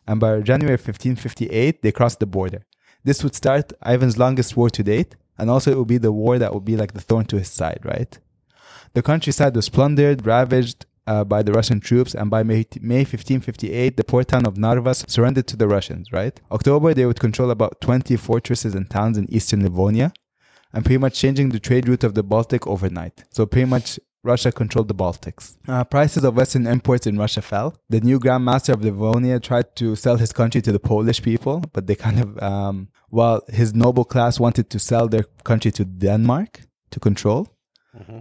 and 0.07 0.20
by 0.20 0.43
January 0.43 0.76
1558, 0.76 1.80
they 1.80 1.91
crossed 1.91 2.20
the 2.20 2.26
border. 2.26 2.66
This 3.05 3.23
would 3.23 3.35
start 3.35 3.73
Ivan's 3.85 4.19
longest 4.19 4.57
war 4.57 4.71
to 4.71 4.83
date, 4.83 5.15
and 5.39 5.51
also 5.51 5.71
it 5.71 5.79
would 5.79 5.89
be 5.89 5.99
the 5.99 6.13
war 6.13 6.39
that 6.39 6.55
would 6.55 6.65
be 6.65 6.77
like 6.77 6.95
the 6.95 7.01
thorn 7.01 7.27
to 7.27 7.39
his 7.39 7.49
side, 7.49 7.81
right? 7.85 8.19
The 8.95 9.03
countryside 9.03 9.55
was 9.55 9.69
plundered, 9.69 10.25
ravaged 10.25 10.87
uh, 11.07 11.25
by 11.25 11.43
the 11.43 11.53
Russian 11.53 11.81
troops, 11.81 12.15
and 12.15 12.31
by 12.31 12.43
May, 12.43 12.65
May 12.81 13.01
1558, 13.01 13.97
the 13.97 14.05
port 14.05 14.29
town 14.29 14.47
of 14.47 14.55
Narvas 14.55 15.09
surrendered 15.11 15.47
to 15.49 15.57
the 15.57 15.69
Russians, 15.69 16.13
right? 16.13 16.41
October, 16.51 16.95
they 16.95 17.05
would 17.05 17.21
control 17.21 17.51
about 17.51 17.81
20 17.81 18.17
fortresses 18.17 18.75
and 18.75 18.89
towns 18.89 19.19
in 19.19 19.31
eastern 19.31 19.63
Livonia, 19.63 20.13
and 20.73 20.85
pretty 20.85 20.99
much 20.99 21.19
changing 21.19 21.51
the 21.51 21.61
trade 21.61 21.89
route 21.89 22.05
of 22.05 22.15
the 22.15 22.23
Baltic 22.23 22.67
overnight. 22.67 23.25
So 23.31 23.45
pretty 23.45 23.69
much 23.69 24.01
Russia 24.25 24.51
controlled 24.51 24.89
the 24.89 24.95
Baltics. 24.95 25.57
Uh, 25.68 25.85
prices 25.85 26.25
of 26.25 26.37
Western 26.37 26.66
imports 26.66 27.07
in 27.07 27.18
Russia 27.18 27.43
fell. 27.43 27.77
The 27.91 28.01
new 28.01 28.18
Grand 28.18 28.45
Master 28.45 28.72
of 28.72 28.83
Livonia 28.83 29.39
tried 29.39 29.77
to 29.77 29.95
sell 29.95 30.16
his 30.16 30.33
country 30.33 30.62
to 30.62 30.72
the 30.72 30.81
Polish 30.81 31.22
people, 31.22 31.62
but 31.72 31.87
they 31.87 31.95
kind 31.95 32.18
of, 32.20 32.43
um, 32.43 32.89
while 33.11 33.43
his 33.49 33.75
noble 33.75 34.05
class 34.05 34.41
wanted 34.41 34.70
to 34.70 34.79
sell 34.79 35.09
their 35.09 35.25
country 35.45 35.70
to 35.72 35.85
Denmark 35.85 36.62
to 36.91 36.99
control. 36.99 37.49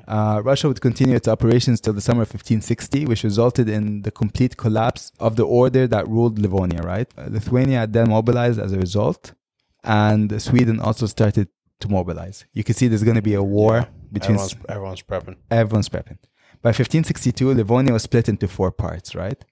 Uh, 0.08 0.39
Russia 0.43 0.68
would 0.68 0.82
continue 0.82 1.16
its 1.16 1.28
operations 1.28 1.82
till 1.82 1.93
the 1.93 2.01
summer 2.01 2.22
of 2.22 2.30
1560, 2.30 3.06
which 3.06 3.24
resulted 3.24 3.68
in 3.68 4.04
the 4.04 4.12
complete 4.12 4.56
collapse 4.56 5.12
of 5.20 5.36
the 5.36 5.43
order 5.43 5.88
that 5.88 6.08
ruled 6.08 6.38
Livonia, 6.38 6.82
right? 6.82 7.08
Uh, 7.18 7.26
Lithuania 7.30 7.80
had 7.80 7.93
then 7.93 8.10
mobilized 8.10 8.60
as 8.60 8.72
a 8.72 8.78
result, 8.78 9.34
and 9.84 10.39
Sweden 10.39 10.80
also 10.80 11.08
started 11.08 11.47
to 11.80 11.89
mobilize. 11.89 12.45
You 12.54 12.64
can 12.64 12.76
see 12.76 12.88
there's 12.88 13.04
going 13.04 13.16
to 13.16 13.22
be 13.22 13.34
a 13.34 13.41
war 13.41 13.88
between 14.14 14.38
Everyone's, 14.38 14.55
everyone's 14.70 15.03
prepping. 15.03 15.36
everyone's 15.51 15.89
prepping. 15.89 16.18
By 16.61 16.70
1562, 16.70 17.53
Livonia 17.53 17.93
was 17.93 18.03
split 18.03 18.30
into 18.30 18.47
four 18.47 18.72
parts, 18.72 19.16
right? 19.16 19.43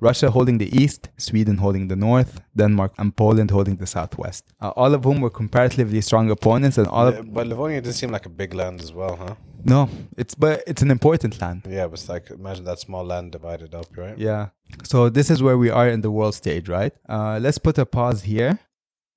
Russia 0.00 0.30
holding 0.30 0.58
the 0.58 0.70
east, 0.82 1.08
Sweden 1.16 1.56
holding 1.56 1.88
the 1.88 1.96
north, 1.96 2.32
Denmark 2.54 2.92
and 2.98 3.16
Poland 3.16 3.50
holding 3.50 3.76
the 3.78 3.86
southwest. 3.86 4.44
Uh, 4.60 4.68
all 4.76 4.94
of 4.94 5.02
whom 5.04 5.20
were 5.20 5.30
comparatively 5.30 6.00
strong 6.00 6.30
opponents, 6.30 6.78
and 6.78 6.86
all 6.86 7.10
Yeah, 7.10 7.18
of 7.20 7.32
but 7.34 7.46
Livonia 7.48 7.80
does 7.80 7.96
seem 7.96 8.10
like 8.12 8.26
a 8.26 8.28
big 8.42 8.54
land 8.54 8.80
as 8.80 8.92
well, 8.92 9.16
huh? 9.16 9.34
no, 9.64 9.88
it's 10.16 10.34
but 10.36 10.62
it's 10.70 10.82
an 10.82 10.90
important 10.90 11.40
land. 11.40 11.62
Yeah, 11.68 11.86
but 11.88 11.94
it's 11.98 12.08
like 12.08 12.30
imagine 12.30 12.64
that 12.66 12.78
small 12.78 13.04
land 13.04 13.32
divided 13.32 13.74
up, 13.74 13.86
right? 13.96 14.16
Yeah. 14.18 14.48
So 14.84 15.08
this 15.10 15.30
is 15.30 15.42
where 15.42 15.58
we 15.58 15.70
are 15.70 15.88
in 15.88 16.00
the 16.02 16.10
world 16.12 16.34
stage, 16.34 16.68
right? 16.68 16.92
Uh, 17.08 17.38
let's 17.42 17.58
put 17.58 17.76
a 17.78 17.84
pause 17.86 18.22
here. 18.22 18.58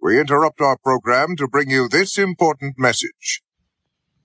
We 0.02 0.20
interrupt 0.20 0.62
our 0.62 0.78
program 0.84 1.36
to 1.36 1.48
bring 1.48 1.70
you 1.70 1.88
this 1.88 2.18
important 2.18 2.74
message. 2.80 3.44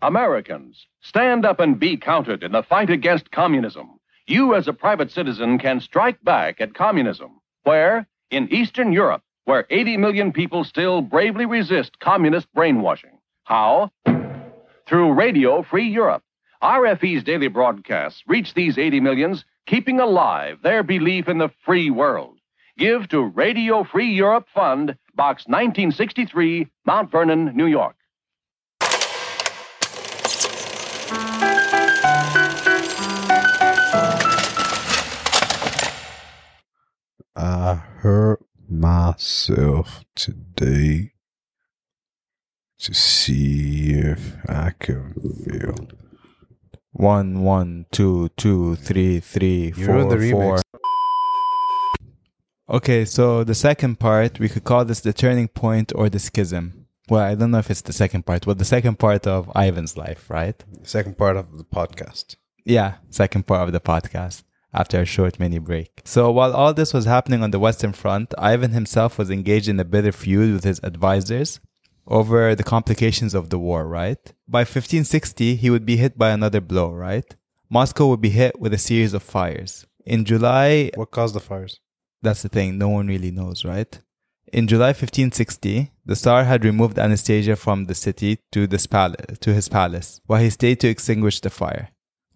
Americans, 0.07 0.87
stand 1.01 1.45
up 1.45 1.59
and 1.59 1.81
be 1.81 1.97
counted 1.97 2.45
in 2.45 2.53
the 2.53 2.63
fight 2.63 2.91
against 2.91 3.33
communism. 3.33 3.99
You, 4.29 4.55
as 4.55 4.69
a 4.69 4.73
private 4.73 5.11
citizen, 5.11 5.59
can 5.59 5.81
strike 5.81 6.23
back 6.23 6.61
at 6.61 6.75
communism. 6.75 7.41
Where? 7.65 8.07
In 8.31 8.49
Eastern 8.53 8.93
Europe, 8.93 9.23
where 9.47 9.67
80 9.69 9.97
million 9.97 10.33
people 10.33 10.63
still 10.63 11.03
bravely 11.03 11.45
resist 11.45 11.99
communist 11.99 12.47
brainwashing. 12.55 13.19
How? 13.43 13.91
Through 14.87 15.15
Radio 15.15 15.65
Free 15.65 15.89
Europe. 15.89 16.23
RFE's 16.63 17.25
daily 17.25 17.49
broadcasts 17.49 18.23
reach 18.29 18.55
these 18.55 18.79
80 18.79 19.01
millions, 19.01 19.45
keeping 19.67 19.99
alive 19.99 20.59
their 20.63 20.85
belief 20.85 21.29
in 21.29 21.39
the 21.39 21.51
free 21.65 21.91
world. 21.91 22.39
Give 22.79 23.09
to 23.09 23.23
Radio 23.23 23.83
Free 23.83 24.13
Europe 24.13 24.47
Fund, 24.55 24.97
Box 25.17 25.49
1963, 25.49 26.69
Mount 26.85 27.11
Vernon, 27.11 27.57
New 27.57 27.67
York. 27.67 27.97
I 37.37 37.74
hurt 37.99 38.43
myself 38.66 40.05
today 40.14 41.12
to 42.78 42.95
see 42.95 43.91
if 43.93 44.37
I 44.49 44.72
can 44.78 45.12
feel. 45.45 45.87
One, 46.93 47.43
one, 47.43 47.84
two, 47.93 48.30
two, 48.39 48.76
three, 48.76 49.20
three, 49.20 49.70
four, 49.70 50.18
four. 50.30 50.62
Okay, 52.70 53.05
so 53.05 53.45
the 53.45 53.55
second 53.55 54.01
part, 54.01 54.41
we 54.41 54.49
could 54.49 54.64
call 54.64 54.87
this 54.87 55.01
the 55.01 55.12
turning 55.12 55.49
point 55.49 55.93
or 55.95 56.09
the 56.09 56.18
schism. 56.18 56.87
Well, 57.11 57.22
I 57.22 57.34
don't 57.34 57.51
know 57.51 57.59
if 57.59 57.70
it's 57.70 57.82
the 57.82 57.93
second 57.93 58.24
part, 58.24 58.47
but 58.47 58.57
the 58.57 58.64
second 58.64 58.99
part 58.99 59.26
of 59.26 59.53
Ivan's 59.55 59.99
life, 59.99 60.30
right? 60.30 60.57
Second 60.84 61.18
part 61.18 61.37
of 61.37 61.59
the 61.59 61.64
podcast. 61.64 62.37
Yeah, 62.64 62.95
second 63.11 63.47
part 63.47 63.68
of 63.68 63.72
the 63.72 63.80
podcast 63.80 64.43
after 64.77 65.01
a 65.01 65.05
short 65.05 65.41
mini 65.41 65.59
break. 65.59 66.03
So 66.05 66.31
while 66.31 66.53
all 66.53 66.74
this 66.74 66.93
was 66.93 67.05
happening 67.07 67.43
on 67.43 67.51
the 67.51 67.59
Western 67.59 67.93
Front, 67.93 68.35
Ivan 68.39 68.72
himself 68.72 69.18
was 69.18 69.31
engaged 69.31 69.68
in 69.68 69.81
a 69.81 69.85
bitter 69.85 70.12
feud 70.12 70.53
with 70.53 70.64
his 70.64 70.81
advisors 70.83 71.61
over 72.07 72.55
the 72.55 72.62
complications 72.62 73.35
of 73.35 73.51
the 73.51 73.59
war, 73.59 73.87
right? 73.89 74.33
By 74.47 74.61
1560, 74.61 75.57
he 75.57 75.70
would 75.70 75.85
be 75.85 75.97
hit 75.97 76.16
by 76.16 76.31
another 76.31 76.61
blow, 76.61 76.93
right? 76.93 77.35
Moscow 77.68 78.07
would 78.09 78.20
be 78.20 78.31
hit 78.31 78.61
with 78.61 78.72
a 78.72 78.79
series 78.79 79.12
of 79.12 79.22
fires. 79.22 79.87
In 80.05 80.24
July, 80.24 80.91
What 80.95 81.11
caused 81.11 81.35
the 81.35 81.41
fires? 81.41 81.81
that's 82.22 82.43
the 82.43 82.49
thing, 82.49 82.79
no 82.79 82.89
one 82.89 83.09
really 83.09 83.31
knows, 83.31 83.64
right? 83.64 83.99
In 84.53 84.68
July 84.68 84.89
1560, 84.89 85.91
the 86.05 86.14
Tsar 86.14 86.45
had 86.45 86.64
removed 86.64 86.99
Anastasia 86.99 87.57
from 87.57 87.87
the 87.87 87.95
city 87.95 88.39
to, 88.53 88.68
this 88.68 88.87
palace, 88.87 89.39
to 89.41 89.53
his 89.53 89.68
palace, 89.68 90.20
while 90.27 90.41
he 90.41 90.51
stayed 90.51 90.79
to 90.81 90.89
extinguish 90.89 91.41
the 91.41 91.51
fire. 91.51 91.89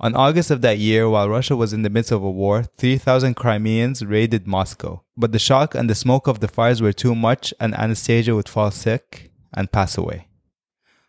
On 0.02 0.14
August 0.14 0.50
of 0.50 0.62
that 0.62 0.78
year, 0.78 1.08
while 1.10 1.28
Russia 1.28 1.54
was 1.54 1.74
in 1.74 1.82
the 1.82 1.90
midst 1.90 2.10
of 2.10 2.22
a 2.22 2.30
war, 2.30 2.64
3,000 2.78 3.34
Crimeans 3.34 4.02
raided 4.04 4.46
Moscow. 4.46 5.02
But 5.14 5.32
the 5.32 5.38
shock 5.38 5.74
and 5.74 5.90
the 5.90 5.94
smoke 5.94 6.26
of 6.26 6.40
the 6.40 6.48
fires 6.48 6.80
were 6.80 6.94
too 6.94 7.14
much, 7.14 7.52
and 7.60 7.74
Anastasia 7.74 8.34
would 8.34 8.48
fall 8.48 8.70
sick 8.70 9.30
and 9.52 9.70
pass 9.70 9.98
away. 9.98 10.28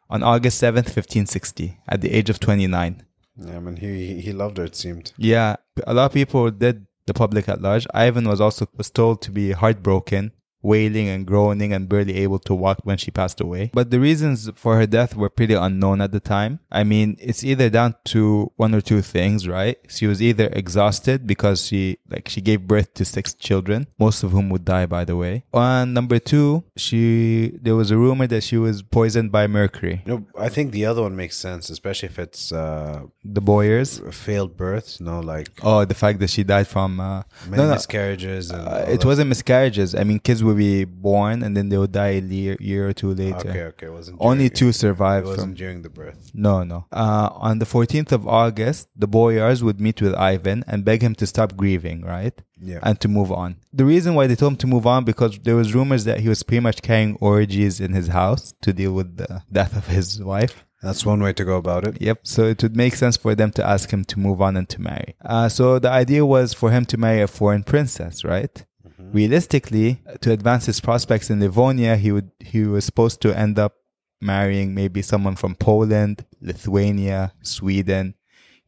On 0.09 0.21
August 0.23 0.61
7th, 0.61 0.91
1560, 0.93 1.77
at 1.87 2.01
the 2.01 2.11
age 2.11 2.29
of 2.29 2.41
29. 2.41 3.03
Yeah, 3.37 3.55
I 3.55 3.59
mean, 3.59 3.77
he 3.77 4.07
he- 4.07 4.21
he 4.21 4.33
loved 4.33 4.57
her. 4.57 4.65
It 4.65 4.75
seemed. 4.75 5.13
Yeah, 5.17 5.55
a 5.87 5.93
lot 5.93 6.07
of 6.07 6.13
people 6.13 6.51
did, 6.51 6.85
the 7.07 7.13
public 7.13 7.47
at 7.47 7.61
large. 7.61 7.87
Ivan 7.93 8.27
was 8.27 8.41
also 8.41 8.67
was 8.75 8.89
told 8.89 9.21
to 9.21 9.31
be 9.31 9.53
heartbroken, 9.53 10.33
wailing 10.61 11.07
and 11.07 11.25
groaning 11.25 11.73
and 11.73 11.87
barely 11.89 12.17
able 12.17 12.39
to 12.39 12.53
walk 12.53 12.79
when 12.83 12.97
she 12.97 13.11
passed 13.11 13.39
away. 13.41 13.69
But 13.73 13.89
the 13.91 13.99
reasons 13.99 14.49
for 14.55 14.77
her 14.77 14.85
death 14.87 15.15
were 15.15 15.29
pretty 15.29 15.53
unknown 15.53 16.01
at 16.01 16.11
the 16.11 16.19
time. 16.19 16.59
I 16.71 16.83
mean, 16.83 17.17
it's 17.19 17.43
either 17.43 17.69
down 17.69 17.95
to 18.05 18.51
one 18.57 18.73
or 18.75 18.81
two 18.81 19.01
things, 19.01 19.47
right? 19.47 19.77
She 19.89 20.07
was 20.07 20.21
either 20.21 20.47
exhausted 20.53 21.25
because 21.27 21.65
she 21.67 21.97
like 22.09 22.27
she 22.29 22.41
gave 22.41 22.67
birth 22.67 22.93
to 22.95 23.05
six 23.05 23.33
children, 23.33 23.87
most 23.99 24.23
of 24.23 24.31
whom 24.31 24.49
would 24.49 24.65
die 24.65 24.85
by 24.85 25.03
the 25.05 25.15
way. 25.15 25.43
And 25.53 25.93
number 25.93 26.19
two, 26.19 26.63
she 26.77 27.57
there 27.61 27.75
was 27.75 27.91
a 27.91 27.97
rumor 27.97 28.27
that 28.27 28.43
she 28.43 28.57
was 28.57 28.81
poisoned 28.81 29.31
by 29.31 29.47
mercury. 29.47 30.01
No, 30.05 30.25
I 30.37 30.49
think 30.49 30.71
the 30.71 30.85
other 30.85 31.01
one 31.01 31.15
makes 31.15 31.37
sense, 31.37 31.69
especially 31.69 32.07
if 32.09 32.19
it's 32.19 32.51
uh, 32.51 33.03
The 33.23 33.41
Boyars. 33.41 34.01
failed 34.11 34.57
births. 34.57 34.99
No, 34.99 35.19
like 35.19 35.49
Oh, 35.63 35.85
the 35.85 35.93
fact 35.95 36.19
that 36.19 36.29
she 36.29 36.43
died 36.43 36.67
from 36.67 36.99
uh, 36.99 37.23
many 37.47 37.61
no, 37.63 37.67
no. 37.69 37.73
miscarriages. 37.75 38.51
And 38.51 38.67
Uh, 38.67 38.85
it 38.87 38.99
that. 39.01 39.05
wasn't 39.05 39.29
miscarriages. 39.29 39.95
I 39.95 40.03
mean, 40.03 40.19
kids 40.19 40.43
would 40.51 40.57
be 40.57 40.83
born 40.85 41.43
and 41.43 41.55
then 41.57 41.69
they 41.69 41.77
would 41.77 41.91
die 41.91 42.15
a 42.19 42.21
year, 42.21 42.55
year 42.59 42.87
or 42.89 42.93
two 42.93 43.13
later. 43.13 43.49
Okay, 43.49 43.63
okay. 43.71 43.85
It 43.87 43.93
wasn't 43.93 44.17
Only 44.19 44.49
during- 44.49 44.57
two 44.59 44.67
It 44.69 44.99
wasn't 44.99 45.39
from. 45.39 45.53
during 45.53 45.81
the 45.81 45.89
birth. 45.89 46.31
No, 46.33 46.63
no. 46.63 46.85
Uh, 46.91 47.29
on 47.47 47.59
the 47.59 47.65
14th 47.65 48.11
of 48.11 48.27
August, 48.27 48.87
the 48.95 49.07
boyars 49.07 49.63
would 49.63 49.79
meet 49.81 50.01
with 50.01 50.13
Ivan 50.15 50.63
and 50.67 50.85
beg 50.85 51.01
him 51.01 51.15
to 51.15 51.25
stop 51.25 51.55
grieving, 51.55 52.01
right? 52.15 52.33
Yeah. 52.63 52.79
And 52.83 52.99
to 53.01 53.07
move 53.07 53.31
on. 53.31 53.55
The 53.73 53.85
reason 53.85 54.13
why 54.15 54.27
they 54.27 54.35
told 54.35 54.51
him 54.53 54.57
to 54.57 54.67
move 54.67 54.85
on 54.85 55.03
because 55.03 55.39
there 55.39 55.55
was 55.55 55.73
rumors 55.73 56.03
that 56.05 56.19
he 56.19 56.29
was 56.29 56.43
pretty 56.43 56.59
much 56.61 56.81
carrying 56.81 57.15
orgies 57.19 57.79
in 57.79 57.93
his 57.93 58.07
house 58.09 58.53
to 58.61 58.71
deal 58.73 58.93
with 58.93 59.17
the 59.17 59.41
death 59.51 59.75
of 59.75 59.87
his 59.87 60.21
wife. 60.21 60.65
That's 60.83 61.05
one 61.05 61.21
way 61.21 61.31
to 61.33 61.45
go 61.45 61.57
about 61.57 61.87
it. 61.87 62.01
Yep. 62.01 62.21
So 62.23 62.45
it 62.47 62.63
would 62.63 62.75
make 62.75 62.95
sense 62.95 63.15
for 63.15 63.35
them 63.35 63.51
to 63.51 63.63
ask 63.63 63.91
him 63.93 64.03
to 64.05 64.19
move 64.19 64.41
on 64.41 64.57
and 64.57 64.67
to 64.69 64.81
marry. 64.81 65.15
Uh, 65.23 65.47
so 65.47 65.77
the 65.77 65.91
idea 65.91 66.25
was 66.25 66.53
for 66.55 66.71
him 66.71 66.85
to 66.85 66.97
marry 66.97 67.21
a 67.21 67.27
foreign 67.27 67.63
princess, 67.63 68.23
right? 68.23 68.65
Realistically, 69.13 70.01
to 70.21 70.31
advance 70.31 70.65
his 70.67 70.79
prospects 70.79 71.29
in 71.29 71.39
Livonia, 71.39 71.97
he 71.97 72.11
would 72.11 72.31
he 72.39 72.63
was 72.63 72.85
supposed 72.85 73.21
to 73.21 73.37
end 73.37 73.59
up 73.59 73.73
marrying 74.21 74.73
maybe 74.73 75.01
someone 75.01 75.35
from 75.35 75.55
Poland, 75.55 76.25
Lithuania, 76.41 77.33
Sweden, 77.41 78.15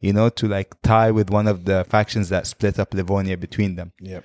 you 0.00 0.12
know, 0.12 0.28
to 0.28 0.46
like 0.48 0.74
tie 0.82 1.10
with 1.10 1.30
one 1.30 1.46
of 1.46 1.64
the 1.64 1.84
factions 1.84 2.28
that 2.28 2.46
split 2.46 2.78
up 2.78 2.92
Livonia 2.92 3.36
between 3.36 3.76
them 3.76 3.92
Yep. 4.00 4.24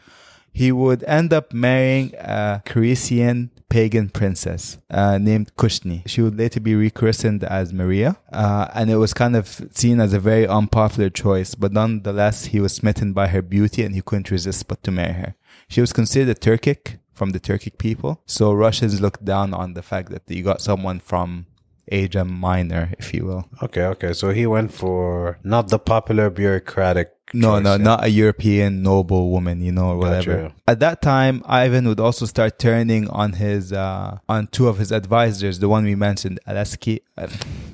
he 0.52 0.72
would 0.72 1.04
end 1.04 1.32
up 1.32 1.54
marrying 1.54 2.14
a 2.16 2.62
Circassian 2.66 3.52
pagan 3.70 4.10
princess 4.10 4.80
uh, 4.90 5.18
named 5.20 5.56
Kushni. 5.56 6.02
She 6.08 6.22
would 6.24 6.38
later 6.38 6.60
be 6.60 6.74
rechristened 6.74 7.44
as 7.44 7.72
Maria, 7.72 8.18
uh, 8.34 8.68
and 8.74 8.90
it 8.90 8.98
was 8.98 9.14
kind 9.14 9.36
of 9.36 9.48
seen 9.72 10.00
as 10.02 10.12
a 10.12 10.20
very 10.20 10.48
unpopular 10.48 11.10
choice, 11.12 11.54
but 11.56 11.72
nonetheless, 11.72 12.46
he 12.46 12.60
was 12.60 12.74
smitten 12.74 13.14
by 13.14 13.28
her 13.28 13.44
beauty 13.44 13.84
and 13.84 13.94
he 13.94 14.02
couldn't 14.02 14.32
resist 14.32 14.68
but 14.68 14.84
to 14.84 14.92
marry 14.92 15.14
her. 15.14 15.36
She 15.70 15.82
was 15.82 15.94
considered 15.94 16.36
a 16.36 16.40
Turkic 16.40 16.98
from 17.14 17.30
the 17.30 17.40
Turkic 17.40 17.78
people, 17.78 18.22
so 18.26 18.52
Russians 18.52 19.00
looked 19.00 19.24
down 19.24 19.54
on 19.54 19.76
the 19.76 19.84
fact 19.84 20.10
that 20.10 20.24
you 20.28 20.44
got 20.44 20.62
someone 20.62 21.00
from 21.00 21.46
Asia 21.88 22.26
Minor, 22.26 22.94
if 22.98 23.14
you 23.14 23.26
will. 23.26 23.46
Okay, 23.62 23.84
okay. 23.84 24.14
So 24.14 24.32
he 24.32 24.48
went 24.48 24.74
for 24.74 25.38
not 25.44 25.70
the 25.70 25.78
popular 25.78 26.30
bureaucratic. 26.32 27.12
No, 27.32 27.58
choice, 27.58 27.64
no, 27.64 27.72
yeah. 27.74 27.78
not 27.78 28.04
a 28.04 28.10
European 28.10 28.82
noble 28.82 29.30
woman, 29.30 29.62
you 29.62 29.72
know, 29.72 29.90
or 29.90 29.98
whatever. 29.98 30.36
Gotcha. 30.36 30.56
At 30.68 30.80
that 30.80 31.02
time, 31.04 31.44
Ivan 31.46 31.88
would 31.88 32.00
also 32.00 32.26
start 32.26 32.58
turning 32.58 33.08
on 33.10 33.34
his, 33.34 33.72
uh, 33.72 34.18
on 34.28 34.48
two 34.48 34.68
of 34.68 34.80
his 34.80 34.92
advisors, 34.92 35.60
the 35.60 35.70
one 35.70 35.84
we 35.84 35.94
mentioned, 35.94 36.40
Alexei, 36.48 37.02
uh, 37.16 37.28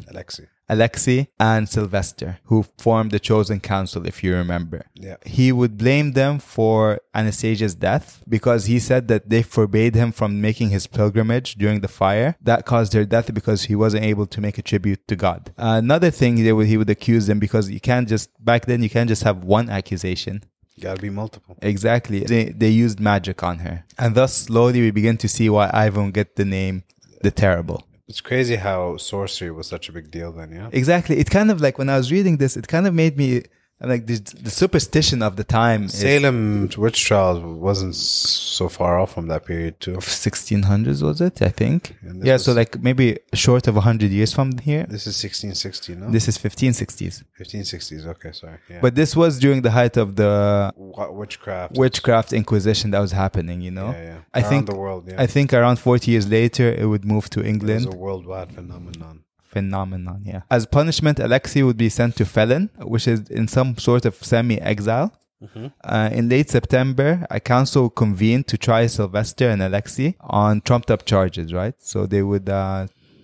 Alexei. 0.10 0.48
Alexei 0.68 1.28
and 1.40 1.70
Sylvester, 1.70 2.40
who 2.46 2.66
formed 2.78 3.12
the 3.12 3.20
chosen 3.20 3.60
council, 3.60 4.06
if 4.08 4.24
you 4.24 4.34
remember. 4.34 4.88
Yeah. 4.96 5.18
He 5.26 5.52
would 5.52 5.78
blame 5.78 6.14
them 6.14 6.40
for 6.40 7.00
Anastasia's 7.14 7.76
death 7.76 8.24
because 8.28 8.66
he 8.66 8.80
said 8.80 9.08
that 9.08 9.30
they 9.30 9.44
forbade 9.44 9.96
him 9.96 10.12
from 10.12 10.42
making 10.42 10.70
his 10.70 10.88
pilgrimage 10.88 11.56
during 11.56 11.82
the 11.82 11.88
fire. 11.88 12.36
That 12.42 12.66
caused 12.66 12.94
her 12.94 13.06
death 13.06 13.34
because 13.34 13.64
he 13.64 13.76
wasn't 13.76 14.06
able 14.06 14.26
to 14.28 14.42
make 14.42 14.58
a 14.58 14.62
tribute 14.62 15.08
to 15.08 15.16
God. 15.16 15.54
another 15.58 16.12
thing 16.12 16.44
they 16.44 16.54
would, 16.54 16.68
he 16.68 16.78
would 16.78 16.90
accuse 16.90 17.28
them 17.28 17.40
because 17.40 17.70
you 17.70 17.80
can't 17.80 18.10
just, 18.10 18.30
back 18.44 18.66
then, 18.66 18.82
you 18.82 18.90
can't 18.90 19.10
just 19.10 19.24
have 19.24 19.44
one 19.44 19.70
accusation. 19.70 20.44
Gotta 20.80 21.02
be 21.02 21.10
multiple. 21.10 21.58
Exactly. 21.62 22.20
They, 22.20 22.46
they 22.46 22.70
used 22.70 23.00
magic 23.00 23.44
on 23.44 23.60
her. 23.60 23.86
And 23.98 24.14
thus, 24.14 24.36
slowly, 24.36 24.82
we 24.82 24.92
begin 24.92 25.18
to 25.18 25.30
see 25.30 25.50
why 25.50 25.70
Ivan 25.74 26.12
get 26.12 26.36
the 26.36 26.44
name 26.44 26.84
the 27.22 27.32
Terrible. 27.32 27.88
It's 28.08 28.22
crazy 28.22 28.56
how 28.56 28.98
sorcery 28.98 29.52
was 29.52 29.68
such 29.68 29.90
a 29.90 29.92
big 29.92 30.12
deal 30.12 30.32
then, 30.32 30.52
yeah? 30.52 30.70
Exactly. 30.72 31.18
It 31.18 31.30
kind 31.30 31.50
of 31.50 31.60
like 31.60 31.78
when 31.78 31.90
I 31.90 31.98
was 31.98 32.12
reading 32.12 32.38
this, 32.38 32.56
it 32.56 32.68
kind 32.68 32.86
of 32.86 32.94
made 32.94 33.18
me 33.18 33.44
like 33.82 34.08
the, 34.08 34.18
the 34.42 34.50
superstition 34.50 35.22
of 35.22 35.36
the 35.36 35.44
time. 35.44 35.84
is- 35.86 35.94
Salem 35.94 36.70
witch 36.78 37.04
trials 37.06 37.40
wasn't 37.44 37.94
so 37.96 38.70
far 38.70 39.00
off 39.00 39.14
from 39.14 39.28
that 39.28 39.46
period 39.46 39.80
too. 39.80 39.98
1600s 39.98 41.02
was 41.04 41.20
it 41.22 41.42
i 41.42 41.50
think 41.50 41.96
yeah 42.24 42.38
so 42.38 42.54
like 42.54 42.80
maybe 42.82 43.18
short 43.34 43.68
of 43.68 43.76
100 43.76 44.10
years 44.12 44.32
from 44.34 44.58
here 44.60 44.86
This 44.90 45.06
is 45.08 45.16
1660, 45.22 45.96
no? 45.96 46.10
this 46.10 46.28
is 46.28 46.38
1560s 46.38 47.24
1560s. 47.40 48.06
Okay, 48.14 48.32
sorry. 48.32 48.58
Yeah. 48.70 48.80
but 48.82 48.96
this 48.96 49.16
was 49.16 49.40
during 49.40 49.62
the 49.62 49.72
height 49.72 49.98
of 49.98 50.16
the 50.16 50.72
Wa- 50.76 51.12
witchcraft. 51.12 51.78
witchcraft 51.78 52.32
inquisition 52.34 52.92
that 52.92 53.00
was 53.00 53.12
happening 53.12 53.62
you 53.62 53.72
know 53.72 53.92
Yeah, 53.92 54.04
yeah. 54.04 54.18
i 54.34 54.40
Around 54.40 54.50
think 54.50 54.66
the 54.68 54.76
world, 54.76 55.04
yeah. 55.10 55.22
i 55.22 55.28
think 55.28 55.54
around 55.54 55.78
40 55.78 56.12
years 56.12 56.28
later 56.30 56.72
it 56.72 56.86
would 56.86 57.04
move 57.06 57.30
to 57.32 57.40
it 57.40 57.44
was 57.44 57.50
england 57.54 57.86
a 57.94 57.98
worldwide 57.98 58.52
phenomenon. 58.54 59.24
Phenomenon 59.56 60.20
yeah 60.32 60.42
as 60.58 60.62
punishment 60.80 61.18
alexei 61.28 61.62
would 61.68 61.80
be 61.86 61.90
sent 62.00 62.12
to 62.20 62.26
Fellin 62.36 62.64
which 62.94 63.06
is 63.14 63.20
in 63.40 63.46
some 63.58 63.70
sort 63.88 64.04
of 64.10 64.14
semi-exile 64.32 65.10
Uh, 65.84 66.10
in 66.18 66.24
late 66.36 66.50
September, 66.58 67.10
a 67.30 67.40
council 67.54 67.84
convened 68.04 68.46
to 68.52 68.56
try 68.68 68.82
Sylvester 68.88 69.48
and 69.54 69.62
Alexei 69.70 70.10
on 70.44 70.52
trumped-up 70.68 71.02
charges. 71.12 71.48
Right, 71.62 71.76
so 71.92 71.98
they 72.14 72.24
would, 72.30 72.48
uh, 72.62 72.82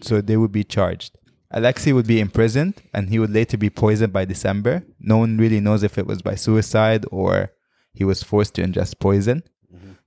so 0.07 0.13
they 0.21 0.37
would 0.41 0.51
be 0.51 0.65
charged. 0.75 1.11
Alexei 1.59 1.91
would 1.97 2.07
be 2.15 2.19
imprisoned, 2.27 2.75
and 2.95 3.03
he 3.11 3.17
would 3.21 3.33
later 3.39 3.57
be 3.65 3.71
poisoned 3.85 4.13
by 4.13 4.23
December. 4.33 4.73
No 4.99 5.17
one 5.23 5.33
really 5.43 5.61
knows 5.67 5.81
if 5.89 5.93
it 6.01 6.05
was 6.11 6.21
by 6.29 6.35
suicide 6.35 7.03
or 7.19 7.31
he 7.99 8.03
was 8.11 8.19
forced 8.31 8.53
to 8.55 8.61
ingest 8.67 8.93
poison. 9.07 9.37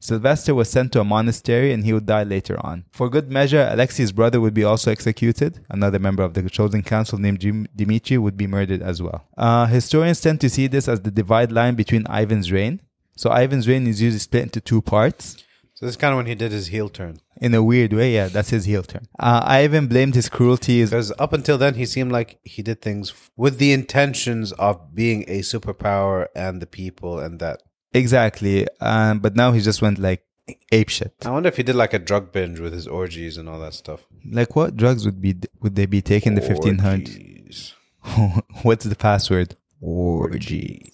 Sylvester 0.01 0.55
was 0.55 0.69
sent 0.69 0.93
to 0.93 1.01
a 1.01 1.05
monastery 1.05 1.73
and 1.73 1.85
he 1.85 1.93
would 1.93 2.07
die 2.07 2.25
later 2.25 2.59
on. 2.65 2.85
For 2.93 3.09
good 3.09 3.31
measure, 3.31 3.69
Alexei's 3.71 4.13
brother 4.13 4.41
would 4.41 4.55
be 4.55 4.65
also 4.65 4.91
executed. 4.91 5.65
Another 5.71 5.99
member 5.99 6.23
of 6.23 6.35
the 6.35 6.49
chosen 6.51 6.83
council 6.83 7.19
named 7.19 7.39
Dim- 7.39 7.69
Dimitri 7.75 8.19
would 8.19 8.37
be 8.37 8.47
murdered 8.47 8.83
as 8.83 9.01
well. 9.03 9.27
Uh, 9.37 9.67
historians 9.67 10.21
tend 10.21 10.41
to 10.43 10.51
see 10.51 10.67
this 10.67 10.89
as 10.89 11.01
the 11.01 11.11
divide 11.11 11.53
line 11.53 11.75
between 11.75 12.07
Ivan's 12.09 12.53
reign. 12.53 12.81
So 13.17 13.31
Ivan's 13.33 13.67
reign 13.69 13.87
is 13.87 14.03
usually 14.03 14.19
split 14.19 14.43
into 14.43 14.61
two 14.61 14.83
parts. 14.83 15.37
So 15.75 15.87
this 15.87 15.95
is 15.95 15.97
kind 15.97 16.13
of 16.13 16.19
when 16.19 16.27
he 16.27 16.35
did 16.37 16.53
his 16.53 16.69
heel 16.69 16.89
turn. 16.89 17.19
In 17.41 17.53
a 17.53 17.63
weird 17.63 17.93
way, 17.93 18.15
yeah, 18.15 18.29
that's 18.29 18.51
his 18.51 18.65
heel 18.65 18.85
turn. 18.85 19.09
Uh, 19.19 19.43
Ivan 19.45 19.89
blamed 19.89 20.15
his 20.15 20.29
cruelties. 20.29 20.91
Because 20.91 21.13
up 21.19 21.33
until 21.33 21.59
then, 21.59 21.75
he 21.75 21.85
seemed 21.85 22.13
like 22.13 22.39
he 22.45 22.63
did 22.63 22.81
things 22.81 23.11
f- 23.11 23.31
with 23.37 23.59
the 23.59 23.73
intentions 23.73 24.53
of 24.53 24.95
being 24.95 25.25
a 25.27 25.41
superpower 25.41 26.29
and 26.37 26.63
the 26.63 26.67
people 26.67 27.19
and 27.19 27.41
that. 27.41 27.63
Exactly. 27.95 28.67
Um, 28.81 29.21
but 29.21 29.37
now 29.37 29.53
he 29.53 29.61
just 29.61 29.81
went 29.81 29.99
like 29.99 30.27
ape 30.73 30.89
shit. 30.91 31.15
I 31.25 31.31
wonder 31.31 31.49
if 31.49 31.57
he 31.57 31.63
did 31.63 31.77
like 31.77 31.95
a 31.95 31.99
drug 31.99 32.33
binge 32.33 32.61
with 32.61 32.73
his 32.73 32.87
orgies 32.87 33.37
and 33.39 33.49
all 33.49 33.61
that 33.61 33.75
stuff. 33.75 34.05
Like 34.31 34.57
what 34.57 34.77
drugs 34.77 35.07
would 35.07 35.23
be 35.23 35.37
would 35.61 35.77
they 35.77 35.87
be 35.87 36.03
taking 36.03 36.35
the 36.35 36.43
1500? 36.43 37.09
Orgies. 37.09 37.75
What's 38.63 38.85
the 38.85 38.97
password? 38.97 39.57
Orgy. 39.81 40.93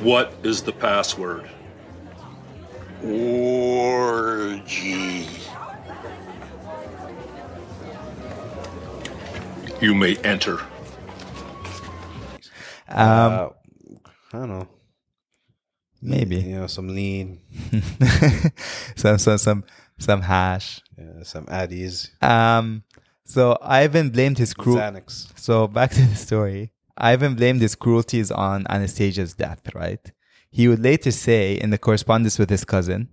What 0.00 0.34
is 0.42 0.62
the 0.62 0.72
password? 0.72 1.48
Orgy. 3.04 4.32
You 9.82 9.94
may 9.94 10.16
enter. 10.18 10.60
Um, 12.88 13.32
Uh, 13.32 13.48
I 14.32 14.38
don't 14.38 14.48
know. 14.48 14.68
maybe 16.00 16.36
You 16.36 16.56
know, 16.60 16.66
some 16.68 16.88
lean, 16.88 17.40
some 18.96 19.18
some 19.18 19.38
some 19.38 19.64
some 19.98 20.22
hash. 20.22 20.80
uh, 20.98 21.24
some 21.24 21.46
addies, 21.46 22.10
Um, 22.22 22.84
so 23.24 23.58
Ivan 23.60 24.10
blamed 24.10 24.38
his 24.38 24.54
crew. 24.54 24.76
Xanax. 24.76 25.36
So 25.38 25.66
back 25.68 25.90
to 25.92 26.02
the 26.02 26.16
story. 26.16 26.70
Ivan 26.96 27.34
blamed 27.34 27.60
his 27.60 27.74
cruelties 27.74 28.30
on 28.30 28.66
Anastasia's 28.68 29.34
death, 29.34 29.62
right? 29.74 30.04
He 30.50 30.68
would 30.68 30.80
later 30.80 31.10
say 31.10 31.54
in 31.54 31.70
the 31.70 31.78
correspondence 31.78 32.38
with 32.38 32.50
his 32.50 32.64
cousin, 32.64 33.08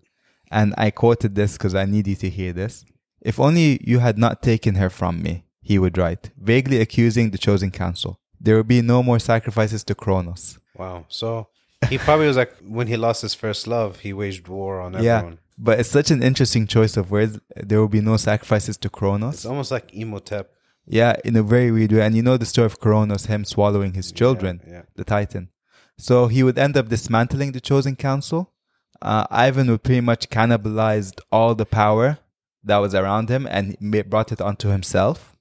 and 0.52 0.74
I 0.78 0.92
quoted 0.92 1.34
this 1.36 1.54
because 1.54 1.74
I 1.74 1.86
need 1.86 2.06
you 2.08 2.16
to 2.18 2.30
hear 2.30 2.54
this. 2.54 2.86
If 3.22 3.40
only 3.40 3.80
you 3.84 4.00
had 4.00 4.18
not 4.18 4.42
taken 4.44 4.76
her 4.76 4.90
from 4.90 5.22
me, 5.22 5.46
he 5.62 5.78
would 5.80 5.98
write, 5.98 6.32
vaguely 6.38 6.80
accusing 6.82 7.32
the 7.32 7.38
chosen 7.38 7.72
council. 7.72 8.20
There 8.40 8.56
will 8.56 8.64
be 8.64 8.82
no 8.82 9.04
more 9.04 9.20
sacrifices 9.20 9.84
to 9.86 9.96
Kronos. 9.96 10.60
Wow. 10.76 11.06
So 11.10 11.48
he 11.90 11.98
probably 11.98 12.28
was 12.28 12.38
like 12.38 12.56
when 12.62 12.88
he 12.88 12.98
lost 12.98 13.22
his 13.22 13.34
first 13.34 13.68
love, 13.68 14.00
he 14.00 14.14
waged 14.14 14.48
war 14.48 14.80
on 14.80 14.96
everyone. 14.96 15.32
Yeah. 15.34 15.38
But 15.58 15.80
it's 15.80 15.90
such 15.90 16.10
an 16.10 16.24
interesting 16.24 16.68
choice 16.68 16.96
of 16.96 17.12
words. 17.12 17.40
There 17.56 17.80
will 17.80 17.90
be 17.90 18.02
no 18.02 18.16
sacrifices 18.16 18.78
to 18.78 18.90
Kronos. 18.90 19.34
It's 19.36 19.46
almost 19.46 19.72
like 19.72 19.92
Emotep. 19.92 20.46
Yeah, 20.86 21.18
in 21.24 21.36
a 21.36 21.44
very 21.44 21.70
weird 21.70 21.92
way. 21.92 22.02
And 22.02 22.16
you 22.16 22.24
know 22.24 22.38
the 22.38 22.46
story 22.46 22.66
of 22.66 22.80
Kronos, 22.80 23.26
him 23.26 23.44
swallowing 23.44 23.94
his 23.94 24.12
children, 24.12 24.62
yeah. 24.66 24.84
the 24.96 25.04
Titan. 25.04 25.50
So 25.98 26.28
he 26.28 26.44
would 26.44 26.58
end 26.58 26.78
up 26.78 26.88
dismantling 26.88 27.52
the 27.52 27.60
chosen 27.60 27.98
council. 27.98 28.54
Uh, 29.02 29.28
Ivan 29.30 29.70
would 29.70 29.84
pretty 29.84 30.02
much 30.02 30.30
cannibalized 30.30 31.20
all 31.32 31.56
the 31.56 31.66
power 31.66 32.20
that 32.64 32.78
was 32.78 32.96
around 32.96 33.30
him 33.30 33.46
and 33.46 33.78
brought 34.10 34.32
it 34.32 34.42
onto 34.42 34.70
himself. 34.70 35.36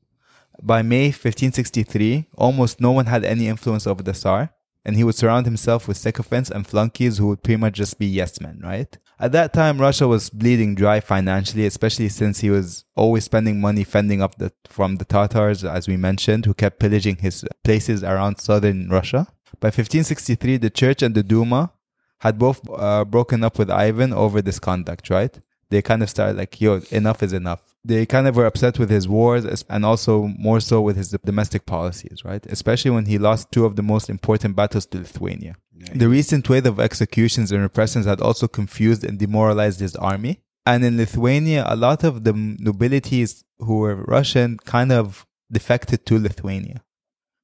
By 0.62 0.82
May 0.82 1.06
1563, 1.06 2.26
almost 2.36 2.80
no 2.80 2.92
one 2.92 3.06
had 3.06 3.24
any 3.24 3.46
influence 3.46 3.86
over 3.86 4.02
the 4.02 4.12
Tsar, 4.12 4.50
and 4.84 4.96
he 4.96 5.04
would 5.04 5.14
surround 5.14 5.46
himself 5.46 5.86
with 5.86 5.96
sycophants 5.96 6.50
and 6.50 6.66
flunkies 6.66 7.18
who 7.18 7.28
would 7.28 7.42
pretty 7.42 7.60
much 7.60 7.74
just 7.74 7.98
be 7.98 8.06
yes 8.06 8.40
men, 8.40 8.60
right? 8.62 8.96
At 9.20 9.32
that 9.32 9.52
time, 9.52 9.80
Russia 9.80 10.06
was 10.06 10.30
bleeding 10.30 10.74
dry 10.74 11.00
financially, 11.00 11.66
especially 11.66 12.08
since 12.08 12.40
he 12.40 12.50
was 12.50 12.84
always 12.96 13.24
spending 13.24 13.60
money 13.60 13.84
fending 13.84 14.22
up 14.22 14.38
the, 14.38 14.52
from 14.68 14.96
the 14.96 15.04
Tatars, 15.04 15.64
as 15.64 15.88
we 15.88 15.96
mentioned, 15.96 16.46
who 16.46 16.54
kept 16.54 16.78
pillaging 16.78 17.16
his 17.16 17.44
places 17.64 18.04
around 18.04 18.38
southern 18.38 18.88
Russia. 18.88 19.26
By 19.60 19.68
1563, 19.68 20.58
the 20.58 20.70
church 20.70 21.02
and 21.02 21.14
the 21.14 21.22
Duma 21.22 21.72
had 22.20 22.38
both 22.38 22.60
uh, 22.70 23.04
broken 23.04 23.42
up 23.44 23.58
with 23.58 23.70
Ivan 23.70 24.12
over 24.12 24.40
this 24.40 24.58
conduct, 24.58 25.10
right? 25.10 25.38
They 25.70 25.82
kind 25.82 26.02
of 26.02 26.10
started 26.10 26.36
like, 26.36 26.60
yo, 26.60 26.80
enough 26.90 27.22
is 27.22 27.32
enough. 27.32 27.60
They 27.84 28.06
kind 28.06 28.26
of 28.26 28.36
were 28.36 28.46
upset 28.46 28.78
with 28.78 28.90
his 28.90 29.06
wars 29.06 29.64
and 29.68 29.84
also 29.84 30.28
more 30.38 30.60
so 30.60 30.80
with 30.80 30.96
his 30.96 31.10
domestic 31.24 31.66
policies, 31.66 32.24
right? 32.24 32.44
Especially 32.46 32.90
when 32.90 33.06
he 33.06 33.18
lost 33.18 33.52
two 33.52 33.64
of 33.64 33.76
the 33.76 33.82
most 33.82 34.10
important 34.10 34.56
battles 34.56 34.86
to 34.86 34.98
Lithuania. 34.98 35.56
The 35.94 36.08
recent 36.08 36.48
wave 36.48 36.66
of 36.66 36.80
executions 36.80 37.52
and 37.52 37.62
repressions 37.62 38.06
had 38.06 38.20
also 38.20 38.48
confused 38.48 39.04
and 39.04 39.18
demoralized 39.18 39.80
his 39.80 39.94
army. 39.96 40.40
And 40.66 40.84
in 40.84 40.96
Lithuania, 40.96 41.64
a 41.66 41.76
lot 41.76 42.04
of 42.04 42.24
the 42.24 42.32
nobilities 42.34 43.44
who 43.58 43.78
were 43.78 43.94
Russian 43.94 44.58
kind 44.58 44.92
of 44.92 45.26
defected 45.50 46.04
to 46.06 46.18
Lithuania, 46.18 46.82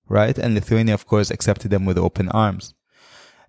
right? 0.09 0.37
And 0.37 0.55
Lithuania, 0.55 0.95
of 0.95 1.07
course, 1.07 1.31
accepted 1.31 1.71
them 1.71 1.85
with 1.85 1.97
open 1.97 2.29
arms. 2.31 2.75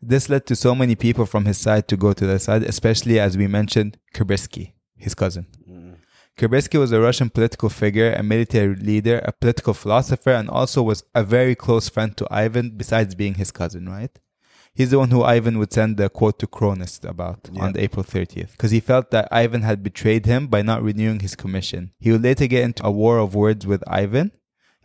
This 0.01 0.29
led 0.29 0.45
to 0.47 0.55
so 0.55 0.75
many 0.75 0.95
people 0.95 1.25
from 1.25 1.45
his 1.45 1.57
side 1.57 1.87
to 1.87 1.97
go 1.97 2.13
to 2.13 2.25
the 2.25 2.39
side, 2.39 2.63
especially 2.63 3.19
as 3.19 3.37
we 3.37 3.47
mentioned, 3.47 3.97
Kurbsky, 4.13 4.73
his 4.97 5.15
cousin. 5.15 5.47
Mm. 5.69 5.95
Kurbsky 6.37 6.77
was 6.77 6.91
a 6.91 6.99
Russian 6.99 7.29
political 7.29 7.69
figure, 7.69 8.11
a 8.11 8.21
military 8.21 8.75
leader, 8.75 9.19
a 9.19 9.31
political 9.31 9.73
philosopher, 9.73 10.31
and 10.31 10.49
also 10.49 10.83
was 10.83 11.03
a 11.15 11.23
very 11.23 11.55
close 11.55 11.87
friend 11.87 12.15
to 12.17 12.27
Ivan, 12.29 12.73
besides 12.75 13.15
being 13.15 13.35
his 13.35 13.51
cousin, 13.51 13.87
right? 13.87 14.11
He's 14.73 14.91
the 14.91 14.99
one 14.99 15.11
who 15.11 15.23
Ivan 15.23 15.57
would 15.59 15.71
send 15.71 15.95
the 15.95 16.09
quote 16.09 16.37
to 16.39 16.47
Cronus 16.47 16.99
about 17.05 17.49
on 17.57 17.71
the 17.71 17.81
April 17.81 18.03
30th, 18.03 18.51
because 18.51 18.71
he 18.71 18.81
felt 18.81 19.09
that 19.11 19.29
Ivan 19.31 19.61
had 19.61 19.81
betrayed 19.81 20.25
him 20.25 20.47
by 20.47 20.61
not 20.61 20.83
renewing 20.83 21.21
his 21.21 21.33
commission. 21.33 21.93
He 21.97 22.11
would 22.11 22.23
later 22.23 22.47
get 22.47 22.65
into 22.65 22.85
a 22.85 22.91
war 22.91 23.17
of 23.17 23.33
words 23.33 23.65
with 23.65 23.81
Ivan, 23.87 24.33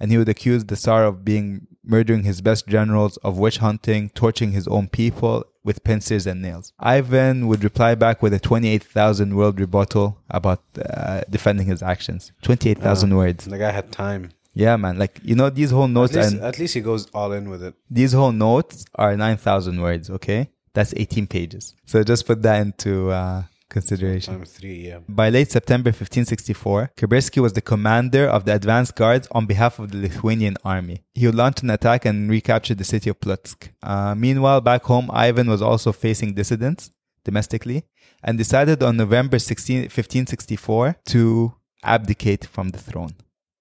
and 0.00 0.10
he 0.10 0.18
would 0.18 0.28
accuse 0.28 0.64
the 0.64 0.76
Tsar 0.76 1.04
of 1.04 1.24
being 1.24 1.66
murdering 1.84 2.24
his 2.24 2.40
best 2.40 2.66
generals, 2.66 3.16
of 3.18 3.38
witch 3.38 3.58
hunting, 3.58 4.10
torturing 4.10 4.52
his 4.52 4.66
own 4.68 4.88
people 4.88 5.44
with 5.64 5.84
pincers 5.84 6.26
and 6.26 6.40
nails. 6.40 6.72
Ivan 6.78 7.46
would 7.48 7.62
reply 7.62 7.94
back 7.94 8.22
with 8.22 8.32
a 8.32 8.38
28,000 8.40 9.34
word 9.36 9.60
rebuttal 9.60 10.18
about 10.30 10.62
uh, 10.78 11.22
defending 11.28 11.66
his 11.66 11.82
actions. 11.82 12.32
28,000 12.42 13.14
words. 13.16 13.44
The 13.44 13.58
guy 13.58 13.70
had 13.72 13.92
time. 13.92 14.30
Yeah, 14.54 14.76
man. 14.76 14.98
Like, 14.98 15.20
you 15.22 15.34
know, 15.34 15.48
these 15.50 15.70
whole 15.70 15.84
At 15.84 15.90
notes 15.90 16.14
least, 16.14 16.32
and 16.32 16.42
at 16.42 16.58
least 16.58 16.74
he 16.74 16.80
goes 16.80 17.06
all 17.12 17.32
in 17.32 17.50
with 17.50 17.62
it. 17.62 17.74
these 17.90 18.12
whole 18.12 18.32
notes 18.32 18.84
are 18.94 19.16
9,000 19.16 19.80
words, 19.80 20.10
okay? 20.10 20.50
That's 20.74 20.94
18 20.96 21.26
pages. 21.26 21.74
So 21.86 22.02
just 22.04 22.26
put 22.26 22.42
that 22.42 22.60
into 22.60 23.10
uh, 23.10 23.44
consideration. 23.70 24.34
Time 24.34 24.44
three, 24.44 24.88
yeah. 24.88 24.98
By 25.08 25.30
late 25.30 25.50
September 25.50 25.88
1564, 25.90 26.92
Kurbsky 26.96 27.40
was 27.40 27.52
the 27.54 27.60
commander 27.72 28.24
of 28.36 28.44
the 28.44 28.54
advance 28.54 28.90
guards 28.90 29.26
on 29.32 29.46
behalf 29.46 29.78
of 29.78 29.90
the 29.92 29.98
Lithuanian 29.98 30.56
army. 30.64 30.96
He 31.14 31.26
launched 31.28 31.62
an 31.62 31.70
attack 31.70 32.04
and 32.04 32.28
recaptured 32.30 32.78
the 32.78 32.84
city 32.84 33.08
of 33.10 33.18
Polotsk. 33.20 33.70
Uh, 33.82 34.14
meanwhile, 34.14 34.60
back 34.60 34.82
home, 34.84 35.08
Ivan 35.12 35.48
was 35.48 35.62
also 35.62 35.90
facing 35.92 36.34
dissidents 36.34 36.90
domestically 37.24 37.84
and 38.22 38.36
decided 38.36 38.82
on 38.82 38.96
November 38.96 39.38
16, 39.38 39.82
1564 39.82 40.96
to 41.06 41.54
abdicate 41.82 42.44
from 42.44 42.68
the 42.70 42.78
throne 42.78 43.14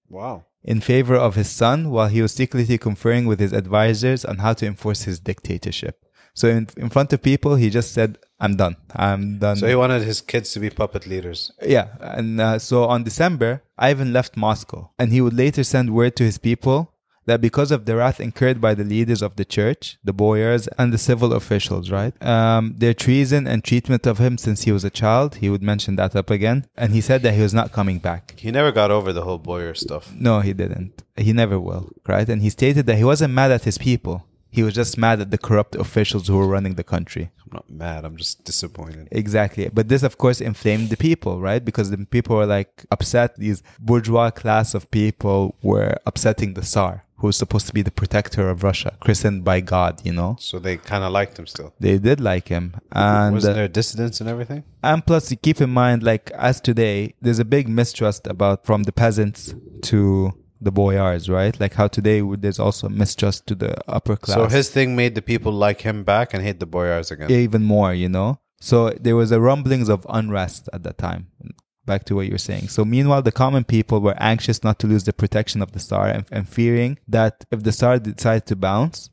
Wow. 0.10 0.46
in 0.64 0.82
favor 0.82 1.16
of 1.16 1.36
his 1.36 1.50
son 1.50 1.90
while 1.90 2.08
he 2.10 2.22
was 2.22 2.34
secretly 2.34 2.78
conferring 2.78 3.26
with 3.26 3.40
his 3.40 3.54
advisors 3.54 4.26
on 4.26 4.38
how 4.40 4.54
to 4.54 4.66
enforce 4.66 5.04
his 5.04 5.20
dictatorship. 5.20 6.04
So 6.40 6.48
in, 6.48 6.70
in 6.78 6.90
front 6.90 7.12
of 7.12 7.22
people, 7.22 7.56
he 7.56 7.70
just 7.70 7.92
said, 7.94 8.18
I'm 8.40 8.56
done. 8.56 8.78
I'm 8.96 9.40
done. 9.40 9.58
So 9.58 9.68
he 9.68 9.76
wanted 9.76 10.04
his 10.04 10.22
kids 10.22 10.54
to 10.54 10.62
be 10.62 10.70
puppet 10.70 11.06
leaders. 11.06 11.52
Yeah, 11.62 11.88
and 12.00 12.40
uh, 12.40 12.60
so 12.60 12.86
on 12.86 13.04
December, 13.04 13.62
Ivan 13.78 14.14
left 14.14 14.38
Moscow, 14.38 14.92
and 14.98 15.12
he 15.12 15.20
would 15.20 15.34
later 15.34 15.66
send 15.66 15.94
word 15.94 16.16
to 16.16 16.24
his 16.24 16.38
people 16.38 16.94
that 17.26 17.42
because 17.42 17.72
of 17.72 17.86
the 17.86 17.98
wrath 17.98 18.22
incurred 18.22 18.62
by 18.62 18.74
the 18.74 18.86
leaders 18.86 19.22
of 19.22 19.36
the 19.36 19.44
church, 19.44 19.98
the 20.02 20.14
boyars, 20.14 20.70
and 20.80 20.94
the 20.94 20.98
civil 20.98 21.34
officials, 21.34 21.92
right, 21.92 22.14
um, 22.26 22.74
their 22.78 22.94
treason 22.94 23.46
and 23.46 23.62
treatment 23.62 24.08
of 24.08 24.18
him 24.18 24.38
since 24.38 24.64
he 24.64 24.72
was 24.72 24.86
a 24.86 24.90
child, 24.90 25.36
he 25.36 25.50
would 25.50 25.62
mention 25.62 25.98
that 25.98 26.16
up 26.16 26.30
again, 26.30 26.66
and 26.78 26.94
he 26.94 27.02
said 27.02 27.22
that 27.24 27.34
he 27.34 27.42
was 27.42 27.54
not 27.54 27.74
coming 27.74 28.00
back. 28.00 28.34
He 28.38 28.50
never 28.50 28.72
got 28.72 28.92
over 28.92 29.12
the 29.12 29.26
whole 29.26 29.40
boyar 29.40 29.76
stuff. 29.76 30.14
No, 30.16 30.40
he 30.40 30.54
didn't. 30.54 31.04
He 31.18 31.34
never 31.34 31.60
will, 31.60 31.92
right? 32.08 32.28
And 32.30 32.42
he 32.42 32.50
stated 32.50 32.86
that 32.86 32.96
he 32.96 33.04
wasn't 33.04 33.34
mad 33.34 33.52
at 33.52 33.66
his 33.66 33.78
people. 33.78 34.26
He 34.52 34.64
was 34.64 34.74
just 34.74 34.98
mad 34.98 35.22
at 35.22 35.32
the 35.32 35.38
corrupt 35.38 35.76
officials 35.76 36.28
who 36.28 36.38
were 36.38 36.48
running 36.48 36.76
the 36.76 36.84
country. 36.84 37.30
I'm 37.46 37.52
not 37.54 37.70
mad. 37.70 38.04
I'm 38.06 38.18
just 38.18 38.44
disappointed. 38.44 39.08
Exactly. 39.12 39.70
But 39.72 39.90
this, 39.90 40.04
of 40.04 40.18
course, 40.18 40.42
inflamed 40.42 40.90
the 40.90 40.98
people, 40.98 41.40
right? 41.40 41.64
Because 41.64 41.92
the 41.92 41.98
people 42.06 42.36
were 42.38 42.46
like 42.46 42.86
upset. 42.92 43.36
These 43.38 43.62
bourgeois 43.80 44.32
class 44.32 44.74
of 44.74 44.90
people 44.92 45.56
were 45.62 45.98
upsetting 46.06 46.54
the 46.56 46.62
Tsar, 46.64 47.04
who 47.18 47.28
was 47.28 47.38
supposed 47.38 47.68
to 47.68 47.74
be 47.74 47.82
the 47.84 47.92
protector 47.92 48.50
of 48.50 48.64
Russia, 48.64 48.96
christened 49.00 49.44
by 49.44 49.62
God, 49.62 50.02
you 50.04 50.14
know? 50.14 50.36
So 50.40 50.58
they 50.58 50.78
kind 50.78 51.04
of 51.04 51.12
liked 51.12 51.38
him 51.38 51.46
still. 51.48 51.74
They 51.80 51.98
did 52.00 52.20
like 52.20 52.48
him. 52.48 52.76
And, 52.92 53.36
Wasn't 53.36 53.52
uh, 53.52 53.56
there 53.56 53.68
dissidents 53.68 54.20
and 54.20 54.30
everything? 54.30 54.64
and 54.84 55.06
plus, 55.06 55.30
you 55.30 55.38
keep 55.38 55.62
in 55.62 55.70
mind, 55.70 56.02
like, 56.02 56.32
as 56.32 56.60
today, 56.62 57.14
there's 57.22 57.40
a 57.40 57.46
big 57.46 57.68
mistrust 57.70 58.26
about 58.26 58.66
from 58.66 58.84
the 58.84 58.92
peasants 58.92 59.54
to 59.84 60.34
the 60.62 60.72
boyars, 60.72 61.30
right? 61.30 61.58
Like 61.60 61.74
how 61.74 61.88
today 61.88 62.22
there's 62.22 62.60
also 62.60 62.90
mistrust 62.90 63.48
to 63.48 63.56
the 63.56 63.76
upper 63.90 64.16
class. 64.16 64.38
So 64.38 64.48
his 64.48 64.70
thing 64.70 64.96
made 64.96 65.16
the 65.16 65.22
people 65.22 65.52
like 65.52 65.82
him 65.82 66.04
back 66.04 66.34
and 66.34 66.44
hate 66.44 66.60
the 66.60 66.66
boyars 66.66 67.12
again. 67.12 67.32
even 67.32 67.64
more, 67.64 67.94
you 67.94 68.10
know. 68.10 68.40
So 68.60 68.90
there 69.00 69.16
was 69.16 69.32
a 69.32 69.40
rumblings 69.40 69.88
of 69.90 70.06
unrest 70.10 70.70
at 70.74 70.84
that 70.84 70.98
time. 70.98 71.28
Back 71.86 72.04
to 72.06 72.16
what 72.16 72.28
you're 72.28 72.38
saying. 72.38 72.68
So 72.68 72.84
meanwhile, 72.86 73.22
the 73.22 73.32
common 73.32 73.64
people 73.64 74.00
were 74.02 74.16
anxious 74.20 74.64
not 74.64 74.80
to 74.80 74.88
lose 74.88 75.06
the 75.06 75.14
protection 75.14 75.62
of 75.62 75.72
the 75.72 75.80
Tsar 75.80 76.08
and, 76.10 76.26
and 76.32 76.48
fearing 76.48 77.00
that 77.08 77.46
if 77.52 77.64
the 77.64 77.72
Tsar 77.72 78.00
decided 78.00 78.46
to 78.48 78.56
bounce, 78.56 79.10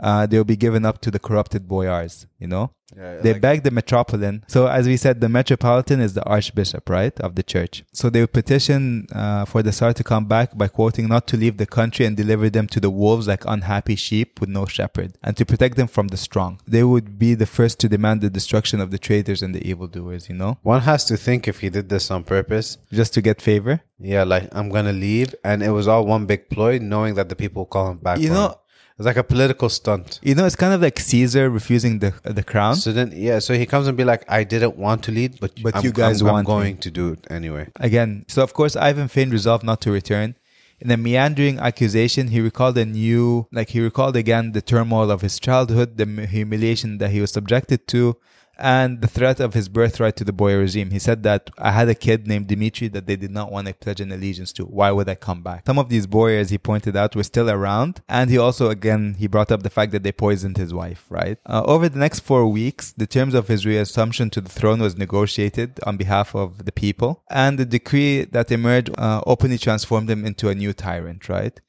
uh, 0.00 0.26
they'll 0.26 0.44
be 0.44 0.56
given 0.56 0.84
up 0.84 1.00
to 1.02 1.10
the 1.10 1.18
corrupted 1.18 1.68
boyars, 1.68 2.26
you 2.38 2.46
know? 2.46 2.70
they 2.96 3.38
beg 3.38 3.64
the 3.64 3.70
metropolitan. 3.70 4.44
So 4.48 4.66
as 4.66 4.86
we 4.86 4.96
said, 4.96 5.20
the 5.20 5.28
metropolitan 5.28 6.00
is 6.00 6.14
the 6.14 6.24
archbishop, 6.24 6.88
right, 6.88 7.18
of 7.20 7.34
the 7.34 7.42
church. 7.42 7.84
So 7.92 8.08
they 8.10 8.26
petition 8.26 9.06
uh, 9.12 9.44
for 9.44 9.62
the 9.62 9.72
Tsar 9.72 9.92
to 9.92 10.04
come 10.04 10.24
back 10.26 10.56
by 10.56 10.68
quoting 10.68 11.08
not 11.08 11.26
to 11.28 11.36
leave 11.36 11.58
the 11.58 11.66
country 11.66 12.06
and 12.06 12.16
deliver 12.16 12.48
them 12.48 12.66
to 12.68 12.80
the 12.80 12.90
wolves 12.90 13.28
like 13.28 13.44
unhappy 13.46 13.96
sheep 13.96 14.40
with 14.40 14.48
no 14.48 14.64
shepherd, 14.66 15.18
and 15.22 15.36
to 15.36 15.44
protect 15.44 15.76
them 15.76 15.86
from 15.86 16.08
the 16.08 16.16
strong. 16.16 16.60
They 16.66 16.82
would 16.82 17.18
be 17.18 17.34
the 17.34 17.46
first 17.46 17.78
to 17.80 17.88
demand 17.88 18.20
the 18.20 18.30
destruction 18.30 18.80
of 18.80 18.90
the 18.90 18.98
traitors 18.98 19.42
and 19.42 19.54
the 19.54 19.66
evildoers, 19.68 20.28
you 20.28 20.34
know, 20.34 20.58
One 20.62 20.82
has 20.82 21.04
to 21.06 21.16
think 21.16 21.46
if 21.46 21.60
he 21.60 21.68
did 21.68 21.88
this 21.88 22.10
on 22.10 22.24
purpose. 22.24 22.78
just 22.90 23.12
to 23.14 23.20
get 23.20 23.42
favor. 23.42 23.80
Yeah, 23.98 24.24
like 24.24 24.48
I'm 24.52 24.68
gonna 24.70 24.92
leave, 24.92 25.34
and 25.44 25.62
it 25.62 25.70
was 25.70 25.88
all 25.88 26.06
one 26.06 26.26
big 26.26 26.48
ploy, 26.48 26.78
knowing 26.78 27.14
that 27.16 27.28
the 27.28 27.36
people 27.36 27.60
will 27.62 27.66
call 27.66 27.90
him 27.90 27.98
back. 27.98 28.18
You 28.18 28.30
know- 28.30 28.48
him. 28.48 28.54
It's 28.98 29.06
like 29.06 29.16
a 29.16 29.22
political 29.24 29.68
stunt. 29.68 30.18
You 30.22 30.34
know, 30.34 30.44
it's 30.44 30.56
kind 30.56 30.74
of 30.74 30.82
like 30.82 30.98
Caesar 30.98 31.48
refusing 31.48 32.00
the 32.00 32.12
the 32.24 32.42
crown. 32.42 32.76
So 32.76 32.92
then, 32.92 33.12
yeah, 33.14 33.38
so 33.38 33.54
he 33.54 33.64
comes 33.64 33.86
and 33.86 33.96
be 33.96 34.04
like, 34.04 34.24
"I 34.28 34.42
didn't 34.44 34.76
want 34.76 35.04
to 35.04 35.12
lead, 35.12 35.38
but 35.40 35.52
But 35.62 35.76
I'm, 35.76 35.84
you 35.84 35.92
guys 35.92 36.20
I'm, 36.20 36.26
I'm 36.28 36.34
want 36.34 36.48
me." 36.48 36.54
going 36.54 36.76
to 36.78 36.90
do 36.90 37.12
it 37.12 37.26
anyway." 37.30 37.68
Again, 37.76 38.24
so 38.28 38.42
of 38.42 38.52
course, 38.52 38.74
Ivan 38.76 39.08
feigned 39.08 39.32
resolved 39.32 39.64
not 39.64 39.80
to 39.82 39.92
return. 39.92 40.34
In 40.80 40.90
a 40.92 40.96
meandering 40.96 41.58
accusation, 41.58 42.28
he 42.28 42.40
recalled 42.40 42.78
a 42.78 42.84
new, 42.84 43.48
like 43.52 43.70
he 43.70 43.80
recalled 43.80 44.16
again 44.16 44.52
the 44.52 44.62
turmoil 44.62 45.10
of 45.10 45.22
his 45.22 45.38
childhood, 45.40 45.96
the 45.96 46.26
humiliation 46.26 46.98
that 46.98 47.10
he 47.10 47.20
was 47.20 47.32
subjected 47.32 47.88
to, 47.88 48.16
and 48.58 49.00
the 49.00 49.06
threat 49.06 49.40
of 49.40 49.54
his 49.54 49.68
birthright 49.68 50.16
to 50.16 50.24
the 50.24 50.32
boyar 50.32 50.58
regime. 50.58 50.90
He 50.90 50.98
said 50.98 51.22
that 51.22 51.50
I 51.58 51.72
had 51.72 51.88
a 51.88 51.94
kid 51.94 52.26
named 52.26 52.48
Dimitri 52.48 52.88
that 52.88 53.06
they 53.06 53.16
did 53.16 53.30
not 53.30 53.52
want 53.52 53.68
to 53.68 53.74
pledge 53.74 54.00
an 54.00 54.12
allegiance 54.12 54.52
to. 54.54 54.64
Why 54.64 54.90
would 54.90 55.08
I 55.08 55.14
come 55.14 55.42
back? 55.42 55.66
Some 55.66 55.78
of 55.78 55.88
these 55.88 56.06
boyars, 56.06 56.50
he 56.50 56.58
pointed 56.58 56.96
out, 56.96 57.14
were 57.14 57.22
still 57.22 57.50
around. 57.50 58.00
And 58.08 58.30
he 58.30 58.38
also, 58.38 58.70
again, 58.70 59.16
he 59.18 59.26
brought 59.26 59.52
up 59.52 59.62
the 59.62 59.70
fact 59.70 59.92
that 59.92 60.02
they 60.02 60.12
poisoned 60.12 60.56
his 60.56 60.74
wife, 60.74 61.06
right? 61.08 61.38
Uh, 61.46 61.62
over 61.64 61.88
the 61.88 61.98
next 61.98 62.20
four 62.20 62.48
weeks, 62.48 62.92
the 62.92 63.06
terms 63.06 63.34
of 63.34 63.48
his 63.48 63.64
reassumption 63.64 64.30
to 64.32 64.40
the 64.40 64.50
throne 64.50 64.80
was 64.80 64.96
negotiated 64.96 65.78
on 65.84 65.96
behalf 65.96 66.34
of 66.34 66.64
the 66.64 66.72
people. 66.72 67.22
And 67.30 67.58
the 67.58 67.64
decree 67.64 68.24
that 68.24 68.50
emerged 68.50 68.90
uh, 68.98 69.22
openly 69.26 69.58
transformed 69.58 70.10
him 70.10 70.24
into 70.24 70.48
a 70.48 70.54
new 70.54 70.72
tyrant, 70.72 71.28
right? 71.28 71.60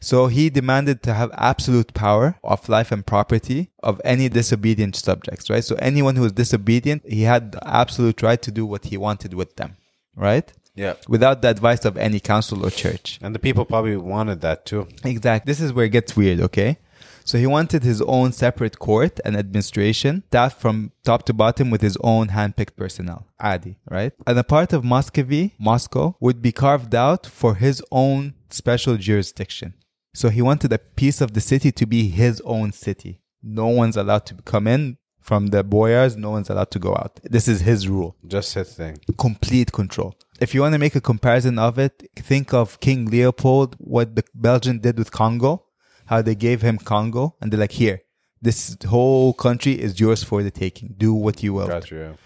So 0.00 0.26
he 0.26 0.50
demanded 0.50 1.02
to 1.04 1.14
have 1.14 1.30
absolute 1.34 1.94
power 1.94 2.38
of 2.44 2.68
life 2.68 2.92
and 2.92 3.04
property 3.04 3.70
of 3.82 4.00
any 4.04 4.28
disobedient 4.28 4.94
subjects, 4.94 5.48
right? 5.48 5.64
So 5.64 5.76
anyone 5.76 6.16
who 6.16 6.22
was 6.22 6.32
disobedient, 6.32 7.02
he 7.08 7.22
had 7.22 7.52
the 7.52 7.66
absolute 7.66 8.22
right 8.22 8.40
to 8.42 8.50
do 8.50 8.66
what 8.66 8.84
he 8.86 8.96
wanted 8.96 9.34
with 9.34 9.56
them, 9.56 9.76
right? 10.14 10.52
Yeah. 10.74 10.94
Without 11.08 11.40
the 11.40 11.48
advice 11.48 11.84
of 11.86 11.96
any 11.96 12.20
council 12.20 12.64
or 12.64 12.70
church. 12.70 13.18
And 13.22 13.34
the 13.34 13.38
people 13.38 13.64
probably 13.64 13.96
wanted 13.96 14.42
that 14.42 14.66
too. 14.66 14.86
Exactly. 15.02 15.50
This 15.50 15.60
is 15.60 15.72
where 15.72 15.86
it 15.86 15.90
gets 15.90 16.14
weird, 16.14 16.40
okay? 16.40 16.78
So 17.24 17.38
he 17.38 17.46
wanted 17.46 17.82
his 17.82 18.00
own 18.02 18.30
separate 18.30 18.78
court 18.78 19.18
and 19.24 19.36
administration, 19.36 20.22
staffed 20.28 20.60
from 20.60 20.92
top 21.02 21.24
to 21.24 21.32
bottom 21.32 21.70
with 21.70 21.80
his 21.80 21.96
own 22.04 22.28
handpicked 22.28 22.76
personnel, 22.76 23.26
Adi, 23.40 23.78
right? 23.90 24.12
And 24.26 24.38
a 24.38 24.44
part 24.44 24.72
of 24.72 24.84
Muscovy, 24.84 25.54
Moscow, 25.58 26.14
would 26.20 26.40
be 26.40 26.52
carved 26.52 26.94
out 26.94 27.26
for 27.26 27.56
his 27.56 27.82
own 27.90 28.34
special 28.50 28.96
jurisdiction. 28.96 29.74
So 30.16 30.30
he 30.30 30.40
wanted 30.40 30.72
a 30.72 30.78
piece 30.78 31.20
of 31.20 31.34
the 31.34 31.42
city 31.42 31.70
to 31.72 31.84
be 31.84 32.08
his 32.08 32.40
own 32.46 32.72
city. 32.72 33.20
No 33.42 33.66
one's 33.66 33.98
allowed 33.98 34.24
to 34.26 34.34
come 34.46 34.66
in 34.66 34.96
from 35.20 35.48
the 35.48 35.62
boyars. 35.62 36.16
No 36.16 36.30
one's 36.30 36.48
allowed 36.48 36.70
to 36.70 36.78
go 36.78 36.92
out. 36.94 37.20
This 37.22 37.46
is 37.46 37.60
his 37.60 37.86
rule. 37.86 38.16
Just 38.26 38.54
his 38.54 38.72
thing. 38.72 38.98
Complete 39.18 39.72
control. 39.72 40.14
If 40.40 40.54
you 40.54 40.62
want 40.62 40.72
to 40.72 40.78
make 40.78 40.96
a 40.96 41.02
comparison 41.02 41.58
of 41.58 41.78
it, 41.78 42.08
think 42.16 42.54
of 42.54 42.80
King 42.80 43.10
Leopold, 43.10 43.76
what 43.76 44.16
the 44.16 44.24
Belgian 44.34 44.78
did 44.78 44.96
with 44.96 45.10
Congo, 45.10 45.66
how 46.06 46.22
they 46.22 46.34
gave 46.34 46.62
him 46.62 46.78
Congo, 46.78 47.36
and 47.42 47.52
they're 47.52 47.60
like, 47.60 47.72
here, 47.72 48.00
this 48.40 48.74
whole 48.88 49.34
country 49.34 49.78
is 49.78 50.00
yours 50.00 50.24
for 50.24 50.42
the 50.42 50.50
taking. 50.50 50.94
Do 50.96 51.12
what 51.12 51.42
you 51.42 51.52
will. 51.52 51.68
Gotcha. 51.68 52.16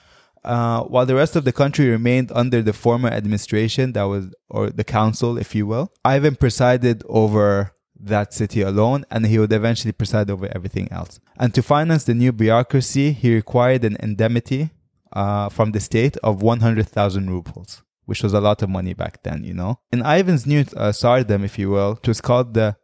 Uh, 0.44 0.82
while 0.84 1.06
the 1.06 1.16
rest 1.16 1.34
of 1.34 1.44
the 1.44 1.52
country 1.52 1.90
remained 1.90 2.30
under 2.36 2.62
the 2.62 2.72
former 2.72 3.08
administration, 3.08 3.94
that 3.94 4.04
was, 4.04 4.32
or 4.48 4.70
the 4.70 4.84
council, 4.84 5.36
if 5.36 5.56
you 5.56 5.66
will, 5.66 5.92
Ivan 6.04 6.36
presided 6.36 7.02
over 7.08 7.72
that 8.02 8.32
city 8.32 8.62
alone, 8.62 9.04
and 9.10 9.26
he 9.26 9.38
would 9.38 9.52
eventually 9.52 9.92
preside 9.92 10.30
over 10.30 10.48
everything 10.54 10.90
else. 10.90 11.20
And 11.38 11.54
to 11.54 11.62
finance 11.62 12.04
the 12.04 12.14
new 12.14 12.32
bureaucracy, 12.32 13.12
he 13.12 13.34
required 13.34 13.84
an 13.84 13.96
indemnity 14.00 14.70
uh, 15.12 15.48
from 15.48 15.72
the 15.72 15.80
state 15.80 16.16
of 16.18 16.42
100,000 16.42 17.30
rubles, 17.30 17.82
which 18.06 18.22
was 18.22 18.32
a 18.32 18.40
lot 18.40 18.62
of 18.62 18.68
money 18.68 18.94
back 18.94 19.22
then, 19.22 19.44
you 19.44 19.54
know. 19.54 19.78
In 19.92 20.00
Ivan's 20.00 20.46
new 20.46 20.60
uh, 20.76 20.92
tsardom, 20.92 21.44
if 21.44 21.58
you 21.58 21.70
will, 21.70 21.92
it 22.02 22.08
was 22.08 22.20
called 22.20 22.54
the 22.54 22.76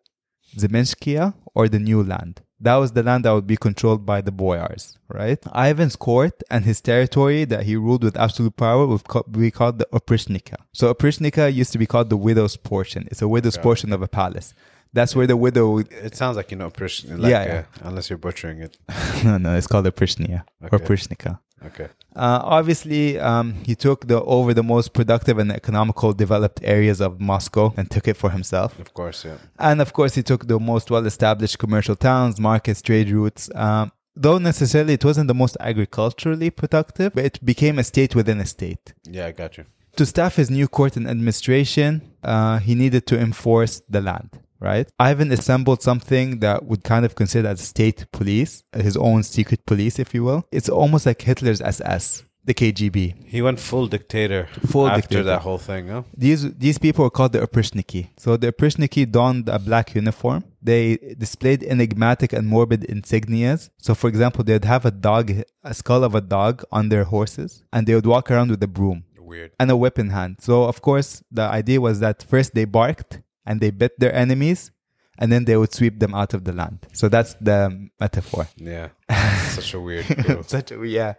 Zemenskia, 0.56 1.34
or 1.54 1.68
the 1.68 1.78
New 1.78 2.02
Land. 2.02 2.42
That 2.60 2.76
was 2.76 2.92
the 2.92 3.02
land 3.02 3.24
that 3.24 3.32
would 3.32 3.46
be 3.46 3.56
controlled 3.56 4.06
by 4.06 4.22
the 4.22 4.32
boyars, 4.32 4.98
right? 5.08 5.38
Ivan's 5.54 5.96
court 5.96 6.42
and 6.50 6.64
his 6.64 6.80
territory 6.80 7.44
that 7.44 7.64
he 7.64 7.76
ruled 7.76 8.02
with 8.02 8.16
absolute 8.16 8.56
power 8.56 8.86
would 8.86 9.02
be 9.30 9.50
called 9.50 9.78
the 9.78 9.86
Oprishnika. 9.92 10.56
So 10.72 10.92
Oprishnika 10.92 11.52
used 11.52 11.72
to 11.72 11.78
be 11.78 11.86
called 11.86 12.08
the 12.08 12.16
widow's 12.16 12.56
portion. 12.56 13.08
It's 13.10 13.20
a 13.20 13.28
widow's 13.28 13.58
portion 13.58 13.92
of 13.92 14.00
a 14.00 14.08
palace. 14.08 14.54
That's 14.92 15.14
where 15.14 15.26
the 15.26 15.36
widow 15.36 15.78
It 15.78 16.14
sounds 16.16 16.36
like 16.36 16.50
you 16.50 16.56
know 16.56 16.70
Prishn. 16.70 17.18
Like, 17.18 17.30
Yeah, 17.30 17.64
uh, 17.82 17.88
unless 17.88 18.08
you're 18.10 18.18
butchering 18.18 18.60
it. 18.62 18.78
no, 19.24 19.38
no, 19.38 19.56
it's 19.56 19.66
called 19.66 19.86
a 19.86 19.90
Prishnia 19.92 20.44
or 20.62 20.74
Okay. 20.74 20.84
Prishnika. 20.84 21.38
Okay. 21.64 21.88
Uh, 22.14 22.40
obviously, 22.44 23.18
um, 23.18 23.54
he 23.64 23.74
took 23.74 24.06
the 24.06 24.22
over 24.22 24.54
the 24.54 24.62
most 24.62 24.92
productive 24.92 25.38
and 25.38 25.50
economical 25.50 26.12
developed 26.12 26.60
areas 26.62 27.00
of 27.00 27.20
Moscow 27.20 27.72
and 27.76 27.90
took 27.90 28.06
it 28.08 28.16
for 28.16 28.30
himself. 28.30 28.78
Of 28.78 28.92
course. 28.94 29.24
Yeah. 29.24 29.36
And 29.58 29.80
of 29.80 29.92
course, 29.92 30.14
he 30.14 30.22
took 30.22 30.46
the 30.46 30.58
most 30.60 30.90
well 30.90 31.04
established 31.06 31.58
commercial 31.58 31.96
towns, 31.96 32.38
markets, 32.38 32.82
trade 32.82 33.10
routes. 33.10 33.50
Um, 33.54 33.92
though 34.14 34.38
necessarily 34.38 34.94
it 34.94 35.04
wasn't 35.04 35.28
the 35.28 35.34
most 35.34 35.56
agriculturally 35.60 36.50
productive, 36.50 37.12
but 37.14 37.24
it 37.24 37.44
became 37.44 37.78
a 37.78 37.84
state 37.84 38.14
within 38.14 38.40
a 38.40 38.46
state. 38.46 38.94
Yeah, 39.04 39.26
I 39.26 39.32
got 39.32 39.58
you. 39.58 39.64
To 39.96 40.04
staff 40.06 40.36
his 40.36 40.50
new 40.50 40.68
court 40.68 40.96
and 40.96 41.08
administration, 41.08 42.02
uh, 42.22 42.58
he 42.58 42.74
needed 42.74 43.06
to 43.08 43.18
enforce 43.18 43.80
the 43.88 44.00
land, 44.02 44.30
right? 44.60 44.88
Ivan 44.98 45.30
assembled 45.32 45.82
something 45.82 46.40
that 46.40 46.64
would 46.64 46.82
kind 46.84 47.04
of 47.04 47.14
consider 47.14 47.48
as 47.48 47.60
state 47.60 48.06
police, 48.12 48.64
his 48.74 48.96
own 48.96 49.22
secret 49.22 49.64
police, 49.66 49.98
if 49.98 50.14
you 50.14 50.24
will. 50.24 50.46
It's 50.52 50.68
almost 50.68 51.06
like 51.06 51.22
Hitler's 51.22 51.60
SS, 51.60 52.24
the 52.44 52.54
KGB. 52.54 53.26
He 53.26 53.42
went 53.42 53.58
full 53.58 53.86
dictator 53.88 54.48
Full 54.66 54.86
after 54.86 55.00
dictator. 55.00 55.24
that 55.24 55.40
whole 55.42 55.58
thing, 55.58 55.88
huh? 55.88 56.02
These 56.16 56.54
these 56.54 56.78
people 56.78 57.02
were 57.04 57.10
called 57.10 57.32
the 57.32 57.40
Oprishniki. 57.40 58.08
So 58.16 58.36
the 58.36 58.52
Oprishniki 58.52 59.10
donned 59.10 59.48
a 59.48 59.58
black 59.58 59.94
uniform. 59.94 60.44
They 60.62 60.96
displayed 61.18 61.62
enigmatic 61.64 62.32
and 62.32 62.46
morbid 62.46 62.82
insignias. 62.82 63.70
So 63.78 63.94
for 63.94 64.08
example, 64.08 64.44
they'd 64.44 64.64
have 64.64 64.84
a 64.84 64.90
dog, 64.92 65.32
a 65.64 65.74
skull 65.74 66.02
of 66.04 66.14
a 66.14 66.20
dog 66.20 66.64
on 66.70 66.88
their 66.88 67.04
horses, 67.04 67.64
and 67.72 67.86
they 67.86 67.94
would 67.96 68.06
walk 68.06 68.30
around 68.30 68.50
with 68.50 68.62
a 68.62 68.68
broom 68.68 69.04
Weird. 69.18 69.50
and 69.58 69.68
a 69.70 69.76
whip 69.76 69.98
in 69.98 70.10
hand. 70.10 70.36
So 70.40 70.64
of 70.64 70.80
course, 70.82 71.22
the 71.32 71.42
idea 71.42 71.80
was 71.80 71.98
that 72.00 72.22
first 72.22 72.54
they 72.54 72.64
barked 72.64 73.20
and 73.46 73.60
they 73.60 73.70
bit 73.70 73.98
their 73.98 74.14
enemies, 74.14 74.70
and 75.18 75.32
then 75.32 75.44
they 75.44 75.56
would 75.56 75.72
sweep 75.72 75.98
them 75.98 76.14
out 76.14 76.34
of 76.34 76.44
the 76.44 76.52
land. 76.52 76.86
So 76.92 77.08
that's 77.08 77.34
the 77.34 77.88
metaphor. 78.00 78.48
Yeah. 78.56 78.88
Such 79.50 79.74
a 79.74 79.80
weird. 79.80 80.04
Such 80.46 80.72
a 80.72 80.86
yeah. 80.86 81.14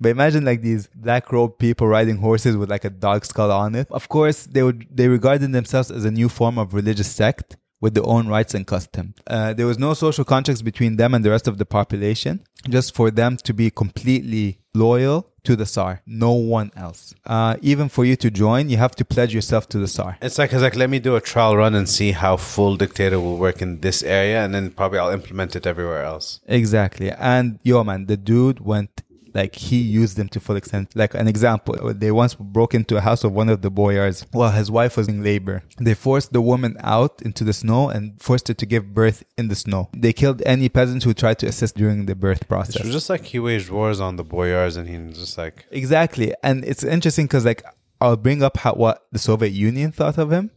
But 0.00 0.10
imagine 0.10 0.44
like 0.44 0.62
these 0.62 0.88
black 0.94 1.30
robed 1.30 1.58
people 1.58 1.86
riding 1.86 2.16
horses 2.16 2.56
with 2.56 2.70
like 2.70 2.84
a 2.84 2.90
dog 2.90 3.24
skull 3.24 3.52
on 3.52 3.74
it. 3.74 3.86
Of 3.90 4.08
course, 4.08 4.46
they 4.46 4.62
would 4.62 4.86
they 4.90 5.08
regarded 5.08 5.52
themselves 5.52 5.90
as 5.90 6.04
a 6.04 6.10
new 6.10 6.28
form 6.28 6.58
of 6.58 6.74
religious 6.74 7.10
sect 7.10 7.56
with 7.80 7.94
their 7.94 8.06
own 8.06 8.28
rights 8.28 8.54
and 8.54 8.66
custom. 8.66 9.14
Uh, 9.26 9.52
there 9.54 9.66
was 9.66 9.78
no 9.78 9.94
social 9.94 10.24
contracts 10.24 10.62
between 10.62 10.96
them 10.96 11.14
and 11.14 11.24
the 11.24 11.30
rest 11.30 11.48
of 11.48 11.58
the 11.58 11.66
population, 11.66 12.44
just 12.68 12.94
for 12.94 13.10
them 13.10 13.36
to 13.38 13.54
be 13.54 13.70
completely 13.70 14.58
loyal 14.74 15.30
to 15.44 15.56
the 15.56 15.64
Tsar, 15.64 16.02
no 16.06 16.32
one 16.32 16.70
else. 16.76 17.14
Uh, 17.24 17.56
even 17.62 17.88
for 17.88 18.04
you 18.04 18.16
to 18.16 18.30
join, 18.30 18.68
you 18.68 18.76
have 18.76 18.94
to 18.96 19.04
pledge 19.04 19.34
yourself 19.34 19.68
to 19.70 19.78
the 19.78 19.88
Tsar. 19.88 20.18
It's 20.20 20.38
like 20.38 20.52
it's 20.52 20.62
like 20.62 20.76
let 20.76 20.90
me 20.90 20.98
do 20.98 21.16
a 21.16 21.20
trial 21.20 21.56
run 21.56 21.74
and 21.74 21.88
see 21.88 22.12
how 22.12 22.36
full 22.36 22.76
dictator 22.76 23.18
will 23.18 23.38
work 23.38 23.62
in 23.62 23.80
this 23.80 24.02
area, 24.02 24.44
and 24.44 24.54
then 24.54 24.70
probably 24.70 24.98
I'll 24.98 25.10
implement 25.10 25.56
it 25.56 25.66
everywhere 25.66 26.04
else. 26.04 26.40
Exactly. 26.46 27.10
And 27.10 27.58
yo, 27.62 27.82
man, 27.84 28.06
the 28.06 28.16
dude 28.16 28.60
went 28.60 29.02
like 29.34 29.54
he 29.54 29.78
used 29.78 30.16
them 30.16 30.28
to 30.30 30.40
full 30.40 30.56
extent. 30.56 30.94
Like 30.94 31.14
an 31.14 31.28
example, 31.28 31.92
they 31.94 32.10
once 32.10 32.34
broke 32.34 32.74
into 32.74 32.96
a 32.96 33.00
house 33.00 33.24
of 33.24 33.32
one 33.32 33.48
of 33.48 33.62
the 33.62 33.70
boyars 33.70 34.26
while 34.32 34.50
his 34.50 34.70
wife 34.70 34.96
was 34.96 35.08
in 35.08 35.22
labor. 35.22 35.62
They 35.78 35.94
forced 35.94 36.32
the 36.32 36.40
woman 36.40 36.76
out 36.80 37.22
into 37.22 37.44
the 37.44 37.52
snow 37.52 37.88
and 37.88 38.20
forced 38.20 38.48
her 38.48 38.54
to 38.54 38.66
give 38.66 38.94
birth 38.94 39.24
in 39.36 39.48
the 39.48 39.54
snow. 39.54 39.88
They 39.94 40.12
killed 40.12 40.42
any 40.46 40.68
peasants 40.68 41.04
who 41.04 41.14
tried 41.14 41.38
to 41.40 41.46
assist 41.46 41.76
during 41.76 42.06
the 42.06 42.14
birth 42.14 42.48
process. 42.48 42.76
It 42.76 42.84
was 42.84 42.94
just 42.94 43.10
like 43.10 43.24
he 43.26 43.38
waged 43.38 43.70
wars 43.70 44.00
on 44.00 44.16
the 44.16 44.24
boyars, 44.24 44.76
and 44.76 44.88
he 44.88 44.96
just 45.12 45.38
like, 45.38 45.66
Exactly. 45.70 46.34
And 46.42 46.64
it's 46.64 46.84
interesting 46.84 47.26
because 47.26 47.44
like 47.44 47.62
I'll 48.00 48.16
bring 48.16 48.42
up 48.42 48.56
how, 48.58 48.74
what 48.74 49.06
the 49.12 49.18
Soviet 49.18 49.52
Union 49.52 49.92
thought 49.92 50.18
of 50.18 50.32
him 50.32 50.50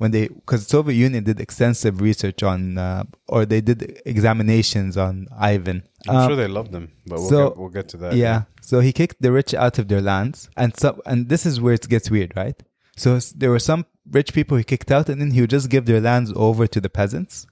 when 0.00 0.10
they 0.14 0.24
because 0.28 0.60
the 0.64 0.70
Soviet 0.76 0.96
Union 1.06 1.22
did 1.24 1.38
extensive 1.46 1.94
research 2.08 2.40
on 2.52 2.60
uh, 2.86 3.04
or 3.34 3.40
they 3.52 3.60
did 3.60 3.78
examinations 4.14 4.96
on 5.06 5.14
Ivan. 5.52 5.78
I'm 6.08 6.16
Um, 6.16 6.28
sure 6.28 6.36
they 6.42 6.48
loved 6.58 6.72
him, 6.78 6.86
but 7.06 7.18
we'll, 7.20 7.28
so- 7.28 7.48
get, 7.48 7.58
we'll 7.58 7.74
get 7.78 7.86
to 7.92 7.96
that. 8.02 8.12
yeah. 8.14 8.38
So 8.70 8.74
he 8.86 8.92
kicked 9.00 9.18
the 9.24 9.32
rich 9.40 9.52
out 9.64 9.78
of 9.80 9.84
their 9.90 10.00
lands, 10.12 10.38
and 10.56 10.70
so 10.82 10.88
and 11.10 11.18
this 11.32 11.42
is 11.50 11.54
where 11.62 11.74
it 11.78 11.86
gets 11.94 12.10
weird, 12.10 12.32
right? 12.44 12.58
So 12.96 13.18
there 13.40 13.50
were 13.54 13.64
some 13.70 13.82
rich 14.18 14.30
people 14.38 14.56
he 14.56 14.64
kicked 14.64 14.90
out, 14.96 15.06
and 15.10 15.18
then 15.20 15.30
he 15.34 15.40
would 15.42 15.50
just 15.58 15.68
give 15.74 15.84
their 15.86 16.00
lands 16.10 16.30
over 16.46 16.64
to 16.74 16.80
the 16.80 16.90
peasants, 16.98 17.46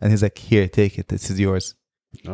and 0.00 0.06
he's 0.12 0.22
like, 0.26 0.38
"Here, 0.50 0.66
take 0.68 0.94
it. 1.00 1.06
This 1.08 1.24
is 1.30 1.38
yours." 1.46 1.74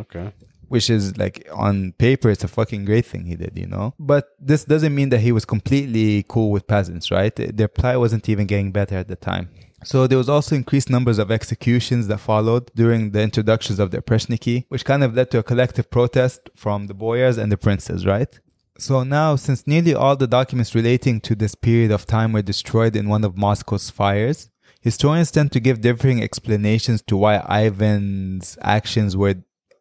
Okay. 0.03 0.27
Which 0.69 0.91
is 0.91 1.17
like 1.17 1.47
on 1.53 1.93
paper, 1.93 2.29
it's 2.29 2.43
a 2.43 2.49
fucking 2.49 2.87
great 2.87 3.07
thing 3.07 3.25
he 3.27 3.37
did, 3.37 3.53
you 3.57 3.67
know. 3.67 3.95
But 3.99 4.31
this 4.41 4.64
doesn't 4.64 4.95
mean 4.95 5.11
that 5.11 5.21
he 5.21 5.31
was 5.31 5.45
completely 5.45 6.25
cool 6.29 6.51
with 6.51 6.67
peasants, 6.67 7.11
right? 7.11 7.35
Their 7.37 7.69
plight 7.69 7.99
wasn't 7.99 8.29
even 8.29 8.47
getting 8.47 8.73
better 8.73 8.97
at 8.97 9.09
the 9.09 9.17
time. 9.17 9.49
So 9.85 10.07
there 10.07 10.19
was 10.19 10.29
also 10.29 10.57
increased 10.57 10.91
numbers 10.91 11.19
of 11.19 11.31
executions 11.31 12.09
that 12.09 12.19
followed 12.19 12.73
during 12.75 13.12
the 13.12 13.23
introductions 13.23 13.79
of 13.79 13.93
the 13.93 14.03
Preshniki, 14.03 14.64
which 14.69 14.85
kind 14.85 15.05
of 15.05 15.14
led 15.14 15.31
to 15.31 15.39
a 15.39 15.43
collective 15.45 15.91
protest 15.91 16.51
from 16.57 16.89
the 16.89 16.95
boyars 16.95 17.39
and 17.39 17.53
the 17.53 17.57
princes, 17.57 18.05
right? 18.05 18.41
So 18.79 19.05
now, 19.05 19.37
since 19.37 19.67
nearly 19.67 19.95
all 19.95 20.17
the 20.17 20.27
documents 20.27 20.75
relating 20.75 21.21
to 21.23 21.35
this 21.35 21.55
period 21.55 21.91
of 21.91 22.07
time 22.07 22.33
were 22.33 22.43
destroyed 22.43 22.97
in 22.97 23.09
one 23.09 23.25
of 23.25 23.37
Moscow's 23.37 23.91
fires, 23.91 24.51
historians 24.81 25.31
tend 25.31 25.53
to 25.53 25.61
give 25.61 25.81
differing 25.81 26.23
explanations 26.23 27.01
to 27.03 27.17
why 27.17 27.37
Ivan's 27.49 28.59
actions 28.62 29.17
were 29.17 29.37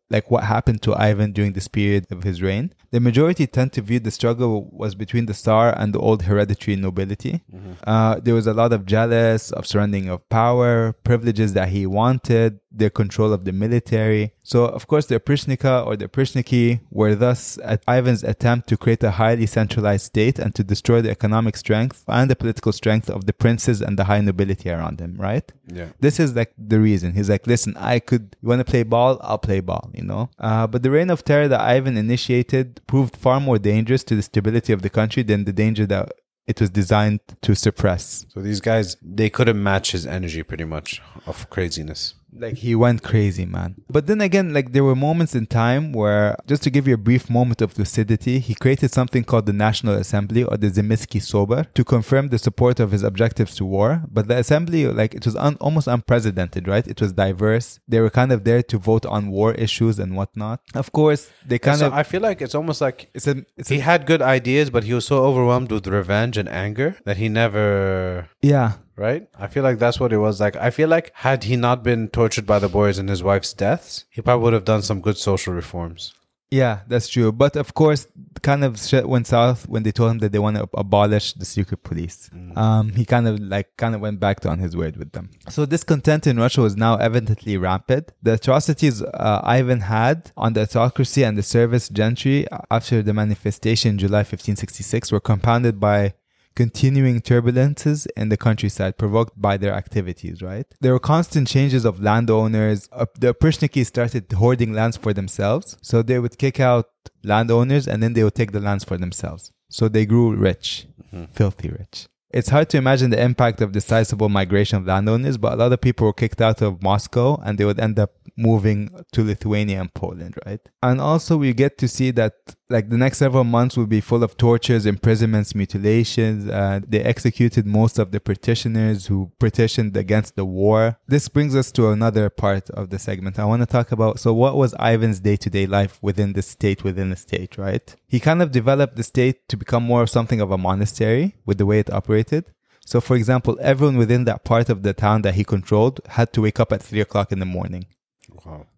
like 0.09 0.29
what 0.29 0.43
happened 0.43 0.81
to 0.83 0.93
Ivan 0.93 1.31
during 1.31 1.53
this 1.53 1.67
period 1.67 2.05
of 2.11 2.23
his 2.23 2.41
reign. 2.41 2.73
The 2.91 2.99
majority 2.99 3.47
tend 3.47 3.73
to 3.73 3.81
view 3.81 3.99
the 3.99 4.11
struggle 4.11 4.69
was 4.71 4.93
between 4.95 5.25
the 5.25 5.33
Tsar 5.33 5.73
and 5.77 5.93
the 5.93 5.99
old 5.99 6.23
hereditary 6.23 6.77
nobility. 6.77 7.41
Uh, 7.85 8.19
there 8.19 8.33
was 8.35 8.47
a 8.47 8.53
lot 8.53 8.71
of 8.71 8.85
jealous 8.85 9.51
of 9.51 9.65
surrendering 9.65 10.07
of 10.09 10.27
power, 10.29 10.93
privileges 11.03 11.53
that 11.53 11.69
he 11.69 11.85
wanted. 11.87 12.59
Their 12.78 12.89
control 12.89 13.34
of 13.34 13.45
the 13.45 13.51
military. 13.51 14.34
So, 14.43 14.65
of 14.65 14.88
course, 14.88 15.05
the 15.07 15.19
Oprishnika 15.19 15.86
or 15.86 15.95
the 15.95 16.07
Oprishniki 16.07 16.82
were 16.91 17.15
thus 17.15 17.57
at 17.63 17.84
Ivan's 17.88 18.23
attempt 18.23 18.67
to 18.69 18.78
create 18.78 19.03
a 19.03 19.11
highly 19.11 19.45
centralized 19.45 20.05
state 20.05 20.39
and 20.39 20.53
to 20.55 20.63
destroy 20.63 21.01
the 21.01 21.09
economic 21.09 21.57
strength 21.57 22.03
and 22.07 22.30
the 22.30 22.36
political 22.36 22.71
strength 22.71 23.09
of 23.09 23.26
the 23.26 23.34
princes 23.34 23.82
and 23.82 23.97
the 23.97 24.05
high 24.05 24.21
nobility 24.21 24.69
around 24.69 24.99
him, 24.99 25.15
right? 25.17 25.51
Yeah. 25.67 25.89
This 25.99 26.19
is 26.19 26.36
like 26.36 26.53
the 26.57 26.80
reason. 26.80 27.13
He's 27.13 27.30
like, 27.30 27.47
listen, 27.47 27.76
I 27.78 27.99
could, 27.99 28.36
you 28.41 28.49
want 28.49 28.59
to 28.59 28.65
play 28.65 28.84
ball? 28.84 29.19
I'll 29.21 29.38
play 29.38 29.61
ball, 29.61 29.89
you 29.93 30.03
know? 30.03 30.30
Uh, 30.39 30.67
but 30.67 30.84
the 30.84 30.91
reign 30.91 31.09
of 31.09 31.23
terror 31.23 31.47
that 31.47 31.61
Ivan 31.61 31.97
initiated 31.97 32.82
proved 32.88 33.15
far 33.15 33.39
more 33.39 33.57
dangerous 33.57 34.03
to 34.05 34.15
the 34.15 34.21
stability 34.21 34.73
of 34.73 34.82
the 34.82 34.89
country 34.89 35.23
than 35.23 35.45
the 35.45 35.53
danger 35.53 35.86
that 35.88 36.11
it 36.47 36.61
was 36.61 36.69
designed 36.69 37.21
to 37.41 37.55
suppress. 37.55 38.26
So 38.30 38.41
these 38.41 38.61
guys, 38.61 38.97
they 39.01 39.30
couldn't 39.30 39.61
match 39.61 39.91
his 39.91 40.05
energy 40.05 40.43
pretty 40.43 40.65
much 40.65 41.01
of 41.26 41.49
craziness. 41.49 42.13
Like 42.38 42.57
he 42.57 42.75
went 42.75 43.03
crazy, 43.03 43.45
man. 43.45 43.75
But 43.89 44.07
then 44.07 44.21
again, 44.21 44.53
like 44.53 44.73
there 44.73 44.83
were 44.83 44.95
moments 44.95 45.36
in 45.36 45.45
time 45.47 45.93
where, 45.93 46.36
just 46.47 46.63
to 46.63 46.69
give 46.69 46.88
you 46.88 46.95
a 46.95 46.97
brief 46.97 47.29
moment 47.29 47.61
of 47.61 47.77
lucidity, 47.77 48.39
he 48.39 48.55
created 48.55 48.91
something 48.91 49.23
called 49.23 49.45
the 49.45 49.53
National 49.53 49.95
Assembly 49.95 50.43
or 50.43 50.57
the 50.57 50.67
Zemsky 50.67 51.21
Sobor 51.21 51.71
to 51.73 51.83
confirm 51.83 52.29
the 52.29 52.38
support 52.38 52.79
of 52.79 52.91
his 52.91 53.03
objectives 53.03 53.55
to 53.55 53.65
war. 53.65 54.03
But 54.11 54.27
the 54.27 54.38
assembly, 54.38 54.86
like 54.88 55.13
it 55.13 55.25
was 55.25 55.36
un- 55.36 55.57
almost 55.61 55.88
unprecedented, 55.88 56.67
right? 56.67 56.86
It 56.88 57.01
was 57.01 57.13
diverse. 57.13 57.79
They 57.88 58.01
were 58.01 58.09
kind 58.09 58.31
of 58.31 58.43
there 58.43 58.63
to 58.63 58.77
vote 58.77 59.05
on 59.05 59.29
war 59.29 59.53
issues 59.53 59.99
and 59.99 60.15
whatnot. 60.15 60.59
Of 60.73 60.91
course, 60.91 61.29
they 61.45 61.59
kind 61.59 61.79
so 61.79 61.88
of. 61.88 61.93
I 61.93 62.03
feel 62.03 62.21
like 62.21 62.41
it's 62.41 62.55
almost 62.55 62.81
like 62.81 63.09
it's 63.13 63.27
a. 63.27 63.45
It's 63.57 63.69
he 63.69 63.79
a, 63.79 63.81
had 63.81 64.05
good 64.05 64.21
ideas, 64.21 64.69
but 64.69 64.83
he 64.83 64.93
was 64.93 65.05
so 65.05 65.23
overwhelmed 65.23 65.71
with 65.71 65.88
revenge 65.88 66.38
and 66.38 66.49
anger 66.49 66.97
that 67.05 67.17
he 67.17 67.29
never. 67.29 68.29
yeah. 68.41 68.73
Right? 68.97 69.27
I 69.37 69.47
feel 69.47 69.63
like 69.63 69.79
that's 69.79 69.99
what 69.99 70.13
it 70.13 70.19
was 70.19 70.39
like. 70.39 70.55
I 70.55 70.69
feel 70.69 70.87
like 70.87 71.11
had 71.15 71.43
he 71.43 71.55
not 71.57 71.83
been 71.83 72.07
tortured 72.07 72.45
by 72.45 72.59
the 72.59 72.69
boys 72.69 72.97
and 72.97 73.09
his 73.09 73.21
wife's 73.21 73.53
deaths, 73.53 74.05
he 74.09 74.21
probably 74.21 74.43
would 74.43 74.53
have 74.53 74.65
done 74.65 74.81
some 74.81 75.01
good 75.01 75.17
social 75.17 75.53
reforms. 75.53 76.13
Yeah, 76.51 76.81
that's 76.87 77.09
true. 77.09 77.31
But 77.31 77.55
of 77.55 77.73
course, 77.73 78.07
kind 78.41 78.63
of 78.63 78.79
shit 78.79 79.09
went 79.09 79.27
south 79.27 79.67
when 79.67 79.83
they 79.83 79.91
told 79.91 80.11
him 80.11 80.19
that 80.19 80.31
they 80.31 80.39
want 80.39 80.57
to 80.57 80.69
abolish 80.75 81.33
the 81.33 81.43
secret 81.43 81.83
police. 81.83 82.29
Um, 82.55 82.91
he 82.91 83.03
kind 83.03 83.27
of 83.27 83.39
like 83.39 83.75
kind 83.77 83.95
of 83.95 84.01
went 84.01 84.19
back 84.19 84.39
to 84.41 84.49
on 84.49 84.59
his 84.59 84.77
word 84.77 84.95
with 84.95 85.11
them. 85.11 85.31
So 85.49 85.65
discontent 85.65 86.27
in 86.27 86.37
Russia 86.37 86.61
was 86.61 86.77
now 86.77 86.97
evidently 86.97 87.57
rampant. 87.57 88.11
The 88.21 88.33
atrocities 88.33 89.01
uh, 89.01 89.41
Ivan 89.43 89.81
had 89.81 90.31
on 90.37 90.53
the 90.53 90.61
autocracy 90.61 91.23
and 91.23 91.37
the 91.37 91.43
service 91.43 91.89
gentry 91.89 92.45
after 92.69 93.01
the 93.01 93.13
manifestation 93.13 93.91
in 93.91 93.97
July 93.97 94.19
1566 94.19 95.11
were 95.11 95.19
compounded 95.19 95.79
by 95.79 96.13
continuing 96.55 97.21
turbulences 97.21 98.07
in 98.15 98.29
the 98.29 98.37
countryside 98.37 98.97
provoked 98.97 99.39
by 99.39 99.57
their 99.57 99.73
activities, 99.73 100.41
right? 100.41 100.65
There 100.81 100.93
were 100.93 100.99
constant 100.99 101.47
changes 101.47 101.85
of 101.85 102.01
landowners. 102.01 102.89
Uh, 102.91 103.05
the 103.19 103.33
Prishniki 103.33 103.85
started 103.85 104.31
hoarding 104.31 104.73
lands 104.73 104.97
for 104.97 105.13
themselves. 105.13 105.77
So 105.81 106.01
they 106.01 106.19
would 106.19 106.37
kick 106.37 106.59
out 106.59 106.85
landowners 107.23 107.87
and 107.87 108.01
then 108.01 108.13
they 108.13 108.23
would 108.23 108.35
take 108.35 108.51
the 108.51 108.59
lands 108.59 108.83
for 108.83 108.97
themselves. 108.97 109.51
So 109.69 109.89
they 109.89 110.05
grew 110.05 110.35
rich, 110.35 110.87
filthy 111.31 111.69
rich. 111.69 112.07
It's 112.31 112.49
hard 112.49 112.69
to 112.71 112.77
imagine 112.77 113.11
the 113.11 113.21
impact 113.21 113.61
of 113.61 113.71
the 113.71 113.79
sizable 113.79 114.27
migration 114.27 114.77
of 114.77 114.85
landowners, 114.85 115.37
but 115.37 115.53
a 115.53 115.55
lot 115.55 115.71
of 115.71 115.79
people 115.79 116.05
were 116.05 116.13
kicked 116.13 116.41
out 116.41 116.61
of 116.61 116.83
Moscow 116.83 117.41
and 117.45 117.57
they 117.57 117.63
would 117.63 117.79
end 117.79 117.97
up 117.97 118.11
moving 118.35 118.89
to 119.13 119.23
Lithuania 119.23 119.79
and 119.79 119.93
Poland, 119.93 120.35
right? 120.45 120.59
And 120.83 120.99
also 120.99 121.37
we 121.37 121.53
get 121.53 121.77
to 121.77 121.87
see 121.87 122.11
that 122.11 122.33
like 122.70 122.89
the 122.89 122.97
next 122.97 123.20
several 123.20 123.43
months 123.43 123.78
will 123.78 123.86
be 123.86 124.01
full 124.01 124.24
of 124.24 124.38
tortures, 124.38 124.86
imprisonments, 124.86 125.53
mutilations. 125.53 126.49
Uh, 126.49 126.80
they 126.88 127.01
executed 127.01 127.66
most 127.66 127.99
of 127.99 128.11
the 128.11 128.20
petitioners 128.20 129.05
who 129.05 129.32
petitioned 129.39 129.95
against 129.95 130.36
the 130.36 130.45
war. 130.45 130.97
This 131.07 131.30
brings 131.30 131.55
us 131.55 131.72
to 131.74 131.89
another 131.89 132.30
part 132.30 132.70
of 132.72 132.89
the 132.89 132.97
segment. 132.97 133.38
I 133.38 133.45
want 133.45 133.61
to 133.61 133.68
talk 133.68 133.91
about, 133.91 134.20
so 134.20 134.34
what 134.34 134.55
was 134.55 134.74
Ivan's 134.80 135.20
day-to-day 135.20 135.68
life 135.68 135.99
within 136.01 136.34
the 136.34 136.41
state, 136.41 136.84
within 136.84 137.11
the 137.11 137.16
state, 137.16 137.57
right? 137.57 137.95
He 138.07 138.20
kind 138.20 138.41
of 138.41 138.51
developed 138.51 138.95
the 138.95 139.03
state 139.03 139.47
to 139.49 139.57
become 139.57 139.84
more 139.84 140.01
of 140.01 140.09
something 140.09 140.41
of 140.41 140.51
a 140.51 140.57
monastery 140.57 141.36
with 141.45 141.59
the 141.59 141.66
way 141.66 141.80
it 141.80 141.93
operated. 141.93 142.45
So, 142.88 143.01
for 143.01 143.16
example, 143.16 143.57
everyone 143.61 143.97
within 143.97 144.26
that 144.26 144.43
part 144.43 144.70
of 144.70 144.84
the 144.84 144.93
town 144.93 145.24
that 145.24 145.34
he 145.34 145.43
controlled 145.43 146.01
had 146.09 146.32
to 146.34 146.41
wake 146.41 146.59
up 146.59 146.72
at 146.72 146.84
three 146.84 147.01
o'clock 147.01 147.32
in 147.32 147.39
the 147.39 147.45
morning. 147.45 147.86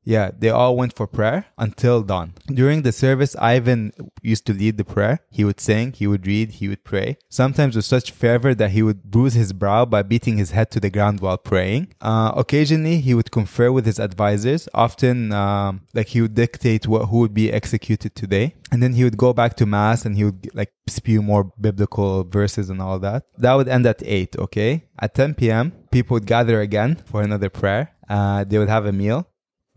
Yeah, 0.04 0.32
they 0.38 0.50
all 0.50 0.78
went 0.78 0.96
for 0.96 1.06
prayer 1.06 1.48
until 1.58 2.02
dawn. 2.02 2.34
During 2.48 2.84
the 2.84 2.94
service, 2.94 3.36
Ivan 3.36 3.92
used 4.22 4.46
to 4.46 4.54
lead 4.54 4.78
the 4.78 4.86
prayer. 4.86 5.20
He 5.30 5.44
would 5.44 5.60
sing, 5.60 5.92
he 5.92 6.08
would 6.08 6.26
read, 6.26 6.52
he 6.52 6.70
would 6.70 6.86
pray. 6.86 7.18
Sometimes 7.28 7.76
with 7.76 7.84
such 7.84 8.12
fervor 8.12 8.56
that 8.56 8.72
he 8.72 8.82
would 8.82 9.04
bruise 9.04 9.34
his 9.34 9.52
brow 9.52 9.84
by 9.84 10.04
beating 10.04 10.38
his 10.38 10.52
head 10.52 10.72
to 10.72 10.80
the 10.80 10.90
ground 10.90 11.20
while 11.20 11.38
praying. 11.38 11.94
Uh, 12.00 12.32
occasionally, 12.38 13.02
he 13.02 13.14
would 13.14 13.32
confer 13.32 13.70
with 13.70 13.86
his 13.86 14.00
advisors. 14.00 14.70
Often, 14.74 15.34
um, 15.34 15.82
like 15.94 16.08
he 16.08 16.22
would 16.22 16.36
dictate 16.36 16.88
what 16.88 17.08
who 17.08 17.20
would 17.20 17.34
be 17.34 17.52
executed 17.52 18.16
today, 18.16 18.56
and 18.72 18.82
then 18.82 18.94
he 18.94 19.04
would 19.04 19.18
go 19.18 19.34
back 19.34 19.56
to 19.58 19.66
mass 19.66 20.06
and 20.06 20.16
he 20.16 20.24
would 20.24 20.50
like 20.54 20.72
spew 20.88 21.22
more 21.22 21.52
biblical 21.60 22.24
verses 22.24 22.70
and 22.70 22.82
all 22.82 22.98
that. 23.00 23.26
That 23.38 23.56
would 23.56 23.68
end 23.68 23.86
at 23.86 24.02
eight. 24.06 24.38
Okay, 24.38 24.86
at 25.00 25.14
10 25.16 25.36
p.m., 25.36 25.74
people 25.92 26.16
would 26.16 26.26
gather 26.26 26.62
again 26.62 26.96
for 27.06 27.22
another 27.22 27.50
prayer. 27.50 27.92
Uh, 28.08 28.46
they 28.46 28.58
would 28.58 28.70
have 28.70 28.86
a 28.86 28.94
meal. 28.94 29.28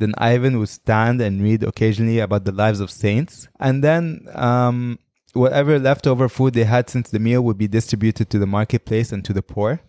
Then 0.01 0.14
Ivan 0.18 0.59
would 0.59 0.68
stand 0.68 1.20
and 1.20 1.40
read 1.40 1.62
occasionally 1.62 2.18
about 2.18 2.44
the 2.44 2.53
lives 2.53 2.80
of 2.80 2.90
saints. 2.90 3.48
And 3.61 3.84
then 3.84 4.26
um, 4.34 4.98
whatever 5.32 5.78
leftover 5.78 6.28
food 6.28 6.55
they 6.55 6.64
had 6.64 6.90
since 6.90 7.11
the 7.11 7.20
meal 7.20 7.42
would 7.42 7.59
be 7.59 7.68
distributed 7.68 8.30
to 8.30 8.38
the 8.38 8.46
marketplace 8.46 9.12
and 9.12 9.24
to 9.26 9.32
the 9.32 9.42
poor. 9.42 9.80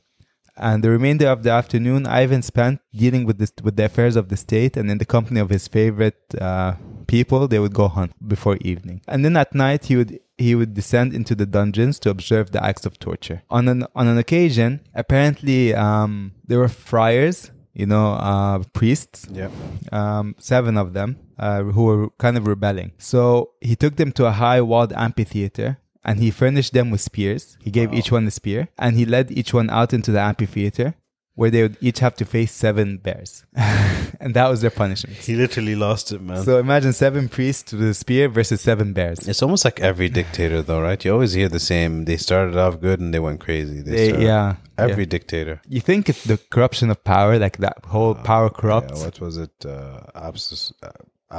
And 0.57 0.83
the 0.83 0.89
remainder 0.89 1.27
of 1.27 1.43
the 1.43 1.51
afternoon, 1.51 2.05
Ivan 2.05 2.41
spent 2.41 2.81
dealing 2.93 3.25
with 3.25 3.37
this, 3.39 3.53
with 3.63 3.77
the 3.77 3.85
affairs 3.85 4.15
of 4.15 4.27
the 4.27 4.37
state, 4.37 4.75
and 4.77 4.91
in 4.91 4.97
the 4.97 5.05
company 5.05 5.39
of 5.39 5.49
his 5.49 5.67
favorite 5.67 6.21
uh, 6.39 6.75
people, 7.07 7.47
they 7.47 7.57
would 7.57 7.73
go 7.73 7.87
hunt 7.87 8.11
before 8.27 8.57
evening. 8.57 9.01
And 9.07 9.23
then 9.23 9.37
at 9.37 9.55
night, 9.55 9.85
he 9.85 9.95
would 9.95 10.19
he 10.37 10.53
would 10.55 10.73
descend 10.73 11.13
into 11.13 11.35
the 11.35 11.45
dungeons 11.45 11.99
to 11.99 12.09
observe 12.09 12.51
the 12.51 12.63
acts 12.63 12.85
of 12.85 12.99
torture. 12.99 13.43
On 13.49 13.67
an 13.69 13.85
on 13.95 14.07
an 14.07 14.17
occasion, 14.17 14.81
apparently, 14.93 15.73
um, 15.73 16.33
there 16.45 16.59
were 16.59 16.67
friars, 16.67 17.51
you 17.73 17.85
know, 17.85 18.13
uh, 18.13 18.63
priests, 18.73 19.27
Yeah. 19.31 19.49
um, 19.91 20.35
seven 20.39 20.77
of 20.77 20.93
them, 20.93 21.17
uh, 21.39 21.63
who 21.63 21.83
were 21.83 22.09
kind 22.17 22.37
of 22.37 22.47
rebelling. 22.47 22.91
So 22.97 23.51
he 23.61 23.75
took 23.75 23.95
them 23.95 24.11
to 24.13 24.25
a 24.25 24.31
high 24.31 24.61
walled 24.61 24.93
amphitheater 24.93 25.77
and 26.03 26.19
he 26.19 26.31
furnished 26.31 26.73
them 26.73 26.89
with 26.91 27.01
spears. 27.01 27.57
He 27.61 27.71
gave 27.71 27.93
each 27.93 28.11
one 28.11 28.25
a 28.27 28.31
spear 28.31 28.67
and 28.77 28.95
he 28.97 29.05
led 29.05 29.31
each 29.31 29.53
one 29.53 29.69
out 29.69 29.93
into 29.93 30.11
the 30.11 30.19
amphitheater 30.19 30.95
where 31.35 31.49
they 31.49 31.61
would 31.61 31.77
each 31.81 31.99
have 31.99 32.15
to 32.15 32.25
face 32.25 32.51
seven 32.51 32.97
bears. 32.97 33.45
and 33.55 34.33
that 34.33 34.49
was 34.49 34.61
their 34.61 34.69
punishment. 34.69 35.17
He 35.17 35.35
literally 35.35 35.75
lost 35.75 36.11
it, 36.11 36.21
man. 36.21 36.43
So 36.43 36.59
imagine 36.59 36.93
seven 36.93 37.29
priests 37.29 37.71
with 37.71 37.81
a 37.89 37.93
spear 37.93 38.27
versus 38.27 38.61
seven 38.61 38.93
bears. 38.93 39.27
it's 39.27 39.41
almost 39.41 39.63
like 39.65 39.79
every 39.79 40.09
dictator, 40.09 40.61
though, 40.61 40.81
right? 40.81 41.03
You 41.03 41.13
always 41.13 41.33
hear 41.33 41.47
the 41.49 41.59
same. 41.59 42.05
They 42.05 42.17
started 42.17 42.57
off 42.57 42.79
good 42.81 42.99
and 42.99 43.13
they 43.13 43.19
went 43.19 43.39
crazy. 43.39 43.81
They 43.81 43.91
They- 43.91 44.07
started- 44.09 44.25
yeah. 44.25 44.55
Every 44.77 45.03
yeah. 45.03 45.09
dictator. 45.09 45.61
You 45.67 45.79
think 45.79 46.09
it's 46.09 46.23
the 46.23 46.37
corruption 46.49 46.89
of 46.89 47.03
power, 47.03 47.37
like 47.37 47.57
that 47.57 47.85
whole 47.85 48.15
power 48.15 48.49
corrupts? 48.49 48.99
Yeah, 48.99 49.05
what 49.05 49.19
was 49.19 49.37
it? 49.37 49.51
Uh, 49.63 49.99
uh, 50.15 50.31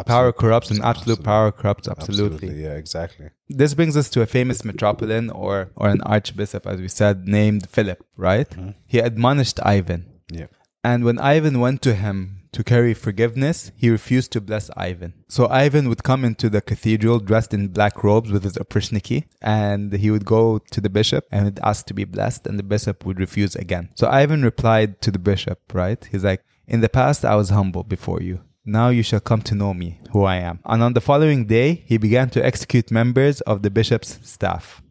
power 0.07 0.33
corrupts 0.33 0.71
and 0.71 0.81
absolute 0.83 1.23
power 1.23 1.51
corrupts 1.53 1.89
absolutely. 1.89 2.51
Yeah, 2.65 2.75
exactly. 2.75 3.29
This 3.49 3.75
brings 3.75 3.97
us 3.97 4.09
to 4.11 4.23
a 4.23 4.27
famous 4.27 4.65
metropolitan 4.65 5.31
or 5.31 5.55
or 5.77 5.87
an 5.89 6.01
archbishop, 6.03 6.67
as 6.67 6.81
we 6.81 6.89
said, 6.89 7.27
named 7.39 7.69
Philip. 7.69 8.01
Right? 8.17 8.51
Mm-hmm. 8.51 8.71
He 8.87 8.99
admonished 9.11 9.59
Ivan, 9.77 10.03
Yeah. 10.31 10.47
and 10.91 11.05
when 11.05 11.19
Ivan 11.19 11.57
went 11.61 11.83
to 11.83 11.95
him 11.95 12.39
to 12.57 12.63
carry 12.63 12.93
forgiveness, 12.93 13.73
he 13.83 13.89
refused 13.99 14.31
to 14.33 14.41
bless 14.41 14.71
Ivan. 14.77 15.13
So 15.37 15.49
Ivan 15.49 15.89
would 15.89 16.03
come 16.11 16.23
into 16.31 16.51
the 16.51 16.61
cathedral 16.61 17.19
dressed 17.19 17.55
in 17.55 17.69
black 17.69 18.05
robes 18.05 18.31
with 18.31 18.45
his 18.45 18.57
oprishniki, 18.63 19.25
and 19.41 19.91
he 20.03 20.11
would 20.11 20.27
go 20.27 20.59
to 20.75 20.81
the 20.83 20.91
bishop 20.91 21.25
and 21.33 21.41
would 21.47 21.61
ask 21.71 21.87
to 21.87 21.95
be 21.95 22.05
blessed, 22.05 22.47
and 22.47 22.59
the 22.59 22.69
bishop 22.75 23.07
would 23.07 23.19
refuse 23.27 23.55
again. 23.57 23.89
So 23.95 24.05
Ivan 24.23 24.43
replied 24.43 25.01
to 25.05 25.11
the 25.11 25.19
bishop, 25.31 25.59
right? 25.73 26.01
He's 26.13 26.25
like, 26.31 26.43
"In 26.75 26.81
the 26.83 26.91
past, 27.01 27.25
I 27.25 27.37
was 27.37 27.49
humble 27.59 27.85
before 27.97 28.21
you." 28.21 28.41
Now 28.65 28.91
you 28.91 29.03
shall 29.03 29.21
come 29.21 29.43
to 29.43 29.55
know 29.55 29.75
me, 29.75 30.01
who 30.13 30.25
I 30.25 30.37
am. 30.37 30.61
And 30.65 30.83
on 30.83 30.95
the 30.95 31.01
following 31.01 31.47
day, 31.47 31.83
he 31.87 31.97
began 31.97 32.31
to 32.31 32.45
execute 32.45 32.91
members 32.91 33.41
of 33.43 33.63
the 33.63 33.71
bishop's 33.71 34.21
staff. 34.23 34.83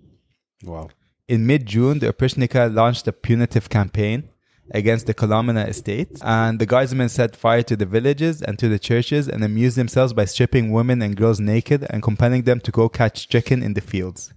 Wow. 0.64 0.90
In 1.28 1.48
mid 1.48 1.66
June, 1.66 2.00
the 2.00 2.12
Oprishnika 2.12 2.74
launched 2.74 3.08
a 3.08 3.14
punitive 3.14 3.70
campaign 3.70 4.30
against 4.74 5.06
the 5.06 5.14
Kolomina 5.14 5.68
estates, 5.68 6.22
and 6.24 6.60
the 6.60 6.66
guardsmen 6.66 7.10
set 7.10 7.36
fire 7.36 7.64
to 7.64 7.76
the 7.76 7.86
villages 7.86 8.42
and 8.42 8.58
to 8.60 8.68
the 8.70 8.80
churches 8.80 9.28
and 9.28 9.44
amused 9.44 9.78
themselves 9.78 10.14
by 10.14 10.26
stripping 10.26 10.72
women 10.72 11.02
and 11.02 11.16
girls 11.16 11.40
naked 11.40 11.86
and 11.90 12.04
compelling 12.04 12.44
them 12.44 12.60
to 12.62 12.72
go 12.72 12.90
catch 12.90 13.28
chicken 13.30 13.64
in 13.64 13.74
the 13.74 13.82
fields. 13.82 14.34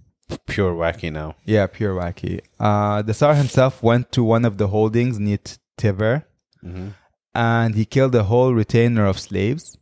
Pure 0.47 0.73
wacky 0.73 1.11
now. 1.11 1.35
Yeah, 1.45 1.67
pure 1.67 1.93
wacky. 1.93 2.41
Uh, 2.59 3.01
the 3.01 3.13
Tsar 3.13 3.35
himself 3.35 3.83
went 3.83 4.11
to 4.13 4.23
one 4.23 4.43
of 4.45 4.57
the 4.57 4.67
holdings 4.67 5.19
near 5.19 5.37
T- 5.37 5.57
Tver, 5.77 6.23
and 7.35 7.75
he 7.75 7.85
killed 7.85 8.15
a 8.15 8.23
whole 8.23 8.53
retainer 8.53 9.05
of 9.05 9.19
slaves. 9.19 9.77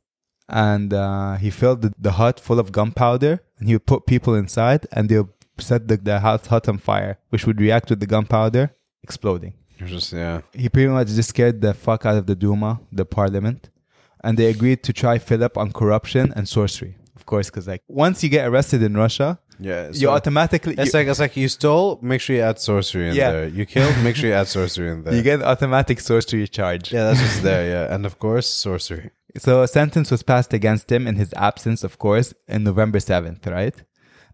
And 0.49 0.93
uh, 0.93 1.35
he 1.37 1.49
filled 1.49 1.81
the, 1.83 1.93
the 1.97 2.13
hut 2.13 2.39
full 2.39 2.59
of 2.59 2.71
gunpowder, 2.71 3.39
and 3.57 3.67
he 3.69 3.75
would 3.75 3.85
put 3.85 4.05
people 4.05 4.35
inside, 4.35 4.85
and 4.91 5.07
they 5.07 5.17
would 5.17 5.29
set 5.57 5.87
the, 5.87 5.97
the 5.97 6.19
hut, 6.19 6.45
hut 6.47 6.67
on 6.67 6.77
fire, 6.79 7.17
which 7.29 7.45
would 7.47 7.59
react 7.61 7.89
with 7.89 7.99
the 8.01 8.07
gunpowder 8.07 8.71
exploding. 9.03 9.53
Just 9.85 10.11
yeah. 10.13 10.41
He 10.53 10.67
pretty 10.69 10.89
much 10.89 11.07
just 11.09 11.29
scared 11.29 11.61
the 11.61 11.73
fuck 11.73 12.05
out 12.05 12.17
of 12.17 12.25
the 12.25 12.35
Duma, 12.35 12.81
the 12.91 13.05
parliament. 13.05 13.69
and 14.23 14.37
they 14.37 14.45
agreed 14.55 14.81
to 14.83 14.93
try 14.93 15.17
Philip 15.17 15.57
on 15.57 15.71
corruption 15.71 16.33
and 16.35 16.47
sorcery. 16.47 16.95
Of 17.15 17.25
course, 17.25 17.49
because 17.49 17.67
like 17.67 17.81
once 17.87 18.23
you 18.23 18.29
get 18.29 18.47
arrested 18.47 18.81
in 18.81 18.95
Russia, 18.95 19.39
Yeah, 19.59 19.89
you 19.93 20.09
automatically 20.09 20.75
It's 20.77 20.93
you, 20.93 20.99
like 20.99 21.07
it's 21.07 21.19
like 21.19 21.37
you 21.37 21.47
stole. 21.47 21.99
Make 22.01 22.21
sure 22.21 22.35
you 22.35 22.41
add 22.41 22.59
sorcery 22.59 23.09
in 23.09 23.15
Yeah. 23.15 23.31
there. 23.31 23.47
You 23.47 23.65
killed. 23.65 23.95
Make 24.03 24.15
sure 24.15 24.29
you 24.29 24.35
add 24.35 24.47
sorcery 24.47 24.89
in 24.91 25.03
there. 25.03 25.13
you 25.15 25.21
get 25.21 25.41
automatic 25.41 25.99
sorcery 25.99 26.47
charge. 26.47 26.91
yeah, 26.91 27.03
that's 27.05 27.19
just 27.19 27.43
there. 27.43 27.63
Yeah, 27.73 27.93
and 27.93 28.05
of 28.05 28.17
course 28.19 28.47
sorcery. 28.47 29.11
So 29.37 29.61
a 29.63 29.67
sentence 29.67 30.11
was 30.11 30.21
passed 30.23 30.53
against 30.53 30.91
him 30.91 31.07
in 31.07 31.15
his 31.15 31.33
absence, 31.35 31.83
of 31.83 31.97
course, 31.97 32.33
in 32.47 32.63
November 32.63 32.99
7th, 32.99 33.45
right? 33.47 33.75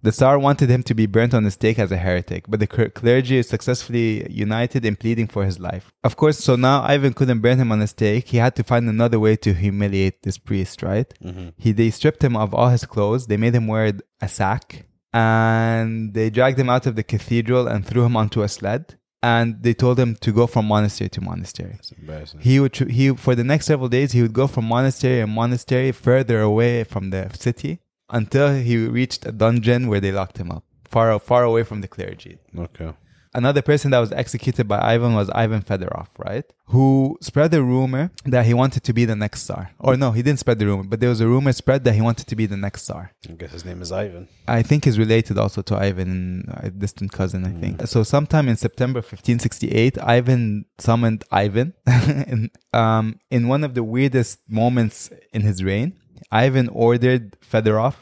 The 0.02 0.12
Tsar 0.14 0.40
wanted 0.40 0.70
him 0.70 0.84
to 0.84 0.94
be 0.94 1.06
burnt 1.08 1.34
on 1.34 1.44
the 1.44 1.52
stake 1.52 1.78
as 1.78 1.92
a 1.92 1.98
heretic, 1.98 2.46
but 2.48 2.62
the 2.62 2.68
clergy 2.68 3.38
is 3.38 3.50
successfully 3.50 4.30
united 4.32 4.86
in 4.86 4.96
pleading 4.96 5.28
for 5.28 5.44
his 5.44 5.60
life. 5.60 5.92
Of 6.06 6.16
course, 6.16 6.38
so 6.38 6.56
now 6.56 6.84
Ivan 6.84 7.14
couldn't 7.14 7.42
burn 7.42 7.58
him 7.60 7.72
on 7.74 7.80
the 7.80 7.88
stake. 7.88 8.30
He 8.30 8.38
had 8.38 8.56
to 8.56 8.64
find 8.64 8.88
another 8.88 9.20
way 9.20 9.36
to 9.38 9.54
humiliate 9.54 10.24
this 10.24 10.38
priest, 10.38 10.82
right? 10.84 11.14
Mm-hmm. 11.24 11.50
He 11.58 11.74
they 11.74 11.90
stripped 11.92 12.24
him 12.24 12.38
of 12.38 12.54
all 12.54 12.70
his 12.70 12.86
clothes. 12.86 13.28
They 13.28 13.36
made 13.36 13.56
him 13.56 13.68
wear 13.68 13.92
a 14.22 14.28
sack, 14.30 14.86
and 15.14 16.14
they 16.14 16.30
dragged 16.30 16.60
him 16.60 16.70
out 16.70 16.86
of 16.86 16.96
the 16.96 17.04
cathedral 17.04 17.68
and 17.68 17.86
threw 17.86 18.04
him 18.04 18.16
onto 18.16 18.42
a 18.42 18.48
sled. 18.48 18.96
And 19.22 19.62
they 19.64 19.74
told 19.74 20.00
him 20.00 20.16
to 20.22 20.32
go 20.32 20.48
from 20.48 20.66
monastery 20.66 21.10
to 21.10 21.22
monastery. 21.22 21.76
It's 21.78 21.92
embarrassing. 21.92 22.40
He 22.40 22.60
would 22.62 22.74
he 22.76 23.10
for 23.16 23.36
the 23.36 23.44
next 23.44 23.66
several 23.66 23.90
days 23.90 24.14
he 24.14 24.22
would 24.22 24.32
go 24.32 24.48
from 24.48 24.64
monastery 24.64 25.20
and 25.20 25.30
monastery 25.30 25.92
further 25.92 26.40
away 26.40 26.86
from 26.86 27.10
the 27.10 27.30
city 27.34 27.82
until 28.10 28.56
he 28.56 28.78
reached 28.78 29.26
a 29.26 29.34
dungeon 29.34 29.90
where 29.90 30.00
they 30.00 30.14
locked 30.14 30.38
him 30.38 30.52
up, 30.52 30.64
far 30.86 31.20
far 31.20 31.44
away 31.44 31.64
from 31.64 31.82
the 31.82 31.88
clergy. 31.90 32.38
okay. 32.58 32.94
Another 33.34 33.62
person 33.62 33.92
that 33.92 34.00
was 34.00 34.12
executed 34.12 34.68
by 34.68 34.80
Ivan 34.82 35.14
was 35.14 35.30
Ivan 35.30 35.62
Fedorov, 35.62 36.08
right? 36.18 36.46
Who 36.66 37.18
spread 37.22 37.52
the 37.52 37.62
rumor 37.62 38.12
that 38.26 38.46
he 38.46 38.56
wanted 38.56 38.84
to 38.84 38.94
be 38.94 39.06
the 39.06 39.16
next 39.16 39.44
Tsar. 39.44 39.72
Or 39.80 39.96
no, 39.96 40.12
he 40.12 40.24
didn't 40.24 40.40
spread 40.40 40.58
the 40.58 40.66
rumor, 40.66 40.84
but 40.84 41.00
there 41.00 41.10
was 41.10 41.22
a 41.22 41.28
rumor 41.28 41.54
spread 41.54 41.84
that 41.84 41.94
he 41.94 42.02
wanted 42.02 42.26
to 42.28 42.36
be 42.36 42.48
the 42.48 42.58
next 42.58 42.84
Tsar. 42.84 43.12
I 43.30 43.34
guess 43.34 43.52
his 43.52 43.66
name 43.66 43.82
is 43.82 43.92
Ivan. 43.92 44.28
I 44.48 44.64
think 44.64 44.86
he's 44.86 44.98
related 44.98 45.38
also 45.38 45.62
to 45.62 45.76
Ivan, 45.76 46.52
a 46.58 46.72
distant 46.72 47.12
cousin, 47.12 47.46
I 47.46 47.52
think. 47.52 47.88
So 47.88 48.04
sometime 48.04 48.50
in 48.50 48.56
September 48.56 49.00
1568, 49.00 50.00
Ivan 50.02 50.66
summoned 50.80 51.24
Ivan. 51.32 51.74
in, 51.88 52.50
um, 52.74 53.20
in 53.30 53.48
one 53.48 53.64
of 53.64 53.76
the 53.76 53.84
weirdest 53.84 54.40
moments 54.48 55.12
in 55.34 55.42
his 55.42 55.64
reign, 55.64 55.94
Ivan 56.32 56.68
ordered 56.70 57.38
Fedorov 57.42 57.96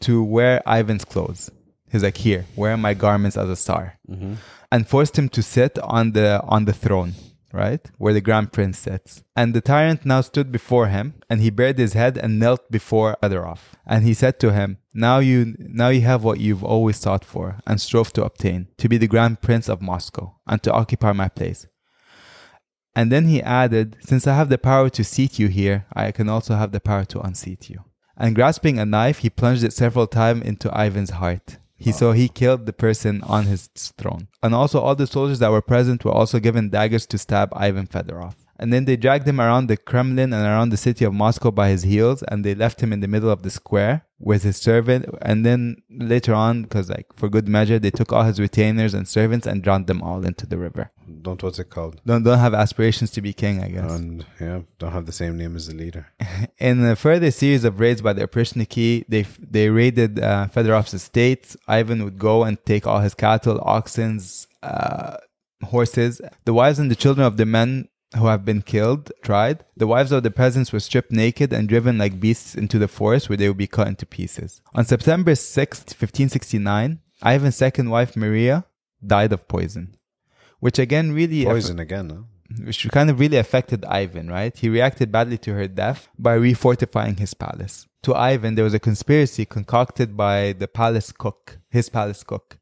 to 0.00 0.22
wear 0.22 0.62
Ivan's 0.66 1.04
clothes. 1.04 1.50
He's 1.92 2.02
like, 2.02 2.16
here, 2.16 2.46
wear 2.56 2.78
my 2.78 2.94
garments 2.94 3.36
as 3.36 3.50
a 3.50 3.56
Tsar. 3.56 3.98
Mm-hmm. 4.10 4.34
And 4.72 4.88
forced 4.88 5.18
him 5.18 5.28
to 5.28 5.42
sit 5.42 5.78
on 5.80 6.12
the 6.12 6.40
on 6.44 6.64
the 6.64 6.72
throne, 6.72 7.12
right? 7.52 7.84
Where 7.98 8.14
the 8.14 8.22
Grand 8.22 8.50
Prince 8.54 8.78
sits. 8.78 9.22
And 9.36 9.52
the 9.52 9.60
tyrant 9.60 10.06
now 10.06 10.22
stood 10.22 10.50
before 10.50 10.86
him, 10.86 11.12
and 11.28 11.42
he 11.42 11.50
bared 11.50 11.76
his 11.76 11.92
head 11.92 12.16
and 12.16 12.38
knelt 12.38 12.70
before 12.70 13.18
Fedorov. 13.22 13.60
And 13.86 14.04
he 14.04 14.14
said 14.14 14.40
to 14.40 14.54
him, 14.54 14.78
Now 14.94 15.18
you 15.18 15.54
now 15.58 15.90
you 15.90 16.00
have 16.00 16.24
what 16.24 16.40
you've 16.40 16.64
always 16.64 16.96
sought 16.96 17.26
for 17.26 17.58
and 17.66 17.78
strove 17.78 18.14
to 18.14 18.24
obtain, 18.24 18.68
to 18.78 18.88
be 18.88 18.96
the 18.96 19.06
Grand 19.06 19.42
Prince 19.42 19.68
of 19.68 19.82
Moscow, 19.82 20.34
and 20.46 20.62
to 20.62 20.72
occupy 20.72 21.12
my 21.12 21.28
place. 21.28 21.66
And 22.96 23.12
then 23.12 23.26
he 23.26 23.42
added, 23.42 23.98
Since 24.00 24.26
I 24.26 24.34
have 24.34 24.48
the 24.48 24.56
power 24.56 24.88
to 24.88 25.04
seat 25.04 25.38
you 25.38 25.48
here, 25.48 25.84
I 25.92 26.12
can 26.12 26.30
also 26.30 26.54
have 26.54 26.72
the 26.72 26.80
power 26.80 27.04
to 27.04 27.20
unseat 27.20 27.68
you. 27.68 27.84
And 28.16 28.34
grasping 28.34 28.78
a 28.78 28.86
knife, 28.86 29.18
he 29.18 29.30
plunged 29.30 29.64
it 29.64 29.72
several 29.74 30.06
times 30.06 30.42
into 30.44 30.70
Ivan's 30.70 31.10
heart. 31.10 31.58
He 31.82 31.90
so 31.90 32.12
he 32.12 32.28
killed 32.28 32.66
the 32.66 32.72
person 32.72 33.22
on 33.24 33.46
his 33.46 33.66
throne. 33.98 34.28
And 34.40 34.54
also 34.54 34.80
all 34.80 34.94
the 34.94 35.06
soldiers 35.06 35.40
that 35.40 35.50
were 35.50 35.60
present 35.60 36.04
were 36.04 36.12
also 36.12 36.38
given 36.38 36.70
daggers 36.70 37.06
to 37.06 37.18
stab 37.18 37.48
Ivan 37.56 37.88
Fedorov. 37.88 38.34
And 38.62 38.72
then 38.72 38.84
they 38.84 38.96
dragged 38.96 39.26
him 39.26 39.40
around 39.40 39.66
the 39.66 39.76
Kremlin 39.76 40.32
and 40.32 40.46
around 40.46 40.68
the 40.70 40.76
city 40.76 41.04
of 41.04 41.12
Moscow 41.12 41.50
by 41.50 41.70
his 41.70 41.82
heels, 41.82 42.22
and 42.28 42.44
they 42.44 42.54
left 42.54 42.80
him 42.80 42.92
in 42.92 43.00
the 43.00 43.08
middle 43.08 43.28
of 43.28 43.42
the 43.42 43.50
square 43.50 44.06
with 44.20 44.44
his 44.44 44.56
servant. 44.56 45.04
And 45.20 45.44
then 45.44 45.82
later 45.90 46.32
on, 46.32 46.62
because 46.62 46.88
like 46.88 47.08
for 47.16 47.28
good 47.28 47.48
measure, 47.48 47.80
they 47.80 47.90
took 47.90 48.12
all 48.12 48.22
his 48.22 48.38
retainers 48.38 48.94
and 48.94 49.08
servants 49.08 49.48
and 49.48 49.64
drowned 49.64 49.88
them 49.88 50.00
all 50.00 50.24
into 50.24 50.46
the 50.46 50.58
river. 50.58 50.92
Don't 51.22 51.42
what's 51.42 51.58
it 51.58 51.70
called? 51.70 52.00
Don't 52.06 52.22
don't 52.22 52.38
have 52.38 52.54
aspirations 52.54 53.10
to 53.10 53.20
be 53.20 53.32
king, 53.32 53.60
I 53.64 53.68
guess. 53.68 53.90
And 53.90 54.24
yeah, 54.40 54.60
don't 54.78 54.92
have 54.92 55.06
the 55.06 55.18
same 55.22 55.36
name 55.36 55.56
as 55.56 55.66
the 55.66 55.74
leader. 55.74 56.06
In 56.58 56.84
a 56.84 56.94
further 56.94 57.32
series 57.32 57.64
of 57.64 57.80
raids 57.80 58.00
by 58.00 58.12
the 58.12 58.28
Oprichniki, 58.28 59.04
they 59.08 59.22
they 59.40 59.70
raided 59.70 60.20
uh, 60.20 60.46
Fedorov's 60.54 60.94
estates. 60.94 61.56
Ivan 61.66 62.04
would 62.04 62.18
go 62.30 62.44
and 62.44 62.64
take 62.64 62.86
all 62.86 63.00
his 63.00 63.14
cattle, 63.14 63.60
oxen, 63.64 64.20
uh, 64.62 65.16
horses. 65.64 66.20
The 66.44 66.54
wives 66.54 66.78
and 66.78 66.92
the 66.92 66.96
children 66.96 67.26
of 67.26 67.36
the 67.36 67.46
men 67.46 67.88
who 68.16 68.26
have 68.26 68.44
been 68.44 68.62
killed 68.62 69.12
tried. 69.22 69.64
The 69.76 69.86
wives 69.86 70.12
of 70.12 70.22
the 70.22 70.30
peasants 70.30 70.72
were 70.72 70.80
stripped 70.80 71.12
naked 71.12 71.52
and 71.52 71.68
driven 71.68 71.98
like 71.98 72.20
beasts 72.20 72.54
into 72.54 72.78
the 72.78 72.88
forest 72.88 73.28
where 73.28 73.36
they 73.36 73.48
would 73.48 73.56
be 73.56 73.66
cut 73.66 73.88
into 73.88 74.06
pieces. 74.06 74.60
On 74.74 74.84
September 74.84 75.32
6th, 75.32 75.94
1569, 75.96 77.00
Ivan's 77.24 77.56
second 77.56 77.90
wife, 77.90 78.16
Maria, 78.16 78.64
died 79.04 79.32
of 79.32 79.48
poison. 79.48 79.96
Which 80.60 80.78
again 80.78 81.12
really 81.12 81.44
Poison 81.44 81.80
again, 81.80 82.10
huh? 82.10 82.64
which 82.64 82.88
kind 82.90 83.10
of 83.10 83.18
really 83.18 83.36
affected 83.36 83.84
Ivan, 83.84 84.28
right? 84.28 84.56
He 84.56 84.68
reacted 84.68 85.10
badly 85.10 85.38
to 85.38 85.54
her 85.54 85.66
death 85.66 86.08
by 86.18 86.36
refortifying 86.36 87.18
his 87.18 87.34
palace. 87.34 87.86
To 88.02 88.14
Ivan, 88.14 88.54
there 88.54 88.64
was 88.64 88.74
a 88.74 88.80
conspiracy 88.80 89.44
concocted 89.44 90.16
by 90.16 90.52
the 90.52 90.68
palace 90.68 91.12
cook, 91.12 91.58
his 91.70 91.88
palace 91.88 92.22
cook, 92.22 92.58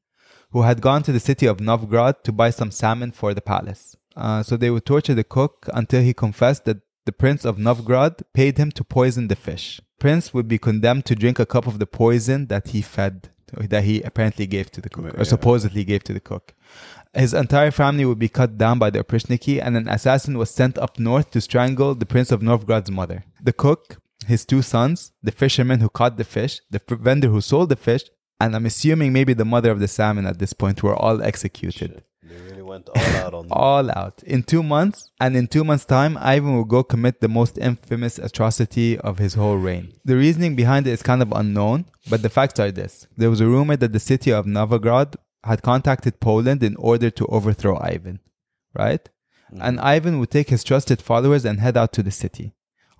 who 0.51 0.63
had 0.63 0.83
gone 0.83 1.03
to 1.05 1.13
the 1.13 1.21
city 1.21 1.47
of 1.47 1.61
Novgorod 1.61 2.23
to 2.25 2.33
buy 2.33 2.51
some 2.51 2.71
salmon 2.71 3.11
for 3.13 3.35
the 3.35 3.41
palace. 3.41 3.97
Uh, 4.17 4.43
so 4.43 4.57
they 4.57 4.71
would 4.71 4.85
torture 4.85 5.15
the 5.15 5.25
cook 5.25 5.69
until 5.73 6.03
he 6.03 6.13
confessed 6.13 6.65
that 6.65 6.79
the 7.07 7.13
prince 7.13 7.45
of 7.45 7.59
Novgorod 7.59 8.23
paid 8.35 8.59
him 8.59 8.71
to 8.73 8.85
poison 8.85 9.29
the 9.29 9.37
fish. 9.37 9.81
Prince 9.99 10.35
would 10.35 10.49
be 10.49 10.59
condemned 10.59 11.05
to 11.07 11.15
drink 11.15 11.39
a 11.39 11.47
cup 11.47 11.67
of 11.67 11.79
the 11.79 11.87
poison 11.87 12.47
that 12.49 12.69
he 12.69 12.83
fed, 12.83 13.31
that 13.57 13.85
he 13.85 14.03
apparently 14.03 14.47
gave 14.47 14.71
to 14.73 14.81
the 14.81 14.89
cook, 14.91 15.07
or 15.15 15.19
Yeah. 15.19 15.23
supposedly 15.25 15.85
gave 15.85 16.05
to 16.05 16.13
the 16.13 16.21
cook. 16.21 16.55
His 17.15 17.35
entire 17.35 17.71
family 17.71 18.05
would 18.05 18.19
be 18.19 18.29
cut 18.29 18.57
down 18.59 18.79
by 18.79 18.91
the 18.91 19.03
Oprichniki, 19.03 19.61
and 19.65 19.77
an 19.77 19.89
assassin 19.89 20.39
was 20.39 20.51
sent 20.51 20.79
up 20.79 20.99
north 20.99 21.31
to 21.33 21.41
strangle 21.41 21.95
the 21.95 22.07
Prince 22.07 22.31
of 22.31 22.43
Novgorod's 22.43 22.91
mother. 22.91 23.25
The 23.43 23.53
cook, 23.53 23.97
his 24.27 24.45
two 24.45 24.63
sons, 24.63 25.13
the 25.23 25.33
fisherman 25.33 25.81
who 25.81 25.89
caught 25.89 26.17
the 26.17 26.25
fish, 26.25 26.61
the 26.71 26.81
f- 26.89 26.99
vendor 26.99 27.29
who 27.29 27.41
sold 27.41 27.69
the 27.71 27.77
fish, 27.77 28.05
and 28.41 28.55
I'm 28.55 28.67
assuming 28.67 29.13
maybe 29.13 29.35
the 29.35 29.45
mother 29.45 29.71
of 29.71 29.81
the 29.81 29.89
salmon 29.89 30.27
at 30.27 30.39
this 30.39 30.53
point 30.53 30.83
were 30.83 30.95
all 30.95 31.23
executed. 31.23 31.91
Really 31.91 32.05
went 32.71 32.89
all 32.89 33.17
out 33.25 33.35
on 33.35 33.47
All 33.51 33.91
out. 33.91 34.23
In 34.35 34.43
two 34.53 34.63
months, 34.63 35.11
and 35.21 35.37
in 35.37 35.47
two 35.55 35.65
months' 35.65 35.85
time, 35.97 36.17
Ivan 36.35 36.55
will 36.55 36.71
go 36.77 36.83
commit 36.93 37.21
the 37.21 37.29
most 37.39 37.59
infamous 37.59 38.19
atrocity 38.19 38.89
of 39.09 39.19
his 39.19 39.35
whole 39.35 39.59
reign. 39.69 39.93
The 40.05 40.17
reasoning 40.25 40.55
behind 40.57 40.87
it 40.87 40.93
is 40.93 41.03
kind 41.11 41.23
of 41.23 41.33
unknown, 41.33 41.87
but 42.09 42.23
the 42.23 42.35
facts 42.39 42.61
are 42.61 42.71
this. 42.71 43.07
There 43.17 43.33
was 43.35 43.41
a 43.41 43.53
rumor 43.55 43.77
that 43.77 43.93
the 43.93 44.09
city 44.13 44.31
of 44.33 44.47
Novgorod 44.47 45.17
had 45.45 45.63
contacted 45.63 46.21
Poland 46.21 46.63
in 46.63 46.77
order 46.77 47.11
to 47.11 47.27
overthrow 47.27 47.77
Ivan, 47.95 48.21
right? 48.83 49.05
Mm. 49.53 49.59
And 49.67 49.81
Ivan 49.81 50.19
would 50.21 50.31
take 50.31 50.51
his 50.51 50.65
trusted 50.65 51.03
followers 51.03 51.45
and 51.45 51.61
head 51.61 51.77
out 51.77 51.93
to 51.95 52.03
the 52.03 52.17
city. 52.25 52.47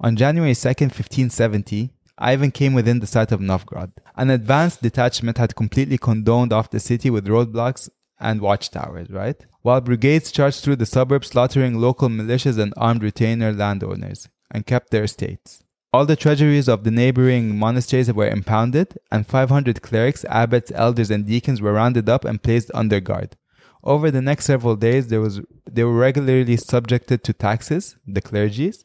On 0.01 0.17
January 0.17 0.57
2nd, 0.67 0.91
1570, 0.91 1.91
Ivan 2.19 2.51
came 2.51 2.75
within 2.75 3.01
the 3.01 3.07
sight 3.15 3.33
of 3.33 3.41
Novgorod. 3.41 3.93
An 4.17 4.31
advanced 4.31 4.83
detachment 4.83 5.39
had 5.39 5.55
completely 5.55 5.99
condoned 5.99 6.53
off 6.53 6.71
the 6.71 6.81
city 6.81 7.09
with 7.11 7.27
roadblocks 7.27 7.89
and 8.19 8.41
watchtowers, 8.41 9.11
right? 9.11 9.47
While 9.63 9.83
brigades 9.83 10.33
charged 10.33 10.63
through 10.63 10.77
the 10.77 10.87
suburbs, 10.87 11.29
slaughtering 11.29 11.79
local 11.79 12.09
militias 12.09 12.59
and 12.59 12.73
armed 12.77 13.03
retainer 13.03 13.53
landowners, 13.53 14.29
and 14.51 14.67
kept 14.67 14.91
their 14.91 15.05
estates. 15.05 15.63
All 15.93 16.07
the 16.07 16.17
treasuries 16.17 16.69
of 16.69 16.85
the 16.85 16.91
neighboring 16.91 17.59
monasteries 17.59 18.13
were 18.13 18.29
impounded, 18.29 18.97
and 19.11 19.27
500 19.27 19.83
clerics, 19.83 20.25
abbots, 20.29 20.73
elders, 20.75 21.11
and 21.11 21.27
deacons 21.27 21.61
were 21.61 21.73
rounded 21.73 22.09
up 22.09 22.25
and 22.25 22.43
placed 22.43 22.71
under 22.75 23.01
guard. 23.01 23.37
Over 23.83 24.11
the 24.11 24.23
next 24.23 24.45
several 24.45 24.77
days, 24.77 25.09
there 25.09 25.21
was 25.21 25.41
they 25.71 25.85
were 25.85 25.97
regularly 25.97 26.57
subjected 26.57 27.25
to 27.25 27.33
taxes, 27.33 27.97
the 28.07 28.23
clergies, 28.23 28.85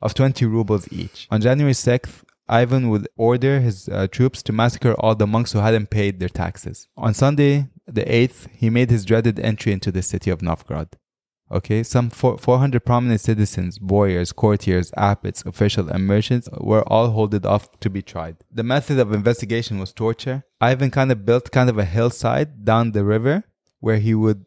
of 0.00 0.14
20 0.14 0.44
rubles 0.46 0.92
each. 0.92 1.26
On 1.30 1.40
January 1.40 1.74
6th, 1.74 2.22
Ivan 2.48 2.90
would 2.90 3.08
order 3.16 3.60
his 3.60 3.88
uh, 3.88 4.08
troops 4.08 4.42
to 4.42 4.52
massacre 4.52 4.94
all 4.94 5.14
the 5.14 5.26
monks 5.26 5.52
who 5.52 5.60
hadn't 5.60 5.90
paid 5.90 6.20
their 6.20 6.28
taxes. 6.28 6.88
On 6.96 7.14
Sunday, 7.14 7.68
the 7.86 8.04
8th, 8.04 8.48
he 8.54 8.70
made 8.70 8.90
his 8.90 9.04
dreaded 9.04 9.38
entry 9.40 9.72
into 9.72 9.90
the 9.92 10.02
city 10.02 10.30
of 10.30 10.42
Novgorod. 10.42 10.96
Okay, 11.50 11.82
some 11.82 12.08
400 12.08 12.82
prominent 12.82 13.20
citizens, 13.20 13.78
boyars, 13.78 14.32
courtiers, 14.32 14.90
abbots, 14.96 15.42
officials, 15.44 15.90
and 15.90 16.06
merchants 16.06 16.48
were 16.58 16.82
all 16.90 17.10
holded 17.10 17.44
off 17.44 17.78
to 17.80 17.90
be 17.90 18.00
tried. 18.00 18.36
The 18.50 18.62
method 18.62 18.98
of 18.98 19.12
investigation 19.12 19.78
was 19.78 19.92
torture. 19.92 20.44
Ivan 20.62 20.90
kind 20.90 21.12
of 21.12 21.26
built 21.26 21.50
kind 21.50 21.68
of 21.68 21.76
a 21.76 21.84
hillside 21.84 22.64
down 22.64 22.92
the 22.92 23.04
river 23.04 23.44
where 23.80 23.98
he 23.98 24.14
would 24.14 24.46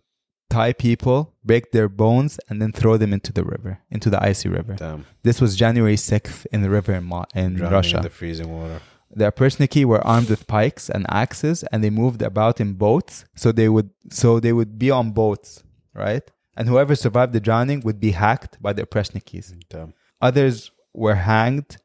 tie 0.50 0.74
people, 0.74 1.36
break 1.44 1.72
their 1.72 1.90
bones, 1.90 2.40
and 2.50 2.60
then 2.60 2.72
throw 2.72 2.98
them 2.98 3.14
into 3.14 3.32
the 3.32 3.44
river, 3.44 3.82
into 3.92 4.10
the 4.10 4.24
icy 4.24 4.50
river. 4.50 4.74
Damn. 4.74 5.06
This 5.22 5.40
was 5.40 5.56
January 5.56 5.98
6th 5.98 6.48
in 6.52 6.64
the 6.64 6.72
river 6.72 6.94
in, 6.94 7.04
Mo- 7.04 7.26
in 7.36 7.56
Drowning 7.56 7.72
Russia. 7.74 7.98
in 7.98 8.04
the 8.04 8.10
freezing 8.10 8.50
water. 8.52 8.82
The 9.12 9.32
Oprichniki 9.32 9.86
were 9.86 10.06
armed 10.06 10.30
with 10.30 10.48
pikes 10.48 10.90
and 10.90 11.06
axes, 11.10 11.64
and 11.72 11.84
they 11.84 11.90
moved 11.90 12.22
about 12.22 12.60
in 12.60 12.74
boats. 12.74 13.26
So 13.36 13.52
they 13.52 13.70
would, 13.70 13.90
so 14.10 14.40
they 14.40 14.54
would 14.54 14.78
be 14.78 14.92
on 14.92 15.12
boats, 15.12 15.64
right? 15.94 16.30
And 16.58 16.68
whoever 16.68 16.96
survived 16.96 17.34
the 17.34 17.40
drowning 17.40 17.82
would 17.82 18.00
be 18.00 18.12
hacked 18.12 18.62
by 18.62 18.74
the 18.74 18.86
Oprichniki. 18.86 19.44
Damn. 19.70 19.94
Others 20.22 20.72
were 20.94 21.16
hanged, 21.16 21.78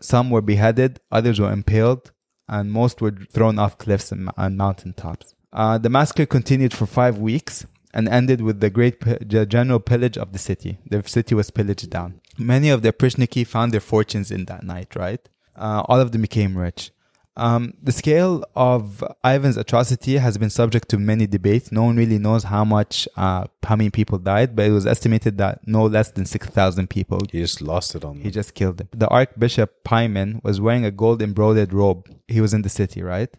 some 0.00 0.30
were 0.30 0.42
beheaded, 0.42 1.00
others 1.10 1.40
were 1.40 1.52
impaled, 1.52 2.12
and 2.48 2.70
most 2.70 3.00
were 3.00 3.12
thrown 3.32 3.58
off 3.58 3.78
cliffs 3.78 4.12
and, 4.12 4.30
and 4.36 4.56
mountain 4.56 4.92
tops. 4.92 5.34
Uh, 5.52 5.78
the 5.78 5.88
massacre 5.88 6.26
continued 6.26 6.72
for 6.72 6.86
five 6.86 7.18
weeks 7.18 7.66
and 7.92 8.08
ended 8.08 8.40
with 8.40 8.60
the 8.60 8.70
great 8.70 9.00
the 9.00 9.44
general 9.46 9.80
pillage 9.80 10.16
of 10.16 10.32
the 10.32 10.38
city. 10.38 10.78
The 10.88 11.02
city 11.06 11.34
was 11.34 11.50
pillaged 11.50 11.90
down. 11.90 12.20
Many 12.38 12.68
of 12.70 12.82
the 12.82 12.92
Prishniki 12.92 13.46
found 13.46 13.72
their 13.72 13.80
fortunes 13.80 14.30
in 14.30 14.44
that 14.44 14.62
night, 14.62 14.94
right? 14.94 15.28
Uh, 15.60 15.82
all 15.88 16.00
of 16.00 16.10
them 16.12 16.22
became 16.22 16.56
rich. 16.58 16.90
Um, 17.36 17.74
the 17.82 17.92
scale 17.92 18.44
of 18.56 19.02
Ivan's 19.24 19.56
atrocity 19.56 20.14
has 20.18 20.36
been 20.36 20.50
subject 20.50 20.88
to 20.90 20.98
many 20.98 21.26
debates. 21.26 21.70
No 21.72 21.84
one 21.84 21.96
really 21.96 22.18
knows 22.18 22.42
how 22.44 22.64
much, 22.64 23.08
uh, 23.16 23.44
how 23.62 23.76
many 23.76 23.88
people 23.88 24.18
died, 24.18 24.54
but 24.56 24.66
it 24.66 24.72
was 24.72 24.86
estimated 24.86 25.38
that 25.38 25.60
no 25.66 25.84
less 25.86 26.10
than 26.10 26.26
6,000 26.26 26.90
people 26.90 27.20
He 27.30 27.38
just 27.40 27.62
lost 27.62 27.94
it 27.94 28.04
on 28.04 28.14
them. 28.16 28.24
he 28.24 28.30
just 28.30 28.54
killed 28.54 28.76
them. 28.78 28.88
The 28.92 29.08
Archbishop 29.08 29.84
Pimen 29.84 30.42
was 30.42 30.60
wearing 30.60 30.84
a 30.84 30.90
gold 30.90 31.22
embroidered 31.22 31.72
robe. 31.72 32.02
He 32.28 32.40
was 32.42 32.52
in 32.52 32.62
the 32.62 32.68
city, 32.68 33.00
right? 33.02 33.30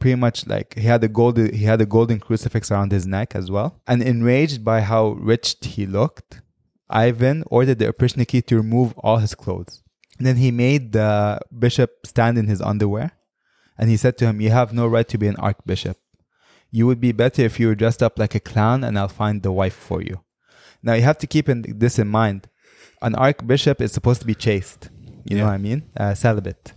Pretty 0.00 0.16
much 0.16 0.46
like 0.46 0.74
he 0.76 0.86
had 0.92 1.02
a 1.04 1.08
gold 1.08 1.38
he 1.38 1.64
had 1.72 1.80
a 1.80 1.86
golden 1.86 2.18
crucifix 2.18 2.70
around 2.70 2.90
his 2.92 3.06
neck 3.06 3.34
as 3.34 3.50
well. 3.50 3.80
And 3.86 4.02
enraged 4.02 4.64
by 4.64 4.80
how 4.82 5.02
rich 5.32 5.56
he 5.62 5.86
looked, 5.86 6.42
Ivan 6.90 7.42
ordered 7.46 7.78
the 7.78 7.92
Oprichniki 7.92 8.44
to 8.46 8.56
remove 8.56 8.92
all 8.98 9.18
his 9.18 9.34
clothes. 9.34 9.82
Then 10.24 10.36
he 10.36 10.50
made 10.50 10.92
the 10.92 11.40
bishop 11.56 12.06
stand 12.06 12.38
in 12.38 12.46
his 12.46 12.62
underwear, 12.62 13.12
and 13.76 13.90
he 13.90 13.96
said 13.96 14.16
to 14.18 14.26
him, 14.26 14.40
"You 14.40 14.50
have 14.50 14.72
no 14.72 14.86
right 14.86 15.08
to 15.08 15.18
be 15.18 15.26
an 15.26 15.36
archbishop. 15.36 15.98
You 16.70 16.86
would 16.86 17.00
be 17.00 17.12
better 17.12 17.42
if 17.42 17.58
you 17.58 17.66
were 17.68 17.74
dressed 17.74 18.02
up 18.02 18.18
like 18.18 18.34
a 18.34 18.40
clown, 18.40 18.84
and 18.84 18.98
I'll 18.98 19.08
find 19.08 19.42
the 19.42 19.52
wife 19.52 19.74
for 19.74 20.00
you." 20.00 20.20
Now 20.82 20.94
you 20.94 21.02
have 21.02 21.18
to 21.18 21.26
keep 21.26 21.48
in, 21.48 21.64
this 21.66 21.98
in 21.98 22.08
mind 22.08 22.48
an 23.02 23.14
archbishop 23.14 23.80
is 23.80 23.92
supposed 23.92 24.20
to 24.20 24.26
be 24.26 24.34
chaste. 24.34 24.90
You 25.24 25.36
know 25.36 25.44
what 25.44 25.52
I 25.52 25.58
mean? 25.58 25.82
Uh, 25.96 26.14
celibate. 26.14 26.72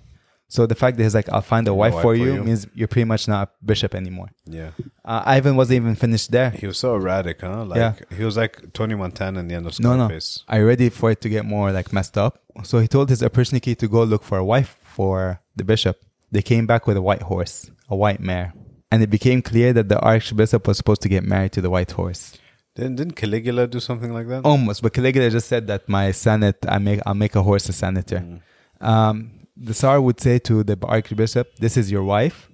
So 0.52 0.66
the 0.66 0.74
fact 0.74 0.97
that 0.97 1.04
he's 1.04 1.14
like, 1.14 1.30
I'll 1.30 1.43
find 1.43 1.68
a 1.68 1.74
wife, 1.76 1.93
for, 2.02 2.16
you, 2.16 2.43
means 2.43 2.66
you're 2.74 2.88
pretty 2.88 3.06
much 3.06 3.28
not 3.28 3.47
a 3.47 3.66
bishop 3.66 3.93
anymore. 3.93 4.30
Yeah. 4.45 4.72
Uh, 5.06 5.22
Ivan 5.24 5.56
wasn't 5.56 5.76
even 5.78 5.95
finished 5.95 6.32
there. 6.32 6.50
He 6.50 6.66
was 6.66 6.80
so 6.80 6.95
erratic, 6.95 7.41
huh? 7.41 7.66
Like 7.66 7.78
Yeah. 7.78 7.93
he 8.18 8.24
was 8.24 8.36
like 8.36 8.74
Tony 8.74 8.95
Montana 8.95 9.41
in 9.41 9.47
the 9.47 9.54
end 9.56 9.68
of 9.68 9.80
No, 9.80 9.95
no. 9.95 10.06
Scarface. 10.08 10.43
Are 10.47 10.60
you 10.60 10.66
ready 10.68 10.89
for 10.89 11.12
it 11.12 11.22
to 11.22 11.30
get 11.30 11.45
more 11.45 11.72
like 11.72 11.93
messed 11.93 12.18
up? 12.18 12.41
So 12.64 12.80
he 12.80 12.88
told 12.88 13.10
his 13.10 13.22
Oprichniki 13.22 13.78
to 13.78 13.88
go 13.88 14.04
look 14.04 14.24
for 14.24 14.39
a 14.39 14.43
wife 14.43 14.76
for 14.82 15.39
the 15.56 15.64
bishop. 15.64 16.02
They 16.32 16.41
came 16.41 16.66
back 16.66 16.88
with 16.88 16.97
a 16.97 17.02
white 17.02 17.22
horse, 17.22 17.70
a 17.88 17.95
white 17.95 18.20
mare. 18.20 18.54
And 18.91 19.04
it 19.04 19.12
became 19.12 19.43
clear 19.43 19.72
that 19.74 19.88
the 19.88 20.00
archbishop 20.00 20.68
was 20.68 20.78
supposed 20.78 21.02
to 21.04 21.10
get 21.10 21.24
married 21.24 21.52
to 21.54 21.62
the 21.62 21.70
white 21.70 21.91
horse. 21.91 22.36
Didn't, 22.76 22.95
didn't 22.95 23.14
Caligula 23.16 23.68
do 23.68 23.80
something 23.80 24.12
like 24.12 24.28
that? 24.30 24.45
Almost, 24.45 24.82
but 24.82 24.93
Caligula 24.93 25.30
just 25.30 25.47
said 25.47 25.68
that 25.68 25.88
my 25.88 26.12
senate, 26.12 26.58
I 26.68 26.80
make, 26.80 27.02
I'll 27.06 27.14
make 27.14 27.36
a 27.36 27.43
horse 27.43 27.70
a 27.70 27.74
senator. 27.74 28.39
Um, 28.82 29.32
the 29.60 29.74
Tsar 29.74 30.01
would 30.01 30.20
say 30.22 30.39
to 30.39 30.64
the 30.64 30.78
archbishop, 30.84 31.55
"This 31.57 31.76
is 31.78 31.91
your 31.91 32.03
wife. 32.03 32.49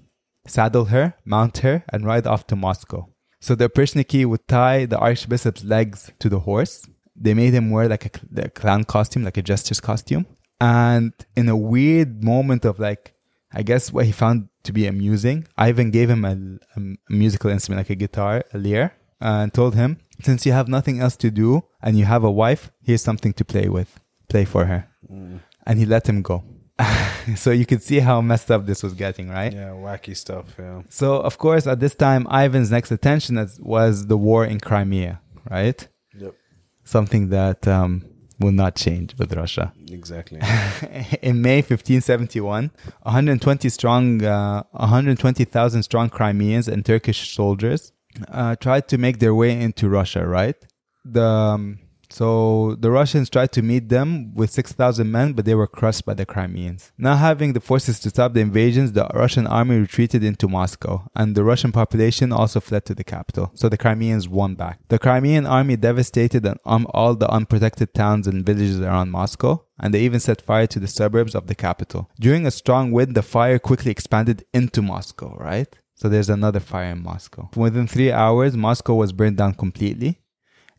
Saddle 0.47 0.85
her, 0.85 1.13
mount 1.23 1.59
her, 1.59 1.83
and 1.89 2.05
ride 2.05 2.27
off 2.27 2.47
to 2.47 2.55
Moscow." 2.55 3.09
So 3.39 3.53
the 3.55 3.69
Prishniki 3.69 4.25
would 4.25 4.47
tie 4.47 4.85
the 4.85 4.97
archbishop's 4.97 5.63
legs 5.63 6.11
to 6.19 6.29
the 6.29 6.39
horse. 6.39 6.87
They 7.15 7.33
made 7.33 7.53
him 7.53 7.69
wear 7.69 7.87
like 7.87 8.05
a, 8.05 8.41
a 8.41 8.49
clown 8.49 8.83
costume, 8.83 9.23
like 9.23 9.37
a 9.37 9.41
jester's 9.41 9.79
costume. 9.79 10.25
And 10.59 11.13
in 11.35 11.47
a 11.49 11.55
weird 11.55 12.23
moment 12.23 12.65
of 12.65 12.79
like, 12.79 13.13
I 13.53 13.61
guess 13.61 13.93
what 13.93 14.05
he 14.05 14.11
found 14.11 14.49
to 14.63 14.73
be 14.73 14.87
amusing, 14.87 15.47
Ivan 15.57 15.91
gave 15.91 16.09
him 16.09 16.25
a, 16.25 16.35
a 16.75 17.13
musical 17.13 17.51
instrument, 17.51 17.79
like 17.79 17.89
a 17.89 17.95
guitar, 17.95 18.43
a 18.53 18.57
lyre, 18.57 18.93
and 19.21 19.53
told 19.53 19.75
him, 19.75 19.99
since 20.21 20.45
you 20.45 20.53
have 20.53 20.67
nothing 20.67 20.99
else 20.99 21.15
to 21.17 21.29
do 21.29 21.63
and 21.81 21.97
you 21.97 22.05
have 22.05 22.23
a 22.23 22.31
wife, 22.31 22.71
here's 22.81 23.03
something 23.03 23.33
to 23.33 23.45
play 23.45 23.69
with. 23.69 23.99
Play 24.27 24.45
for 24.45 24.65
her. 24.65 24.87
Mm. 25.11 25.39
And 25.65 25.79
he 25.79 25.85
let 25.85 26.07
him 26.07 26.21
go. 26.21 26.43
so 27.35 27.51
you 27.51 27.65
could 27.65 27.81
see 27.81 27.99
how 27.99 28.21
messed 28.21 28.51
up 28.51 28.65
this 28.65 28.83
was 28.83 28.93
getting, 28.93 29.29
right? 29.29 29.53
Yeah, 29.53 29.69
wacky 29.69 30.15
stuff. 30.15 30.55
Yeah. 30.59 30.81
So, 30.89 31.15
of 31.15 31.37
course, 31.37 31.67
at 31.67 31.79
this 31.79 31.95
time, 31.95 32.27
Ivan's 32.29 32.71
next 32.71 32.91
attention 32.91 33.35
was 33.59 34.07
the 34.07 34.17
war 34.17 34.45
in 34.45 34.59
Crimea, 34.59 35.21
right? 35.49 35.87
Yep. 36.17 36.35
Something 36.83 37.29
that 37.29 37.67
um, 37.67 38.05
will 38.39 38.51
not 38.51 38.75
change 38.75 39.15
with 39.17 39.33
Russia. 39.33 39.73
Exactly. 39.89 40.39
in 41.21 41.41
May 41.41 41.57
1571, 41.57 42.71
120 43.03 43.69
strong, 43.69 44.23
uh, 44.23 44.63
120,000 44.71 45.83
strong 45.83 46.09
Crimeans 46.09 46.67
and 46.67 46.85
Turkish 46.85 47.33
soldiers 47.33 47.93
uh, 48.29 48.55
tried 48.55 48.87
to 48.89 48.97
make 48.97 49.19
their 49.19 49.33
way 49.33 49.59
into 49.59 49.89
Russia. 49.89 50.25
Right, 50.27 50.55
the 51.03 51.23
um, 51.23 51.79
so 52.15 52.77
the 52.79 52.91
Russians 52.91 53.29
tried 53.29 53.51
to 53.51 53.61
meet 53.61 53.89
them 53.89 54.33
with 54.33 54.49
6,000 54.49 55.11
men, 55.11 55.33
but 55.33 55.43
they 55.43 55.53
were 55.53 55.67
crushed 55.67 56.05
by 56.05 56.13
the 56.13 56.25
Crimeans. 56.25 56.93
Not 56.97 57.17
having 57.17 57.51
the 57.51 57.59
forces 57.59 57.99
to 57.99 58.09
stop 58.09 58.31
the 58.31 58.39
invasions, 58.39 58.93
the 58.93 59.05
Russian 59.13 59.45
army 59.45 59.79
retreated 59.79 60.23
into 60.23 60.47
Moscow, 60.47 61.09
and 61.13 61.35
the 61.35 61.43
Russian 61.43 61.73
population 61.73 62.31
also 62.31 62.61
fled 62.61 62.85
to 62.85 62.95
the 62.95 63.03
capital. 63.03 63.51
So 63.53 63.67
the 63.67 63.77
Crimeans 63.77 64.29
won 64.29 64.55
back. 64.55 64.79
The 64.87 64.97
Crimean 64.97 65.45
army 65.45 65.75
devastated 65.75 66.47
all 66.65 67.15
the 67.15 67.29
unprotected 67.29 67.93
towns 67.93 68.27
and 68.27 68.45
villages 68.45 68.79
around 68.79 69.11
Moscow, 69.11 69.65
and 69.77 69.93
they 69.93 69.99
even 69.99 70.21
set 70.21 70.41
fire 70.41 70.67
to 70.67 70.79
the 70.79 70.87
suburbs 70.87 71.35
of 71.35 71.47
the 71.47 71.55
capital. 71.55 72.09
During 72.17 72.45
a 72.45 72.51
strong 72.51 72.93
wind, 72.93 73.15
the 73.15 73.23
fire 73.23 73.59
quickly 73.59 73.91
expanded 73.91 74.45
into 74.53 74.81
Moscow, 74.81 75.35
right? 75.37 75.67
So 75.95 76.07
there's 76.07 76.29
another 76.29 76.61
fire 76.61 76.91
in 76.91 77.03
Moscow. 77.03 77.49
Within 77.57 77.87
three 77.87 78.13
hours, 78.13 78.55
Moscow 78.55 78.95
was 78.95 79.11
burned 79.11 79.35
down 79.35 79.55
completely. 79.55 80.21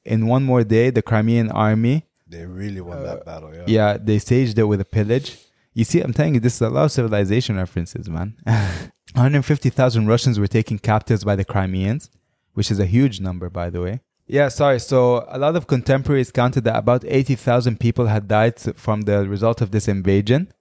In 0.07 0.27
one 0.27 0.45
more 0.45 0.65
day, 0.65 0.91
the 0.91 1.03
Crimean 1.03 1.51
army 1.51 2.07
they 2.29 2.45
really 2.45 2.81
won 2.81 3.03
that 3.03 3.21
uh, 3.21 3.25
battle. 3.25 3.55
Yeah. 3.55 3.65
yeah, 3.67 3.97
they 4.01 4.19
staged 4.19 4.59
it 4.59 4.65
with 4.65 4.81
a 4.81 4.85
pillage. 4.85 5.39
You 5.75 5.85
see, 5.85 6.01
I'm 6.01 6.13
telling 6.13 6.35
you, 6.35 6.41
this 6.41 6.55
is 6.57 6.63
a 6.63 6.71
lot 6.71 6.87
of 6.87 6.93
civilization 6.93 7.57
references, 7.57 8.09
man. 8.09 8.35
150,000 9.15 10.07
Russians 10.07 10.39
were 10.39 10.47
taken 10.47 10.79
captives 10.79 11.23
by 11.23 11.37
the 11.37 11.45
Crimeans, 11.45 12.11
which 12.55 12.71
is 12.71 12.79
a 12.81 12.87
huge 12.87 13.21
number, 13.21 13.49
by 13.49 13.71
the 13.71 13.81
way. 13.81 14.01
Yeah, 14.27 14.49
sorry. 14.49 14.81
So 14.81 15.25
a 15.29 15.39
lot 15.39 15.55
of 15.55 15.67
contemporaries 15.69 16.33
counted 16.33 16.65
that 16.65 16.77
about 16.77 17.05
80,000 17.07 17.79
people 17.79 18.07
had 18.07 18.27
died 18.27 18.59
from 18.59 19.03
the 19.03 19.29
result 19.29 19.61
of 19.61 19.71
this 19.71 19.87
invasion. 19.87 20.53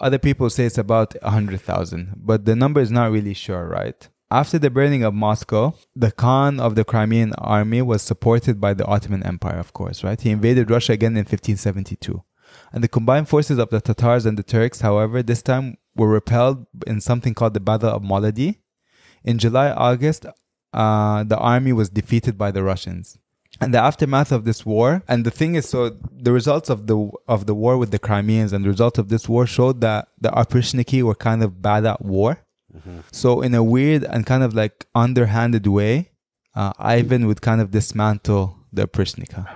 Other 0.00 0.18
people 0.18 0.48
say 0.50 0.66
it's 0.66 0.78
about 0.78 1.20
100,000, 1.22 2.14
but 2.16 2.44
the 2.44 2.54
number 2.54 2.80
is 2.80 2.92
not 2.92 3.10
really 3.10 3.34
sure, 3.34 3.66
right? 3.66 4.08
After 4.30 4.58
the 4.58 4.68
burning 4.68 5.04
of 5.04 5.14
Moscow, 5.14 5.74
the 5.96 6.12
Khan 6.12 6.60
of 6.60 6.74
the 6.74 6.84
Crimean 6.84 7.32
army 7.38 7.80
was 7.80 8.02
supported 8.02 8.60
by 8.60 8.74
the 8.74 8.84
Ottoman 8.84 9.22
Empire, 9.22 9.58
of 9.58 9.72
course, 9.72 10.04
right? 10.04 10.20
He 10.20 10.30
invaded 10.30 10.70
Russia 10.70 10.92
again 10.92 11.12
in 11.12 11.24
1572. 11.24 12.22
And 12.70 12.84
the 12.84 12.88
combined 12.88 13.28
forces 13.28 13.58
of 13.58 13.70
the 13.70 13.80
Tatars 13.80 14.26
and 14.26 14.36
the 14.36 14.42
Turks, 14.42 14.82
however, 14.82 15.22
this 15.22 15.40
time 15.40 15.78
were 15.96 16.08
repelled 16.08 16.66
in 16.86 17.00
something 17.00 17.32
called 17.32 17.54
the 17.54 17.60
Battle 17.60 17.88
of 17.88 18.02
Molody. 18.02 18.58
In 19.24 19.38
July, 19.38 19.70
August, 19.70 20.26
uh, 20.74 21.24
the 21.24 21.38
army 21.38 21.72
was 21.72 21.88
defeated 21.88 22.36
by 22.36 22.50
the 22.50 22.62
Russians. 22.62 23.18
And 23.62 23.72
the 23.72 23.82
aftermath 23.82 24.30
of 24.30 24.44
this 24.44 24.64
war, 24.66 25.02
and 25.08 25.24
the 25.24 25.30
thing 25.30 25.54
is, 25.54 25.68
so 25.68 25.96
the 26.12 26.32
results 26.32 26.68
of 26.68 26.86
the 26.86 27.10
of 27.26 27.46
the 27.46 27.54
war 27.54 27.76
with 27.76 27.90
the 27.90 27.98
Crimeans 27.98 28.52
and 28.52 28.64
the 28.64 28.68
result 28.68 28.98
of 28.98 29.08
this 29.08 29.28
war 29.28 29.46
showed 29.46 29.80
that 29.80 30.08
the 30.20 30.28
Oprichniki 30.28 31.02
were 31.02 31.14
kind 31.14 31.42
of 31.42 31.60
bad 31.60 31.84
at 31.84 32.04
war. 32.04 32.44
So 33.10 33.40
in 33.42 33.54
a 33.54 33.62
weird 33.62 34.04
and 34.04 34.26
kind 34.26 34.42
of 34.42 34.54
like 34.54 34.86
underhanded 34.94 35.66
way, 35.66 36.10
uh, 36.54 36.72
Ivan 36.78 37.26
would 37.26 37.40
kind 37.40 37.60
of 37.60 37.70
dismantle 37.70 38.56
the 38.72 38.86
Oprishnika. 38.86 39.48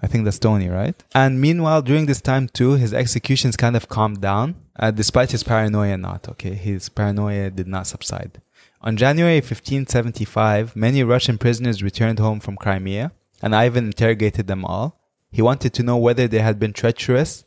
I 0.00 0.06
think 0.06 0.24
that's 0.24 0.38
Tony, 0.38 0.68
right? 0.68 1.02
And 1.14 1.40
meanwhile, 1.40 1.82
during 1.82 2.06
this 2.06 2.20
time 2.20 2.48
too, 2.48 2.72
his 2.74 2.94
executions 2.94 3.56
kind 3.56 3.76
of 3.76 3.88
calmed 3.88 4.20
down, 4.20 4.54
uh, 4.78 4.92
despite 4.92 5.32
his 5.32 5.42
paranoia 5.42 5.96
not. 5.96 6.28
Okay, 6.28 6.54
his 6.54 6.88
paranoia 6.88 7.50
did 7.50 7.66
not 7.66 7.86
subside. 7.86 8.40
On 8.80 8.96
January 8.96 9.36
1575, 9.36 10.76
many 10.76 11.02
Russian 11.02 11.36
prisoners 11.36 11.82
returned 11.82 12.20
home 12.20 12.38
from 12.38 12.56
Crimea, 12.56 13.10
and 13.42 13.56
Ivan 13.56 13.86
interrogated 13.86 14.46
them 14.46 14.64
all. 14.64 15.00
He 15.32 15.42
wanted 15.42 15.74
to 15.74 15.82
know 15.82 15.96
whether 15.96 16.28
they 16.28 16.38
had 16.38 16.60
been 16.60 16.72
treacherous 16.72 17.44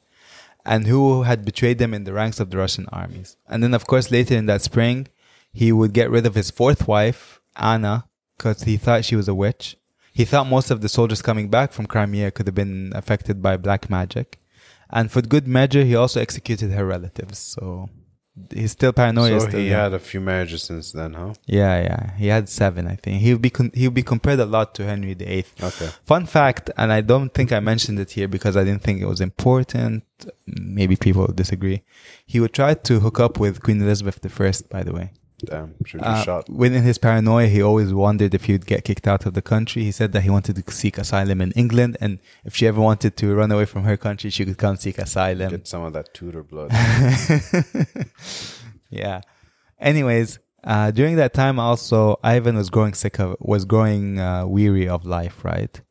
and 0.65 0.87
who 0.87 1.23
had 1.23 1.45
betrayed 1.45 1.77
them 1.77 1.93
in 1.93 2.03
the 2.03 2.13
ranks 2.13 2.39
of 2.39 2.49
the 2.49 2.57
Russian 2.57 2.87
armies. 2.91 3.37
And 3.47 3.63
then, 3.63 3.73
of 3.73 3.87
course, 3.87 4.11
later 4.11 4.35
in 4.35 4.45
that 4.47 4.61
spring, 4.61 5.07
he 5.51 5.71
would 5.71 5.93
get 5.93 6.09
rid 6.09 6.25
of 6.25 6.35
his 6.35 6.51
fourth 6.51 6.87
wife, 6.87 7.41
Anna, 7.55 8.05
because 8.37 8.63
he 8.63 8.77
thought 8.77 9.05
she 9.05 9.15
was 9.15 9.27
a 9.27 9.35
witch. 9.35 9.77
He 10.13 10.25
thought 10.25 10.47
most 10.47 10.71
of 10.71 10.81
the 10.81 10.89
soldiers 10.89 11.21
coming 11.21 11.49
back 11.49 11.71
from 11.71 11.85
Crimea 11.85 12.31
could 12.31 12.47
have 12.47 12.55
been 12.55 12.91
affected 12.95 13.41
by 13.41 13.57
black 13.57 13.89
magic. 13.89 14.39
And 14.89 15.09
for 15.11 15.21
good 15.21 15.47
measure, 15.47 15.83
he 15.83 15.95
also 15.95 16.19
executed 16.19 16.71
her 16.71 16.85
relatives. 16.85 17.39
So 17.39 17.89
he's 18.53 18.71
still 18.71 18.93
paranoid. 18.93 19.41
So 19.41 19.47
still 19.47 19.59
he 19.59 19.69
there. 19.69 19.79
had 19.81 19.93
a 19.93 19.99
few 19.99 20.21
marriages 20.21 20.63
since 20.63 20.91
then, 20.91 21.13
huh? 21.13 21.33
Yeah, 21.45 21.81
yeah. 21.81 22.15
He 22.17 22.27
had 22.27 22.49
seven, 22.49 22.87
I 22.87 22.95
think. 22.95 23.21
He'll 23.21 23.37
be 23.37 23.49
con- 23.49 23.71
he'll 23.73 23.91
be 23.91 24.03
compared 24.03 24.39
a 24.39 24.45
lot 24.45 24.73
to 24.75 24.85
Henry 24.85 25.13
VIII. 25.13 25.45
Okay. 25.61 25.89
Fun 26.05 26.25
fact, 26.25 26.69
and 26.77 26.91
I 26.91 27.01
don't 27.01 27.33
think 27.33 27.51
I 27.51 27.59
mentioned 27.59 27.99
it 27.99 28.11
here 28.11 28.27
because 28.27 28.55
I 28.55 28.63
didn't 28.63 28.83
think 28.83 29.01
it 29.01 29.05
was 29.05 29.21
important. 29.21 30.03
Maybe 30.45 30.95
people 30.95 31.27
disagree. 31.27 31.83
He 32.25 32.39
would 32.39 32.53
try 32.53 32.73
to 32.73 32.99
hook 32.99 33.19
up 33.19 33.39
with 33.39 33.61
Queen 33.61 33.81
Elizabeth 33.81 34.19
I, 34.23 34.51
by 34.69 34.83
the 34.83 34.93
way. 34.93 35.11
Damn, 35.45 35.73
should 35.85 36.01
Uh, 36.01 36.23
shot. 36.23 36.49
within 36.49 36.83
his 36.83 36.97
paranoia, 36.97 37.47
he 37.47 37.61
always 37.61 37.93
wondered 37.93 38.33
if 38.33 38.45
he 38.45 38.53
would 38.53 38.65
get 38.65 38.83
kicked 38.83 39.07
out 39.07 39.25
of 39.25 39.33
the 39.33 39.41
country. 39.41 39.83
He 39.83 39.91
said 39.91 40.11
that 40.13 40.21
he 40.21 40.29
wanted 40.29 40.55
to 40.55 40.71
seek 40.71 40.97
asylum 40.97 41.41
in 41.41 41.51
England, 41.53 41.97
and 41.99 42.19
if 42.45 42.55
she 42.55 42.67
ever 42.67 42.79
wanted 42.81 43.17
to 43.17 43.33
run 43.35 43.51
away 43.51 43.65
from 43.65 43.83
her 43.83 43.97
country, 43.97 44.29
she 44.29 44.45
could 44.45 44.57
come 44.57 44.77
seek 44.77 44.97
asylum. 44.97 45.49
Get 45.49 45.67
some 45.67 45.83
of 45.83 45.93
that 45.93 46.13
Tudor 46.13 46.43
blood. 46.43 46.71
yeah. 48.89 49.21
Anyways, 49.79 50.39
uh, 50.63 50.91
during 50.91 51.15
that 51.15 51.33
time, 51.33 51.59
also 51.59 52.19
Ivan 52.23 52.55
was 52.55 52.69
growing 52.69 52.93
sick 52.93 53.19
of, 53.19 53.35
was 53.39 53.65
growing 53.65 54.19
uh, 54.19 54.45
weary 54.45 54.87
of 54.87 55.05
life. 55.05 55.43
Right? 55.43 55.81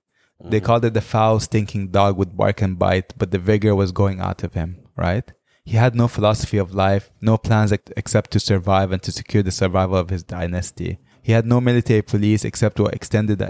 They 0.43 0.61
called 0.61 0.87
it 0.87 0.95
the 0.95 1.03
foul, 1.03 1.39
stinking 1.39 1.89
dog 1.89 2.17
would 2.17 2.35
bark 2.35 2.63
and 2.63 2.79
bite, 2.79 3.13
but 3.19 3.31
the 3.31 3.39
vigor 3.39 3.75
was 3.75 3.93
going 3.93 4.21
out 4.21 4.43
of 4.43 4.55
him. 4.55 4.79
Right? 4.97 5.31
He 5.71 5.77
had 5.77 5.95
no 5.95 6.09
philosophy 6.09 6.59
of 6.59 6.75
life, 6.75 7.13
no 7.21 7.39
plans 7.39 7.71
ex- 7.71 7.93
except 7.97 8.33
to 8.33 8.41
survive 8.41 8.91
and 8.91 9.01
to 9.05 9.13
secure 9.13 9.45
the 9.45 9.53
survival 9.53 9.99
of 9.99 10.11
his 10.11 10.25
dynasty. 10.25 10.99
He 11.23 11.31
had 11.31 11.47
no 11.47 11.61
military 11.61 12.03
police 12.03 12.45
except 12.45 12.81
what 12.81 12.93
extended 12.93 13.41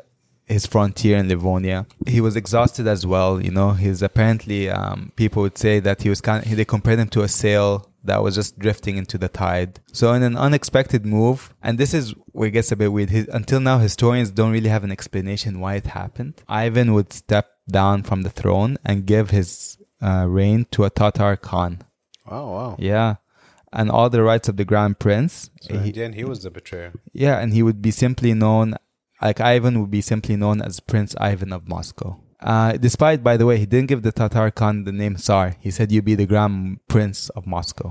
his 0.44 0.66
frontier 0.66 1.16
in 1.16 1.30
Livonia. 1.30 1.86
He 2.06 2.20
was 2.20 2.36
exhausted 2.36 2.86
as 2.86 3.06
well. 3.06 3.40
You 3.40 3.52
know, 3.52 3.70
he's 3.70 4.02
apparently 4.02 4.68
um, 4.68 5.12
people 5.16 5.40
would 5.40 5.56
say 5.56 5.80
that 5.80 6.02
he 6.02 6.10
was 6.10 6.20
kind. 6.20 6.44
Of, 6.44 6.55
they 6.59 6.66
compared 6.66 6.98
him 6.98 7.09
to 7.09 7.22
a 7.22 7.28
sail 7.28 7.88
that 8.05 8.22
was 8.22 8.34
just 8.34 8.59
drifting 8.59 8.98
into 8.98 9.16
the 9.16 9.30
tide. 9.30 9.80
So 9.90 10.12
in 10.12 10.22
an 10.22 10.36
unexpected 10.36 11.06
move, 11.06 11.55
and 11.62 11.78
this 11.78 11.94
is 11.94 12.14
where 12.32 12.48
it 12.48 12.51
gets 12.51 12.70
a 12.70 12.76
bit 12.76 12.92
weird. 12.92 13.09
His, 13.09 13.28
until 13.28 13.60
now, 13.60 13.78
historians 13.78 14.30
don't 14.30 14.52
really 14.52 14.68
have 14.68 14.84
an 14.84 14.92
explanation 14.92 15.59
why 15.59 15.76
it 15.76 15.86
happened. 15.86 16.42
Ivan 16.47 16.92
would 16.92 17.14
step 17.14 17.47
down 17.66 18.02
from 18.02 18.24
the 18.24 18.30
throne 18.40 18.76
and 18.84 19.06
give 19.06 19.30
his 19.30 19.78
uh, 20.02 20.26
reign 20.28 20.66
to 20.72 20.84
a 20.84 20.90
Tatar 20.90 21.36
Khan. 21.36 21.82
Oh 22.31 22.51
wow. 22.52 22.77
Yeah. 22.78 23.16
And 23.73 23.90
all 23.90 24.11
the 24.11 24.23
rights 24.23 24.48
of 24.48 24.57
the 24.57 24.65
Grand 24.65 24.98
Prince. 24.98 25.51
So 25.62 25.78
he- 25.78 25.89
in 25.90 25.94
the 25.94 26.05
end, 26.05 26.15
he 26.16 26.24
was 26.24 26.43
the 26.43 26.51
betrayer. 26.51 26.93
yeah, 27.12 27.39
and 27.39 27.52
he 27.52 27.62
would 27.62 27.81
be 27.81 27.90
simply 27.93 28.32
known, 28.35 28.74
like 29.23 29.40
Ivan 29.40 29.81
would 29.81 29.90
be 29.90 30.01
simply 30.01 30.36
known 30.36 30.61
as 30.62 30.81
Prince 30.81 31.15
Ivan 31.20 31.52
of 31.52 31.69
Moscow. 31.69 32.11
Uh, 32.40 32.73
despite, 32.73 33.23
by 33.23 33.36
the 33.36 33.44
way, 33.47 33.59
he 33.59 33.66
didn't 33.66 33.89
give 33.89 34.02
the 34.02 34.12
Tatar 34.12 34.51
Khan 34.51 34.85
the 34.85 34.93
name 34.93 35.16
Tsar. 35.16 35.57
He 35.61 35.70
said, 35.70 35.93
"You 35.93 36.01
be 36.02 36.15
the 36.15 36.27
Grand 36.27 36.78
Prince 36.89 37.28
of 37.36 37.47
Moscow." 37.47 37.89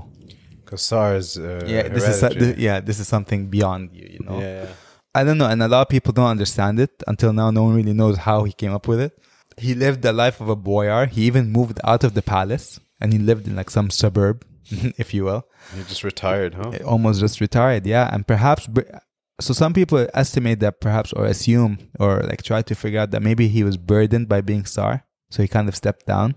Because 0.64 0.82
Tsar 0.82 1.16
is 1.16 1.38
uh, 1.38 1.62
yeah, 1.66 1.88
this 1.88 2.04
is 2.22 2.58
yeah, 2.58 2.80
this 2.80 2.98
is 2.98 3.06
something 3.08 3.46
beyond 3.48 3.90
you. 3.94 4.06
You 4.14 4.20
know. 4.26 4.38
yeah, 4.40 4.64
yeah. 4.64 4.68
I 5.14 5.24
don't 5.24 5.38
know, 5.38 5.46
and 5.48 5.62
a 5.62 5.68
lot 5.68 5.82
of 5.82 5.88
people 5.88 6.12
don't 6.12 6.26
understand 6.36 6.78
it 6.80 6.90
until 7.06 7.32
now. 7.32 7.50
No 7.50 7.62
one 7.64 7.74
really 7.74 7.92
knows 7.94 8.16
how 8.18 8.44
he 8.44 8.52
came 8.52 8.72
up 8.72 8.86
with 8.88 9.00
it. 9.00 9.12
He 9.56 9.74
lived 9.74 10.02
the 10.02 10.12
life 10.12 10.40
of 10.40 10.48
a 10.48 10.56
boyar. 10.56 11.06
He 11.06 11.22
even 11.30 11.50
moved 11.50 11.78
out 11.84 12.02
of 12.04 12.14
the 12.14 12.22
palace, 12.22 12.80
and 13.00 13.12
he 13.12 13.18
lived 13.18 13.46
in 13.46 13.56
like 13.56 13.70
some 13.70 13.90
suburb, 13.90 14.44
if 14.98 15.12
you 15.14 15.24
will. 15.24 15.42
He 15.74 15.82
just 15.84 16.04
retired, 16.04 16.54
huh? 16.54 16.70
almost 16.84 17.20
just 17.20 17.40
retired 17.40 17.86
yeah 17.86 18.08
and 18.12 18.26
perhaps 18.26 18.68
so 19.40 19.52
some 19.54 19.72
people 19.72 20.06
estimate 20.14 20.60
that 20.60 20.80
perhaps 20.80 21.12
or 21.14 21.24
assume 21.26 21.78
or 21.98 22.20
like 22.30 22.42
try 22.42 22.60
to 22.62 22.74
figure 22.74 23.00
out 23.00 23.10
that 23.10 23.22
maybe 23.22 23.48
he 23.48 23.62
was 23.64 23.76
burdened 23.76 24.28
by 24.28 24.40
being 24.40 24.64
tsar 24.64 25.04
so 25.30 25.42
he 25.42 25.48
kind 25.48 25.68
of 25.68 25.74
stepped 25.76 26.06
down 26.06 26.34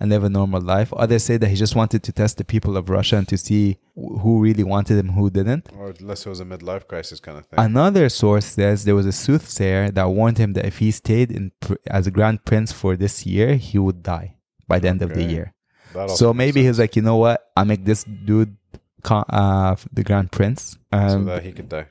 and 0.00 0.10
live 0.10 0.24
a 0.24 0.28
normal 0.28 0.60
life 0.60 0.92
others 0.94 1.22
say 1.22 1.36
that 1.36 1.48
he 1.48 1.56
just 1.56 1.76
wanted 1.76 2.02
to 2.02 2.12
test 2.12 2.36
the 2.38 2.44
people 2.44 2.76
of 2.76 2.88
russia 2.88 3.16
and 3.16 3.28
to 3.28 3.36
see 3.38 3.78
who 3.94 4.40
really 4.42 4.64
wanted 4.64 4.96
him 4.98 5.10
who 5.18 5.30
didn't 5.30 5.68
Or 5.78 5.92
unless 6.00 6.26
it 6.26 6.30
was 6.30 6.40
a 6.40 6.44
midlife 6.44 6.86
crisis 6.88 7.20
kind 7.20 7.38
of 7.38 7.46
thing. 7.46 7.58
another 7.60 8.08
source 8.08 8.46
says 8.46 8.84
there 8.84 8.96
was 8.96 9.06
a 9.06 9.12
soothsayer 9.24 9.90
that 9.92 10.08
warned 10.18 10.38
him 10.38 10.52
that 10.54 10.64
if 10.66 10.78
he 10.78 10.90
stayed 10.90 11.30
in 11.30 11.52
pr- 11.60 11.74
as 11.98 12.06
a 12.06 12.10
grand 12.10 12.44
prince 12.44 12.70
for 12.72 12.96
this 12.96 13.24
year 13.26 13.54
he 13.56 13.78
would 13.78 14.02
die 14.02 14.28
by 14.66 14.78
the 14.80 14.88
end 14.88 15.02
of 15.02 15.10
the 15.14 15.22
year 15.34 15.54
So 16.08 16.32
maybe 16.32 16.60
he 16.60 16.66
sense. 16.66 16.74
was 16.74 16.78
like 16.80 16.96
you 16.96 17.02
know 17.02 17.16
what 17.16 17.50
i'll 17.56 17.64
make 17.64 17.84
this 17.84 18.04
dude 18.04 18.56
uh, 19.10 19.76
the 19.92 20.04
grand 20.04 20.30
prince 20.30 20.78
so 20.92 20.98
um, 20.98 21.24
that 21.26 21.42
he 21.42 21.52
could 21.52 21.68
die. 21.68 21.86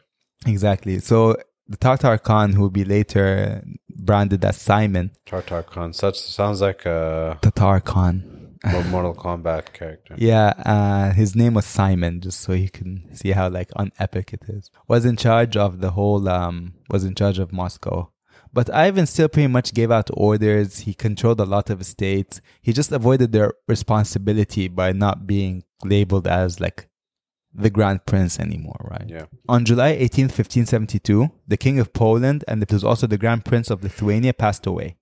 Exactly. 0.46 1.00
So 1.00 1.36
the 1.68 1.78
Tartar 1.78 2.18
Khan, 2.18 2.54
who 2.54 2.62
will 2.62 2.70
be 2.70 2.86
later 2.86 3.64
branded 3.90 4.44
as 4.46 4.58
Simon, 4.58 5.12
Tartar 5.26 5.64
Khan. 5.64 5.94
Such 5.94 6.20
sounds 6.20 6.62
like 6.62 6.86
a 6.86 7.38
Tatar 7.42 7.80
Khan. 7.80 8.38
Mo- 8.66 8.84
Mortal 8.84 9.16
Kombat 9.16 9.74
character. 9.74 10.14
Yeah, 10.18 10.54
uh, 10.66 11.14
his 11.14 11.36
name 11.36 11.56
was 11.56 11.66
Simon, 11.66 12.22
just 12.22 12.42
so 12.42 12.54
you 12.54 12.70
can 12.70 13.10
see 13.16 13.32
how 13.32 13.50
like 13.50 13.70
unepic 13.72 14.34
it 14.34 14.44
is. 14.48 14.70
Was 14.88 15.04
in 15.04 15.18
charge 15.18 15.58
of 15.58 15.82
the 15.82 15.92
whole, 15.92 16.30
um, 16.30 16.76
was 16.90 17.04
in 17.04 17.16
charge 17.16 17.40
of 17.40 17.52
Moscow. 17.52 18.12
But 18.54 18.74
Ivan 18.74 19.06
still 19.06 19.30
pretty 19.30 19.48
much 19.48 19.74
gave 19.74 19.92
out 19.92 20.10
orders. 20.14 20.80
He 20.80 20.94
controlled 20.94 21.40
a 21.40 21.46
lot 21.46 21.70
of 21.70 21.80
estates. 21.80 22.42
He 22.62 22.74
just 22.74 22.92
avoided 22.92 23.32
their 23.32 23.54
responsibility 23.68 24.68
by 24.68 24.92
not 24.92 25.26
being 25.26 25.64
labeled 25.84 26.28
as 26.28 26.60
like 26.60 26.88
the 27.54 27.70
Grand 27.70 28.06
Prince 28.06 28.40
anymore, 28.40 28.88
right? 28.90 29.06
Yeah. 29.08 29.26
On 29.48 29.66
July 29.66 29.90
18, 29.90 30.26
1572, 30.26 31.30
the 31.48 31.58
King 31.58 31.80
of 31.80 31.94
Poland 31.94 32.44
and 32.48 32.62
it 32.62 32.72
was 32.72 32.84
also 32.84 33.08
the 33.08 33.18
Grand 33.18 33.46
Prince 33.46 33.70
of 33.70 33.84
Lithuania 33.84 34.34
passed 34.34 34.66
away, 34.66 34.98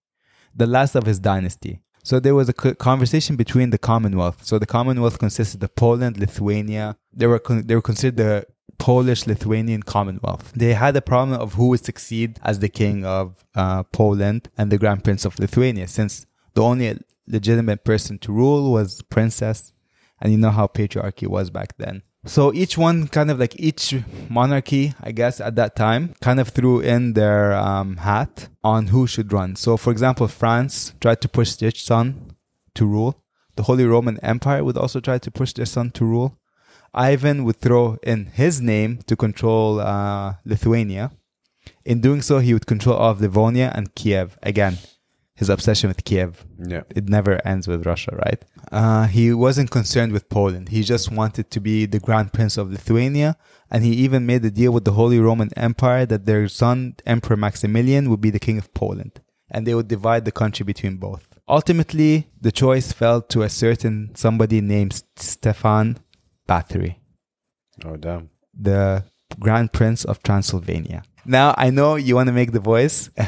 the 0.56 0.68
last 0.68 0.96
of 0.96 1.06
his 1.06 1.20
dynasty. 1.20 1.82
So 2.04 2.20
there 2.20 2.34
was 2.34 2.50
a 2.50 2.54
conversation 2.54 3.36
between 3.36 3.70
the 3.72 3.78
Commonwealth. 3.78 4.46
So 4.46 4.58
the 4.58 4.66
Commonwealth 4.66 5.20
consisted 5.20 5.62
of 5.64 5.76
Poland, 5.76 6.18
Lithuania. 6.18 6.98
They 7.14 7.28
were 7.28 7.40
con- 7.40 7.68
they 7.68 7.76
were 7.76 7.82
considered 7.82 8.18
the 8.18 8.46
Polish 8.80 9.28
Lithuanian 9.28 9.84
Commonwealth. 9.84 10.52
They 10.56 10.74
had 10.74 10.96
a 10.96 11.02
problem 11.02 11.40
of 11.40 11.54
who 11.54 11.68
would 11.68 11.86
succeed 11.86 12.40
as 12.42 12.60
the 12.60 12.70
king 12.70 13.06
of 13.06 13.46
uh, 13.54 13.84
Poland 13.84 14.50
and 14.58 14.72
the 14.72 14.80
Grand 14.80 15.04
Prince 15.04 15.26
of 15.26 15.38
Lithuania, 15.38 15.88
since 15.88 16.26
the 16.56 16.64
only 16.64 16.98
legitimate 17.28 17.84
person 17.84 18.18
to 18.20 18.32
rule 18.32 18.72
was 18.72 19.04
princess, 19.04 19.74
and 20.20 20.32
you 20.32 20.40
know 20.40 20.50
how 20.50 20.66
patriarchy 20.66 21.28
was 21.28 21.50
back 21.52 21.78
then. 21.78 22.02
So 22.26 22.54
each 22.54 22.78
one 22.78 23.08
kind 23.08 23.32
of 23.32 23.40
like 23.40 23.58
each 23.60 23.96
monarchy, 24.30 24.94
I 25.02 25.12
guess, 25.12 25.40
at 25.40 25.56
that 25.56 25.76
time, 25.76 26.16
kind 26.22 26.40
of 26.40 26.50
threw 26.50 26.82
in 26.82 27.14
their 27.14 27.54
um, 27.54 27.98
hat 27.98 28.50
on 28.64 28.88
who 28.88 29.08
should 29.08 29.32
run. 29.32 29.56
So, 29.56 29.78
for 29.78 29.92
example, 29.92 30.28
France 30.28 30.94
tried 31.00 31.22
to 31.22 31.30
push 31.30 31.56
their 31.56 31.72
son 31.72 32.36
to 32.76 32.86
rule. 32.86 33.24
The 33.56 33.64
Holy 33.64 33.86
Roman 33.86 34.20
Empire 34.20 34.64
would 34.64 34.78
also 34.78 35.00
try 35.00 35.18
to 35.18 35.32
push 35.32 35.54
their 35.54 35.66
son 35.66 35.92
to 35.92 36.06
rule. 36.06 36.39
Ivan 37.00 37.44
would 37.46 37.60
throw 37.66 37.98
in 38.04 38.20
his 38.42 38.60
name 38.62 38.92
to 39.08 39.16
control 39.16 39.80
uh, 39.80 40.34
Lithuania. 40.46 41.12
In 41.86 42.02
doing 42.02 42.22
so, 42.22 42.40
he 42.40 42.54
would 42.54 42.68
control 42.74 42.96
all 42.98 43.12
of 43.12 43.22
Livonia 43.22 43.72
and 43.76 43.94
Kiev. 43.96 44.38
Again, 44.44 44.78
his 45.36 45.50
obsession 45.50 45.88
with 45.88 46.04
Kiev 46.04 46.46
Yeah. 46.74 46.84
it 47.00 47.08
never 47.18 47.34
ends 47.48 47.66
with 47.68 47.86
Russia, 47.86 48.12
right? 48.26 48.42
Uh, 48.72 49.06
he 49.08 49.26
wasn't 49.34 49.72
concerned 49.72 50.12
with 50.12 50.28
Poland. 50.30 50.66
He 50.70 50.82
just 50.84 51.10
wanted 51.20 51.50
to 51.52 51.60
be 51.70 51.86
the 51.86 52.00
Grand 52.08 52.34
Prince 52.34 52.58
of 52.58 52.70
Lithuania, 52.70 53.38
and 53.72 53.80
he 53.86 53.94
even 54.06 54.26
made 54.26 54.44
a 54.46 54.52
deal 54.52 54.74
with 54.74 54.84
the 54.86 54.98
Holy 55.02 55.20
Roman 55.20 55.50
Empire 55.56 56.06
that 56.08 56.26
their 56.26 56.48
son, 56.50 56.96
Emperor 57.06 57.38
Maximilian, 57.38 58.10
would 58.10 58.22
be 58.22 58.32
the 58.32 58.46
king 58.48 58.58
of 58.58 58.74
Poland, 58.74 59.14
and 59.50 59.66
they 59.66 59.74
would 59.76 59.88
divide 59.88 60.26
the 60.26 60.40
country 60.42 60.66
between 60.66 60.98
both. 60.98 61.24
Ultimately, 61.48 62.28
the 62.46 62.52
choice 62.52 62.92
fell 62.92 63.22
to 63.32 63.42
a 63.44 63.50
certain 63.50 64.12
somebody 64.16 64.60
named 64.62 65.02
Stefan 65.16 65.98
Bathory 66.52 66.94
Oh 67.86 67.96
damn. 68.06 68.30
the 68.70 69.04
Grand 69.40 69.70
Prince 69.72 70.02
of 70.12 70.16
Transylvania. 70.24 71.04
Now, 71.26 71.54
I 71.66 71.70
know 71.70 71.96
you 71.96 72.16
want 72.16 72.28
to 72.28 72.34
make 72.42 72.52
the 72.52 72.60
voice. 72.74 72.98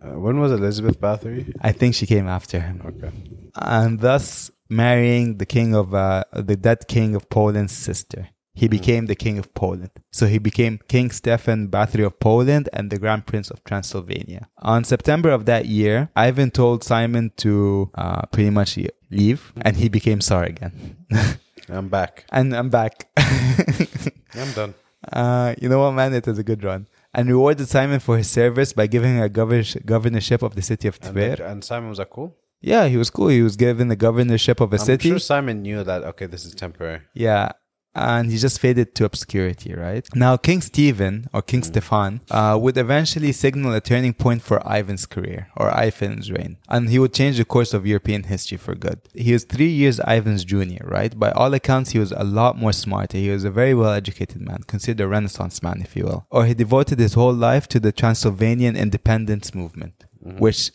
Uh, 0.00 0.16
when 0.24 0.38
was 0.38 0.52
Elizabeth 0.52 0.96
Bathory? 1.00 1.52
I 1.60 1.72
think 1.72 1.92
she 1.92 2.06
came 2.06 2.28
after 2.28 2.60
him. 2.60 2.76
Okay. 2.90 3.10
and 3.56 3.98
thus 3.98 4.48
marrying 4.70 5.38
the 5.38 5.44
king 5.56 5.74
of 5.74 5.92
uh, 5.92 6.22
the 6.50 6.56
dead 6.56 6.80
king 6.94 7.16
of 7.16 7.28
Poland's 7.28 7.76
sister. 7.88 8.28
He 8.54 8.68
became 8.68 9.06
the 9.06 9.16
king 9.24 9.38
of 9.42 9.52
Poland. 9.54 9.90
So 10.18 10.26
he 10.26 10.38
became 10.38 10.74
King 10.94 11.10
Stefan 11.10 11.60
Bathory 11.68 12.06
of 12.06 12.14
Poland 12.20 12.68
and 12.72 12.90
the 12.92 12.98
Grand 13.02 13.26
Prince 13.26 13.48
of 13.50 13.58
Transylvania. 13.64 14.42
On 14.74 14.84
September 14.84 15.30
of 15.30 15.42
that 15.46 15.64
year, 15.66 15.96
Ivan 16.14 16.50
told 16.52 16.84
Simon 16.84 17.32
to 17.44 17.90
uh, 18.02 18.22
pretty 18.32 18.50
much 18.50 18.70
leave, 19.10 19.52
and 19.66 19.76
he 19.82 19.88
became 19.88 20.20
Tsar 20.20 20.44
again. 20.44 20.74
I'm 21.70 21.88
back. 21.88 22.24
and 22.30 22.54
I'm 22.54 22.70
back. 22.70 23.08
I'm 23.16 24.52
done. 24.52 24.74
Uh, 25.12 25.54
you 25.62 25.68
know 25.68 25.78
what, 25.78 25.92
man? 25.92 26.12
It 26.12 26.26
was 26.26 26.38
a 26.40 26.42
good 26.42 26.62
run. 26.64 26.88
And 27.14 27.28
rewarded 27.28 27.68
Simon 27.68 28.00
for 28.00 28.18
his 28.18 28.28
service 28.28 28.72
by 28.72 28.88
giving 28.88 29.16
him 29.16 29.22
a 29.22 29.28
governor- 29.28 29.80
governorship 29.86 30.42
of 30.42 30.56
the 30.56 30.60
city 30.60 30.88
of 30.88 30.98
And, 31.00 31.14
Tver. 31.14 31.36
the- 31.36 31.48
and 31.50 31.62
Simon 31.64 31.88
was 31.90 32.00
like, 32.00 32.10
cool. 32.10 32.36
Yeah, 32.60 32.88
he 32.88 32.96
was 32.96 33.08
cool. 33.08 33.28
He 33.28 33.40
was 33.40 33.54
given 33.56 33.86
the 33.88 33.96
governorship 33.96 34.60
of 34.60 34.72
a 34.72 34.76
I'm 34.76 34.84
city. 34.84 35.08
sure 35.10 35.20
Simon 35.20 35.62
knew 35.62 35.84
that. 35.84 36.02
Okay, 36.02 36.26
this 36.26 36.44
is 36.44 36.52
temporary. 36.54 37.02
Yeah. 37.14 37.52
And 37.98 38.30
he 38.30 38.38
just 38.38 38.60
faded 38.60 38.94
to 38.96 39.04
obscurity, 39.04 39.74
right? 39.74 40.06
Now, 40.14 40.36
King 40.36 40.62
Stephen, 40.62 41.28
or 41.32 41.42
King 41.42 41.62
Stefan, 41.62 42.20
uh, 42.30 42.56
would 42.60 42.76
eventually 42.76 43.32
signal 43.32 43.74
a 43.74 43.80
turning 43.80 44.14
point 44.14 44.42
for 44.42 44.62
Ivan's 44.64 45.06
career, 45.06 45.48
or 45.56 45.70
Ivan's 45.70 46.30
reign. 46.30 46.58
And 46.68 46.90
he 46.90 46.98
would 46.98 47.12
change 47.12 47.38
the 47.38 47.44
course 47.44 47.74
of 47.74 47.86
European 47.86 48.24
history 48.24 48.58
for 48.58 48.74
good. 48.74 49.00
He 49.14 49.32
was 49.32 49.44
three 49.44 49.68
years 49.68 50.00
Ivan's 50.00 50.44
junior, 50.44 50.84
right? 50.84 51.18
By 51.18 51.30
all 51.32 51.52
accounts, 51.54 51.90
he 51.90 51.98
was 51.98 52.12
a 52.12 52.24
lot 52.24 52.56
more 52.56 52.72
smarter. 52.72 53.18
He 53.18 53.30
was 53.30 53.44
a 53.44 53.50
very 53.50 53.74
well 53.74 53.92
educated 53.92 54.40
man, 54.40 54.60
considered 54.66 55.04
a 55.04 55.08
Renaissance 55.08 55.62
man, 55.62 55.80
if 55.82 55.96
you 55.96 56.04
will. 56.04 56.26
Or 56.30 56.46
he 56.46 56.54
devoted 56.54 56.98
his 56.98 57.14
whole 57.14 57.34
life 57.34 57.66
to 57.68 57.80
the 57.80 57.92
Transylvanian 57.92 58.76
independence 58.76 59.54
movement, 59.54 60.04
which 60.20 60.70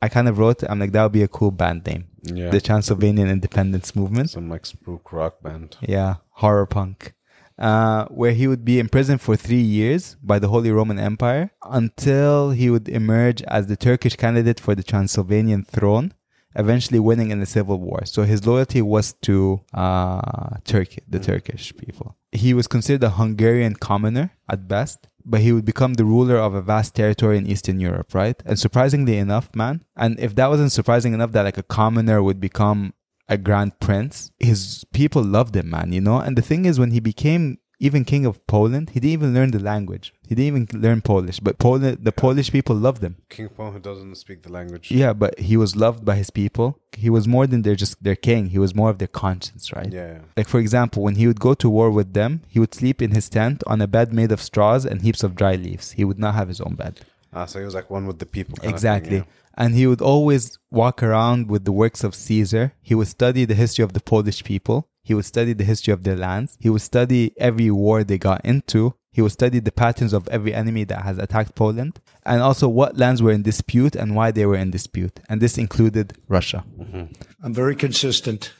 I 0.00 0.08
kind 0.08 0.28
of 0.28 0.38
wrote, 0.38 0.62
I'm 0.68 0.78
like, 0.78 0.92
that 0.92 1.02
would 1.02 1.12
be 1.12 1.22
a 1.22 1.28
cool 1.28 1.50
band 1.50 1.84
name. 1.86 2.06
Yeah. 2.22 2.50
The 2.50 2.60
Transylvanian 2.60 3.28
independence 3.28 3.96
movement. 3.96 4.30
Some 4.30 4.48
like 4.48 4.66
spook 4.66 5.12
rock 5.12 5.42
band. 5.42 5.76
Yeah, 5.80 6.16
horror 6.40 6.66
punk. 6.66 7.14
uh, 7.58 8.04
where 8.06 8.32
he 8.32 8.46
would 8.46 8.64
be 8.64 8.78
imprisoned 8.78 9.20
for 9.20 9.36
three 9.36 9.60
years 9.60 10.16
by 10.22 10.38
the 10.38 10.48
Holy 10.48 10.70
Roman 10.70 10.98
Empire 10.98 11.50
until 11.64 12.50
he 12.50 12.70
would 12.70 12.88
emerge 12.88 13.42
as 13.42 13.66
the 13.66 13.76
Turkish 13.76 14.16
candidate 14.16 14.60
for 14.60 14.74
the 14.74 14.82
Transylvanian 14.82 15.64
throne, 15.64 16.14
eventually 16.54 17.00
winning 17.00 17.30
in 17.30 17.40
the 17.40 17.46
civil 17.46 17.78
war. 17.80 18.00
So 18.04 18.22
his 18.22 18.46
loyalty 18.46 18.80
was 18.80 19.12
to 19.22 19.60
uh, 19.74 20.58
Turkey, 20.64 21.02
the 21.08 21.18
Turkish 21.18 21.76
people. 21.76 22.16
He 22.30 22.54
was 22.54 22.66
considered 22.68 23.04
a 23.04 23.10
Hungarian 23.10 23.74
commoner 23.74 24.30
at 24.48 24.68
best, 24.68 25.08
but 25.24 25.40
he 25.40 25.52
would 25.52 25.64
become 25.64 25.94
the 25.94 26.04
ruler 26.04 26.36
of 26.36 26.54
a 26.54 26.62
vast 26.62 26.94
territory 26.94 27.38
in 27.38 27.46
Eastern 27.46 27.80
Europe, 27.80 28.14
right? 28.14 28.40
And 28.46 28.58
surprisingly 28.58 29.16
enough, 29.18 29.50
man, 29.54 29.82
and 29.96 30.18
if 30.20 30.34
that 30.36 30.48
wasn't 30.48 30.72
surprising 30.72 31.12
enough 31.12 31.32
that 31.32 31.42
like 31.42 31.58
a 31.58 31.62
commoner 31.64 32.22
would 32.22 32.40
become 32.40 32.94
a 33.28 33.36
grand 33.36 33.78
prince, 33.80 34.30
his 34.38 34.84
people 34.92 35.22
loved 35.22 35.54
him, 35.56 35.70
man, 35.70 35.92
you 35.92 36.00
know? 36.00 36.18
And 36.18 36.36
the 36.36 36.42
thing 36.42 36.64
is, 36.64 36.78
when 36.78 36.92
he 36.92 37.00
became 37.00 37.58
even 37.80 38.04
king 38.04 38.26
of 38.26 38.44
Poland, 38.48 38.90
he 38.90 38.98
didn't 39.00 39.12
even 39.12 39.34
learn 39.34 39.50
the 39.52 39.60
language. 39.60 40.12
He 40.26 40.34
didn't 40.34 40.48
even 40.68 40.80
learn 40.82 41.00
Polish, 41.00 41.38
but 41.38 41.58
Poland, 41.58 41.98
the 42.02 42.10
Polish 42.10 42.50
people 42.50 42.74
loved 42.74 43.04
him. 43.04 43.16
King 43.28 43.48
Paul 43.50 43.70
who 43.70 43.78
doesn't 43.78 44.16
speak 44.16 44.42
the 44.42 44.50
language. 44.50 44.90
Yeah, 44.90 45.12
but 45.12 45.38
he 45.38 45.56
was 45.56 45.76
loved 45.76 46.04
by 46.04 46.16
his 46.16 46.30
people. 46.30 46.80
He 46.96 47.08
was 47.08 47.28
more 47.28 47.46
than 47.46 47.62
their 47.62 47.76
just 47.76 48.02
their 48.02 48.16
king. 48.16 48.46
He 48.46 48.58
was 48.58 48.74
more 48.74 48.90
of 48.90 48.98
their 48.98 49.06
conscience, 49.08 49.72
right? 49.72 49.92
Yeah. 49.92 50.12
yeah. 50.14 50.18
Like 50.36 50.48
for 50.48 50.58
example, 50.58 51.04
when 51.04 51.14
he 51.14 51.26
would 51.28 51.38
go 51.38 51.54
to 51.54 51.70
war 51.70 51.90
with 51.92 52.14
them, 52.14 52.42
he 52.48 52.58
would 52.58 52.74
sleep 52.74 53.00
in 53.00 53.12
his 53.12 53.28
tent 53.28 53.62
on 53.68 53.80
a 53.80 53.86
bed 53.86 54.12
made 54.12 54.32
of 54.32 54.40
straws 54.42 54.84
and 54.84 55.02
heaps 55.02 55.22
of 55.22 55.36
dry 55.36 55.54
leaves. 55.54 55.92
He 55.92 56.04
would 56.04 56.18
not 56.18 56.34
have 56.34 56.48
his 56.48 56.60
own 56.60 56.74
bed. 56.74 57.00
Ah, 57.32 57.44
so 57.46 57.60
he 57.60 57.64
was 57.64 57.74
like 57.74 57.90
one 57.90 58.06
with 58.06 58.18
the 58.18 58.26
people. 58.26 58.54
of 58.54 58.60
thing, 58.62 58.70
Exactly. 58.70 59.16
yeah. 59.18 59.24
And 59.58 59.74
he 59.74 59.88
would 59.88 60.00
always 60.00 60.56
walk 60.70 61.02
around 61.02 61.48
with 61.50 61.64
the 61.64 61.72
works 61.72 62.04
of 62.04 62.14
Caesar. 62.14 62.72
He 62.80 62.94
would 62.94 63.08
study 63.08 63.44
the 63.44 63.56
history 63.56 63.82
of 63.82 63.92
the 63.92 64.00
Polish 64.00 64.44
people. 64.44 64.88
He 65.02 65.14
would 65.14 65.24
study 65.24 65.52
the 65.52 65.64
history 65.64 65.92
of 65.92 66.04
their 66.04 66.16
lands. 66.16 66.56
He 66.60 66.70
would 66.70 66.82
study 66.82 67.32
every 67.38 67.70
war 67.70 68.04
they 68.04 68.18
got 68.18 68.40
into. 68.44 68.94
He 69.10 69.20
would 69.20 69.32
study 69.32 69.58
the 69.58 69.72
patterns 69.72 70.12
of 70.12 70.28
every 70.28 70.54
enemy 70.54 70.84
that 70.84 71.02
has 71.02 71.18
attacked 71.18 71.56
Poland 71.56 71.98
and 72.24 72.40
also 72.40 72.68
what 72.68 72.96
lands 72.96 73.20
were 73.20 73.32
in 73.32 73.42
dispute 73.42 73.96
and 73.96 74.14
why 74.14 74.30
they 74.30 74.46
were 74.46 74.54
in 74.54 74.70
dispute. 74.70 75.18
And 75.28 75.40
this 75.40 75.58
included 75.58 76.16
Russia. 76.28 76.64
Mm-hmm. 76.78 77.12
I'm 77.42 77.54
very 77.54 77.74
consistent. 77.74 78.52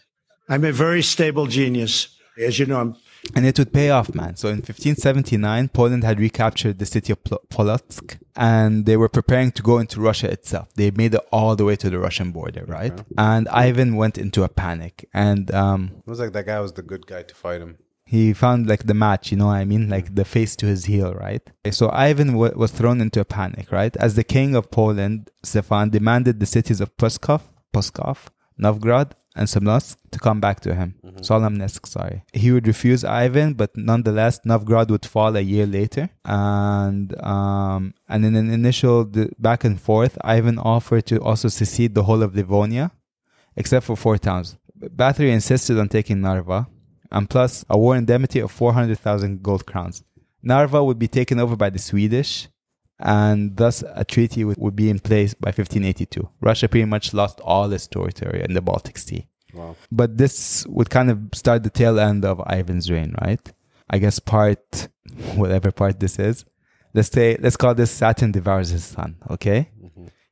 I'm 0.48 0.64
a 0.64 0.72
very 0.72 1.02
stable 1.02 1.46
genius. 1.46 2.08
As 2.36 2.58
you 2.58 2.66
know, 2.66 2.80
I'm 2.80 2.96
And 3.34 3.46
it 3.46 3.59
would 3.59 3.72
pay 3.72 3.90
off, 3.90 4.14
man. 4.14 4.36
So 4.36 4.48
in 4.48 4.56
1579, 4.56 5.68
Poland 5.68 6.05
had 6.05 6.18
recaptured 6.18 6.78
the 6.78 6.86
city 6.86 7.12
of 7.12 7.22
Polotsk 7.24 8.18
and 8.36 8.86
they 8.86 8.96
were 8.96 9.09
preparing 9.09 9.50
to 9.52 9.62
go 9.62 9.78
into 9.78 10.00
Russia 10.00 10.30
itself. 10.30 10.68
They 10.74 10.90
made 10.90 11.14
it 11.14 11.20
all 11.32 11.55
the 11.56 11.64
way 11.64 11.76
to 11.76 11.90
the 11.90 11.98
Russian 11.98 12.30
border, 12.32 12.64
right? 12.66 12.98
And 13.16 13.48
Ivan 13.48 13.96
went 13.96 14.16
into 14.18 14.42
a 14.44 14.48
panic 14.48 15.09
and 15.12 15.52
um, 15.55 15.90
It 16.06 16.10
was 16.10 16.20
like 16.20 16.32
that 16.32 16.46
guy 16.46 16.60
was 16.60 16.72
the 16.72 16.82
good 16.82 17.06
guy 17.06 17.22
to 17.22 17.34
fight 17.34 17.60
him. 17.60 17.76
he 18.05 18.32
found 18.32 18.66
like 18.66 18.84
the 18.86 18.94
match, 18.94 19.30
you 19.30 19.36
know 19.38 19.46
what 19.52 19.56
I 19.62 19.66
mean? 19.66 19.88
Like 19.90 20.14
the 20.14 20.24
face 20.24 20.56
to 20.56 20.66
his 20.66 20.86
heel, 20.86 21.12
right? 21.14 21.44
So 21.70 21.90
Ivan 21.92 22.28
w- 22.32 22.56
was 22.56 22.70
thrown 22.78 22.98
into 23.02 23.20
a 23.20 23.24
panic, 23.38 23.66
right? 23.70 23.94
As 24.06 24.14
the 24.14 24.24
king 24.24 24.50
of 24.56 24.70
Poland, 24.70 25.30
Stefan 25.44 25.90
demanded 25.90 26.40
the 26.40 26.46
cities 26.46 26.80
of 26.80 26.96
Pskov, 26.96 27.42
Pskov, 27.74 28.18
Novgorod, 28.56 29.14
and 29.39 29.48
some 29.48 29.62
Smolsk 29.62 29.97
to 30.10 30.19
come 30.19 30.40
back 30.40 30.60
to 30.60 30.74
him. 30.74 30.94
Solemnesk, 31.28 31.86
sorry. 31.86 32.24
He 32.32 32.51
would 32.52 32.66
refuse 32.66 33.05
Ivan, 33.05 33.55
but 33.55 33.70
nonetheless, 33.77 34.40
Novgorod 34.44 34.90
would 34.90 35.06
fall 35.06 35.36
a 35.36 35.40
year 35.40 35.66
later. 35.66 36.10
And 36.24 37.09
um, 37.23 37.94
and 38.09 38.24
in 38.24 38.35
an 38.36 38.51
initial 38.51 39.05
d- 39.05 39.31
back 39.39 39.65
and 39.65 39.81
forth, 39.81 40.19
Ivan 40.23 40.59
offered 40.59 41.06
to 41.06 41.16
also 41.23 41.48
secede 41.48 41.94
the 41.94 42.05
whole 42.05 42.23
of 42.23 42.35
Livonia, 42.35 42.90
except 43.56 43.86
for 43.86 43.97
four 43.97 44.19
towns. 44.19 44.56
Bathory 45.01 45.32
insisted 45.32 45.78
on 45.78 45.89
taking 45.89 46.20
Narva, 46.20 46.66
and 47.10 47.31
plus 47.31 47.65
a 47.70 47.78
war 47.78 47.97
indemnity 47.97 48.40
of 48.40 48.51
400,000 48.51 49.43
gold 49.43 49.65
crowns. 49.66 50.05
Narva 50.43 50.82
would 50.85 50.98
be 50.98 51.09
taken 51.09 51.40
over 51.40 51.56
by 51.56 51.70
the 51.70 51.78
Swedish, 51.78 52.48
and 53.00 53.56
thus 53.56 53.84
a 53.94 54.04
treaty 54.04 54.44
would, 54.44 54.58
would 54.58 54.76
be 54.76 54.90
in 54.90 54.98
place 54.98 55.34
by 55.34 55.48
1582. 55.48 56.28
Russia 56.40 56.68
pretty 56.68 56.84
much 56.84 57.14
lost 57.14 57.40
all 57.40 57.72
its 57.72 57.86
territory 57.86 58.42
in 58.44 58.54
the 58.54 58.60
Baltic 58.60 58.98
Sea. 58.98 59.28
Wow. 59.54 59.76
But 59.90 60.18
this 60.18 60.66
would 60.66 60.90
kind 60.90 61.10
of 61.10 61.18
start 61.32 61.62
the 61.62 61.70
tail 61.70 61.98
end 61.98 62.24
of 62.24 62.40
Ivan's 62.50 62.90
reign, 62.90 63.14
right? 63.20 63.40
I 63.88 63.98
guess 63.98 64.18
part, 64.18 64.88
whatever 65.34 65.70
part 65.70 66.00
this 66.00 66.18
is, 66.18 66.44
let's 66.94 67.10
say, 67.10 67.36
let's 67.40 67.56
call 67.56 67.74
this 67.74 67.90
Saturn 67.90 68.32
devours 68.32 68.70
his 68.70 68.84
son, 68.84 69.16
okay? 69.30 69.70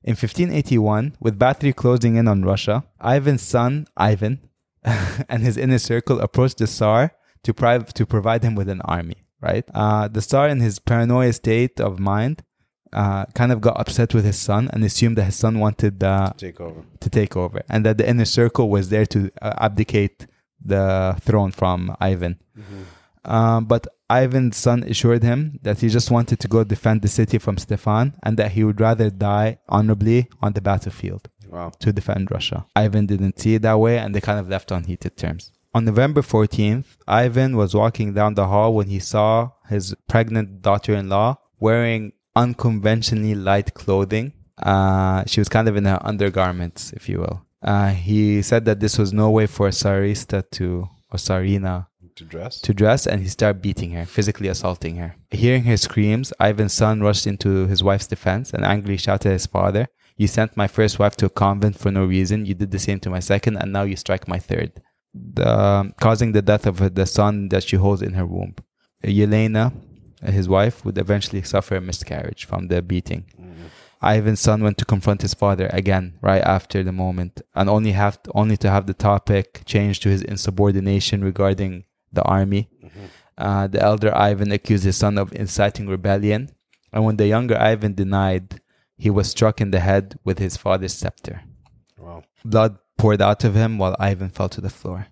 In 0.03 0.13
1581, 0.13 1.17
with 1.19 1.39
Bathory 1.39 1.75
closing 1.75 2.15
in 2.15 2.29
on 2.29 2.45
Russia, 2.45 2.85
Ivan's 3.05 3.43
son, 3.43 3.87
Ivan, 3.97 4.39
and 4.85 5.43
his 5.43 5.57
inner 5.57 5.79
circle 5.79 6.21
approached 6.21 6.59
the 6.59 6.67
Tsar 6.67 7.13
to, 7.43 7.53
pri- 7.53 7.79
to 7.79 8.07
provide 8.07 8.45
him 8.45 8.55
with 8.55 8.69
an 8.69 8.81
army, 8.83 9.17
right? 9.41 9.65
Uh, 9.75 10.07
the 10.07 10.21
Tsar, 10.21 10.49
in 10.49 10.61
his 10.61 10.79
paranoia 10.79 11.33
state 11.33 11.81
of 11.81 11.99
mind, 11.99 12.45
uh, 12.93 13.25
kind 13.35 13.53
of 13.53 13.61
got 13.61 13.79
upset 13.81 14.15
with 14.15 14.25
his 14.25 14.39
son 14.39 14.69
and 14.73 14.83
assumed 14.85 15.17
that 15.19 15.25
his 15.25 15.37
son 15.37 15.59
wanted 15.59 16.03
uh, 16.03 16.33
Take 16.37 16.61
over. 16.61 16.83
to 17.01 17.11
take 17.11 17.37
over, 17.37 17.63
and 17.69 17.85
that 17.85 17.99
the 17.99 18.09
inner 18.09 18.25
circle 18.25 18.69
was 18.71 18.89
there 18.89 19.07
to 19.07 19.31
uh, 19.43 19.55
abdicate 19.59 20.27
the 20.65 21.17
throne 21.21 21.51
from 21.53 21.97
Ivan. 22.01 22.39
Um, 23.25 23.65
but 23.65 23.87
Ivan's 24.09 24.57
son 24.57 24.85
assured 24.85 25.23
him 25.25 25.59
that 25.63 25.81
he 25.81 25.89
just 25.89 26.11
wanted 26.13 26.39
to 26.41 26.49
go 26.49 26.63
defend 26.63 27.03
the 27.03 27.09
city 27.09 27.39
from 27.39 27.59
Stefan 27.59 28.15
and 28.23 28.37
that 28.37 28.53
he 28.53 28.63
would 28.63 28.81
rather 28.81 29.11
die 29.11 29.59
honorably 29.69 30.29
on 30.41 30.53
the 30.53 30.61
battlefield 30.61 31.29
Wow. 31.49 31.73
to 31.81 31.93
defend 31.93 32.31
Russia. 32.31 32.67
Ivan 32.77 33.07
didn't 33.07 33.39
see 33.41 33.55
it 33.57 33.63
that 33.63 33.79
way 33.81 33.99
and 33.99 34.15
they 34.15 34.21
kind 34.21 34.39
of 34.39 34.49
left 34.49 34.71
on 34.71 34.85
heated 34.85 35.17
terms. 35.17 35.51
On 35.75 35.85
November 35.85 36.23
14th, 36.23 36.97
Ivan 37.09 37.57
was 37.57 37.75
walking 37.75 38.15
down 38.15 38.35
the 38.35 38.47
hall 38.47 38.73
when 38.75 38.87
he 38.89 39.01
saw 39.01 39.51
his 39.69 39.95
pregnant 40.09 40.63
daughter 40.63 40.95
in 40.95 41.09
law 41.09 41.39
wearing 41.59 42.13
unconventionally 42.37 43.35
light 43.35 43.75
clothing. 43.75 44.33
Uh, 44.63 45.25
she 45.27 45.41
was 45.41 45.49
kind 45.49 45.69
of 45.69 45.77
in 45.77 45.85
her 45.85 45.99
undergarments, 46.03 46.93
if 46.93 47.09
you 47.09 47.19
will. 47.21 47.43
Uh, 47.63 47.89
he 47.91 48.43
said 48.43 48.65
that 48.67 48.81
this 48.81 48.99
was 48.99 49.13
no 49.13 49.31
way 49.31 49.47
for 49.47 49.67
a 49.67 49.71
Tsarista 49.71 50.45
to, 50.53 50.89
or 51.11 51.17
Tsarina 51.19 51.87
To 52.17 52.25
dress. 52.25 52.61
to 52.61 52.73
dress 52.73 53.07
and 53.07 53.23
he 53.23 53.29
started 53.29 53.61
beating 53.61 53.91
her, 53.93 54.05
physically 54.07 54.49
assaulting 54.49 54.97
her. 54.97 55.17
Hearing 55.31 55.65
her 55.65 55.77
screams, 55.77 56.33
Ivan's 56.41 56.75
son 56.75 57.01
rushed 57.01 57.27
into 57.27 57.67
his 57.67 57.83
wife's 57.83 58.07
defense 58.07 58.53
and 58.55 58.65
angrily 58.65 58.97
shouted 58.99 59.29
at 59.31 59.33
his 59.41 59.47
father, 59.47 59.89
You 60.17 60.29
sent 60.29 60.57
my 60.57 60.69
first 60.69 60.99
wife 61.01 61.17
to 61.17 61.27
a 61.27 61.31
convent 61.31 61.77
for 61.79 61.91
no 61.91 62.05
reason. 62.07 62.47
You 62.47 62.55
did 62.55 62.71
the 62.71 62.79
same 62.79 63.01
to 63.01 63.11
my 63.11 63.21
second, 63.21 63.57
and 63.61 63.73
now 63.73 63.83
you 63.91 63.97
strike 63.97 64.27
my 64.29 64.39
third. 64.39 64.71
The, 65.13 65.93
causing 66.01 66.33
the 66.33 66.43
death 66.43 66.67
of 66.67 66.77
the 66.95 67.07
son 67.07 67.49
that 67.51 67.65
she 67.65 67.77
holds 67.77 68.01
in 68.03 68.15
her 68.15 68.27
womb. 68.27 68.55
Yelena, 69.05 69.73
his 70.35 70.49
wife, 70.49 70.85
would 70.85 70.99
eventually 70.99 71.43
suffer 71.43 71.77
a 71.77 71.81
miscarriage 71.81 72.45
from 72.45 72.69
the 72.69 72.83
beating. 72.83 73.25
Ivan's 74.03 74.41
son 74.41 74.63
went 74.63 74.79
to 74.79 74.85
confront 74.85 75.23
his 75.23 75.35
father 75.35 75.69
again 75.73 76.19
right 76.21 76.43
after 76.43 76.83
the 76.83 76.93
moment, 76.93 77.41
and 77.55 77.69
only 77.69 77.93
have 77.93 78.19
only 78.35 78.57
to 78.59 78.71
have 78.71 78.87
the 78.87 78.95
topic 78.95 79.63
changed 79.65 80.03
to 80.03 80.11
his 80.11 80.23
insubordination 80.23 81.25
regarding 81.25 81.85
the 82.13 82.23
army. 82.23 82.69
Uh, 83.39 83.67
the 83.67 83.83
elder 83.83 84.17
Ivan 84.17 84.53
accused 84.53 84.85
his 84.85 84.97
son 84.97 85.19
of 85.19 85.33
inciting 85.33 85.87
rebellion, 85.87 86.51
and 86.93 87.05
when 87.05 87.17
the 87.17 87.27
younger 87.27 87.59
Ivan 87.59 87.95
denied, 87.95 88.61
he 88.97 89.11
was 89.11 89.31
struck 89.31 89.61
in 89.61 89.71
the 89.71 89.81
head 89.81 90.19
with 90.25 90.39
his 90.39 90.57
father's 90.57 90.95
scepter. 90.95 91.43
Wow. 91.99 92.23
Blood 92.45 92.79
poured 92.97 93.21
out 93.21 93.45
of 93.45 93.55
him 93.55 93.77
while 93.77 93.97
Ivan 93.99 94.31
fell 94.31 94.49
to 94.51 94.61
the 94.61 94.71
floor. 94.71 95.09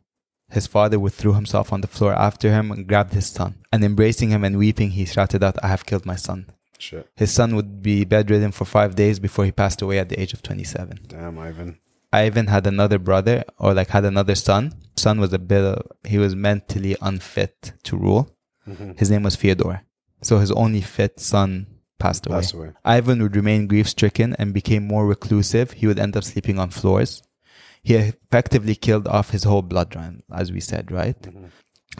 His 0.55 0.69
father 0.69 1.01
withdrew 1.01 1.35
himself 1.35 1.73
on 1.73 1.81
the 1.81 1.89
floor 1.89 2.13
after 2.15 2.51
him 2.51 2.71
and 2.71 2.87
grabbed 2.87 3.13
his 3.13 3.27
son. 3.27 3.57
And 3.73 3.83
embracing 3.83 4.31
him 4.31 4.45
and 4.45 4.57
weeping, 4.57 4.91
he 4.91 5.05
shouted 5.05 5.43
out, 5.43 5.63
I 5.65 5.69
have 5.69 5.85
killed 5.85 6.07
my 6.07 6.15
son. 6.15 6.53
Shit. 6.79 7.11
His 7.17 7.33
son 7.33 7.57
would 7.57 7.83
be 7.83 8.05
bedridden 8.05 8.53
for 8.53 8.65
five 8.65 8.95
days 8.95 9.19
before 9.19 9.45
he 9.45 9.51
passed 9.53 9.83
away 9.83 9.99
at 9.99 10.09
the 10.11 10.21
age 10.21 10.33
of 10.33 10.43
27. 10.43 11.01
Damn, 11.09 11.41
Ivan. 11.41 11.79
Ivan 12.13 12.47
had 12.47 12.69
another 12.69 13.01
brother, 13.01 13.43
or 13.59 13.75
like 13.75 13.89
had 13.89 14.05
another 14.05 14.37
son. 14.37 14.73
Son 14.95 15.19
was 15.19 15.33
a 15.33 15.39
bit, 15.41 15.77
he 16.05 16.19
was 16.19 16.37
mentally 16.37 16.97
unfit 17.03 17.73
to 17.83 17.97
rule. 17.97 18.31
Mm-hmm. 18.69 18.93
His 18.97 19.11
name 19.11 19.25
was 19.25 19.35
Fyodor. 19.35 19.83
So 20.23 20.39
his 20.39 20.53
only 20.53 20.83
fit 20.83 21.19
son 21.19 21.67
passed 21.99 22.29
away. 22.29 22.37
Passed 22.37 22.55
away. 22.55 22.71
Ivan 22.85 23.21
would 23.21 23.35
remain 23.35 23.67
grief 23.67 23.89
stricken 23.89 24.37
and 24.39 24.55
became 24.55 24.87
more 24.87 25.05
reclusive. 25.05 25.73
He 25.73 25.89
would 25.89 25.99
end 25.99 26.17
up 26.17 26.23
sleeping 26.23 26.61
on 26.61 26.71
floors. 26.71 27.24
He 27.85 27.95
effectively 27.95 28.75
killed 28.75 29.07
off 29.07 29.31
his 29.31 29.45
whole 29.45 29.63
bloodline, 29.63 30.23
as 30.33 30.51
we 30.51 30.61
said, 30.61 30.91
right? 30.91 31.17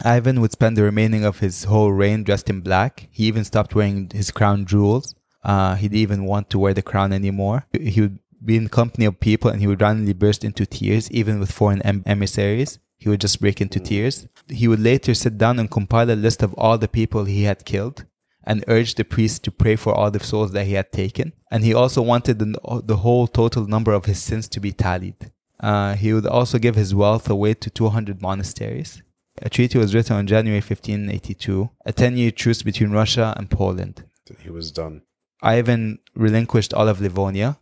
Ivan 0.03 0.41
would 0.41 0.51
spend 0.51 0.75
the 0.75 0.83
remaining 0.83 1.23
of 1.23 1.39
his 1.39 1.65
whole 1.65 1.91
reign 1.91 2.23
dressed 2.23 2.49
in 2.49 2.61
black. 2.61 3.07
He 3.11 3.25
even 3.25 3.45
stopped 3.45 3.75
wearing 3.75 4.09
his 4.11 4.31
crown 4.31 4.65
jewels. 4.65 5.15
Uh, 5.43 5.75
he 5.75 5.87
didn't 5.87 6.01
even 6.01 6.25
want 6.25 6.49
to 6.49 6.59
wear 6.59 6.73
the 6.73 6.81
crown 6.81 7.13
anymore. 7.13 7.67
He 7.71 8.01
would 8.01 8.19
be 8.43 8.57
in 8.57 8.67
company 8.67 9.05
of 9.05 9.19
people 9.19 9.51
and 9.51 9.61
he 9.61 9.67
would 9.67 9.79
randomly 9.79 10.13
burst 10.13 10.43
into 10.43 10.65
tears, 10.65 11.09
even 11.11 11.39
with 11.39 11.51
foreign 11.51 11.83
em- 11.83 12.03
emissaries. 12.07 12.79
He 12.97 13.07
would 13.07 13.21
just 13.21 13.39
break 13.39 13.61
into 13.61 13.79
tears. 13.79 14.27
He 14.49 14.67
would 14.67 14.79
later 14.79 15.13
sit 15.13 15.37
down 15.37 15.59
and 15.59 15.69
compile 15.69 16.09
a 16.09 16.15
list 16.15 16.41
of 16.41 16.55
all 16.55 16.79
the 16.79 16.87
people 16.87 17.25
he 17.25 17.43
had 17.43 17.63
killed 17.63 18.05
and 18.43 18.63
urge 18.67 18.95
the 18.95 19.03
priests 19.03 19.39
to 19.39 19.51
pray 19.51 19.75
for 19.75 19.93
all 19.93 20.09
the 20.09 20.19
souls 20.19 20.51
that 20.53 20.65
he 20.65 20.73
had 20.73 20.91
taken. 20.91 21.33
And 21.51 21.63
he 21.63 21.75
also 21.75 22.01
wanted 22.01 22.39
the, 22.39 22.81
the 22.83 22.97
whole 22.97 23.27
total 23.27 23.67
number 23.67 23.93
of 23.93 24.05
his 24.05 24.21
sins 24.21 24.47
to 24.49 24.59
be 24.59 24.71
tallied. 24.71 25.31
Uh, 25.65 25.95
he 25.95 26.13
would 26.13 26.27
also 26.27 26.59
give 26.59 26.75
his 26.75 26.93
wealth 26.93 27.27
away 27.27 27.55
to 27.55 27.71
200 27.71 28.21
monasteries. 28.21 29.01
A 29.41 29.49
treaty 29.49 29.79
was 29.79 29.95
written 29.95 30.15
on 30.15 30.27
January 30.27 30.61
1582, 30.61 31.71
a 31.87 31.91
10 31.91 32.17
year 32.17 32.29
truce 32.29 32.61
between 32.61 32.91
Russia 32.91 33.33
and 33.35 33.49
Poland. 33.49 34.03
He 34.39 34.51
was 34.51 34.71
done. 34.71 35.01
Ivan 35.41 35.97
relinquished 36.15 36.71
all 36.71 36.87
of 36.87 37.01
Livonia. 37.01 37.57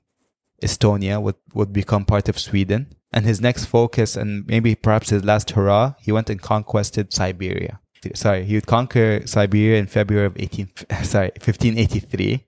Estonia 0.62 1.22
would, 1.22 1.36
would 1.54 1.72
become 1.72 2.04
part 2.04 2.28
of 2.28 2.38
Sweden. 2.38 2.94
And 3.14 3.26
his 3.26 3.40
next 3.40 3.66
focus, 3.66 4.18
and 4.18 4.46
maybe 4.48 4.76
perhaps 4.76 5.10
his 5.10 5.24
last 5.24 5.52
hurrah, 5.52 5.94
he 6.00 6.12
went 6.12 6.30
and 6.30 6.42
conquested 6.42 7.14
Siberia. 7.14 7.80
Sorry, 8.16 8.44
he 8.44 8.56
would 8.56 8.66
conquer 8.66 9.26
Siberia 9.26 9.80
in 9.80 9.88
February 9.88 10.26
of 10.26 10.36
18, 10.36 10.72
sorry, 11.04 11.32
1583. 11.40 12.46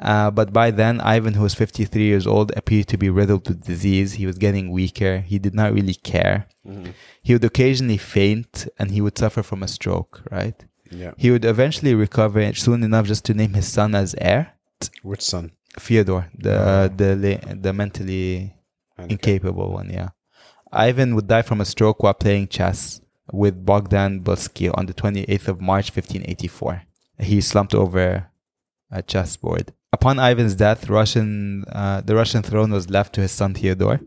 Uh, 0.00 0.30
but 0.30 0.52
by 0.52 0.70
then, 0.70 1.00
Ivan, 1.00 1.34
who 1.34 1.42
was 1.42 1.54
53 1.54 2.02
years 2.02 2.26
old, 2.26 2.52
appeared 2.56 2.86
to 2.88 2.96
be 2.96 3.10
riddled 3.10 3.48
with 3.48 3.64
disease. 3.64 4.14
He 4.14 4.26
was 4.26 4.38
getting 4.38 4.70
weaker. 4.70 5.18
He 5.18 5.38
did 5.38 5.54
not 5.54 5.72
really 5.72 5.94
care. 5.94 6.46
Mm-hmm. 6.66 6.90
He 7.20 7.32
would 7.32 7.44
occasionally 7.44 7.96
faint 7.96 8.68
and 8.78 8.92
he 8.92 9.00
would 9.00 9.18
suffer 9.18 9.42
from 9.42 9.62
a 9.62 9.68
stroke, 9.68 10.22
right? 10.30 10.64
Yeah. 10.90 11.12
He 11.16 11.30
would 11.30 11.44
eventually 11.44 11.94
recover 11.94 12.52
soon 12.54 12.82
enough 12.82 13.06
just 13.06 13.24
to 13.26 13.34
name 13.34 13.54
his 13.54 13.66
son 13.68 13.94
as 13.94 14.14
heir. 14.18 14.52
Which 15.02 15.22
son? 15.22 15.52
Theodore, 15.78 16.30
the 16.36 16.58
ah. 16.58 16.88
the 16.88 17.16
la- 17.16 17.54
the 17.54 17.72
mentally 17.72 18.54
incapable 18.98 19.70
one. 19.72 19.90
Yeah, 19.90 20.10
Ivan 20.72 21.14
would 21.14 21.28
die 21.28 21.42
from 21.42 21.60
a 21.60 21.64
stroke 21.64 22.02
while 22.02 22.14
playing 22.14 22.48
chess 22.48 23.00
with 23.32 23.64
Bogdan 23.64 24.20
Belsky 24.20 24.68
on 24.70 24.86
the 24.86 24.94
28th 24.94 25.48
of 25.48 25.60
March 25.60 25.90
1584. 25.94 26.82
He 27.18 27.40
slumped 27.40 27.74
over 27.74 28.30
a 28.90 29.02
chessboard. 29.02 29.72
Upon 29.92 30.18
Ivan's 30.18 30.54
death, 30.54 30.90
Russian 30.90 31.64
uh, 31.72 32.02
the 32.02 32.14
Russian 32.14 32.42
throne 32.42 32.70
was 32.70 32.90
left 32.90 33.14
to 33.14 33.22
his 33.22 33.32
son 33.32 33.54
Theodore. 33.54 34.00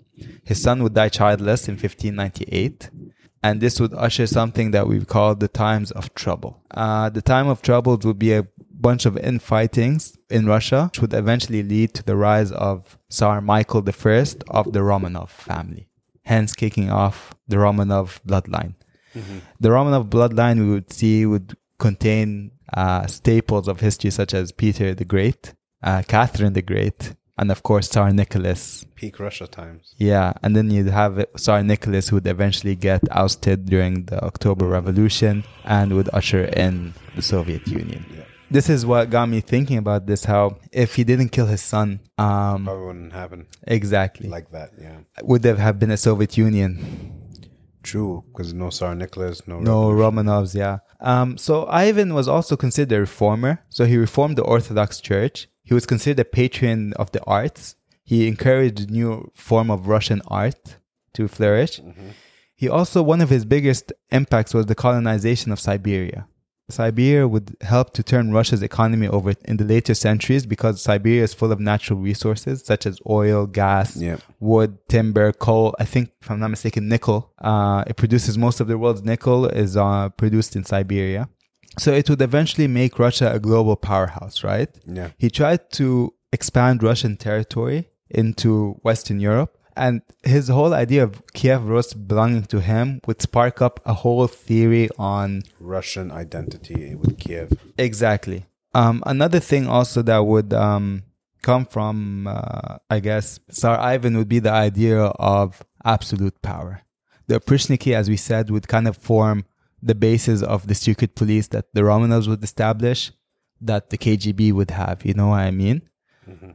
His 0.43 0.61
son 0.61 0.83
would 0.83 0.93
die 0.93 1.09
childless 1.09 1.67
in 1.67 1.73
1598. 1.73 2.89
And 3.43 3.59
this 3.59 3.79
would 3.79 3.93
usher 3.95 4.27
something 4.27 4.69
that 4.71 4.87
we 4.87 5.03
call 5.03 5.33
the 5.33 5.47
times 5.47 5.89
of 5.91 6.13
trouble. 6.13 6.61
Uh, 6.69 7.09
the 7.09 7.23
time 7.23 7.47
of 7.47 7.63
troubles 7.63 8.05
would 8.05 8.19
be 8.19 8.33
a 8.33 8.47
bunch 8.69 9.07
of 9.07 9.15
infightings 9.15 10.15
in 10.29 10.45
Russia, 10.45 10.85
which 10.85 10.99
would 10.99 11.13
eventually 11.13 11.63
lead 11.63 11.95
to 11.95 12.03
the 12.03 12.15
rise 12.15 12.51
of 12.51 12.99
Tsar 13.09 13.41
Michael 13.41 13.83
I 13.87 14.25
of 14.49 14.73
the 14.73 14.79
Romanov 14.79 15.29
family, 15.29 15.87
hence 16.23 16.53
kicking 16.53 16.91
off 16.91 17.33
the 17.47 17.57
Romanov 17.57 18.19
bloodline. 18.27 18.75
The 19.59 19.69
Romanov 19.69 20.09
bloodline 20.09 20.59
we 20.59 20.69
would 20.69 20.93
see 20.93 21.25
would 21.25 21.57
contain 21.79 22.51
uh, 22.73 23.07
staples 23.07 23.67
of 23.67 23.79
history 23.79 24.11
such 24.11 24.33
as 24.33 24.51
Peter 24.51 24.93
the 24.93 25.05
Great, 25.05 25.53
uh, 25.83 26.03
Catherine 26.07 26.53
the 26.53 26.61
Great, 26.61 27.13
and 27.37 27.51
of 27.51 27.63
course 27.63 27.87
Tsar 27.89 28.11
Nicholas. 28.11 28.85
Peak 28.95 29.19
Russia 29.19 29.47
times. 29.47 29.95
Yeah, 29.97 30.33
and 30.43 30.55
then 30.55 30.69
you'd 30.71 30.87
have 30.87 31.25
Tsar 31.35 31.63
Nicholas 31.63 32.09
who 32.09 32.17
would 32.17 32.27
eventually 32.27 32.75
get 32.75 33.01
ousted 33.11 33.65
during 33.65 34.05
the 34.05 34.23
October 34.23 34.65
Revolution 34.67 35.43
and 35.65 35.93
would 35.95 36.09
usher 36.13 36.45
in 36.45 36.93
the 37.15 37.21
Soviet 37.21 37.67
Union. 37.67 38.05
This 38.51 38.69
is 38.69 38.85
what 38.85 39.09
got 39.09 39.27
me 39.29 39.39
thinking 39.39 39.77
about 39.77 40.07
this 40.07 40.25
how 40.25 40.57
if 40.73 40.95
he 40.95 41.05
didn't 41.05 41.29
kill 41.29 41.45
his 41.45 41.61
son, 41.61 42.01
um, 42.17 42.65
Probably 42.65 42.85
wouldn't 42.85 43.13
happen 43.13 43.47
exactly, 43.65 44.27
like 44.27 44.51
that. 44.51 44.71
Yeah. 44.79 44.97
would 45.23 45.41
there 45.41 45.55
have 45.55 45.79
been 45.79 45.89
a 45.91 45.97
Soviet 45.97 46.37
Union? 46.37 47.17
True, 47.83 48.23
because 48.27 48.53
no 48.53 48.69
Tsar 48.69 48.93
Nicholas, 48.93 49.47
no. 49.47 49.59
No. 49.59 49.89
Romanovs, 49.89 50.53
yeah. 50.53 50.79
Um, 50.99 51.37
so 51.37 51.65
Ivan 51.67 52.13
was 52.13 52.27
also 52.27 52.55
considered 52.55 52.95
a 52.95 52.99
reformer. 52.99 53.63
So 53.69 53.85
he 53.85 53.97
reformed 53.97 54.37
the 54.37 54.43
Orthodox 54.43 55.01
Church. 55.01 55.47
He 55.63 55.73
was 55.73 55.85
considered 55.85 56.19
a 56.21 56.25
patron 56.25 56.93
of 56.93 57.11
the 57.11 57.23
arts. 57.25 57.75
He 58.03 58.27
encouraged 58.27 58.79
a 58.89 58.91
new 58.91 59.31
form 59.35 59.69
of 59.71 59.87
Russian 59.87 60.21
art 60.27 60.77
to 61.13 61.27
flourish. 61.27 61.79
He 62.55 62.67
also, 62.69 63.01
one 63.01 63.21
of 63.21 63.29
his 63.29 63.45
biggest 63.45 63.91
impacts 64.11 64.53
was 64.53 64.65
the 64.67 64.75
colonization 64.75 65.51
of 65.51 65.59
Siberia. 65.59 66.27
Siberia 66.69 67.27
would 67.27 67.55
help 67.61 67.93
to 67.93 68.03
turn 68.03 68.31
Russia's 68.31 68.63
economy 68.63 69.07
over 69.07 69.33
in 69.45 69.57
the 69.57 69.65
later 69.65 69.93
centuries 69.93 70.45
because 70.45 70.81
Siberia 70.81 71.23
is 71.23 71.33
full 71.33 71.51
of 71.51 71.59
natural 71.59 71.99
resources 71.99 72.63
such 72.63 72.85
as 72.85 72.97
oil, 73.09 73.45
gas, 73.45 73.97
Yeah. 73.97 74.17
wood, 74.39 74.77
timber, 74.87 75.33
coal. 75.33 75.75
I 75.79 75.85
think, 75.85 76.11
if 76.21 76.31
I'm 76.31 76.39
not 76.39 76.49
mistaken, 76.49 76.87
nickel. 76.87 77.33
Uh, 77.39 77.83
it 77.87 77.97
produces 77.97 78.37
most 78.37 78.61
of 78.61 78.67
the 78.67 78.77
world's 78.77 79.03
nickel 79.03 79.47
is 79.47 79.75
uh, 79.75 80.09
produced 80.09 80.55
in 80.55 80.63
Siberia. 80.63 81.27
So 81.77 81.93
it 81.93 82.09
would 82.09 82.21
eventually 82.21 82.67
make 82.67 82.99
Russia 82.99 83.31
a 83.33 83.39
global 83.39 83.75
powerhouse, 83.75 84.43
right? 84.43 84.69
Yeah. 84.85 85.09
He 85.17 85.29
tried 85.29 85.71
to 85.71 86.13
expand 86.31 86.83
Russian 86.83 87.17
territory 87.17 87.89
into 88.09 88.79
Western 88.81 89.19
Europe. 89.19 89.57
And 89.77 90.01
his 90.23 90.49
whole 90.49 90.73
idea 90.73 91.03
of 91.03 91.23
Kiev 91.33 91.65
Rus 91.65 91.93
belonging 91.93 92.43
to 92.43 92.59
him 92.59 92.99
would 93.07 93.21
spark 93.21 93.61
up 93.61 93.79
a 93.85 93.93
whole 93.93 94.27
theory 94.27 94.89
on 94.97 95.43
Russian 95.59 96.11
identity 96.11 96.93
with 96.93 97.17
Kiev. 97.17 97.53
Exactly. 97.77 98.45
Um, 98.73 99.01
another 99.05 99.39
thing 99.39 99.67
also 99.67 100.01
that 100.01 100.25
would 100.25 100.53
um, 100.53 101.03
come 101.41 101.65
from, 101.65 102.27
uh, 102.27 102.77
I 102.89 102.99
guess, 102.99 103.39
Tsar 103.49 103.79
Ivan 103.79 104.17
would 104.17 104.29
be 104.29 104.39
the 104.39 104.51
idea 104.51 104.99
of 104.99 105.63
absolute 105.85 106.41
power. 106.41 106.81
The 107.27 107.39
Oprichniki, 107.39 107.93
as 107.93 108.09
we 108.09 108.17
said, 108.17 108.49
would 108.49 108.67
kind 108.67 108.87
of 108.87 108.97
form 108.97 109.45
the 109.81 109.95
basis 109.95 110.41
of 110.43 110.67
the 110.67 110.75
secret 110.75 111.15
police 111.15 111.47
that 111.47 111.65
the 111.73 111.81
Romanovs 111.81 112.27
would 112.27 112.43
establish, 112.43 113.11
that 113.59 113.89
the 113.89 113.97
KGB 113.97 114.51
would 114.53 114.71
have. 114.71 115.05
You 115.05 115.13
know 115.13 115.27
what 115.27 115.39
I 115.41 115.51
mean? 115.51 115.81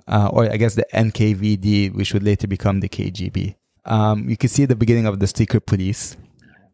Uh, 0.09 0.29
or 0.33 0.45
I 0.51 0.57
guess 0.57 0.75
the 0.75 0.87
NKVD, 0.95 1.95
which 1.95 2.13
would 2.15 2.23
later 2.23 2.47
become 2.47 2.81
the 2.81 2.89
KGB. 2.89 3.57
Um, 3.85 4.29
you 4.29 4.37
can 4.37 4.49
see 4.49 4.65
the 4.65 4.77
beginning 4.77 5.07
of 5.07 5.19
the 5.21 5.27
secret 5.27 5.67
police. 5.67 6.17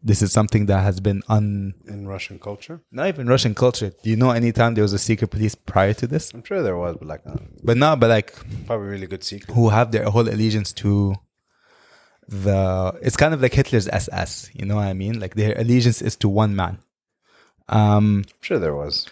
This 0.05 0.21
is 0.21 0.33
something 0.33 0.67
that 0.67 0.81
has 0.81 0.99
been 1.01 1.23
un 1.29 1.75
In 1.87 2.07
Russian 2.09 2.39
culture? 2.39 2.81
not 2.91 3.07
even 3.09 3.27
Russian 3.29 3.55
culture. 3.55 3.93
Do 4.03 4.11
you 4.11 4.17
know 4.17 4.31
any 4.31 4.51
time 4.53 4.75
there 4.75 4.83
was 4.83 4.93
a 4.93 4.99
secret 4.99 5.29
police 5.29 5.55
prior 5.55 5.95
to 5.95 6.07
this? 6.07 6.33
I'm 6.35 6.43
sure 6.45 6.63
there 6.63 6.77
was, 6.77 6.97
but 6.99 7.07
like, 7.09 7.23
uh, 7.27 7.37
But 7.63 7.77
not, 7.77 8.01
but 8.01 8.09
like 8.11 8.35
probably 8.67 8.89
really 8.89 9.07
good 9.07 9.23
secret. 9.25 9.55
who 9.55 9.69
have 9.69 9.93
their 9.93 10.05
whole 10.11 10.29
allegiance 10.29 10.73
to 10.83 11.15
the. 12.29 12.99
It's 13.03 13.17
kind 13.17 13.35
of 13.35 13.43
like 13.43 13.55
Hitler's 13.55 13.89
SS. 13.89 14.51
You 14.55 14.67
know 14.67 14.77
what 14.77 14.87
I 14.87 14.93
mean? 14.93 15.21
Like 15.21 15.35
their 15.35 15.59
allegiance 15.59 16.03
is 16.03 16.17
to 16.17 16.29
one 16.29 16.55
man. 16.57 16.79
Um, 17.69 18.25
I'm 18.27 18.41
sure 18.41 18.59
there 18.59 18.75
was, 18.75 19.07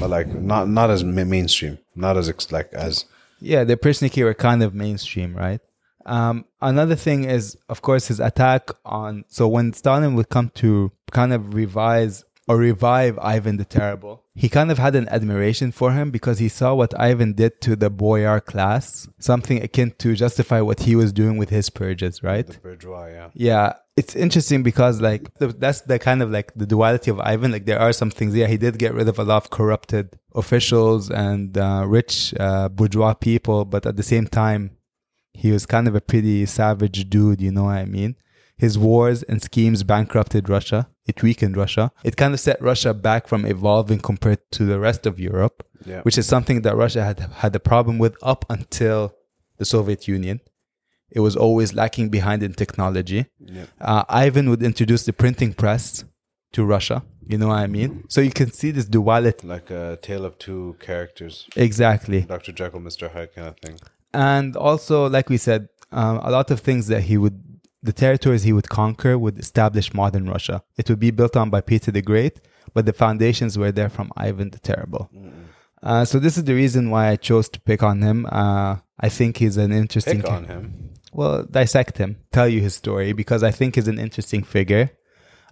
but 0.00 0.10
like 0.10 0.26
not 0.28 0.68
not 0.68 0.90
as 0.90 1.04
ma- 1.04 1.24
mainstream, 1.24 1.78
not 1.94 2.16
as 2.16 2.28
ex- 2.28 2.52
like 2.52 2.72
as 2.72 3.06
yeah, 3.40 3.64
the 3.64 3.76
Persniki 3.76 4.24
were 4.24 4.34
kind 4.34 4.62
of 4.62 4.74
mainstream, 4.74 5.34
right? 5.36 5.60
Um, 6.06 6.44
another 6.60 6.96
thing 6.96 7.24
is, 7.24 7.56
of 7.68 7.82
course, 7.82 8.08
his 8.08 8.20
attack 8.20 8.70
on. 8.84 9.24
So 9.28 9.48
when 9.48 9.72
Stalin 9.72 10.14
would 10.14 10.28
come 10.28 10.50
to 10.56 10.92
kind 11.10 11.32
of 11.32 11.54
revise 11.54 12.24
or 12.46 12.56
revive 12.58 13.18
Ivan 13.20 13.56
the 13.56 13.64
Terrible, 13.64 14.24
he 14.34 14.48
kind 14.48 14.70
of 14.70 14.78
had 14.78 14.94
an 14.94 15.08
admiration 15.08 15.72
for 15.72 15.92
him 15.92 16.10
because 16.10 16.38
he 16.38 16.48
saw 16.48 16.74
what 16.74 16.98
Ivan 17.00 17.32
did 17.32 17.60
to 17.62 17.76
the 17.76 17.90
boyar 17.90 18.40
class, 18.40 19.08
something 19.18 19.62
akin 19.62 19.94
to 19.98 20.14
justify 20.14 20.60
what 20.60 20.80
he 20.80 20.94
was 20.96 21.12
doing 21.12 21.36
with 21.36 21.50
his 21.50 21.70
purges, 21.70 22.22
right? 22.22 22.46
the 22.46 22.58
bourgeois. 22.58 23.06
Yeah, 23.06 23.28
Yeah, 23.34 23.72
it's 23.96 24.16
interesting 24.16 24.62
because 24.62 25.00
like 25.00 25.32
th- 25.38 25.54
that's 25.58 25.82
the 25.82 25.98
kind 25.98 26.20
of 26.20 26.30
like 26.30 26.52
the 26.54 26.66
duality 26.66 27.10
of 27.10 27.20
Ivan. 27.20 27.52
Like 27.52 27.64
there 27.64 27.78
are 27.78 27.92
some 27.92 28.10
things. 28.10 28.34
Yeah, 28.34 28.48
he 28.48 28.56
did 28.56 28.78
get 28.78 28.92
rid 28.92 29.08
of 29.08 29.18
a 29.18 29.24
lot 29.24 29.44
of 29.44 29.50
corrupted 29.50 30.18
officials 30.34 31.10
and 31.10 31.56
uh, 31.56 31.84
rich 31.86 32.34
uh, 32.40 32.68
bourgeois 32.68 33.14
people, 33.14 33.64
but 33.64 33.86
at 33.86 33.96
the 33.96 34.02
same 34.02 34.26
time, 34.26 34.76
he 35.32 35.50
was 35.52 35.64
kind 35.64 35.86
of 35.88 35.94
a 35.94 36.00
pretty 36.00 36.44
savage 36.46 37.08
dude. 37.08 37.40
You 37.40 37.52
know 37.52 37.64
what 37.64 37.76
I 37.76 37.84
mean? 37.84 38.16
His 38.56 38.78
wars 38.78 39.22
and 39.24 39.42
schemes 39.42 39.82
bankrupted 39.82 40.48
Russia. 40.48 40.88
It 41.06 41.22
weakened 41.22 41.56
Russia. 41.56 41.90
It 42.04 42.16
kind 42.16 42.32
of 42.34 42.40
set 42.40 42.60
Russia 42.62 42.94
back 42.94 43.26
from 43.26 43.44
evolving 43.44 43.98
compared 43.98 44.38
to 44.52 44.64
the 44.64 44.78
rest 44.78 45.06
of 45.06 45.18
Europe, 45.18 45.66
Yeah. 45.84 46.02
which 46.02 46.16
is 46.18 46.26
something 46.26 46.62
that 46.62 46.76
Russia 46.76 47.02
had 47.04 47.18
had 47.42 47.54
a 47.56 47.60
problem 47.60 47.98
with 47.98 48.14
up 48.22 48.44
until 48.48 49.12
the 49.58 49.64
Soviet 49.64 50.06
Union. 50.08 50.40
It 51.10 51.20
was 51.20 51.36
always 51.36 51.74
lacking 51.74 52.08
behind 52.10 52.42
in 52.42 52.54
technology. 52.54 53.26
Yeah. 53.38 53.66
Uh, 53.80 54.04
Ivan 54.08 54.48
would 54.50 54.62
introduce 54.62 55.04
the 55.04 55.12
printing 55.12 55.52
press 55.52 56.04
to 56.52 56.64
Russia. 56.64 57.02
You 57.26 57.38
know 57.38 57.48
what 57.48 57.58
I 57.58 57.66
mean? 57.66 58.04
So 58.08 58.20
you 58.20 58.30
can 58.30 58.50
see 58.52 58.70
this 58.70 58.86
duality. 58.86 59.46
like 59.46 59.70
a 59.70 59.98
tale 60.00 60.24
of 60.24 60.38
two 60.38 60.76
characters, 60.80 61.48
Exactly. 61.56 62.20
Doctor 62.22 62.52
Jekyll, 62.52 62.80
Mister 62.80 63.08
Hyde 63.08 63.34
kind 63.34 63.48
of 63.48 63.56
thing. 63.64 63.78
And 64.12 64.56
also, 64.56 65.08
like 65.08 65.28
we 65.28 65.38
said, 65.38 65.68
um, 65.92 66.16
a 66.22 66.30
lot 66.30 66.50
of 66.50 66.60
things 66.60 66.86
that 66.88 67.02
he 67.02 67.16
would, 67.16 67.38
the 67.84 67.92
territories 67.92 68.42
he 68.44 68.52
would 68.52 68.68
conquer 68.68 69.16
would 69.18 69.38
establish 69.38 69.92
modern 69.92 70.26
Russia. 70.28 70.62
It 70.76 70.88
would 70.88 70.98
be 70.98 71.10
built 71.10 71.36
on 71.36 71.50
by 71.50 71.60
Peter 71.60 71.90
the 71.90 72.02
Great, 72.02 72.40
but 72.72 72.86
the 72.86 72.92
foundations 72.92 73.58
were 73.58 73.72
there 73.72 73.90
from 73.90 74.10
Ivan 74.16 74.50
the 74.50 74.58
Terrible. 74.58 75.10
Uh, 75.82 76.04
so 76.04 76.18
this 76.18 76.38
is 76.38 76.44
the 76.44 76.54
reason 76.54 76.90
why 76.90 77.08
I 77.08 77.16
chose 77.16 77.48
to 77.50 77.60
pick 77.60 77.82
on 77.82 78.00
him. 78.00 78.26
Uh, 78.32 78.76
I 78.98 79.08
think 79.10 79.36
he's 79.36 79.58
an 79.58 79.70
interesting. 79.70 80.22
Pick 80.22 80.30
on 80.30 80.44
him. 80.46 80.90
well, 81.12 81.44
dissect 81.44 81.98
him, 81.98 82.16
tell 82.32 82.48
you 82.48 82.60
his 82.62 82.74
story 82.74 83.12
because 83.12 83.42
I 83.42 83.50
think 83.50 83.74
he's 83.74 83.88
an 83.88 83.98
interesting 83.98 84.42
figure. 84.42 84.90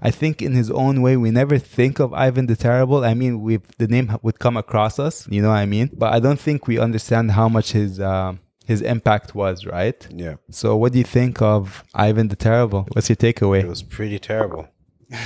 I 0.05 0.11
think 0.11 0.43
in 0.43 0.55
his 0.55 0.71
own 0.71 1.01
way, 1.01 1.17
we 1.17 1.31
never 1.31 1.59
think 1.59 2.01
of 2.01 2.13
Ivan 2.15 2.47
the 2.47 2.57
Terrible. 2.57 3.05
I 3.05 3.15
mean, 3.15 3.43
we 3.43 3.59
the 3.79 3.87
name 3.87 4.17
would 4.23 4.39
come 4.39 4.57
across 4.57 4.99
us, 4.99 5.29
you 5.29 5.43
know 5.43 5.51
what 5.51 5.59
I 5.59 5.67
mean? 5.67 5.91
But 5.93 6.13
I 6.15 6.19
don't 6.19 6.41
think 6.41 6.67
we 6.67 6.79
understand 6.79 7.33
how 7.33 7.49
much 7.49 7.73
his 7.73 8.01
uh, 8.01 8.33
his 8.67 8.81
impact 8.83 9.35
was, 9.35 9.67
right? 9.67 10.07
Yeah, 10.15 10.35
So, 10.51 10.77
what 10.77 10.93
do 10.93 10.99
you 10.99 11.05
think 11.05 11.43
of 11.43 11.83
Ivan 11.95 12.29
the 12.29 12.37
Terrible? 12.37 12.87
What's 12.93 13.09
your 13.09 13.17
takeaway? 13.17 13.61
it 13.63 13.69
was 13.69 13.83
pretty 13.83 14.19
terrible. 14.19 14.69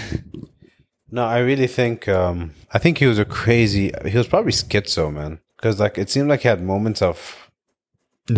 No, 1.09 1.25
I 1.25 1.39
really 1.39 1.69
think 1.69 2.09
um 2.09 2.51
I 2.73 2.79
think 2.79 2.99
he 2.99 3.07
was 3.07 3.19
a 3.19 3.25
crazy 3.25 3.93
he 4.07 4.19
was 4.19 4.27
probably 4.27 4.53
schizo, 4.53 5.13
man. 5.13 5.39
Because 5.57 5.79
like 5.79 5.97
it 5.99 6.11
seemed 6.11 6.29
like 6.29 6.41
he 6.43 6.49
had 6.49 6.63
moments 6.63 7.01
of 7.01 7.49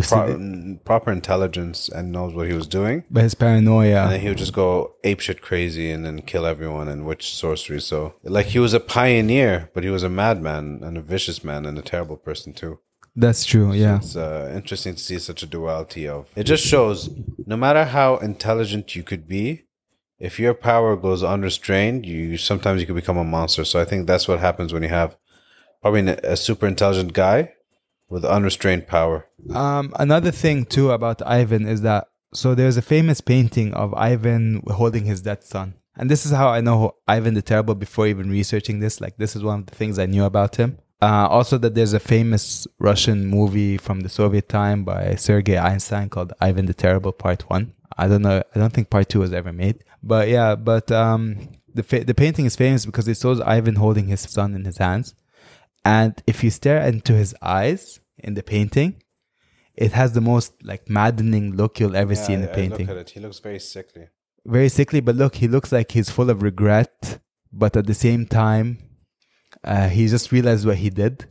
pro- 0.03 0.79
proper 0.85 1.11
intelligence 1.11 1.89
and 1.89 2.13
knows 2.13 2.35
what 2.35 2.47
he 2.47 2.53
was 2.53 2.67
doing. 2.67 3.05
but 3.11 3.23
his 3.23 3.35
paranoia. 3.35 4.03
And 4.03 4.13
then 4.13 4.21
he 4.21 4.29
would 4.29 4.37
just 4.39 4.53
go 4.53 4.95
apeshit 5.03 5.41
crazy 5.41 5.91
and 5.91 6.05
then 6.05 6.21
kill 6.23 6.45
everyone 6.45 6.89
and 6.89 7.07
witch 7.07 7.35
sorcery. 7.35 7.81
So 7.81 8.15
like 8.23 8.47
he 8.47 8.59
was 8.59 8.75
a 8.75 8.81
pioneer, 8.81 9.71
but 9.73 9.83
he 9.83 9.91
was 9.91 10.03
a 10.03 10.11
madman 10.11 10.81
and 10.83 10.99
a 10.99 11.03
vicious 11.03 11.43
man 11.43 11.65
and 11.65 11.79
a 11.79 11.83
terrible 11.83 12.17
person 12.19 12.53
too. 12.53 12.81
That's 13.19 13.45
true. 13.45 13.73
Yeah. 13.73 13.97
It's 13.97 14.15
uh, 14.15 14.53
interesting 14.55 14.95
to 14.95 15.01
see 15.01 15.19
such 15.19 15.43
a 15.43 15.47
duality 15.47 16.07
of. 16.07 16.29
It 16.37 16.45
just 16.45 16.65
shows 16.65 17.11
no 17.47 17.57
matter 17.57 17.85
how 17.85 18.19
intelligent 18.19 18.95
you 18.95 19.03
could 19.03 19.27
be, 19.27 19.65
if 20.21 20.39
your 20.39 20.55
power 20.55 20.95
goes 20.97 21.25
unrestrained, 21.25 22.07
you 22.07 22.37
sometimes 22.37 22.81
you 22.81 22.87
could 22.87 22.95
become 22.95 23.17
a 23.17 23.25
monster. 23.25 23.65
So 23.65 23.81
I 23.81 23.85
think 23.85 24.07
that's 24.07 24.29
what 24.29 24.39
happens 24.39 24.73
when 24.73 24.85
you 24.85 24.89
have 24.89 25.17
probably 25.83 26.07
a 26.09 26.37
super 26.37 26.69
intelligent 26.69 27.13
guy 27.13 27.55
with 28.09 28.25
unrestrained 28.25 28.87
power. 28.87 29.27
Um, 29.53 29.93
another 29.99 30.31
thing 30.31 30.65
too 30.65 30.93
about 30.93 31.21
Ivan 31.27 31.67
is 31.67 31.83
that 31.83 32.07
so 32.33 32.55
there's 32.55 32.77
a 32.77 32.83
famous 32.83 33.21
painting 33.21 33.75
of 33.75 33.95
Ivan 33.95 34.63
holding 34.69 35.07
his 35.07 35.23
dead 35.23 35.43
son, 35.43 35.75
and 35.97 36.09
this 36.09 36.25
is 36.25 36.31
how 36.31 36.51
I 36.51 36.61
know 36.61 36.95
Ivan 37.09 37.35
the 37.35 37.43
Terrible 37.43 37.75
before 37.75 38.07
even 38.07 38.31
researching 38.31 38.79
this. 38.79 39.01
Like 39.01 39.17
this 39.17 39.35
is 39.35 39.43
one 39.43 39.61
of 39.61 39.67
the 39.67 39.75
things 39.75 39.99
I 39.99 40.07
knew 40.07 40.25
about 40.25 40.55
him. 40.57 40.79
Uh, 41.01 41.29
also, 41.31 41.59
that 41.59 41.75
there's 41.77 41.93
a 41.93 42.01
famous 42.01 42.67
Russian 42.81 43.25
movie 43.27 43.77
from 43.77 44.01
the 44.01 44.09
Soviet 44.09 44.49
time 44.49 44.85
by 44.85 45.15
Sergei 45.15 45.57
Eisenstein 45.57 46.09
called 46.09 46.33
Ivan 46.41 46.67
the 46.67 46.75
Terrible 46.75 47.13
Part 47.13 47.49
One. 47.49 47.73
I 47.97 48.09
don't 48.09 48.23
know. 48.23 48.43
I 48.55 48.59
don't 48.59 48.73
think 48.73 48.91
Part 48.91 49.09
Two 49.09 49.21
was 49.21 49.33
ever 49.33 49.53
made, 49.53 49.85
but 50.03 50.29
yeah. 50.29 50.57
But 50.57 50.91
um, 50.91 51.51
the 51.73 51.83
fa- 51.85 52.05
the 52.05 52.15
painting 52.15 52.47
is 52.47 52.57
famous 52.57 52.85
because 52.85 53.07
it 53.07 53.17
shows 53.17 53.41
Ivan 53.41 53.77
holding 53.77 54.09
his 54.09 54.21
son 54.23 54.55
in 54.55 54.65
his 54.65 54.79
hands, 54.79 55.15
and 55.85 56.21
if 56.27 56.43
you 56.43 56.51
stare 56.51 56.83
into 56.87 57.13
his 57.15 57.35
eyes 57.43 58.01
in 58.19 58.35
the 58.35 58.43
painting, 58.43 59.01
it 59.77 59.93
has 59.93 60.13
the 60.15 60.21
most 60.21 60.53
like 60.65 60.91
maddening 60.91 61.55
look 61.57 61.79
you'll 61.79 61.97
ever 61.97 62.17
see 62.17 62.33
in 62.33 62.41
the 62.43 62.49
I- 62.49 62.51
I 62.51 62.55
look 62.57 62.71
painting. 62.71 62.89
at 62.91 62.97
it. 62.97 63.11
He 63.11 63.21
looks 63.21 63.39
very 63.39 63.61
sickly. 63.61 64.07
Very 64.45 64.69
sickly, 64.69 64.99
but 65.01 65.15
look, 65.15 65.37
he 65.37 65.47
looks 65.47 65.71
like 65.71 65.93
he's 65.93 66.11
full 66.11 66.29
of 66.31 66.43
regret, 66.43 67.21
but 67.53 67.77
at 67.77 67.87
the 67.87 67.95
same 67.95 68.27
time, 68.27 68.79
uh, 69.65 69.89
he 69.89 70.07
just 70.09 70.31
realized 70.33 70.67
what 70.67 70.77
he 70.77 70.91
did. 70.91 71.27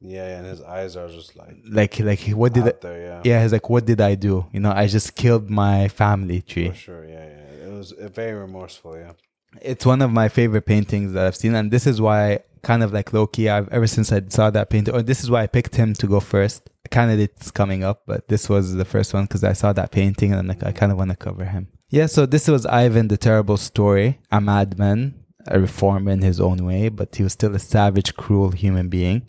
Yeah, 0.00 0.26
yeah, 0.26 0.38
and 0.38 0.46
his 0.46 0.60
eyes 0.62 0.96
are 0.96 1.08
just 1.08 1.36
like 1.36 1.56
Like, 1.70 2.00
like 2.00 2.20
what 2.30 2.52
did 2.52 2.64
I, 2.66 2.72
there. 2.80 3.02
Yeah, 3.06 3.20
yeah, 3.24 3.42
he's 3.42 3.52
like, 3.52 3.70
what 3.70 3.84
did 3.84 4.00
I 4.00 4.16
do? 4.16 4.46
You 4.52 4.60
know, 4.60 4.72
I 4.72 4.88
just 4.88 5.14
killed 5.14 5.48
my 5.48 5.88
family 5.88 6.42
tree. 6.42 6.70
for 6.70 6.74
sure. 6.74 7.04
Yeah, 7.04 7.24
yeah. 7.24 7.66
It 7.68 7.72
was 7.72 7.92
uh, 7.92 8.08
very 8.08 8.32
remorseful. 8.32 8.96
Yeah. 8.96 9.12
It's 9.60 9.86
one 9.86 10.02
of 10.02 10.10
my 10.10 10.28
favorite 10.28 10.66
paintings 10.66 11.12
that 11.12 11.26
I've 11.26 11.36
seen, 11.36 11.54
and 11.54 11.70
this 11.70 11.86
is 11.86 12.00
why, 12.00 12.40
kind 12.62 12.82
of 12.82 12.92
like 12.92 13.12
Loki, 13.12 13.48
I've 13.48 13.68
ever 13.68 13.86
since 13.86 14.10
I 14.10 14.22
saw 14.28 14.50
that 14.50 14.70
painting, 14.70 14.94
or 14.94 15.02
this 15.02 15.22
is 15.22 15.30
why 15.30 15.42
I 15.42 15.46
picked 15.46 15.76
him 15.76 15.94
to 15.94 16.06
go 16.06 16.20
first. 16.20 16.68
Candidates 16.90 17.50
coming 17.50 17.84
up, 17.84 18.02
but 18.06 18.28
this 18.28 18.48
was 18.48 18.74
the 18.74 18.84
first 18.84 19.14
one 19.14 19.24
because 19.24 19.44
I 19.44 19.52
saw 19.52 19.72
that 19.72 19.92
painting 19.92 20.32
and 20.34 20.48
like, 20.48 20.62
I 20.64 20.72
kind 20.72 20.90
of 20.92 20.98
want 20.98 21.10
to 21.10 21.16
cover 21.16 21.44
him. 21.44 21.68
Yeah, 21.90 22.06
so 22.06 22.26
this 22.26 22.48
was 22.48 22.66
Ivan 22.66 23.08
the 23.08 23.16
Terrible 23.16 23.56
story, 23.56 24.18
a 24.30 24.40
madman, 24.40 25.21
a 25.46 25.58
reformer 25.60 26.10
in 26.12 26.22
his 26.22 26.40
own 26.40 26.64
way, 26.64 26.88
but 26.88 27.14
he 27.16 27.22
was 27.22 27.32
still 27.32 27.54
a 27.54 27.58
savage, 27.58 28.14
cruel 28.14 28.50
human 28.50 28.88
being, 28.88 29.28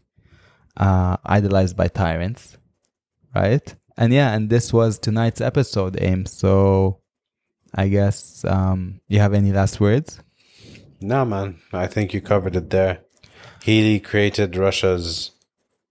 uh, 0.78 1.18
idolized 1.26 1.76
by 1.78 1.88
tyrants, 1.88 2.58
right? 3.36 3.76
And 3.98 4.12
yeah, 4.14 4.34
and 4.34 4.50
this 4.50 4.74
was 4.74 4.98
tonight's 5.00 5.42
episode, 5.42 5.98
Aim. 6.02 6.26
So 6.26 7.00
I 7.76 7.88
guess 7.88 8.44
um, 8.46 9.02
you 9.08 9.20
have 9.20 9.34
any 9.34 9.52
last 9.52 9.80
words? 9.80 10.20
No, 11.02 11.26
man. 11.26 11.60
I 11.72 11.88
think 11.88 12.14
you 12.14 12.22
covered 12.22 12.56
it 12.56 12.70
there. 12.70 13.00
He 13.64 14.00
created 14.00 14.56
Russia's 14.56 15.32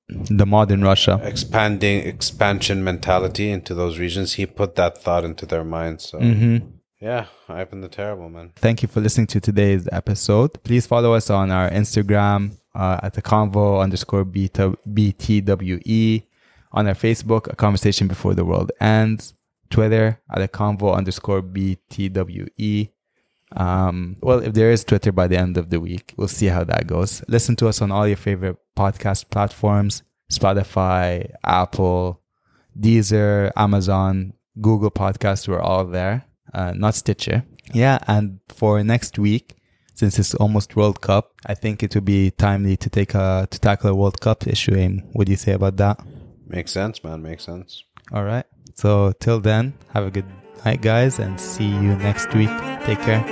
The 0.09 0.47
modern 0.47 0.83
Russia. 0.83 1.21
expanding 1.23 2.07
expansion 2.07 2.83
mentality 2.85 3.51
into 3.51 3.75
those 3.75 3.99
regions. 3.99 4.35
He 4.35 4.47
put 4.47 4.75
that 4.77 4.99
thought 4.99 5.25
into 5.25 5.47
their 5.47 5.65
minds. 5.65 6.09
So 6.09 6.19
Mm-hmm. 6.19 6.67
Yeah, 7.03 7.27
I've 7.49 7.69
been 7.69 7.81
the 7.81 7.89
Terrible 7.89 8.31
man. 8.31 8.53
Thank 8.55 8.81
you 8.83 8.89
for 8.89 9.01
listening 9.01 9.27
to 9.29 9.41
today's 9.41 9.89
episode. 9.91 10.63
Please 10.63 10.87
follow 10.87 11.15
us 11.15 11.31
on 11.31 11.51
our 11.51 11.69
Instagram 11.69 12.57
uh, 12.77 13.01
at 13.03 13.15
the 13.15 13.23
convo 13.23 13.83
underscore 13.83 14.25
BTWE, 14.25 14.63
on 16.71 16.87
our 16.87 16.95
Facebook, 16.95 17.53
A 17.53 17.57
Conversation 17.57 18.07
Before 18.07 18.35
the 18.35 18.45
World 18.45 18.71
Ends, 18.81 19.35
Twitter 19.69 20.21
at 20.31 20.43
a 20.43 20.47
convo 20.47 20.95
underscore 20.95 21.43
BTWE. 21.43 22.91
Um, 23.57 24.17
well, 24.21 24.39
if 24.39 24.55
there 24.55 24.71
is 24.71 24.85
Twitter 24.85 25.11
by 25.11 25.27
the 25.27 25.37
end 25.37 25.57
of 25.57 25.71
the 25.71 25.81
week, 25.81 26.15
we'll 26.17 26.29
see 26.29 26.47
how 26.47 26.63
that 26.65 26.87
goes. 26.87 27.25
Listen 27.27 27.57
to 27.57 27.67
us 27.67 27.83
on 27.83 27.91
all 27.91 28.07
your 28.07 28.17
favorite 28.17 28.59
podcast 28.77 29.29
platforms 29.29 30.05
Spotify, 30.31 31.31
Apple, 31.45 32.23
Deezer, 32.79 33.51
Amazon, 33.57 34.35
Google 34.61 34.91
Podcasts. 34.91 35.49
We're 35.49 35.61
all 35.61 35.85
there, 35.85 36.25
uh, 36.53 36.73
not 36.75 36.95
Stitcher. 36.95 37.45
Yeah, 37.73 37.99
and 38.07 38.41
for 38.49 38.83
next 38.83 39.19
week, 39.19 39.57
since 39.95 40.19
it's 40.19 40.35
almost 40.35 40.75
World 40.77 41.01
Cup, 41.01 41.33
I 41.47 41.55
think 41.55 41.83
it 41.83 41.95
would 41.95 42.05
be 42.05 42.31
timely 42.31 42.77
to 42.77 42.91
take 42.91 43.15
a 43.15 43.47
to 43.51 43.59
tackle 43.59 43.91
a 43.91 43.95
World 43.95 44.21
Cup 44.21 44.47
issue. 44.47 44.75
Aim, 44.75 45.03
what 45.13 45.27
do 45.27 45.33
you 45.33 45.37
say 45.39 45.53
about 45.53 45.77
that? 45.77 46.01
Makes 46.47 46.73
sense, 46.73 47.03
man. 47.05 47.23
Makes 47.23 47.45
sense. 47.45 47.85
All 48.13 48.25
right. 48.25 48.45
So 48.75 49.13
till 49.21 49.41
then, 49.41 49.75
have 49.95 50.05
a 50.07 50.11
good 50.11 50.27
night, 50.65 50.83
guys, 50.83 51.19
and 51.19 51.41
see 51.41 51.69
you 51.69 51.97
next 51.97 52.35
week. 52.35 52.51
Take 52.85 53.01
care. 53.01 53.23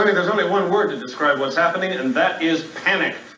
Sonny, 0.00 0.14
there's 0.14 0.28
only 0.28 0.48
one 0.48 0.70
word 0.70 0.88
to 0.88 0.96
describe 0.96 1.38
what's 1.38 1.54
happening, 1.54 1.92
and 1.92 2.14
that 2.14 2.40
is 2.40 2.64
panic. 2.74 3.14